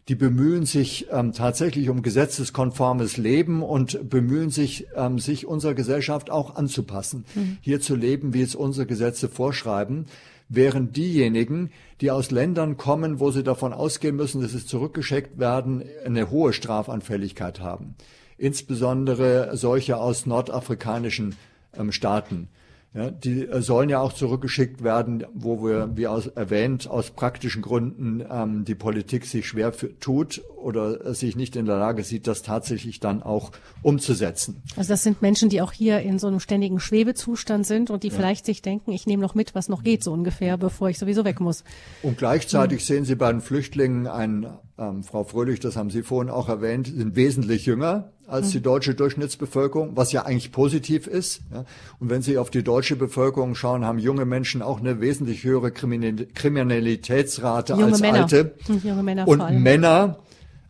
Die 0.09 0.15
bemühen 0.15 0.65
sich 0.65 1.07
ähm, 1.13 1.35
tatsächlich 1.35 1.91
um 1.91 2.01
gesetzeskonformes 2.01 3.19
Leben 3.19 3.63
und 3.63 4.09
bemühen 4.09 4.49
sich, 4.49 4.87
ähm, 4.97 5.19
sich 5.19 5.47
unserer 5.47 5.75
Gesellschaft 5.75 6.31
auch 6.31 6.57
anzupassen, 6.57 7.27
mhm. 7.35 7.59
hier 7.61 7.81
zu 7.83 7.95
leben, 7.95 8.33
wie 8.33 8.41
es 8.41 8.55
unsere 8.55 8.87
Gesetze 8.87 9.29
vorschreiben, 9.29 10.07
während 10.49 10.97
diejenigen, 10.97 11.71
die 12.01 12.11
aus 12.11 12.31
Ländern 12.31 12.79
kommen, 12.79 13.21
wo 13.21 13.31
sie 13.31 13.43
davon 13.43 13.75
ausgehen 13.75 14.17
müssen, 14.17 14.41
dass 14.41 14.53
sie 14.53 14.65
zurückgeschickt 14.65 15.39
werden, 15.39 15.85
eine 16.07 16.31
hohe 16.31 16.55
Strafanfälligkeit 16.55 17.61
haben. 17.61 17.95
Insbesondere 18.39 19.59
solche 19.59 19.99
aus 19.99 20.25
nordafrikanischen 20.25 21.37
ähm, 21.77 21.93
Staaten. 21.93 22.49
Ja, 22.95 23.11
die 23.11 23.47
äh, 23.47 23.61
sollen 23.61 23.91
ja 23.91 24.01
auch 24.01 24.15
zurückgeschickt 24.15 24.83
werden, 24.83 25.27
wo 25.35 25.63
wir, 25.63 25.91
wie 25.95 26.07
aus, 26.07 26.27
erwähnt, 26.27 26.89
aus 26.89 27.11
praktischen 27.11 27.61
Gründen 27.61 28.25
ähm, 28.31 28.65
die 28.65 28.75
Politik 28.75 29.27
sich 29.27 29.47
schwer 29.47 29.73
für, 29.73 29.99
tut 29.99 30.43
oder 30.57 31.15
sich 31.15 31.37
nicht 31.37 31.55
in 31.55 31.67
der 31.67 31.77
Lage 31.77 32.03
sieht, 32.03 32.27
das 32.27 32.43
tatsächlich 32.43 32.99
dann 32.99 33.23
auch 33.23 33.53
umzusetzen. 33.83 34.63
Also 34.77 34.89
das 34.89 35.03
sind 35.03 35.21
Menschen, 35.21 35.51
die 35.51 35.61
auch 35.61 35.73
hier 35.73 36.01
in 36.01 36.19
so 36.19 36.29
einem 36.29 36.41
ständigen 36.41 36.81
Schwebezustand 36.81 37.67
sind 37.67 37.91
und 37.91 38.05
die 38.05 38.09
ja. 38.09 38.15
vielleicht 38.15 38.47
sich 38.47 38.63
denken, 38.63 38.93
ich 38.93 39.07
nehme 39.07 39.23
noch 39.23 39.35
mit, 39.35 39.55
was 39.55 39.69
noch 39.69 39.83
geht, 39.83 40.03
so 40.03 40.13
ungefähr, 40.13 40.57
bevor 40.57 40.89
ich 40.89 40.99
sowieso 40.99 41.27
weg 41.27 41.41
muss. 41.41 41.65
Und 42.03 42.17
gleichzeitig 42.17 42.81
hm. 42.81 42.87
sehen 42.87 43.05
Sie 43.05 43.17
bei 43.17 43.31
den 43.31 43.43
Flüchtlingen 43.43 44.07
ein 44.07 44.49
ähm, 44.79 45.03
Frau 45.03 45.25
Fröhlich, 45.25 45.61
das 45.61 45.77
haben 45.77 45.91
Sie 45.91 46.03
vorhin 46.03 46.31
auch 46.31 46.49
erwähnt, 46.49 46.87
sind 46.87 47.17
wesentlich 47.17 47.67
jünger 47.67 48.13
als 48.27 48.51
die 48.51 48.59
mhm. 48.59 48.65
deutsche 48.65 48.95
Durchschnittsbevölkerung, 48.95 49.97
was 49.97 50.13
ja 50.13 50.25
eigentlich 50.25 50.53
positiv 50.53 51.07
ist. 51.07 51.41
Ja. 51.53 51.65
Und 51.99 52.11
wenn 52.11 52.23
Sie 52.23 52.39
auf 52.39 52.51
die 52.51 52.63
deutsche 52.63 52.95
Bevölkerung 52.95 53.55
schauen, 53.55 53.85
haben 53.85 53.99
junge 53.99 54.27
Menschen 54.27 54.63
auch 54.63 54.81
eine 54.81 55.01
wesentlich 55.01 55.45
höhere 55.45 55.73
Kriminalitätsrate 55.73 57.73
junge 57.73 57.87
als 57.87 58.01
Männer. 58.01 58.23
alte. 58.23 58.55
Mhm, 58.69 58.81
junge 58.85 59.03
Männer 59.03 59.27
Und 59.27 59.63
Männer 59.63 60.19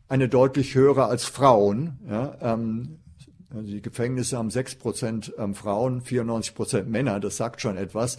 eine 0.08 0.28
deutlich 0.28 0.74
höhere 0.74 1.06
als 1.06 1.24
Frauen. 1.24 1.98
Ja. 2.08 2.36
Ähm, 2.40 2.98
also 3.54 3.66
die 3.66 3.82
Gefängnisse 3.82 4.38
haben 4.38 4.50
sechs 4.50 4.74
Prozent 4.74 5.32
ähm, 5.38 5.54
Frauen, 5.54 6.02
94 6.02 6.54
Prozent 6.54 6.88
Männer. 6.88 7.18
Das 7.18 7.36
sagt 7.36 7.60
schon 7.60 7.76
etwas 7.76 8.18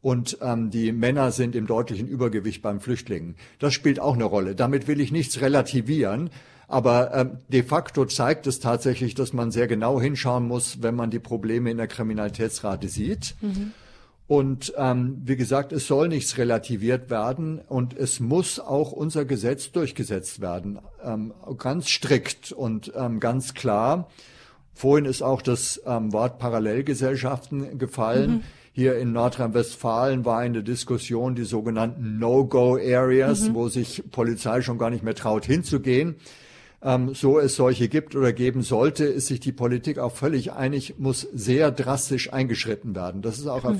und 0.00 0.38
ähm, 0.40 0.70
die 0.70 0.92
Männer 0.92 1.32
sind 1.32 1.56
im 1.56 1.66
deutlichen 1.66 2.06
Übergewicht 2.06 2.62
beim 2.62 2.80
Flüchtlingen. 2.80 3.36
Das 3.58 3.74
spielt 3.74 4.00
auch 4.00 4.14
eine 4.14 4.24
Rolle. 4.24 4.54
Damit 4.54 4.86
will 4.86 5.00
ich 5.00 5.10
nichts 5.10 5.40
relativieren, 5.40 6.30
aber 6.68 7.14
ähm, 7.14 7.38
de 7.48 7.62
facto 7.62 8.04
zeigt 8.04 8.46
es 8.46 8.60
tatsächlich, 8.60 9.14
dass 9.14 9.32
man 9.32 9.50
sehr 9.50 9.66
genau 9.66 10.00
hinschauen 10.00 10.46
muss, 10.46 10.82
wenn 10.82 10.94
man 10.94 11.10
die 11.10 11.18
Probleme 11.18 11.70
in 11.70 11.78
der 11.78 11.88
Kriminalitätsrate 11.88 12.88
sieht. 12.88 13.34
Mhm. 13.40 13.72
Und 14.28 14.74
ähm, 14.76 15.22
wie 15.24 15.36
gesagt, 15.36 15.72
es 15.72 15.86
soll 15.86 16.08
nichts 16.08 16.36
relativiert 16.36 17.08
werden 17.08 17.60
und 17.66 17.96
es 17.96 18.20
muss 18.20 18.60
auch 18.60 18.92
unser 18.92 19.24
Gesetz 19.24 19.72
durchgesetzt 19.72 20.42
werden, 20.42 20.78
ähm, 21.02 21.32
ganz 21.56 21.88
strikt 21.88 22.52
und 22.52 22.92
ähm, 22.94 23.20
ganz 23.20 23.54
klar. 23.54 24.10
Vorhin 24.74 25.06
ist 25.06 25.22
auch 25.22 25.40
das 25.40 25.80
ähm, 25.86 26.12
Wort 26.12 26.38
Parallelgesellschaften 26.38 27.78
gefallen. 27.78 28.30
Mhm. 28.30 28.42
Hier 28.78 28.96
in 28.96 29.10
Nordrhein-Westfalen 29.10 30.24
war 30.24 30.38
eine 30.38 30.62
Diskussion 30.62 31.34
die 31.34 31.42
sogenannten 31.42 32.20
No-Go-Areas, 32.20 33.48
mhm. 33.48 33.54
wo 33.54 33.68
sich 33.68 34.04
Polizei 34.12 34.62
schon 34.62 34.78
gar 34.78 34.88
nicht 34.88 35.02
mehr 35.02 35.16
traut 35.16 35.44
hinzugehen 35.44 36.14
ähm, 36.80 37.12
so 37.12 37.40
es 37.40 37.56
solche 37.56 37.88
gibt 37.88 38.14
oder 38.14 38.32
geben 38.32 38.62
sollte, 38.62 39.04
ist 39.04 39.26
sich 39.26 39.40
die 39.40 39.50
Politik 39.50 39.98
auch 39.98 40.14
völlig 40.14 40.52
einig, 40.52 40.94
muss 40.98 41.22
sehr 41.34 41.72
drastisch 41.72 42.32
eingeschritten 42.32 42.94
werden. 42.94 43.20
Das 43.20 43.38
ist 43.38 43.48
auch 43.48 43.64
mhm. 43.64 43.70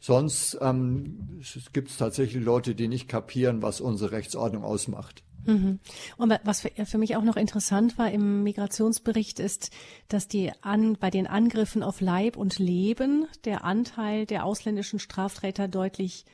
Sonst 0.00 0.58
ähm, 0.62 1.40
gibt 1.72 1.90
es 1.90 1.98
tatsächlich 1.98 2.42
Leute, 2.42 2.74
die 2.74 2.88
nicht 2.88 3.06
kapieren, 3.06 3.60
was 3.60 3.80
unsere 3.80 4.12
Rechtsordnung 4.12 4.64
ausmacht. 4.64 5.22
Mhm. 5.44 5.78
Und 6.16 6.40
was 6.44 6.60
für, 6.60 6.98
mich 6.98 7.16
auch 7.16 7.22
noch 7.22 7.36
interessant 7.36 7.98
war 7.98 8.10
im 8.10 8.42
Migrationsbericht 8.42 9.38
ist, 9.40 9.70
dass 10.08 10.28
die 10.28 10.52
an, 10.62 10.96
bei 10.98 11.10
den 11.10 11.26
Angriffen 11.26 11.82
auf 11.82 12.00
Leib 12.00 12.36
und 12.36 12.58
Leben 12.58 13.26
der 13.44 13.64
Anteil 13.64 14.26
der 14.26 14.44
ausländischen 14.44 14.98
Straftäter 14.98 15.68
deutlich 15.68 16.24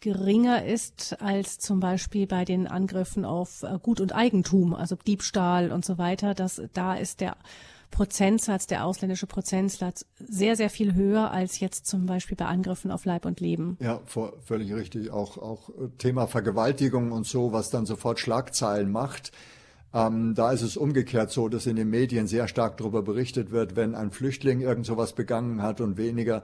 geringer 0.00 0.64
ist 0.64 1.20
als 1.20 1.58
zum 1.58 1.80
Beispiel 1.80 2.28
bei 2.28 2.44
den 2.44 2.68
Angriffen 2.68 3.24
auf 3.24 3.64
äh, 3.64 3.78
Gut 3.82 4.00
und 4.00 4.14
Eigentum, 4.14 4.74
also 4.74 4.94
Diebstahl 4.94 5.72
und 5.72 5.84
so 5.84 5.98
weiter. 5.98 6.34
Das, 6.34 6.62
da 6.72 6.94
ist 6.94 7.20
der 7.20 7.36
Prozentsatz, 7.90 8.66
der 8.66 8.84
ausländische 8.84 9.26
Prozentsatz 9.26 10.04
sehr, 10.18 10.56
sehr 10.56 10.70
viel 10.70 10.94
höher 10.94 11.30
als 11.30 11.60
jetzt 11.60 11.86
zum 11.86 12.06
Beispiel 12.06 12.36
bei 12.36 12.46
Angriffen 12.46 12.90
auf 12.90 13.04
Leib 13.04 13.24
und 13.24 13.40
Leben. 13.40 13.76
Ja, 13.80 14.00
völlig 14.44 14.72
richtig. 14.74 15.10
Auch, 15.10 15.38
auch 15.38 15.70
Thema 15.98 16.26
Vergewaltigung 16.26 17.12
und 17.12 17.26
so, 17.26 17.52
was 17.52 17.70
dann 17.70 17.86
sofort 17.86 18.20
Schlagzeilen 18.20 18.90
macht. 18.90 19.32
Ähm, 19.94 20.34
da 20.34 20.52
ist 20.52 20.62
es 20.62 20.76
umgekehrt 20.76 21.30
so, 21.30 21.48
dass 21.48 21.66
in 21.66 21.76
den 21.76 21.88
Medien 21.88 22.26
sehr 22.26 22.46
stark 22.46 22.76
darüber 22.76 23.02
berichtet 23.02 23.50
wird, 23.50 23.74
wenn 23.74 23.94
ein 23.94 24.10
Flüchtling 24.10 24.60
irgend 24.60 24.86
sowas 24.86 25.14
begangen 25.14 25.62
hat 25.62 25.80
und 25.80 25.96
weniger 25.96 26.42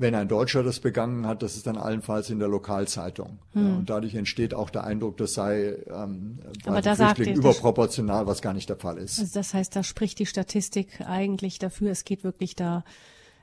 wenn 0.00 0.14
ein 0.14 0.28
Deutscher 0.28 0.62
das 0.62 0.80
begangen 0.80 1.26
hat, 1.26 1.42
das 1.42 1.56
ist 1.56 1.66
dann 1.66 1.76
allenfalls 1.76 2.30
in 2.30 2.38
der 2.38 2.48
Lokalzeitung. 2.48 3.38
Hm. 3.52 3.66
Ja, 3.66 3.74
und 3.76 3.90
dadurch 3.90 4.14
entsteht 4.14 4.54
auch 4.54 4.70
der 4.70 4.84
Eindruck, 4.84 5.18
das 5.18 5.34
sei 5.34 5.76
ähm, 5.92 6.38
bei 6.64 6.80
da 6.80 6.94
Flüchtlingen 6.94 7.36
überproportional, 7.36 8.26
was 8.26 8.40
gar 8.40 8.54
nicht 8.54 8.68
der 8.68 8.76
Fall 8.76 8.96
ist. 8.96 9.20
Also 9.20 9.32
das 9.34 9.52
heißt, 9.52 9.76
da 9.76 9.82
spricht 9.82 10.18
die 10.18 10.26
Statistik 10.26 11.02
eigentlich 11.06 11.58
dafür, 11.58 11.90
es 11.90 12.04
geht 12.04 12.24
wirklich 12.24 12.56
da 12.56 12.82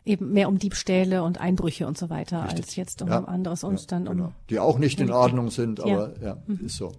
eben 0.03 0.33
mehr 0.33 0.49
um 0.49 0.57
Diebstähle 0.57 1.21
und 1.21 1.39
Einbrüche 1.39 1.85
und 1.85 1.97
so 1.97 2.09
weiter, 2.09 2.43
Richtig. 2.45 2.65
als 2.65 2.75
jetzt 2.75 3.01
um 3.01 3.09
ja. 3.09 3.23
anderes 3.25 3.63
und 3.63 3.79
ja, 3.79 3.85
dann 3.87 4.07
um. 4.07 4.17
Genau. 4.17 4.31
Die 4.49 4.59
auch 4.59 4.79
nicht 4.79 4.99
in 4.99 5.11
Ordnung 5.11 5.51
sind, 5.51 5.79
aber 5.79 6.13
ja, 6.21 6.37
mhm. 6.47 6.65
ist 6.65 6.77
so. 6.77 6.91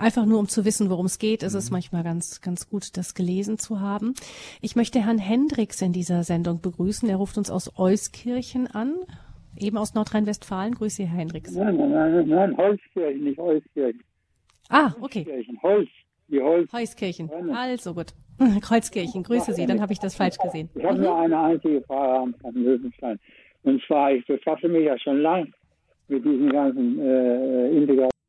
Einfach 0.00 0.24
nur 0.24 0.38
um 0.38 0.48
zu 0.48 0.64
wissen, 0.64 0.88
worum 0.88 1.04
es 1.04 1.18
geht, 1.18 1.42
ist 1.42 1.52
mhm. 1.52 1.58
es 1.58 1.70
manchmal 1.70 2.02
ganz, 2.02 2.40
ganz 2.40 2.70
gut, 2.70 2.96
das 2.96 3.14
gelesen 3.14 3.58
zu 3.58 3.80
haben. 3.80 4.14
Ich 4.62 4.74
möchte 4.74 5.04
Herrn 5.04 5.18
Hendricks 5.18 5.82
in 5.82 5.92
dieser 5.92 6.24
Sendung 6.24 6.62
begrüßen. 6.62 7.06
Er 7.10 7.16
ruft 7.16 7.36
uns 7.36 7.50
aus 7.50 7.78
Euskirchen 7.78 8.66
an, 8.66 8.94
eben 9.58 9.76
aus 9.76 9.92
Nordrhein-Westfalen. 9.92 10.74
Grüße, 10.74 11.02
Herr 11.02 11.18
Hendricks. 11.18 11.54
Nein, 11.54 11.76
nein, 11.76 11.90
nein, 11.90 12.28
nein, 12.28 12.56
Holzkirchen, 12.56 13.24
nicht 13.24 13.38
Euskirchen. 13.38 14.02
Ah, 14.70 14.94
okay. 15.02 15.26
Holzkirchen, 15.26 15.62
Holz, 15.62 15.88
wie 16.28 16.40
Holz. 16.40 16.72
Heuskirchen, 16.72 17.30
also 17.50 17.92
gut. 17.92 18.14
Kreuzkirchen, 18.62 19.22
grüße 19.22 19.52
Sie, 19.52 19.66
dann 19.66 19.82
habe 19.82 19.92
ich 19.92 19.98
das 19.98 20.16
falsch 20.16 20.38
gesehen. 20.38 20.70
Ich 20.76 20.82
habe 20.82 20.96
mhm. 20.96 21.04
nur 21.04 21.20
eine 21.20 21.38
einzige 21.38 21.82
Frage 21.82 22.32
an 22.42 22.54
Löwenstein. 22.54 23.20
Und 23.64 23.82
zwar, 23.86 24.12
ich 24.12 24.24
befasse 24.24 24.66
mich 24.66 24.86
ja 24.86 24.98
schon 24.98 25.20
lang 25.20 25.52
mit 26.08 26.24
diesen 26.24 26.48
ganzen 26.48 26.98
äh, 26.98 27.68
Integrationen. 27.72 28.19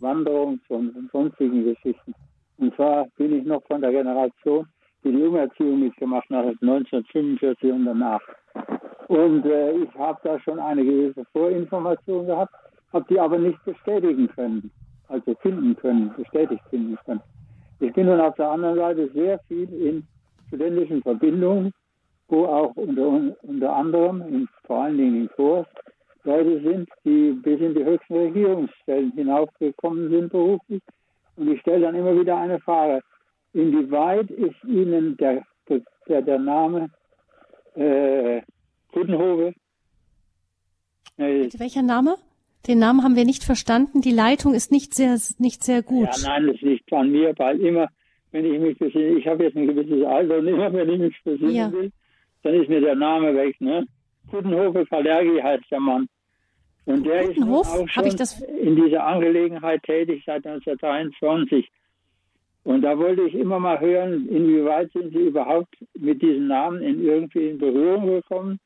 Wanderungs- 0.00 0.68
und 0.68 1.10
sonstigen 1.12 1.64
Geschichten. 1.64 2.14
Und 2.58 2.74
zwar 2.74 3.06
bin 3.16 3.32
ich 3.38 3.44
noch 3.44 3.62
von 3.64 3.80
der 3.80 3.92
Generation, 3.92 4.66
die 5.04 5.12
die 5.12 5.22
Umerziehung 5.22 5.80
mitgemacht 5.80 6.28
hat, 6.30 6.56
1945 6.60 7.72
und 7.72 7.84
danach. 7.84 8.20
Und 9.08 9.46
äh, 9.46 9.72
ich 9.72 9.94
habe 9.94 10.18
da 10.22 10.38
schon 10.40 10.58
eine 10.58 10.84
gewisse 10.84 11.24
Vorinformation 11.32 12.26
gehabt, 12.26 12.52
habe 12.92 13.06
die 13.08 13.18
aber 13.18 13.38
nicht 13.38 13.62
bestätigen 13.64 14.28
können, 14.28 14.70
also 15.08 15.34
finden 15.36 15.76
können, 15.76 16.12
bestätigt 16.16 16.62
finden 16.70 16.98
können. 17.04 17.22
Ich 17.80 17.92
bin 17.92 18.06
nun 18.06 18.20
auf 18.20 18.34
der 18.34 18.50
anderen 18.50 18.76
Seite 18.76 19.08
sehr 19.14 19.38
viel 19.46 19.72
in 19.72 20.06
studentischen 20.48 21.02
Verbindungen, 21.02 21.72
wo 22.28 22.44
auch 22.44 22.74
unter, 22.76 23.34
unter 23.42 23.76
anderem, 23.76 24.22
in, 24.22 24.48
vor 24.64 24.82
allen 24.82 24.98
Dingen 24.98 25.22
in 25.22 25.28
Forst, 25.30 25.70
Leute 26.24 26.60
sind, 26.62 26.88
die 27.04 27.32
bis 27.32 27.60
in 27.60 27.74
die 27.74 27.84
höchsten 27.84 28.14
Regierungsstellen 28.14 29.12
hinaufgekommen 29.12 30.10
sind 30.10 30.30
beruflich. 30.30 30.82
Und 31.36 31.52
ich 31.52 31.60
stelle 31.60 31.86
dann 31.86 31.94
immer 31.94 32.18
wieder 32.18 32.36
eine 32.36 32.58
Frage, 32.60 33.00
inwieweit 33.52 34.30
ist 34.30 34.62
Ihnen 34.64 35.16
der, 35.16 35.44
der, 36.08 36.22
der 36.22 36.38
Name 36.38 36.90
äh, 37.74 38.42
Kuttenhove? 38.92 39.54
Äh, 41.16 41.48
welcher 41.58 41.82
Name? 41.82 42.16
Den 42.66 42.78
Namen 42.78 43.02
haben 43.02 43.16
wir 43.16 43.24
nicht 43.24 43.44
verstanden. 43.44 44.00
Die 44.00 44.10
Leitung 44.10 44.54
ist 44.54 44.72
nicht 44.72 44.94
sehr, 44.94 45.16
nicht 45.38 45.62
sehr 45.62 45.82
gut. 45.82 46.08
Ja, 46.22 46.28
nein, 46.28 46.48
das 46.48 46.60
liegt 46.60 46.92
an 46.92 47.10
mir, 47.10 47.32
weil 47.38 47.60
immer, 47.60 47.88
wenn 48.32 48.44
ich 48.44 48.60
mich 48.60 48.78
besinne, 48.78 49.18
ich 49.18 49.26
habe 49.26 49.44
jetzt 49.44 49.56
ein 49.56 49.66
gewisses 49.66 50.04
Alter 50.04 50.38
und 50.38 50.48
immer, 50.48 50.72
wenn 50.72 50.90
ich 50.90 50.98
mich 50.98 51.16
besinnen 51.24 51.54
ja. 51.54 51.72
will, 51.72 51.90
dann 52.42 52.54
ist 52.54 52.68
mir 52.68 52.80
der 52.80 52.94
Name 52.94 53.34
weg, 53.34 53.60
ne? 53.60 53.86
Kuttenhove 54.30 54.86
Kalergi 54.86 55.40
heißt 55.40 55.70
der 55.70 55.80
Mann. 55.80 56.08
Und 56.86 57.04
der 57.04 57.26
Gutenhof, 57.26 57.66
ist 57.66 57.80
auch 57.80 57.88
schon 57.88 58.48
in 58.58 58.76
dieser 58.76 59.04
Angelegenheit 59.04 59.82
tätig 59.82 60.22
seit 60.24 60.46
1923. 60.46 61.68
Und 62.64 62.82
da 62.82 62.98
wollte 62.98 63.22
ich 63.22 63.34
immer 63.34 63.58
mal 63.58 63.78
hören, 63.80 64.28
inwieweit 64.28 64.90
sind 64.92 65.12
Sie 65.12 65.26
überhaupt 65.26 65.74
mit 65.94 66.20
diesem 66.22 66.48
Namen 66.48 66.82
in 66.82 67.04
irgendwie 67.04 67.48
in 67.48 67.58
Berührung 67.58 68.06
gekommen? 68.06 68.58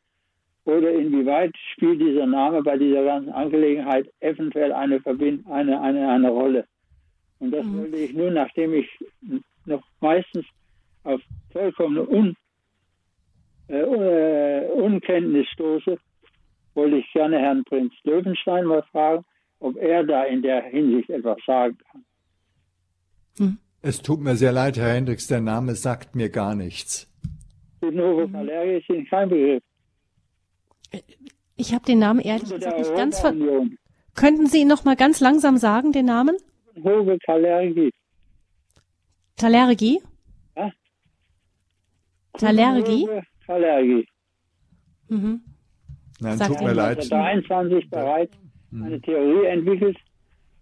Oder 0.64 0.92
inwieweit 0.92 1.52
spielt 1.72 2.00
dieser 2.00 2.26
Name 2.26 2.62
bei 2.62 2.76
dieser 2.76 3.04
ganzen 3.04 3.32
Angelegenheit 3.32 4.08
eventuell 4.20 4.72
eine, 4.72 5.00
Verbind 5.00 5.44
eine, 5.50 5.80
eine, 5.80 6.08
eine 6.08 6.30
Rolle? 6.30 6.64
Und 7.40 7.50
das 7.50 7.66
mhm. 7.66 7.78
wollte 7.78 7.96
ich 7.96 8.12
nun, 8.12 8.34
nachdem 8.34 8.74
ich 8.74 8.88
noch 9.66 9.82
meistens 10.00 10.46
auf 11.02 11.20
vollkommene 11.52 12.08
Un, 12.08 12.36
äh, 13.68 13.78
äh 13.78 14.70
Unkenntnis 14.70 15.46
stoße, 15.48 15.98
wollte 16.74 16.96
ich 16.96 17.12
gerne 17.12 17.38
Herrn 17.38 17.64
Prinz 17.64 17.92
Löwenstein 18.04 18.64
mal 18.64 18.82
fragen, 18.90 19.24
ob 19.60 19.76
er 19.76 20.04
da 20.04 20.24
in 20.24 20.42
der 20.42 20.62
Hinsicht 20.64 21.10
etwas 21.10 21.38
sagen 21.46 21.78
kann. 21.90 22.04
Hm. 23.38 23.58
Es 23.84 24.00
tut 24.00 24.20
mir 24.20 24.36
sehr 24.36 24.52
leid, 24.52 24.76
Herr 24.76 24.94
Hendricks, 24.94 25.26
der 25.26 25.40
Name 25.40 25.74
sagt 25.74 26.14
mir 26.14 26.28
gar 26.28 26.54
nichts. 26.54 27.08
Novo 27.80 28.32
Valeria 28.32 28.78
ist 28.78 28.88
Ihnen 28.88 29.06
kein 29.06 29.28
Begriff. 29.28 29.62
Ich 31.56 31.74
habe 31.74 31.84
den 31.84 31.98
Namen 31.98 32.20
ehrlich 32.20 32.48
gesagt 32.48 32.78
nicht 32.78 32.94
ganz 32.94 33.20
ver... 33.20 33.34
Könnten 34.14 34.46
Sie 34.46 34.60
ihn 34.60 34.68
noch 34.68 34.84
mal 34.84 34.94
ganz 34.94 35.20
langsam 35.20 35.56
sagen, 35.56 35.90
den 35.90 36.04
Namen? 36.04 36.36
Hove 36.76 37.18
Talergi. 37.24 37.90
Talergi? 39.36 40.02
Ja? 40.56 40.70
Talergi? 42.34 43.08
Talergi. 43.46 44.06
Mhm. 45.08 45.42
Nein, 46.20 46.38
Sagt 46.38 46.52
tut 46.52 46.62
mir 46.62 46.74
leid. 46.74 47.10
23 47.10 47.90
bereits 47.90 48.32
hm. 48.70 48.82
eine 48.84 49.00
Theorie 49.00 49.46
entwickelt, 49.46 49.98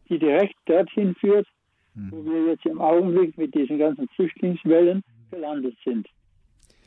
die 0.08 0.18
direkt 0.18 0.54
dorthin 0.64 1.14
führt, 1.16 1.46
hm. 1.94 2.10
wo 2.10 2.24
wir 2.24 2.52
jetzt 2.52 2.64
im 2.66 2.80
Augenblick 2.80 3.36
mit 3.36 3.54
diesen 3.54 3.78
ganzen 3.78 4.08
Flüchtlingswellen 4.16 5.02
gelandet 5.30 5.76
sind. 5.84 6.08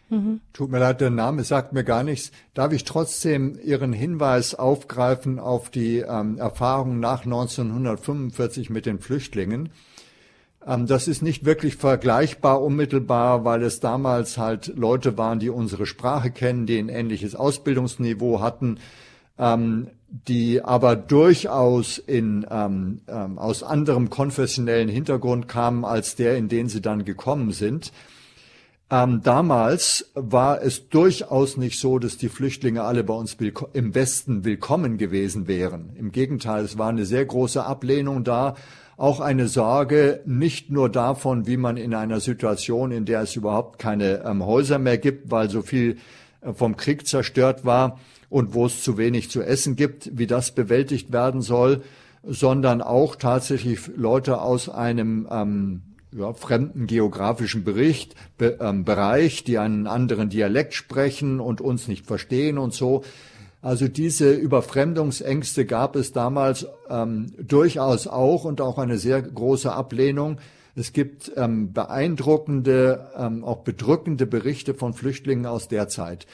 Mhm. 0.09 0.41
Tut 0.53 0.69
mir 0.69 0.79
leid, 0.79 1.01
der 1.01 1.09
Name 1.09 1.43
sagt 1.43 1.73
mir 1.73 1.83
gar 1.83 2.03
nichts. 2.03 2.31
Darf 2.53 2.71
ich 2.73 2.83
trotzdem 2.83 3.57
Ihren 3.63 3.93
Hinweis 3.93 4.53
aufgreifen 4.53 5.39
auf 5.39 5.69
die 5.69 5.99
ähm, 5.99 6.37
Erfahrung 6.37 6.99
nach 6.99 7.25
1945 7.25 8.69
mit 8.69 8.85
den 8.85 8.99
Flüchtlingen? 8.99 9.69
Ähm, 10.67 10.87
das 10.87 11.07
ist 11.07 11.21
nicht 11.21 11.45
wirklich 11.45 11.75
vergleichbar 11.75 12.61
unmittelbar, 12.61 13.45
weil 13.45 13.63
es 13.63 13.79
damals 13.79 14.37
halt 14.37 14.73
Leute 14.75 15.17
waren, 15.17 15.39
die 15.39 15.49
unsere 15.49 15.85
Sprache 15.85 16.31
kennen, 16.31 16.65
die 16.65 16.77
ein 16.77 16.89
ähnliches 16.89 17.35
Ausbildungsniveau 17.35 18.39
hatten, 18.39 18.79
ähm, 19.37 19.87
die 20.07 20.61
aber 20.63 20.95
durchaus 20.95 21.97
in, 21.97 22.45
ähm, 22.49 23.01
aus 23.07 23.63
anderem 23.63 24.09
konfessionellen 24.09 24.89
Hintergrund 24.89 25.47
kamen 25.47 25.85
als 25.85 26.15
der, 26.15 26.37
in 26.37 26.49
den 26.49 26.69
sie 26.69 26.81
dann 26.81 27.03
gekommen 27.03 27.51
sind. 27.51 27.91
Damals 28.89 30.11
war 30.13 30.61
es 30.61 30.87
durchaus 30.89 31.57
nicht 31.57 31.79
so, 31.79 31.97
dass 31.97 32.17
die 32.17 32.29
Flüchtlinge 32.29 32.83
alle 32.83 33.03
bei 33.03 33.15
uns 33.15 33.35
im 33.73 33.95
Westen 33.95 34.45
willkommen 34.45 34.99
gewesen 34.99 35.47
wären. 35.47 35.95
Im 35.95 36.11
Gegenteil, 36.11 36.63
es 36.63 36.77
war 36.77 36.89
eine 36.89 37.07
sehr 37.07 37.25
große 37.25 37.65
Ablehnung 37.65 38.23
da 38.23 38.53
auch 38.97 39.19
eine 39.19 39.47
Sorge 39.47 40.21
nicht 40.25 40.69
nur 40.69 40.89
davon, 40.89 41.47
wie 41.47 41.57
man 41.57 41.77
in 41.77 41.93
einer 41.93 42.19
Situation, 42.19 42.91
in 42.91 43.05
der 43.05 43.21
es 43.21 43.35
überhaupt 43.35 43.79
keine 43.79 44.23
ähm, 44.25 44.45
Häuser 44.45 44.79
mehr 44.79 44.97
gibt, 44.97 45.31
weil 45.31 45.49
so 45.49 45.61
viel 45.61 45.97
äh, 46.41 46.53
vom 46.53 46.77
Krieg 46.77 47.07
zerstört 47.07 47.65
war 47.65 47.99
und 48.29 48.53
wo 48.53 48.65
es 48.65 48.83
zu 48.83 48.97
wenig 48.97 49.29
zu 49.29 49.41
essen 49.41 49.75
gibt, 49.75 50.17
wie 50.17 50.27
das 50.27 50.51
bewältigt 50.51 51.11
werden 51.11 51.41
soll, 51.41 51.83
sondern 52.23 52.81
auch 52.81 53.15
tatsächlich 53.15 53.79
Leute 53.95 54.41
aus 54.41 54.69
einem 54.69 55.27
ähm, 55.29 55.81
ja, 56.15 56.33
fremden 56.33 56.87
geografischen 56.87 57.63
Bericht, 57.63 58.15
Be 58.37 58.57
ähm, 58.61 58.85
Bereich, 58.85 59.43
die 59.43 59.57
einen 59.57 59.87
anderen 59.87 60.29
Dialekt 60.29 60.73
sprechen 60.73 61.39
und 61.39 61.61
uns 61.61 61.87
nicht 61.87 62.05
verstehen 62.05 62.57
und 62.57 62.73
so. 62.73 63.03
Also 63.63 63.87
diese 63.87 64.33
Überfremdungsängste 64.33 65.65
gab 65.65 65.95
es 65.95 66.11
damals 66.11 66.67
ähm, 66.89 67.31
durchaus 67.41 68.07
auch 68.07 68.43
und 68.43 68.59
auch 68.59 68.77
eine 68.77 68.97
sehr 68.97 69.21
große 69.21 69.71
Ablehnung. 69.71 70.37
Es 70.75 70.91
gibt 70.91 71.31
ähm, 71.37 71.71
beeindruckende, 71.71 73.07
ähm, 73.15 73.45
auch 73.45 73.59
bedrückende 73.59 74.25
Berichte 74.25 74.73
von 74.73 74.93
Flüchtlingen 74.93 75.45
aus 75.45 75.69
der 75.69 75.87
Zeit. 75.87 76.27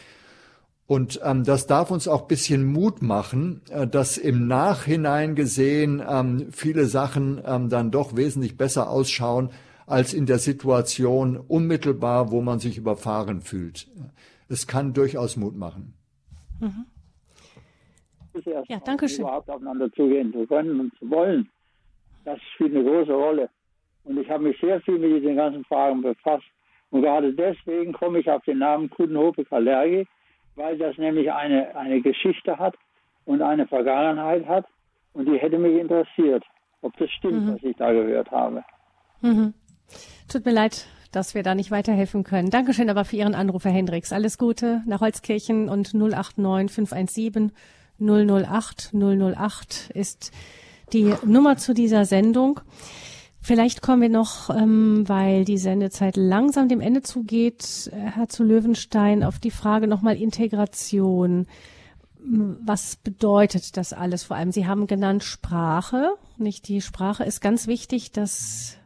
Und 0.87 1.21
ähm, 1.23 1.43
das 1.43 1.67
darf 1.67 1.91
uns 1.91 2.07
auch 2.07 2.23
bisschen 2.23 2.65
Mut 2.65 3.03
machen, 3.03 3.61
äh, 3.69 3.85
dass 3.85 4.17
im 4.17 4.47
Nachhinein 4.47 5.35
gesehen 5.35 6.01
ähm, 6.09 6.47
viele 6.51 6.87
Sachen 6.87 7.39
ähm, 7.45 7.69
dann 7.69 7.91
doch 7.91 8.15
wesentlich 8.15 8.57
besser 8.57 8.89
ausschauen 8.89 9.51
als 9.85 10.15
in 10.15 10.25
der 10.25 10.39
Situation 10.39 11.37
unmittelbar, 11.37 12.31
wo 12.31 12.41
man 12.41 12.59
sich 12.59 12.79
überfahren 12.79 13.41
fühlt. 13.41 13.87
Es 14.47 14.65
kann 14.65 14.93
durchaus 14.93 15.37
Mut 15.37 15.55
machen. 15.55 15.93
Mhm 16.59 16.85
ja, 18.67 18.79
danke 18.83 19.09
schön. 19.09 19.21
überhaupt 19.21 19.49
aufeinander 19.49 19.91
zugehen 19.93 20.31
zu 20.33 20.45
können 20.45 20.79
und 20.79 20.97
zu 20.97 21.09
wollen. 21.09 21.49
Das 22.25 22.39
spielt 22.53 22.75
eine 22.75 22.83
große 22.83 23.13
Rolle. 23.13 23.49
Und 24.03 24.19
ich 24.19 24.29
habe 24.29 24.43
mich 24.43 24.59
sehr 24.59 24.81
viel 24.81 24.97
mit 24.97 25.21
diesen 25.21 25.35
ganzen 25.35 25.63
Fragen 25.65 26.01
befasst. 26.01 26.45
Und 26.91 27.01
gerade 27.01 27.33
deswegen 27.33 27.93
komme 27.93 28.19
ich 28.19 28.29
auf 28.29 28.43
den 28.43 28.59
Namen 28.59 28.89
Kudenhofe 28.89 29.45
Kalergi, 29.45 30.07
weil 30.55 30.77
das 30.77 30.97
nämlich 30.97 31.31
eine, 31.31 31.75
eine 31.75 32.01
Geschichte 32.01 32.57
hat 32.57 32.75
und 33.25 33.41
eine 33.41 33.67
Vergangenheit 33.67 34.47
hat. 34.47 34.65
Und 35.13 35.27
die 35.27 35.37
hätte 35.37 35.57
mich 35.57 35.79
interessiert, 35.79 36.43
ob 36.81 36.95
das 36.97 37.09
stimmt, 37.11 37.45
mhm. 37.45 37.53
was 37.53 37.63
ich 37.63 37.75
da 37.77 37.91
gehört 37.91 38.31
habe. 38.31 38.63
Mhm. 39.21 39.53
Tut 40.31 40.45
mir 40.45 40.53
leid, 40.53 40.87
dass 41.11 41.35
wir 41.35 41.43
da 41.43 41.55
nicht 41.55 41.71
weiterhelfen 41.71 42.23
können. 42.23 42.49
Dankeschön 42.49 42.89
aber 42.89 43.05
für 43.05 43.15
Ihren 43.15 43.35
Anruf, 43.35 43.65
Herr 43.65 43.71
Hendricks. 43.71 44.13
Alles 44.13 44.37
Gute 44.37 44.81
nach 44.85 45.01
Holzkirchen 45.01 45.69
und 45.69 45.93
089 45.93 46.71
517 46.71 47.51
008 47.99 48.93
008 48.93 49.91
ist 49.93 50.31
die 50.93 51.13
Nummer 51.25 51.57
zu 51.57 51.73
dieser 51.73 52.05
Sendung. 52.05 52.61
Vielleicht 53.41 53.81
kommen 53.81 54.01
wir 54.01 54.09
noch, 54.09 54.49
ähm, 54.49 55.07
weil 55.07 55.45
die 55.45 55.57
Sendezeit 55.57 56.17
langsam 56.17 56.67
dem 56.67 56.81
Ende 56.81 57.01
zugeht, 57.01 57.89
äh, 57.93 57.95
Herr 57.95 58.27
zu 58.27 58.43
Löwenstein, 58.43 59.23
auf 59.23 59.39
die 59.39 59.51
Frage 59.51 59.87
nochmal 59.87 60.17
Integration. 60.17 61.47
Was 62.21 62.97
bedeutet 62.97 63.77
das 63.77 63.93
alles? 63.93 64.23
Vor 64.23 64.35
allem, 64.35 64.51
Sie 64.51 64.67
haben 64.67 64.87
genannt 64.87 65.23
Sprache. 65.23 66.15
Nicht 66.37 66.67
die 66.67 66.81
Sprache 66.81 67.23
ist 67.23 67.39
ganz 67.39 67.67
wichtig, 67.67 68.11
dass 68.11 68.78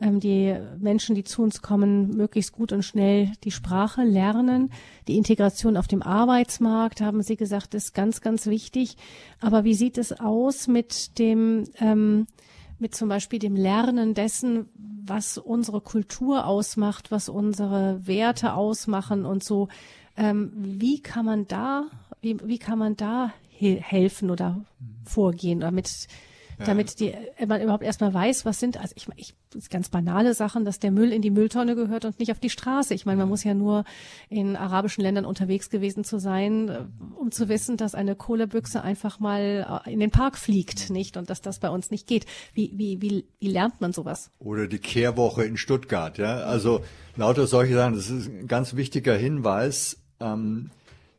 ähm, 0.00 0.20
die 0.20 0.56
Menschen, 0.78 1.14
die 1.14 1.24
zu 1.24 1.42
uns 1.42 1.62
kommen, 1.62 2.16
möglichst 2.16 2.52
gut 2.52 2.72
und 2.72 2.84
schnell 2.84 3.32
die 3.44 3.50
Sprache 3.50 4.02
lernen. 4.02 4.70
Die 5.08 5.16
Integration 5.16 5.76
auf 5.76 5.88
dem 5.88 6.02
Arbeitsmarkt, 6.02 7.00
haben 7.00 7.22
Sie 7.22 7.36
gesagt, 7.36 7.74
ist 7.74 7.94
ganz, 7.94 8.20
ganz 8.20 8.46
wichtig. 8.46 8.96
Aber 9.40 9.64
wie 9.64 9.74
sieht 9.74 9.98
es 9.98 10.18
aus 10.18 10.68
mit 10.68 11.18
dem, 11.18 11.64
ähm, 11.80 12.26
mit 12.78 12.94
zum 12.94 13.08
Beispiel 13.08 13.38
dem 13.38 13.56
Lernen 13.56 14.14
dessen, 14.14 14.66
was 15.04 15.38
unsere 15.38 15.80
Kultur 15.80 16.46
ausmacht, 16.46 17.10
was 17.10 17.28
unsere 17.28 18.06
Werte 18.06 18.54
ausmachen 18.54 19.24
und 19.24 19.42
so. 19.42 19.68
Ähm, 20.16 20.52
wie 20.54 21.00
kann 21.00 21.24
man 21.24 21.48
da, 21.48 21.86
wie, 22.20 22.36
wie 22.44 22.58
kann 22.58 22.78
man 22.78 22.96
da 22.96 23.32
helfen 23.50 24.30
oder 24.30 24.64
vorgehen, 25.04 25.60
damit 25.60 26.06
damit 26.64 27.00
die, 27.00 27.12
äh, 27.12 27.46
man 27.46 27.60
überhaupt 27.60 27.84
erstmal 27.84 28.12
weiß, 28.12 28.44
was 28.44 28.58
sind, 28.58 28.80
also 28.80 28.94
ich, 28.96 29.06
ich 29.16 29.34
ganz 29.70 29.88
banale 29.88 30.34
Sachen, 30.34 30.64
dass 30.64 30.78
der 30.78 30.90
Müll 30.90 31.12
in 31.12 31.22
die 31.22 31.30
Mülltonne 31.30 31.74
gehört 31.74 32.04
und 32.04 32.18
nicht 32.18 32.30
auf 32.32 32.40
die 32.40 32.50
Straße. 32.50 32.94
Ich 32.94 33.06
meine, 33.06 33.18
man 33.18 33.28
muss 33.28 33.44
ja 33.44 33.54
nur 33.54 33.84
in 34.28 34.56
arabischen 34.56 35.02
Ländern 35.02 35.24
unterwegs 35.24 35.70
gewesen 35.70 36.04
zu 36.04 36.18
sein, 36.18 36.68
äh, 36.68 36.80
um 37.16 37.30
zu 37.30 37.48
wissen, 37.48 37.76
dass 37.76 37.94
eine 37.94 38.16
Kohlebüchse 38.16 38.82
einfach 38.82 39.20
mal 39.20 39.82
äh, 39.86 39.92
in 39.92 40.00
den 40.00 40.10
Park 40.10 40.36
fliegt, 40.36 40.90
nicht? 40.90 41.16
Und 41.16 41.30
dass 41.30 41.40
das 41.40 41.58
bei 41.58 41.70
uns 41.70 41.90
nicht 41.90 42.06
geht. 42.06 42.26
Wie, 42.54 42.72
wie, 42.74 43.00
wie, 43.00 43.24
wie 43.38 43.48
lernt 43.48 43.80
man 43.80 43.92
sowas? 43.92 44.30
Oder 44.38 44.66
die 44.66 44.78
Kehrwoche 44.78 45.44
in 45.44 45.56
Stuttgart, 45.56 46.18
ja. 46.18 46.38
Also 46.40 46.82
lauter 47.16 47.46
solche 47.46 47.74
Sachen, 47.74 47.94
das 47.94 48.10
ist 48.10 48.28
ein 48.28 48.48
ganz 48.48 48.76
wichtiger 48.76 49.14
Hinweis. 49.16 49.98
Ähm, 50.20 50.70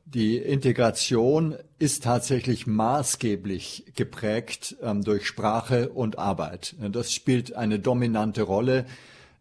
die 0.06 0.38
Integration 0.38 1.56
ist 1.80 2.04
tatsächlich 2.04 2.68
maßgeblich 2.68 3.94
geprägt 3.96 4.76
ähm, 4.82 5.02
durch 5.02 5.26
Sprache 5.26 5.90
und 5.90 6.20
Arbeit. 6.20 6.76
Das 6.92 7.14
spielt 7.14 7.56
eine 7.56 7.80
dominante 7.80 8.42
Rolle. 8.42 8.86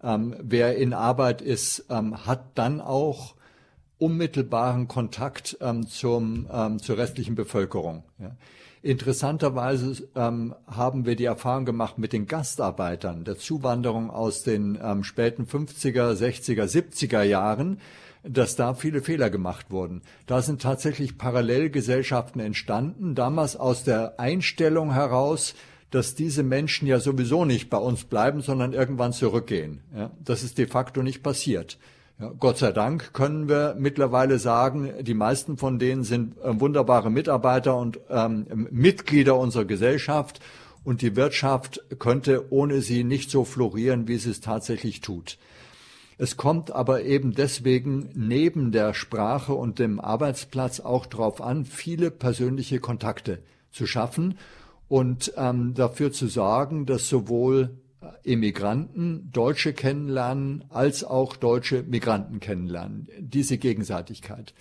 Ähm, 0.03 0.37
wer 0.41 0.77
in 0.77 0.95
Arbeit 0.95 1.43
ist, 1.43 1.87
ähm, 1.91 2.25
hat 2.25 2.45
dann 2.55 2.81
auch 2.81 3.35
unmittelbaren 3.99 4.87
Kontakt 4.87 5.59
ähm, 5.61 5.89
zum, 5.89 6.47
ähm, 6.53 6.79
zur 6.79 6.97
restlichen 6.97 7.35
Bevölkerung. 7.35 8.05
Ja. 8.21 8.37
Interessanterweise 8.81 10.09
ähm, 10.15 10.55
haben 10.69 11.05
wir 11.05 11.17
die 11.17 11.25
Erfahrung 11.25 11.65
gemacht 11.65 11.99
mit 11.99 12.13
den 12.13 12.29
Gastarbeitern 12.29 13.25
der 13.25 13.37
Zuwanderung 13.37 14.09
aus 14.09 14.45
den 14.45 14.79
späten 15.03 15.47
50er, 15.47 16.13
60er, 16.13 16.65
70er 16.65 17.23
Jahren 17.23 17.81
dass 18.29 18.57
da 18.57 18.75
viele 18.75 19.03
Fehler 19.03 19.31
gemacht 19.31 19.71
wurden. 19.71 20.03
Da 20.27 20.43
sind 20.43 20.63
tatsächlich 20.63 21.19
Parallelgesellschaften 21.19 22.41
entstanden, 22.41 23.15
damals 23.15 23.57
aus 23.57 23.85
der 23.85 24.21
Einstellung 24.21 24.93
heraus, 24.93 25.55
dass 25.91 26.15
diese 26.15 26.43
Menschen 26.43 26.87
ja 26.87 27.01
sowieso 27.01 27.45
nicht 27.45 27.71
bei 27.71 27.79
uns 27.79 28.05
bleiben, 28.05 28.43
sondern 28.43 28.73
irgendwann 28.73 29.13
zurückgehen. 29.13 29.81
Ja, 29.97 30.11
das 30.23 30.43
ist 30.43 30.59
de 30.59 30.67
facto 30.67 31.03
nicht 31.03 31.23
passiert. 31.23 31.79
Ja, 32.21 32.33
Gott 32.39 32.59
sei 32.59 32.73
Dank 32.73 33.13
können 33.15 33.49
wir 33.49 33.77
mittlerweile 33.79 34.39
sagen, 34.39 34.93
die 35.01 35.15
meisten 35.15 35.57
von 35.57 35.79
denen 35.79 36.05
sind 36.05 36.37
äh, 36.39 36.61
wunderbare 36.61 37.11
Mitarbeiter 37.11 37.77
und 37.77 38.01
ähm, 38.11 38.69
Mitglieder 38.71 39.37
unserer 39.37 39.65
Gesellschaft 39.65 40.41
und 40.85 41.01
die 41.01 41.17
Wirtschaft 41.17 41.81
könnte 41.99 42.53
ohne 42.53 42.81
sie 42.81 43.05
nicht 43.05 43.31
so 43.31 43.45
florieren, 43.45 44.09
wie 44.09 44.17
sie 44.17 44.31
es 44.31 44.41
tatsächlich 44.41 45.01
tut. 45.01 45.39
Es 46.21 46.37
kommt 46.37 46.73
aber 46.73 47.05
eben 47.05 47.33
deswegen 47.33 48.11
neben 48.15 48.73
der 48.73 48.93
Sprache 48.93 49.55
und 49.55 49.79
dem 49.79 50.01
Arbeitsplatz 50.01 50.81
auch 50.81 51.07
darauf 51.07 51.41
an, 51.41 51.65
viele 51.65 52.11
persönliche 52.11 52.81
Kontakte 52.81 53.39
zu 53.71 53.87
schaffen 53.87 54.37
und 54.89 55.33
ähm, 55.37 55.75
dafür 55.75 56.11
zu 56.13 56.27
sorgen, 56.27 56.87
dass 56.87 57.09
sowohl 57.09 57.71
Immigranten 58.23 59.31
Deutsche 59.33 59.73
kennenlernen 59.73 60.65
als 60.71 61.05
auch 61.05 61.37
deutsche 61.37 61.83
Migranten 61.83 62.41
kennenlernen. 62.41 63.09
Diese 63.19 63.59
Gegenseitigkeit. 63.59 64.55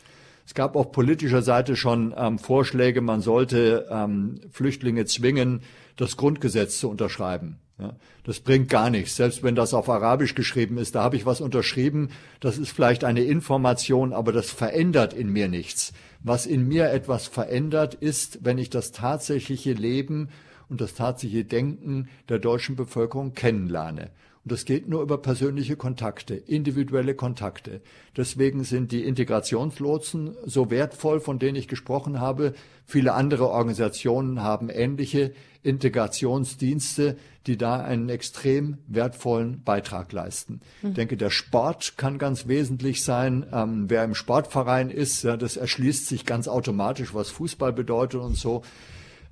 Es 0.45 0.53
gab 0.53 0.75
auf 0.75 0.91
politischer 0.91 1.41
Seite 1.41 1.75
schon 1.75 2.13
ähm, 2.17 2.39
Vorschläge, 2.39 3.01
man 3.01 3.21
sollte 3.21 3.87
ähm, 3.89 4.39
Flüchtlinge 4.51 5.05
zwingen, 5.05 5.61
das 5.97 6.17
Grundgesetz 6.17 6.79
zu 6.79 6.89
unterschreiben. 6.89 7.59
Ja, 7.79 7.95
das 8.23 8.39
bringt 8.39 8.69
gar 8.69 8.89
nichts. 8.89 9.15
Selbst 9.15 9.43
wenn 9.43 9.53
das 9.53 9.75
auf 9.75 9.87
Arabisch 9.87 10.33
geschrieben 10.33 10.79
ist, 10.79 10.95
da 10.95 11.03
habe 11.03 11.15
ich 11.15 11.27
was 11.27 11.41
unterschrieben. 11.41 12.09
Das 12.39 12.57
ist 12.57 12.71
vielleicht 12.71 13.03
eine 13.03 13.21
Information, 13.21 14.13
aber 14.13 14.31
das 14.31 14.49
verändert 14.49 15.13
in 15.13 15.29
mir 15.29 15.47
nichts. 15.47 15.93
Was 16.23 16.47
in 16.47 16.67
mir 16.67 16.89
etwas 16.89 17.27
verändert, 17.27 17.93
ist, 17.93 18.39
wenn 18.41 18.57
ich 18.57 18.71
das 18.71 18.93
tatsächliche 18.93 19.73
Leben 19.73 20.29
und 20.69 20.81
das 20.81 20.95
tatsächliche 20.95 21.45
Denken 21.45 22.09
der 22.29 22.39
deutschen 22.39 22.75
Bevölkerung 22.75 23.33
kennenlerne. 23.33 24.09
Und 24.47 24.53
das 24.53 24.63
geht 24.63 24.87
nur 24.87 25.01
über 25.01 25.17
persönliche 25.17 25.75
Kontakte, 25.75 26.33
individuelle 26.33 27.15
Kontakte. 27.15 27.81
Deswegen 28.15 28.63
sind 28.63 28.93
die 28.93 29.03
Integrationslotsen 29.03 30.37
so 30.45 30.71
wertvoll, 30.71 31.19
von 31.19 31.37
denen 31.37 31.57
ich 31.57 31.67
gesprochen 31.67 32.21
habe. 32.21 32.53
Viele 32.85 33.11
andere 33.11 33.49
Organisationen 33.49 34.41
haben 34.41 34.69
ähnliche 34.69 35.33
Integrationsdienste, 35.63 37.17
die 37.45 37.57
da 37.57 37.81
einen 37.81 38.07
extrem 38.07 38.77
wertvollen 38.87 39.63
Beitrag 39.65 40.13
leisten. 40.13 40.61
Mhm. 40.81 40.89
Ich 40.91 40.95
denke, 40.95 41.17
der 41.17 41.29
Sport 41.29 41.97
kann 41.97 42.17
ganz 42.17 42.47
wesentlich 42.47 43.03
sein. 43.03 43.45
Ähm, 43.51 43.89
wer 43.89 44.05
im 44.05 44.15
Sportverein 44.15 44.89
ist, 44.89 45.23
ja, 45.23 45.35
das 45.35 45.57
erschließt 45.57 46.07
sich 46.07 46.25
ganz 46.25 46.47
automatisch, 46.47 47.13
was 47.13 47.31
Fußball 47.31 47.73
bedeutet 47.73 48.21
und 48.21 48.37
so. 48.37 48.61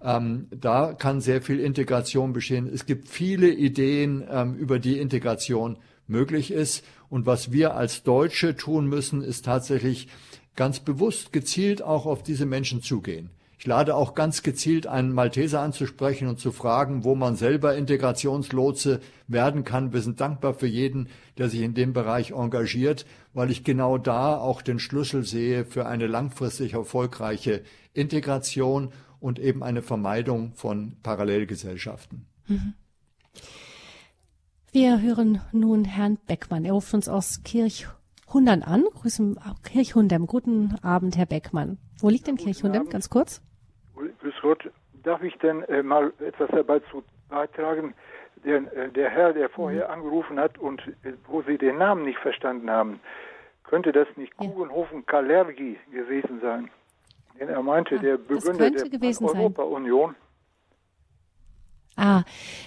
Ähm, 0.06 0.48
da 0.52 0.94
kann 0.94 1.20
sehr 1.20 1.42
viel 1.42 1.60
Integration 1.60 2.32
bestehen. 2.32 2.70
Es 2.72 2.86
gibt 2.86 3.10
viele 3.10 3.50
Ideen, 3.50 4.24
ähm, 4.30 4.54
über 4.54 4.78
die 4.78 5.00
Integration 5.00 5.78
möglich 6.08 6.52
ist. 6.52 6.86
Und 7.10 7.26
was 7.26 7.52
wir 7.52 7.76
als 7.76 8.04
Deutsche 8.04 8.56
tun 8.56 8.86
müssen, 8.86 9.24
ist 9.24 9.46
tatsächlich 9.46 10.08
ganz 10.56 10.80
bewusst 10.80 11.34
gezielt 11.34 11.82
auch 11.82 12.06
auf 12.06 12.22
diese 12.22 12.46
Menschen 12.46 12.84
zugehen 12.84 13.32
Ich 13.58 13.66
lade 13.66 13.96
auch 13.96 14.14
ganz 14.14 14.44
gezielt 14.44 14.86
einen 14.86 15.12
Malteser 15.12 15.62
anzusprechen 15.62 16.28
und 16.28 16.40
zu 16.40 16.52
fragen, 16.52 17.04
wo 17.04 17.16
man 17.16 17.36
selber 17.36 17.76
Integrationslotse 17.76 19.00
werden 19.28 19.64
kann. 19.64 19.92
Wir 19.92 20.02
sind 20.02 20.22
dankbar 20.22 20.54
für 20.54 20.68
jeden, 20.68 21.10
der 21.40 21.50
sich 21.50 21.62
in 21.62 21.74
dem 21.74 21.94
Bereich 21.94 22.32
engagiert, 22.32 23.08
weil 23.34 23.50
ich 23.50 23.64
genau 23.64 23.98
da 23.98 24.38
auch 24.38 24.62
den 24.62 24.78
Schlüssel 24.78 25.24
sehe 25.24 25.66
für 25.66 25.88
eine 25.88 26.06
langfristig 26.06 26.74
erfolgreiche 26.74 27.64
Integration 27.94 28.92
und 29.26 29.40
eben 29.40 29.64
eine 29.64 29.82
Vermeidung 29.82 30.54
von 30.54 30.98
Parallelgesellschaften. 31.02 32.28
Mhm. 32.48 32.76
Wir 34.72 35.02
hören 35.02 35.42
nun 35.52 35.84
Herrn 35.84 36.20
Beckmann. 36.28 36.64
Er 36.64 36.74
ruft 36.74 36.94
uns 36.94 37.10
aus 37.10 37.42
Kirchhundem 37.44 38.62
an. 38.62 38.84
Grüßen 38.94 39.40
Kirchhundem. 39.64 40.28
Guten 40.28 40.76
Abend, 40.84 41.18
Herr 41.18 41.26
Beckmann. 41.26 41.80
Wo 42.00 42.10
liegt 42.10 42.28
denn 42.28 42.38
Kirchhundem? 42.38 42.88
Ganz 42.88 43.10
kurz. 43.10 43.42
Grüß 43.96 44.36
Gott. 44.44 44.70
Darf 45.02 45.24
ich 45.24 45.36
denn 45.40 45.64
äh, 45.64 45.82
mal 45.82 46.14
etwas 46.20 46.50
dabei 46.52 46.80
zu 46.92 47.04
beitragen? 47.28 47.96
Der, 48.44 48.58
äh, 48.76 48.92
der 48.92 49.10
Herr, 49.10 49.34
der 49.34 49.50
vorher 49.50 49.88
mhm. 49.88 49.94
angerufen 49.94 50.40
hat 50.40 50.60
und 50.60 50.82
äh, 51.04 51.14
wo 51.28 51.42
Sie 51.42 51.58
den 51.58 51.80
Namen 51.80 52.06
nicht 52.06 52.20
verstanden 52.20 52.70
haben, 52.70 53.00
könnte 53.64 53.92
das 53.92 54.08
nicht 54.18 54.34
ja. 54.40 54.48
Kugenhofen 54.48 55.04
Kalergi 55.08 55.80
gewesen 55.92 56.42
sein? 56.42 56.70
Denn 57.40 57.50
er 57.50 57.62
meinte, 57.62 57.96
ah, 57.96 58.02
der 58.02 58.18
Begründer 58.18 58.72
der 58.72 59.22
Europa-Union. 59.22 60.16
Ah, 61.98 62.24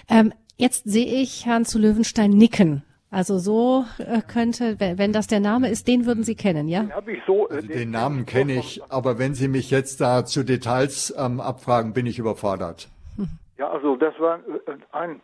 ähm, 0.09 0.33
Jetzt 0.59 0.83
sehe 0.89 1.21
ich 1.21 1.45
Herrn 1.45 1.63
zu 1.63 1.79
Löwenstein 1.79 2.31
nicken. 2.31 2.83
Also 3.11 3.37
so 3.37 3.85
äh, 3.97 4.21
könnte, 4.21 4.77
wenn 4.77 5.13
das 5.13 5.27
der 5.27 5.39
Name 5.39 5.69
ist, 5.69 5.87
den 5.87 6.05
würden 6.05 6.25
Sie 6.25 6.35
kennen, 6.35 6.67
ja? 6.67 6.83
Den, 6.83 7.15
ich 7.15 7.21
so, 7.25 7.49
äh, 7.49 7.53
also 7.53 7.67
den, 7.69 7.77
den 7.77 7.91
Namen 7.91 8.25
kenne 8.25 8.55
ich, 8.59 8.81
aber 8.89 9.17
wenn 9.17 9.33
Sie 9.35 9.47
mich 9.47 9.71
jetzt 9.71 10.01
da 10.01 10.25
zu 10.25 10.43
Details 10.43 11.15
ähm, 11.17 11.39
abfragen, 11.39 11.93
bin 11.93 12.05
ich 12.05 12.19
überfordert. 12.19 12.89
Ja, 13.57 13.69
also 13.69 13.95
das 13.95 14.19
war 14.19 14.39
äh, 14.39 14.73
ein, 14.91 15.21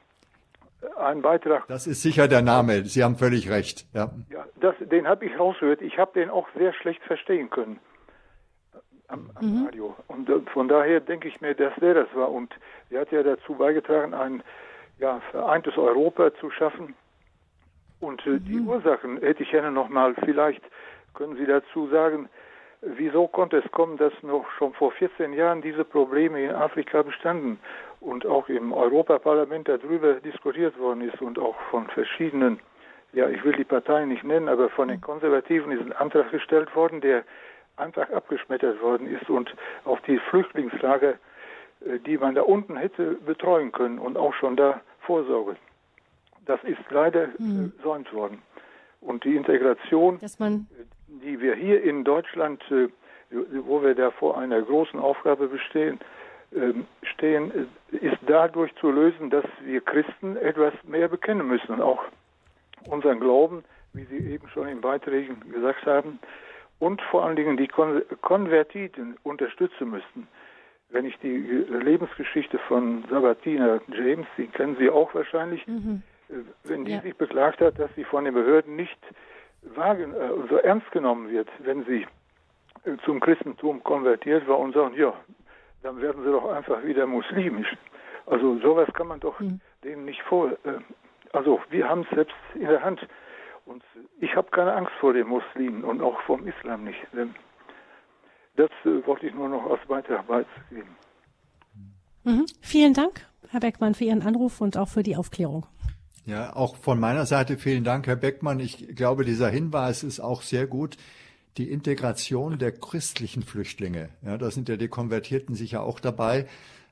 ein 0.96 1.22
Beitrag. 1.22 1.68
Das 1.68 1.86
ist 1.86 2.02
sicher 2.02 2.30
der 2.30 2.42
Name. 2.42 2.86
Sie 2.86 3.04
haben 3.04 3.18
völlig 3.18 3.50
recht. 3.50 3.86
Ja, 3.94 4.10
ja 4.32 4.46
das, 4.62 4.76
den 4.80 5.06
habe 5.06 5.26
ich 5.26 5.38
rausgehört. 5.38 5.82
Ich 5.82 5.98
habe 5.98 6.14
den 6.18 6.30
auch 6.30 6.48
sehr 6.58 6.74
schlecht 6.74 7.04
verstehen 7.04 7.50
können 7.50 7.78
am, 9.08 9.30
am 9.36 9.46
mhm. 9.46 9.66
Radio. 9.66 9.96
Und 10.08 10.30
äh, 10.30 10.40
von 10.54 10.68
daher 10.68 11.00
denke 11.00 11.28
ich 11.28 11.42
mir, 11.42 11.54
dass 11.54 11.74
der 11.76 11.94
das 11.94 12.08
war. 12.14 12.32
Und 12.32 12.54
er 12.90 13.02
hat 13.02 13.12
ja 13.12 13.24
dazu 13.24 13.56
beigetragen, 13.56 14.14
ein 14.14 14.44
ja, 15.00 15.20
vereintes 15.32 15.78
Europa 15.78 16.34
zu 16.36 16.50
schaffen. 16.52 16.96
Und 18.00 18.26
äh, 18.26 18.32
mhm. 18.32 18.46
die 18.46 18.60
Ursachen 18.60 19.18
hätte 19.20 19.44
ich 19.44 19.52
gerne 19.52 19.72
nochmal, 19.72 20.16
vielleicht 20.24 20.64
können 21.14 21.38
Sie 21.38 21.46
dazu 21.46 21.88
sagen, 21.88 22.30
wieso 22.82 23.28
konnte 23.28 23.58
es 23.58 23.72
kommen, 23.72 23.98
dass 23.98 24.14
noch 24.22 24.46
schon 24.58 24.74
vor 24.74 24.92
14 24.92 25.34
Jahren 25.34 25.62
diese 25.62 25.84
Probleme 25.84 26.44
in 26.44 26.52
Afrika 26.52 27.02
bestanden 27.02 27.60
und 28.00 28.26
auch 28.26 28.50
im 28.50 28.74
Europaparlament 28.74 29.68
darüber 29.68 30.14
diskutiert 30.16 30.78
worden 30.78 31.02
ist 31.02 31.22
und 31.22 31.40
auch 31.40 31.56
von 31.72 31.88
verschiedenen, 31.88 32.60
ja, 33.14 33.28
ich 33.30 33.44
will 33.44 33.54
die 33.54 33.64
Parteien 33.64 34.10
nicht 34.10 34.24
nennen, 34.24 34.50
aber 34.50 34.70
von 34.70 34.88
den 34.88 34.98
mhm. 34.98 35.02
Konservativen 35.02 35.72
ist 35.72 35.82
ein 35.82 35.94
Antrag 35.94 36.32
gestellt 36.32 36.76
worden, 36.76 37.02
der 37.02 37.24
einfach 37.78 38.10
abgeschmettert 38.12 38.82
worden 38.82 39.08
ist 39.08 39.30
und 39.30 39.54
auf 39.84 40.00
die 40.02 40.20
Flüchtlingslager 40.30 41.16
äh, 41.86 42.00
die 42.00 42.18
man 42.18 42.36
da 42.36 42.42
unten 42.42 42.78
hätte 42.78 43.16
betreuen 43.26 43.72
können 43.72 44.00
und 44.00 44.18
auch 44.18 44.34
schon 44.34 44.56
da 44.56 44.82
vorsorgen. 45.02 45.58
Das 46.46 46.64
ist 46.64 46.80
leider 46.90 47.30
mhm. 47.38 47.74
versäumt 47.76 48.14
worden. 48.14 48.42
Und 49.02 49.24
die 49.24 49.36
Integration, 49.36 50.20
äh, 50.22 50.60
die 51.08 51.40
wir 51.40 51.56
hier 51.56 51.84
in 51.84 52.04
Deutschland, 52.04 52.64
wo 53.30 53.84
wir 53.84 53.96
da 53.96 54.12
vor 54.12 54.38
einer 54.38 54.62
großen 54.62 55.00
Aufgabe 55.00 55.48
bestehen, 55.48 56.00
ähm, 56.56 56.86
stehen, 57.02 57.70
ist 57.92 58.18
dadurch 58.28 58.74
zu 58.76 58.92
lösen, 58.92 59.30
dass 59.30 59.46
wir 59.64 59.82
Christen 59.82 60.38
etwas 60.38 60.74
mehr 60.84 61.08
bekennen 61.08 61.48
müssen 61.48 61.74
und 61.74 61.82
auch 61.82 62.04
unseren 62.88 63.20
Glauben, 63.20 63.64
wie 63.94 64.06
Sie 64.06 64.18
eben 64.32 64.48
schon 64.50 64.68
in 64.68 64.82
Beiträgen 64.82 65.40
gesagt 65.52 65.86
haben, 65.86 66.20
und 66.80 67.02
vor 67.02 67.26
allen 67.26 67.36
Dingen 67.36 67.58
die 67.58 67.68
Konvertiten 67.68 69.18
unterstützen 69.24 69.90
müssen 69.90 70.28
wenn 70.90 71.06
ich 71.06 71.18
die 71.20 71.38
Lebensgeschichte 71.38 72.58
von 72.68 73.04
Sabatina 73.10 73.80
James, 73.90 74.28
die 74.38 74.48
kennen 74.48 74.78
Sie 74.80 74.90
auch 74.90 75.14
wahrscheinlich, 75.14 75.66
mhm. 75.68 76.02
Äh, 76.30 76.34
wenn 76.64 76.86
die 76.86 76.94
ja. 76.94 77.02
sich 77.02 77.16
beklagt 77.16 77.62
hat, 77.62 77.78
dass 77.78 77.94
sie 77.96 78.04
von 78.04 78.26
den 78.26 78.34
Behörden 78.34 78.76
nicht 78.76 78.98
wagen, 79.62 80.14
äh, 80.14 80.30
so 80.50 80.58
ernst 80.58 80.90
genommen 80.92 81.30
wird, 81.30 81.48
wenn 81.60 81.86
sie 81.86 82.08
äh, 82.86 82.98
zum 83.04 83.20
Christentum 83.20 83.84
konvertiert 83.84 84.48
war 84.48 84.58
und 84.58 84.74
sagen, 84.74 84.96
ja, 84.96 85.14
dann 85.84 86.02
werden 86.02 86.24
sie 86.24 86.32
doch 86.32 86.50
einfach 86.52 86.84
wieder 86.84 87.06
muslimisch. 87.06 87.72
Also 88.26 88.58
sowas 88.58 88.88
kann 88.94 89.08
man 89.08 89.20
doch 89.20 89.40
mhm. 89.40 89.60
denen 89.84 90.06
nicht 90.06 90.22
vor. 90.24 90.52
Äh, 90.64 90.80
also 91.32 91.62
wir 91.70 91.88
haben 91.88 92.08
es 92.10 92.16
selbst 92.16 92.36
in 92.56 92.68
der 92.68 92.84
Hand. 92.84 93.06
Und 93.66 93.84
ich 94.20 94.36
habe 94.36 94.50
keine 94.52 94.74
Angst 94.74 94.94
vor 95.00 95.14
den 95.14 95.28
Muslimen 95.28 95.84
und 95.84 96.02
auch 96.02 96.20
vom 96.22 96.48
Islam 96.48 96.84
nicht. 96.84 97.00
Denn 97.14 97.34
das 98.56 98.70
äh, 98.86 99.06
wollte 99.06 99.28
ich 99.28 99.34
nur 99.34 99.50
noch 99.50 99.70
als 99.70 99.86
Beitrag 99.88 100.28
beizugeben. 100.28 100.96
Mhm. 102.24 102.46
Vielen 102.62 102.94
Dank, 102.94 103.28
Herr 103.50 103.60
Beckmann, 103.60 103.96
für 103.96 104.06
Ihren 104.06 104.22
Anruf 104.22 104.62
und 104.62 104.78
auch 104.78 104.88
für 104.88 105.04
die 105.04 105.16
Aufklärung. 105.16 105.66
Ja, 106.26 106.56
auch 106.56 106.76
von 106.76 107.00
meiner 107.00 107.28
Seite 107.28 107.58
vielen 107.58 107.84
Dank, 107.84 108.08
Herr 108.08 108.16
Beckmann. 108.16 108.60
Ich 108.60 108.96
glaube, 108.96 109.26
dieser 109.26 109.50
Hinweis 109.50 110.04
ist 110.04 110.20
auch 110.20 110.42
sehr 110.42 110.66
gut. 110.66 110.98
Die 111.58 111.72
Integration 111.72 112.58
der 112.58 112.72
christlichen 112.72 113.44
Flüchtlinge, 113.44 114.10
ja, 114.24 114.38
da 114.38 114.52
sind 114.52 114.68
ja 114.68 114.76
die 114.76 114.90
Konvertierten 114.90 115.56
sicher 115.56 115.84
auch 115.84 116.00
dabei. 116.00 116.48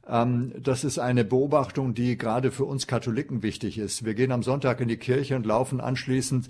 Ähm, 0.08 0.54
das 0.62 0.84
ist 0.84 1.00
eine 1.00 1.24
Beobachtung, 1.24 1.94
die 1.94 2.18
gerade 2.18 2.52
für 2.52 2.66
uns 2.66 2.88
Katholiken 2.88 3.44
wichtig 3.44 3.78
ist. 3.78 4.06
Wir 4.06 4.14
gehen 4.14 4.32
am 4.32 4.44
Sonntag 4.44 4.82
in 4.82 4.88
die 4.88 4.98
Kirche 4.98 5.36
und 5.36 5.46
laufen 5.46 5.80
anschließend 5.80 6.50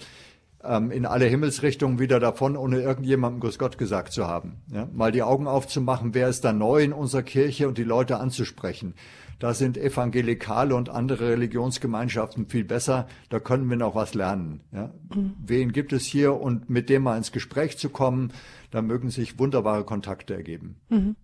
ähm, 0.63 0.91
in 0.91 1.05
alle 1.05 1.25
Himmelsrichtungen 1.25 1.99
wieder 1.99 2.19
davon, 2.19 2.57
ohne 2.57 2.81
irgendjemandem 2.81 3.41
Grüß 3.41 3.59
Gott 3.59 3.77
gesagt 3.77 4.13
zu 4.13 4.27
haben. 4.27 4.57
Ja? 4.71 4.87
Mal 4.91 5.11
die 5.11 5.23
Augen 5.23 5.47
aufzumachen, 5.47 6.13
wer 6.13 6.29
ist 6.29 6.43
da 6.45 6.53
neu 6.53 6.83
in 6.83 6.93
unserer 6.93 7.23
Kirche 7.23 7.67
und 7.67 7.77
die 7.77 7.83
Leute 7.83 8.17
anzusprechen. 8.17 8.95
Da 9.39 9.53
sind 9.53 9.77
evangelikale 9.77 10.73
und 10.73 10.89
andere 10.89 11.29
Religionsgemeinschaften 11.31 12.47
viel 12.47 12.63
besser. 12.63 13.07
Da 13.29 13.39
können 13.39 13.69
wir 13.69 13.77
noch 13.77 13.93
was 13.93 14.13
lernen. 14.13 14.61
Ja? 14.71 14.91
Mhm. 15.13 15.33
Wen 15.45 15.71
gibt 15.73 15.91
es 15.91 16.05
hier 16.05 16.39
und 16.39 16.69
mit 16.69 16.89
dem 16.89 17.03
mal 17.03 17.17
ins 17.17 17.31
Gespräch 17.31 17.77
zu 17.77 17.89
kommen, 17.89 18.31
da 18.71 18.81
mögen 18.81 19.09
sich 19.09 19.37
wunderbare 19.37 19.83
Kontakte 19.83 20.33
ergeben. 20.33 20.77
Mhm. 20.89 21.15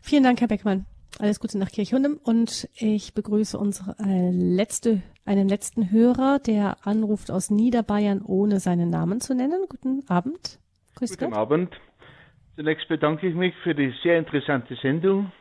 Vielen 0.00 0.24
Dank, 0.24 0.40
Herr 0.40 0.48
Beckmann. 0.48 0.86
Alles 1.18 1.40
Gute 1.40 1.58
nach 1.58 1.70
Kirchhundem 1.70 2.18
und 2.22 2.68
ich 2.76 3.14
begrüße 3.14 3.58
unsere 3.58 3.96
äh, 3.98 4.30
letzte, 4.30 5.02
einen 5.26 5.48
letzten 5.48 5.90
Hörer, 5.90 6.38
der 6.38 6.76
anruft 6.84 7.30
aus 7.30 7.50
Niederbayern, 7.50 8.22
ohne 8.22 8.60
seinen 8.60 8.90
Namen 8.90 9.20
zu 9.20 9.34
nennen. 9.34 9.66
Guten 9.68 10.02
Abend. 10.08 10.58
Grüß 10.96 11.18
Guten 11.18 11.32
Gott. 11.32 11.38
Abend. 11.38 11.76
Zunächst 12.56 12.88
bedanke 12.88 13.28
ich 13.28 13.34
mich 13.34 13.54
für 13.62 13.74
die 13.74 13.92
sehr 14.02 14.18
interessante 14.18 14.76
Sendung. 14.76 15.32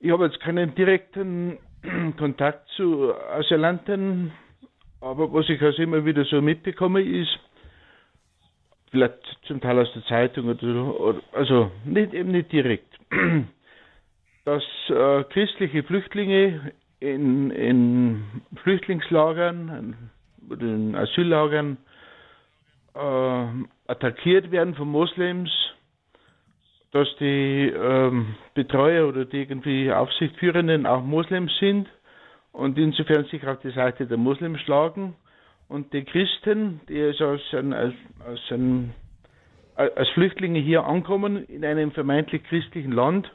Ich 0.00 0.10
habe 0.10 0.26
jetzt 0.26 0.40
keinen 0.40 0.74
direkten 0.74 1.58
Kontakt 2.18 2.68
zu 2.76 3.14
Asylanten, 3.14 4.32
aber 5.00 5.32
was 5.32 5.48
ich 5.48 5.60
also 5.60 5.82
immer 5.82 6.04
wieder 6.04 6.24
so 6.24 6.40
mitbekomme, 6.40 7.02
ist, 7.02 7.38
vielleicht 8.90 9.18
zum 9.46 9.60
Teil 9.60 9.78
aus 9.78 9.92
der 9.94 10.04
Zeitung 10.04 10.48
oder 10.48 10.60
so, 10.60 11.20
also 11.32 11.70
nicht 11.84 12.14
eben 12.14 12.30
nicht 12.30 12.52
direkt 12.52 12.98
dass 14.44 14.62
äh, 14.88 15.24
christliche 15.24 15.82
Flüchtlinge 15.82 16.72
in, 17.00 17.50
in 17.50 18.24
Flüchtlingslagern 18.62 19.96
in 20.50 20.94
Asyllagern 20.94 21.78
äh, 22.94 23.46
attackiert 23.86 24.50
werden 24.50 24.74
von 24.74 24.88
Moslems, 24.88 25.50
dass 26.92 27.08
die 27.18 27.72
ähm, 27.74 28.36
Betreuer 28.54 29.08
oder 29.08 29.24
die 29.24 29.42
irgendwie 29.42 29.92
Aufsichtführenden 29.92 30.86
auch 30.86 31.02
Moslems 31.02 31.52
sind 31.58 31.88
und 32.52 32.78
insofern 32.78 33.24
sich 33.26 33.46
auf 33.46 33.60
die 33.60 33.72
Seite 33.72 34.06
der 34.06 34.16
Moslems 34.16 34.60
schlagen. 34.60 35.16
Und 35.66 35.92
die 35.92 36.04
Christen, 36.04 36.80
die 36.88 37.02
also 37.02 37.26
aus, 37.26 37.40
ein, 37.52 37.72
aus, 37.72 37.92
aus 38.26 38.40
ein, 38.50 38.94
als 39.74 40.08
Flüchtlinge 40.10 40.60
hier 40.60 40.84
ankommen 40.84 41.44
in 41.46 41.64
einem 41.64 41.90
vermeintlich 41.90 42.44
christlichen 42.44 42.92
Land, 42.92 43.28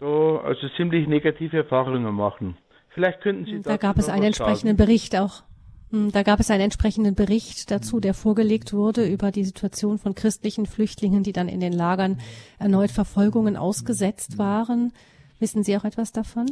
da 0.00 0.40
also 0.44 0.68
ziemlich 0.76 1.06
negative 1.06 1.58
Erfahrungen 1.58 2.14
machen. 2.14 2.56
Vielleicht 2.90 3.20
könnten 3.20 3.44
Sie 3.44 3.62
da 3.62 3.76
gab 3.76 3.98
es 3.98 4.08
einen 4.08 4.24
entsprechenden 4.24 4.76
sagen. 4.76 4.88
Bericht 4.88 5.16
auch. 5.16 5.42
Hm, 5.90 6.12
da 6.12 6.22
gab 6.22 6.40
es 6.40 6.50
einen 6.50 6.62
entsprechenden 6.62 7.14
Bericht 7.14 7.70
dazu, 7.70 8.00
der 8.00 8.14
vorgelegt 8.14 8.72
wurde 8.72 9.06
über 9.06 9.30
die 9.30 9.44
Situation 9.44 9.98
von 9.98 10.14
christlichen 10.14 10.66
Flüchtlingen, 10.66 11.22
die 11.22 11.32
dann 11.32 11.48
in 11.48 11.60
den 11.60 11.72
Lagern 11.72 12.18
erneut 12.58 12.90
Verfolgungen 12.90 13.56
ausgesetzt 13.56 14.38
waren. 14.38 14.92
Wissen 15.38 15.64
Sie 15.64 15.76
auch 15.76 15.84
etwas 15.84 16.12
davon? 16.12 16.46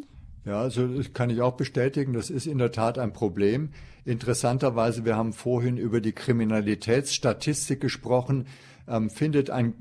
Ja, 0.45 0.61
also 0.61 0.87
das 0.87 1.13
kann 1.13 1.31
ich 1.31 1.41
auch 1.41 1.57
bestätigen. 1.57 2.15
Das 2.15 2.31
ist 2.31 2.47
in 2.47 2.59
der 2.59 2.73
Tat 2.73 2.99
ein 2.99 3.13
Problem. 3.13 3.71
Interessanterweise, 4.05 5.05
wir 5.05 5.17
haben 5.17 5.33
vorhin 5.33 5.77
über 5.77 6.01
die 6.01 6.13
Kriminalitätsstatistik 6.13 7.81
gesprochen, 7.81 8.47
ähm, 8.89 9.11
findet 9.11 9.51
ein 9.51 9.75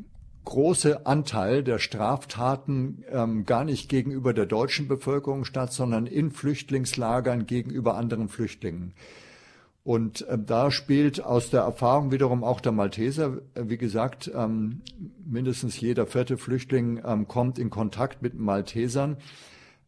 große 0.48 1.06
Anteil 1.06 1.61
der 1.61 1.78
Straftaten 1.78 3.03
ähm, 3.11 3.45
gar 3.45 3.65
nicht 3.65 3.90
gegenüber 3.90 4.34
der 4.34 4.45
deutschen 4.45 4.88
Bevölkerung 4.88 5.44
statt, 5.44 5.74
sondern 5.74 6.07
in 6.07 6.32
Flüchtlingslagern 6.32 7.45
gegenüber 7.45 7.95
anderen 7.95 8.30
Flüchtlingen. 8.30 8.94
Und 9.84 10.28
äh, 10.28 10.38
da 10.38 10.72
spielt 10.72 11.24
aus 11.24 11.49
der 11.49 11.61
Erfahrung 11.61 12.11
wiederum 12.11 12.44
auch 12.44 12.61
der 12.61 12.72
Malteser, 12.72 13.40
äh, 13.56 13.64
wie 13.65 13.78
gesagt, 13.78 14.32
ähm, 14.34 14.82
mindestens 15.26 15.80
jeder 15.80 16.07
vierte 16.07 16.38
Flüchtling 16.38 17.02
ähm, 17.06 17.28
kommt 17.28 17.60
in 17.60 17.69
Kontakt 17.69 18.22
mit 18.22 18.34
Maltesern 18.34 19.18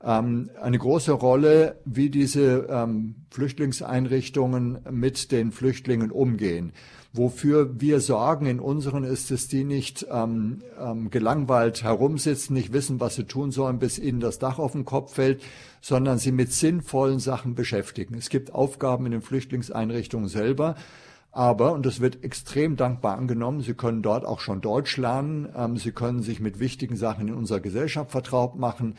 ähm, 0.04 0.50
eine 0.62 0.78
große 0.78 1.12
Rolle, 1.12 1.80
wie 1.86 2.10
diese 2.10 2.68
ähm, 2.70 3.16
Flüchtlingseinrichtungen 3.32 4.80
mit 4.92 5.32
den 5.32 5.52
Flüchtlingen 5.52 6.12
umgehen. 6.12 6.74
Wofür 7.12 7.82
wir 7.82 8.02
sorgen 8.02 8.46
in 8.46 8.60
unseren 8.60 9.04
ist, 9.04 9.32
dass 9.32 9.48
die 9.48 9.64
nicht 9.64 10.06
ähm, 10.12 10.62
ähm, 10.80 11.10
gelangweilt 11.10 11.82
herumsitzen, 11.82 12.54
nicht 12.54 12.72
wissen, 12.72 13.00
was 13.00 13.16
sie 13.16 13.24
tun 13.24 13.52
sollen, 13.52 13.80
bis 13.80 13.98
ihnen 13.98 14.20
das 14.20 14.38
Dach 14.38 14.60
auf 14.60 14.74
den 14.74 14.86
Kopf 14.86 15.16
fällt, 15.16 15.42
sondern 15.82 16.20
sie 16.20 16.32
mit 16.32 16.54
sinnvollen 16.54 17.20
Sachen 17.20 17.56
beschäftigen. 17.56 18.14
Es 18.16 18.30
gibt 18.30 18.54
Aufgaben 18.54 19.08
in 19.08 19.12
den 19.12 19.22
Flüchtlingseinrichtungen 19.24 20.30
selber, 20.30 20.76
aber, 21.32 21.74
und 21.74 21.86
das 21.86 22.00
wird 22.00 22.24
extrem 22.24 22.76
dankbar 22.76 23.18
angenommen, 23.18 23.62
Sie 23.62 23.76
können 23.76 24.02
dort 24.02 24.26
auch 24.26 24.40
schon 24.40 24.62
Deutsch 24.62 24.98
lernen, 24.98 25.48
ähm, 25.56 25.78
Sie 25.78 25.92
können 25.92 26.22
sich 26.22 26.40
mit 26.40 26.60
wichtigen 26.60 26.96
Sachen 26.96 27.28
in 27.28 27.34
unserer 27.34 27.60
Gesellschaft 27.60 28.12
vertraut 28.12 28.56
machen. 28.56 28.96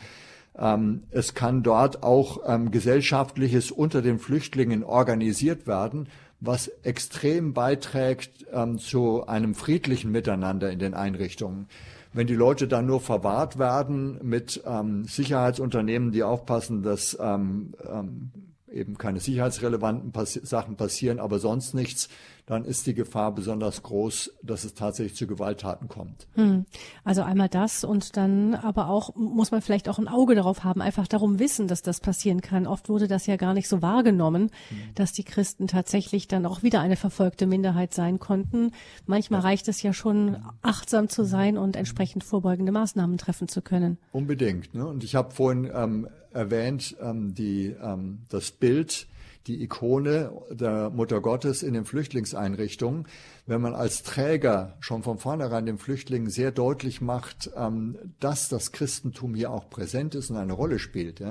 Ähm, 0.57 1.03
es 1.11 1.33
kann 1.33 1.63
dort 1.63 2.03
auch 2.03 2.41
ähm, 2.45 2.71
gesellschaftliches 2.71 3.71
unter 3.71 4.01
den 4.01 4.19
Flüchtlingen 4.19 4.83
organisiert 4.83 5.67
werden, 5.67 6.07
was 6.41 6.67
extrem 6.83 7.53
beiträgt 7.53 8.47
ähm, 8.51 8.79
zu 8.79 9.25
einem 9.27 9.55
friedlichen 9.55 10.11
Miteinander 10.11 10.71
in 10.71 10.79
den 10.79 10.95
Einrichtungen. 10.95 11.67
Wenn 12.13 12.27
die 12.27 12.35
Leute 12.35 12.67
dann 12.67 12.87
nur 12.87 12.99
verwahrt 12.99 13.57
werden 13.57 14.19
mit 14.21 14.61
ähm, 14.65 15.05
Sicherheitsunternehmen, 15.05 16.11
die 16.11 16.23
aufpassen, 16.23 16.81
dass 16.83 17.17
ähm, 17.21 17.73
ähm, 17.89 18.31
eben 18.69 18.97
keine 18.97 19.19
sicherheitsrelevanten 19.19 20.11
Pass 20.11 20.33
Sachen 20.33 20.75
passieren, 20.75 21.19
aber 21.19 21.39
sonst 21.39 21.73
nichts, 21.73 22.09
dann 22.51 22.65
ist 22.65 22.85
die 22.85 22.93
Gefahr 22.93 23.33
besonders 23.33 23.81
groß, 23.81 24.33
dass 24.43 24.65
es 24.65 24.73
tatsächlich 24.73 25.15
zu 25.15 25.25
Gewalttaten 25.25 25.87
kommt. 25.87 26.27
Hm. 26.33 26.65
Also 27.05 27.21
einmal 27.21 27.47
das 27.47 27.85
und 27.85 28.17
dann 28.17 28.55
aber 28.55 28.89
auch 28.89 29.15
muss 29.15 29.51
man 29.51 29.61
vielleicht 29.61 29.87
auch 29.87 29.97
ein 29.97 30.09
Auge 30.09 30.35
darauf 30.35 30.65
haben, 30.65 30.81
einfach 30.81 31.07
darum 31.07 31.39
wissen, 31.39 31.69
dass 31.69 31.81
das 31.81 32.01
passieren 32.01 32.41
kann. 32.41 32.67
Oft 32.67 32.89
wurde 32.89 33.07
das 33.07 33.25
ja 33.25 33.37
gar 33.37 33.53
nicht 33.53 33.69
so 33.69 33.81
wahrgenommen, 33.81 34.51
hm. 34.67 34.77
dass 34.95 35.13
die 35.13 35.23
Christen 35.23 35.67
tatsächlich 35.67 36.27
dann 36.27 36.45
auch 36.45 36.61
wieder 36.61 36.81
eine 36.81 36.97
verfolgte 36.97 37.47
Minderheit 37.47 37.93
sein 37.93 38.19
konnten. 38.19 38.73
Manchmal 39.05 39.39
ja. 39.39 39.47
reicht 39.47 39.69
es 39.69 39.81
ja 39.81 39.93
schon, 39.93 40.35
achtsam 40.61 41.07
zu 41.07 41.23
sein 41.23 41.57
und 41.57 41.77
entsprechend 41.77 42.25
vorbeugende 42.25 42.73
Maßnahmen 42.73 43.17
treffen 43.17 43.47
zu 43.47 43.61
können. 43.61 43.97
Unbedingt. 44.11 44.75
Ne? 44.75 44.85
Und 44.85 45.05
ich 45.05 45.15
habe 45.15 45.31
vorhin 45.31 45.71
ähm, 45.73 46.09
erwähnt, 46.33 46.97
ähm, 47.01 47.33
die, 47.33 47.67
ähm, 47.81 48.23
das 48.27 48.51
Bild, 48.51 49.07
die 49.47 49.61
Ikone 49.63 50.31
der 50.51 50.89
Mutter 50.89 51.21
Gottes 51.21 51.63
in 51.63 51.73
den 51.73 51.85
Flüchtlingseinrichtungen. 51.85 53.07
Wenn 53.47 53.61
man 53.61 53.73
als 53.73 54.03
Träger 54.03 54.77
schon 54.79 55.03
von 55.03 55.17
vornherein 55.17 55.65
den 55.65 55.77
Flüchtlingen 55.77 56.29
sehr 56.29 56.51
deutlich 56.51 57.01
macht, 57.01 57.49
ähm, 57.55 57.97
dass 58.19 58.49
das 58.49 58.71
Christentum 58.71 59.33
hier 59.35 59.51
auch 59.51 59.69
präsent 59.69 60.15
ist 60.15 60.29
und 60.29 60.37
eine 60.37 60.53
Rolle 60.53 60.79
spielt, 60.79 61.23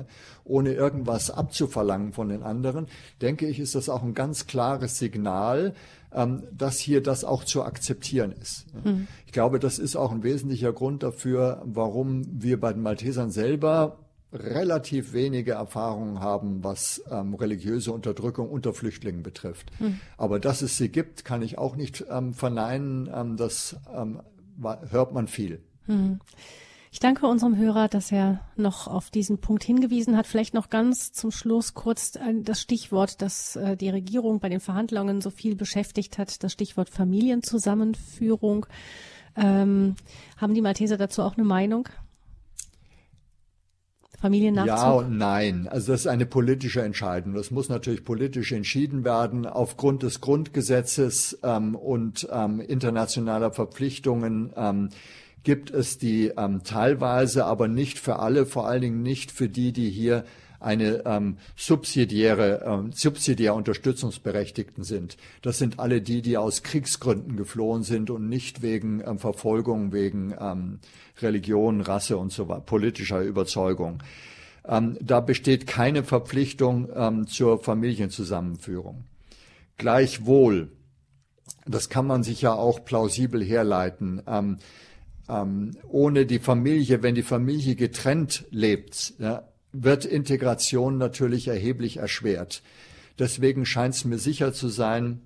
ohne 0.45 0.73
irgendwas 0.73 1.31
abzuverlangen 1.31 2.13
von 2.13 2.29
den 2.29 2.43
anderen, 2.43 2.87
denke 3.23 3.47
ich, 3.47 3.61
ist 3.61 3.75
das 3.75 3.89
auch 3.89 4.03
ein 4.03 4.15
ganz 4.15 4.47
klares 4.47 4.99
Signal, 4.99 5.75
ähm, 6.13 6.43
dass 6.53 6.79
hier 6.79 7.03
das 7.03 7.25
auch 7.25 7.45
zu 7.45 7.63
akzeptieren 7.63 8.33
ist. 8.33 8.67
Mhm. 8.85 9.07
Ich 9.27 9.33
glaube, 9.33 9.61
das 9.61 9.79
ist 9.79 9.97
auch 9.97 10.11
ein 10.11 10.23
wesentlicher 10.23 10.73
Grund 10.73 11.03
dafür, 11.03 11.63
warum 11.65 12.25
wir 12.43 12.59
bei 12.59 12.73
den 12.73 12.83
Maltesern 12.83 13.31
selber 13.31 13.99
relativ 14.33 15.13
wenige 15.13 15.53
Erfahrungen 15.53 16.21
haben, 16.21 16.63
was 16.63 17.03
ähm, 17.11 17.35
religiöse 17.35 17.93
Unterdrückung 17.93 18.49
unter 18.49 18.73
Flüchtlingen 18.73 19.23
betrifft. 19.23 19.71
Mhm. 19.81 20.01
Aber 20.17 20.39
dass 20.39 20.63
es 20.63 20.77
sie 20.77 20.89
gibt, 20.89 21.25
kann 21.25 21.43
ich 21.43 21.59
auch 21.59 21.77
nicht 21.77 22.05
ähm, 22.11 22.33
verneinen. 22.33 23.11
Ähm, 23.13 23.37
das 23.37 23.77
ähm, 23.95 24.21
hört 24.91 25.13
man 25.13 25.27
viel. 25.27 25.61
Mhm. 25.87 26.21
Ich 26.93 26.99
danke 26.99 27.27
unserem 27.29 27.57
Hörer, 27.57 27.87
dass 27.87 28.11
er 28.11 28.41
noch 28.57 28.89
auf 28.89 29.11
diesen 29.11 29.39
Punkt 29.39 29.63
hingewiesen 29.63 30.17
hat. 30.17 30.27
Vielleicht 30.27 30.55
noch 30.55 30.71
ganz 30.71 31.13
zum 31.13 31.31
Schluss 31.31 31.75
kurz 31.75 32.19
das 32.43 32.61
Stichwort, 32.61 33.23
das 33.23 33.55
äh, 33.55 33.77
die 33.77 33.91
Regierung 33.91 34.41
bei 34.41 34.49
den 34.49 34.59
Verhandlungen 34.59 35.21
so 35.21 35.31
viel 35.31 35.55
beschäftigt 35.55 36.19
hat, 36.19 36.43
das 36.43 36.53
Stichwort 36.53 36.91
Familienzusammenführung. 36.91 38.67
Ähm, 39.37 39.95
haben 40.37 40.55
die 40.55 40.63
Malteser 40.63 40.97
dazu 40.97 41.23
auch 41.23 41.37
eine 41.37 41.45
Meinung? 41.45 41.89
Familiennachzug? 44.21 44.77
Ja 44.77 44.91
und 44.91 45.17
nein. 45.17 45.67
Also 45.69 45.93
das 45.93 46.03
ist 46.03 46.07
eine 46.07 46.27
politische 46.27 46.83
Entscheidung. 46.83 47.35
Das 47.35 47.51
muss 47.51 47.69
natürlich 47.69 48.05
politisch 48.05 48.53
entschieden 48.53 49.05
werden 49.05 49.47
aufgrund 49.47 50.03
des 50.03 50.21
Grundgesetzes 50.21 51.39
ähm, 51.43 51.75
und 51.75 52.29
ähm, 52.31 52.61
internationaler 52.61 53.53
Verpflichtungen. 53.53 54.53
Ähm, 54.57 54.91
gibt 55.43 55.71
es 55.71 55.97
die 55.97 56.33
ähm, 56.37 56.63
teilweise, 56.65 57.47
aber 57.47 57.67
nicht 57.67 57.99
für 57.99 58.19
alle, 58.19 58.45
vor 58.45 58.69
allen 58.69 58.83
Dingen 58.83 59.03
nicht 59.03 59.33
für 59.33 59.49
die, 59.49 59.73
die 59.73 59.89
hier 59.89 60.25
eine 60.61 61.05
ähm, 61.07 61.39
subsidiäre, 61.57 62.63
ähm, 62.65 62.93
subsidiär 62.93 63.55
Unterstützungsberechtigten 63.55 64.85
sind. 64.85 65.17
Das 65.43 65.59
sind 65.59 65.79
alle 65.79 66.03
die, 66.03 66.23
die 66.23 66.37
aus 66.37 66.63
Kriegsgründen 66.63 67.37
geflohen 67.37 67.83
sind 67.83 68.11
und 68.11 68.29
nicht 68.29 68.63
wegen 68.63 69.03
ähm, 69.05 69.19
Verfolgung, 69.19 69.93
wegen 69.93 70.35
ähm, 70.39 70.79
Religion, 71.21 71.81
Rasse 71.81 72.19
und 72.19 72.31
so 72.31 72.49
weiter, 72.49 72.61
politischer 72.61 73.23
Überzeugung. 73.23 74.03
Ähm, 74.67 74.99
da 75.01 75.21
besteht 75.21 75.67
keine 75.67 76.05
Verpflichtung 76.05 76.89
ähm, 76.95 77.27
zur 77.27 77.63
Familienzusammenführung. 77.63 79.05
Gleichwohl, 79.79 80.71
das 81.67 81.89
kann 81.89 82.07
man 82.07 82.23
sich 82.23 82.43
ja 82.43 82.53
auch 82.53 82.85
plausibel 82.85 83.43
herleiten, 83.43 84.23
ähm, 84.27 84.59
ähm, 85.29 85.77
ohne 85.89 86.27
die 86.27 86.39
Familie, 86.39 87.03
wenn 87.03 87.15
die 87.15 87.23
Familie 87.23 87.77
getrennt 87.77 88.45
lebt, 88.51 89.15
ja, 89.19 89.45
wird 89.73 90.05
Integration 90.05 90.99
natürlich 90.99 91.49
erheblich 91.49 91.99
erschwert. 91.99 92.63
Deswegen 93.19 93.67
scheint 93.67 93.95
es 93.95 94.05
mir 94.05 94.19
sicher 94.19 94.53
zu 94.53 94.69
sein, 94.69 95.21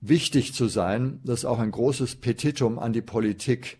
wichtig 0.00 0.54
zu 0.54 0.68
sein, 0.68 1.20
dass 1.24 1.44
auch 1.44 1.58
ein 1.58 1.70
großes 1.70 2.16
Petitum 2.16 2.78
an 2.78 2.92
die 2.92 3.02
Politik, 3.02 3.78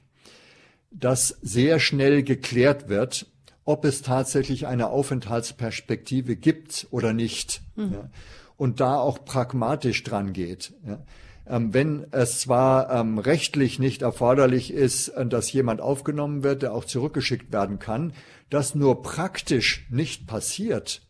dass 0.91 1.37
sehr 1.43 1.81
schnell 1.81 2.23
geklärt 2.23 2.89
wird, 2.89 3.27
ob 3.65 3.85
es 3.85 4.03
tatsächlich 4.03 4.67
eine 4.67 4.89
Aufenthaltsperspektive 4.89 6.37
gibt 6.37 6.87
oder 6.91 7.13
nicht. 7.13 7.63
Mhm. 7.77 7.93
Ja. 7.93 8.11
Und 8.57 8.81
da 8.81 8.97
auch 8.97 9.25
pragmatisch 9.25 10.03
dran 10.05 10.33
geht. 10.33 10.73
Ja. 10.87 11.03
Ähm, 11.47 11.75
wenn 11.75 12.07
es 12.11 12.41
zwar 12.41 12.91
ähm, 12.91 13.19
rechtlich 13.19 13.79
nicht 13.79 14.03
erforderlich 14.03 14.73
ist, 14.73 15.09
äh, 15.09 15.27
dass 15.27 15.53
jemand 15.53 15.81
aufgenommen 15.81 16.43
wird, 16.43 16.63
der 16.63 16.73
auch 16.73 16.85
zurückgeschickt 16.85 17.53
werden 17.53 17.79
kann, 17.79 18.13
das 18.51 18.75
nur 18.75 19.03
praktisch 19.03 19.87
nicht 19.91 20.27
passiert, 20.27 21.03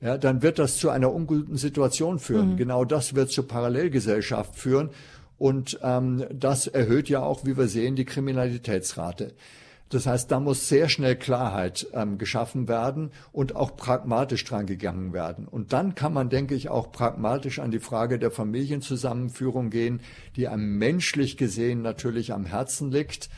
ja, 0.00 0.16
dann 0.16 0.42
wird 0.42 0.58
das 0.58 0.78
zu 0.78 0.90
einer 0.90 1.12
unguten 1.12 1.56
Situation 1.56 2.18
führen. 2.18 2.52
Mhm. 2.52 2.56
Genau 2.56 2.84
das 2.84 3.14
wird 3.14 3.30
zur 3.30 3.46
Parallelgesellschaft 3.46 4.56
führen. 4.56 4.90
Und 5.38 5.78
ähm, 5.82 6.24
das 6.32 6.66
erhöht 6.66 7.08
ja 7.08 7.22
auch, 7.22 7.44
wie 7.44 7.56
wir 7.56 7.68
sehen, 7.68 7.96
die 7.96 8.04
Kriminalitätsrate. 8.04 9.32
Das 9.90 10.06
heißt, 10.06 10.30
da 10.30 10.38
muss 10.38 10.68
sehr 10.68 10.88
schnell 10.88 11.16
Klarheit 11.16 11.88
ähm, 11.94 12.16
geschaffen 12.16 12.68
werden 12.68 13.10
und 13.32 13.56
auch 13.56 13.76
pragmatisch 13.76 14.44
dran 14.44 14.66
gegangen 14.66 15.12
werden. 15.12 15.48
Und 15.48 15.72
dann 15.72 15.96
kann 15.96 16.12
man, 16.12 16.30
denke 16.30 16.54
ich, 16.54 16.68
auch 16.68 16.92
pragmatisch 16.92 17.58
an 17.58 17.72
die 17.72 17.80
Frage 17.80 18.20
der 18.20 18.30
Familienzusammenführung 18.30 19.68
gehen, 19.68 20.00
die 20.36 20.46
einem 20.46 20.78
menschlich 20.78 21.36
gesehen 21.36 21.82
natürlich 21.82 22.32
am 22.32 22.46
Herzen 22.46 22.92
liegt. 22.92 23.30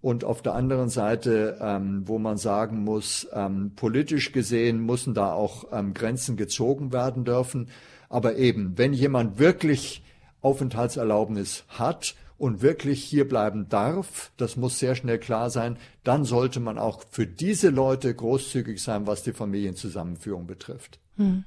Und 0.00 0.22
auf 0.22 0.42
der 0.42 0.54
anderen 0.54 0.90
Seite, 0.90 1.58
ähm, 1.60 2.02
wo 2.06 2.20
man 2.20 2.36
sagen 2.36 2.84
muss, 2.84 3.26
ähm, 3.32 3.72
politisch 3.74 4.30
gesehen 4.30 4.86
müssen 4.86 5.12
da 5.12 5.32
auch 5.32 5.64
ähm, 5.72 5.92
Grenzen 5.92 6.36
gezogen 6.36 6.92
werden 6.92 7.24
dürfen. 7.24 7.68
Aber 8.08 8.36
eben, 8.36 8.78
wenn 8.78 8.92
jemand 8.92 9.40
wirklich 9.40 10.04
Aufenthaltserlaubnis 10.40 11.64
hat 11.68 12.14
und 12.38 12.62
wirklich 12.62 13.02
hier 13.02 13.28
bleiben 13.28 13.68
darf, 13.68 14.32
das 14.36 14.56
muss 14.56 14.78
sehr 14.78 14.94
schnell 14.94 15.18
klar 15.18 15.50
sein, 15.50 15.78
dann 16.04 16.24
sollte 16.24 16.60
man 16.60 16.78
auch 16.78 17.02
für 17.10 17.26
diese 17.26 17.70
Leute 17.70 18.14
großzügig 18.14 18.82
sein, 18.82 19.06
was 19.06 19.22
die 19.22 19.32
Familienzusammenführung 19.32 20.46
betrifft. 20.46 20.98
Hm. 21.16 21.44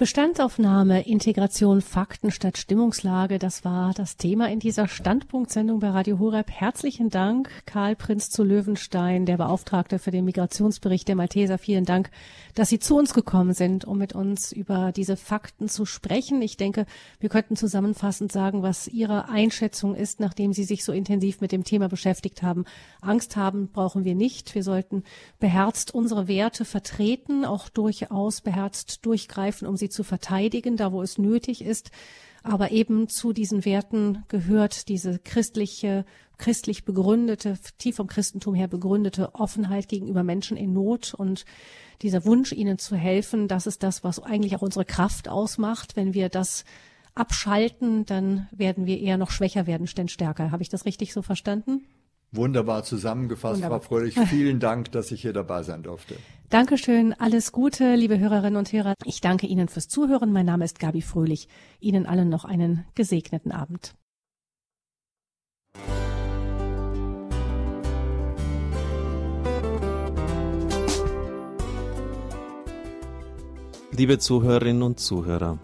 Bestandsaufnahme, 0.00 1.06
Integration, 1.06 1.82
Fakten 1.82 2.30
statt 2.30 2.56
Stimmungslage, 2.56 3.38
das 3.38 3.66
war 3.66 3.92
das 3.92 4.16
Thema 4.16 4.48
in 4.48 4.58
dieser 4.58 4.88
Standpunktsendung 4.88 5.78
bei 5.78 5.90
Radio 5.90 6.18
Horeb. 6.18 6.50
Herzlichen 6.50 7.10
Dank, 7.10 7.50
Karl 7.66 7.96
Prinz 7.96 8.30
zu 8.30 8.42
Löwenstein, 8.42 9.26
der 9.26 9.36
Beauftragte 9.36 9.98
für 9.98 10.10
den 10.10 10.24
Migrationsbericht 10.24 11.06
der 11.06 11.16
Malteser. 11.16 11.58
Vielen 11.58 11.84
Dank, 11.84 12.10
dass 12.54 12.70
Sie 12.70 12.78
zu 12.78 12.96
uns 12.96 13.12
gekommen 13.12 13.52
sind, 13.52 13.84
um 13.84 13.98
mit 13.98 14.14
uns 14.14 14.52
über 14.52 14.90
diese 14.90 15.18
Fakten 15.18 15.68
zu 15.68 15.84
sprechen. 15.84 16.40
Ich 16.40 16.56
denke, 16.56 16.86
wir 17.18 17.28
könnten 17.28 17.56
zusammenfassend 17.56 18.32
sagen, 18.32 18.62
was 18.62 18.88
Ihre 18.88 19.28
Einschätzung 19.28 19.94
ist, 19.94 20.18
nachdem 20.18 20.54
Sie 20.54 20.64
sich 20.64 20.82
so 20.82 20.92
intensiv 20.92 21.42
mit 21.42 21.52
dem 21.52 21.62
Thema 21.62 21.90
beschäftigt 21.90 22.42
haben. 22.42 22.64
Angst 23.02 23.36
haben 23.36 23.68
brauchen 23.68 24.06
wir 24.06 24.14
nicht. 24.14 24.54
Wir 24.54 24.62
sollten 24.62 25.04
beherzt 25.40 25.94
unsere 25.94 26.26
Werte 26.26 26.64
vertreten, 26.64 27.44
auch 27.44 27.68
durchaus 27.68 28.40
beherzt 28.40 29.04
durchgreifen, 29.04 29.68
um 29.68 29.76
sie 29.76 29.89
zu 29.90 30.04
verteidigen, 30.04 30.76
da 30.76 30.92
wo 30.92 31.02
es 31.02 31.18
nötig 31.18 31.62
ist. 31.62 31.90
Aber 32.42 32.70
eben 32.70 33.08
zu 33.08 33.32
diesen 33.32 33.64
Werten 33.64 34.24
gehört 34.28 34.88
diese 34.88 35.18
christliche, 35.18 36.06
christlich 36.38 36.84
begründete, 36.84 37.58
tief 37.76 37.96
vom 37.96 38.06
Christentum 38.06 38.54
her 38.54 38.68
begründete 38.68 39.34
Offenheit 39.34 39.88
gegenüber 39.88 40.22
Menschen 40.22 40.56
in 40.56 40.72
Not 40.72 41.12
und 41.12 41.44
dieser 42.00 42.24
Wunsch, 42.24 42.52
ihnen 42.52 42.78
zu 42.78 42.96
helfen. 42.96 43.46
Das 43.46 43.66
ist 43.66 43.82
das, 43.82 44.04
was 44.04 44.22
eigentlich 44.22 44.56
auch 44.56 44.62
unsere 44.62 44.86
Kraft 44.86 45.28
ausmacht. 45.28 45.96
Wenn 45.96 46.14
wir 46.14 46.30
das 46.30 46.64
abschalten, 47.14 48.06
dann 48.06 48.48
werden 48.52 48.86
wir 48.86 48.98
eher 49.00 49.18
noch 49.18 49.30
schwächer 49.30 49.66
werden, 49.66 49.86
denn 49.94 50.08
stärker. 50.08 50.50
Habe 50.50 50.62
ich 50.62 50.70
das 50.70 50.86
richtig 50.86 51.12
so 51.12 51.20
verstanden? 51.20 51.84
Wunderbar 52.32 52.84
zusammengefasst, 52.84 53.56
Wunderbar. 53.56 53.80
Frau 53.80 53.96
Fröhlich. 53.96 54.16
Vielen 54.28 54.60
Dank, 54.60 54.92
dass 54.92 55.10
ich 55.10 55.22
hier 55.22 55.32
dabei 55.32 55.64
sein 55.64 55.82
durfte. 55.82 56.14
Dankeschön, 56.48 57.12
alles 57.12 57.50
Gute, 57.50 57.96
liebe 57.96 58.18
Hörerinnen 58.18 58.56
und 58.56 58.72
Hörer. 58.72 58.94
Ich 59.04 59.20
danke 59.20 59.46
Ihnen 59.46 59.68
fürs 59.68 59.88
Zuhören. 59.88 60.32
Mein 60.32 60.46
Name 60.46 60.64
ist 60.64 60.78
Gabi 60.78 61.02
Fröhlich. 61.02 61.48
Ihnen 61.80 62.06
allen 62.06 62.28
noch 62.28 62.44
einen 62.44 62.84
gesegneten 62.94 63.52
Abend. 63.52 63.94
Liebe 73.92 74.18
Zuhörerinnen 74.18 74.82
und 74.82 74.98
Zuhörer, 74.98 75.58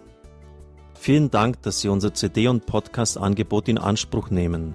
vielen 0.95 1.31
Dank, 1.31 1.63
dass 1.63 1.81
Sie 1.81 1.89
unser 1.89 2.13
CD- 2.13 2.49
und 2.49 2.67
Podcast-Angebot 2.67 3.69
in 3.69 3.79
Anspruch 3.79 4.31
nehmen. 4.31 4.75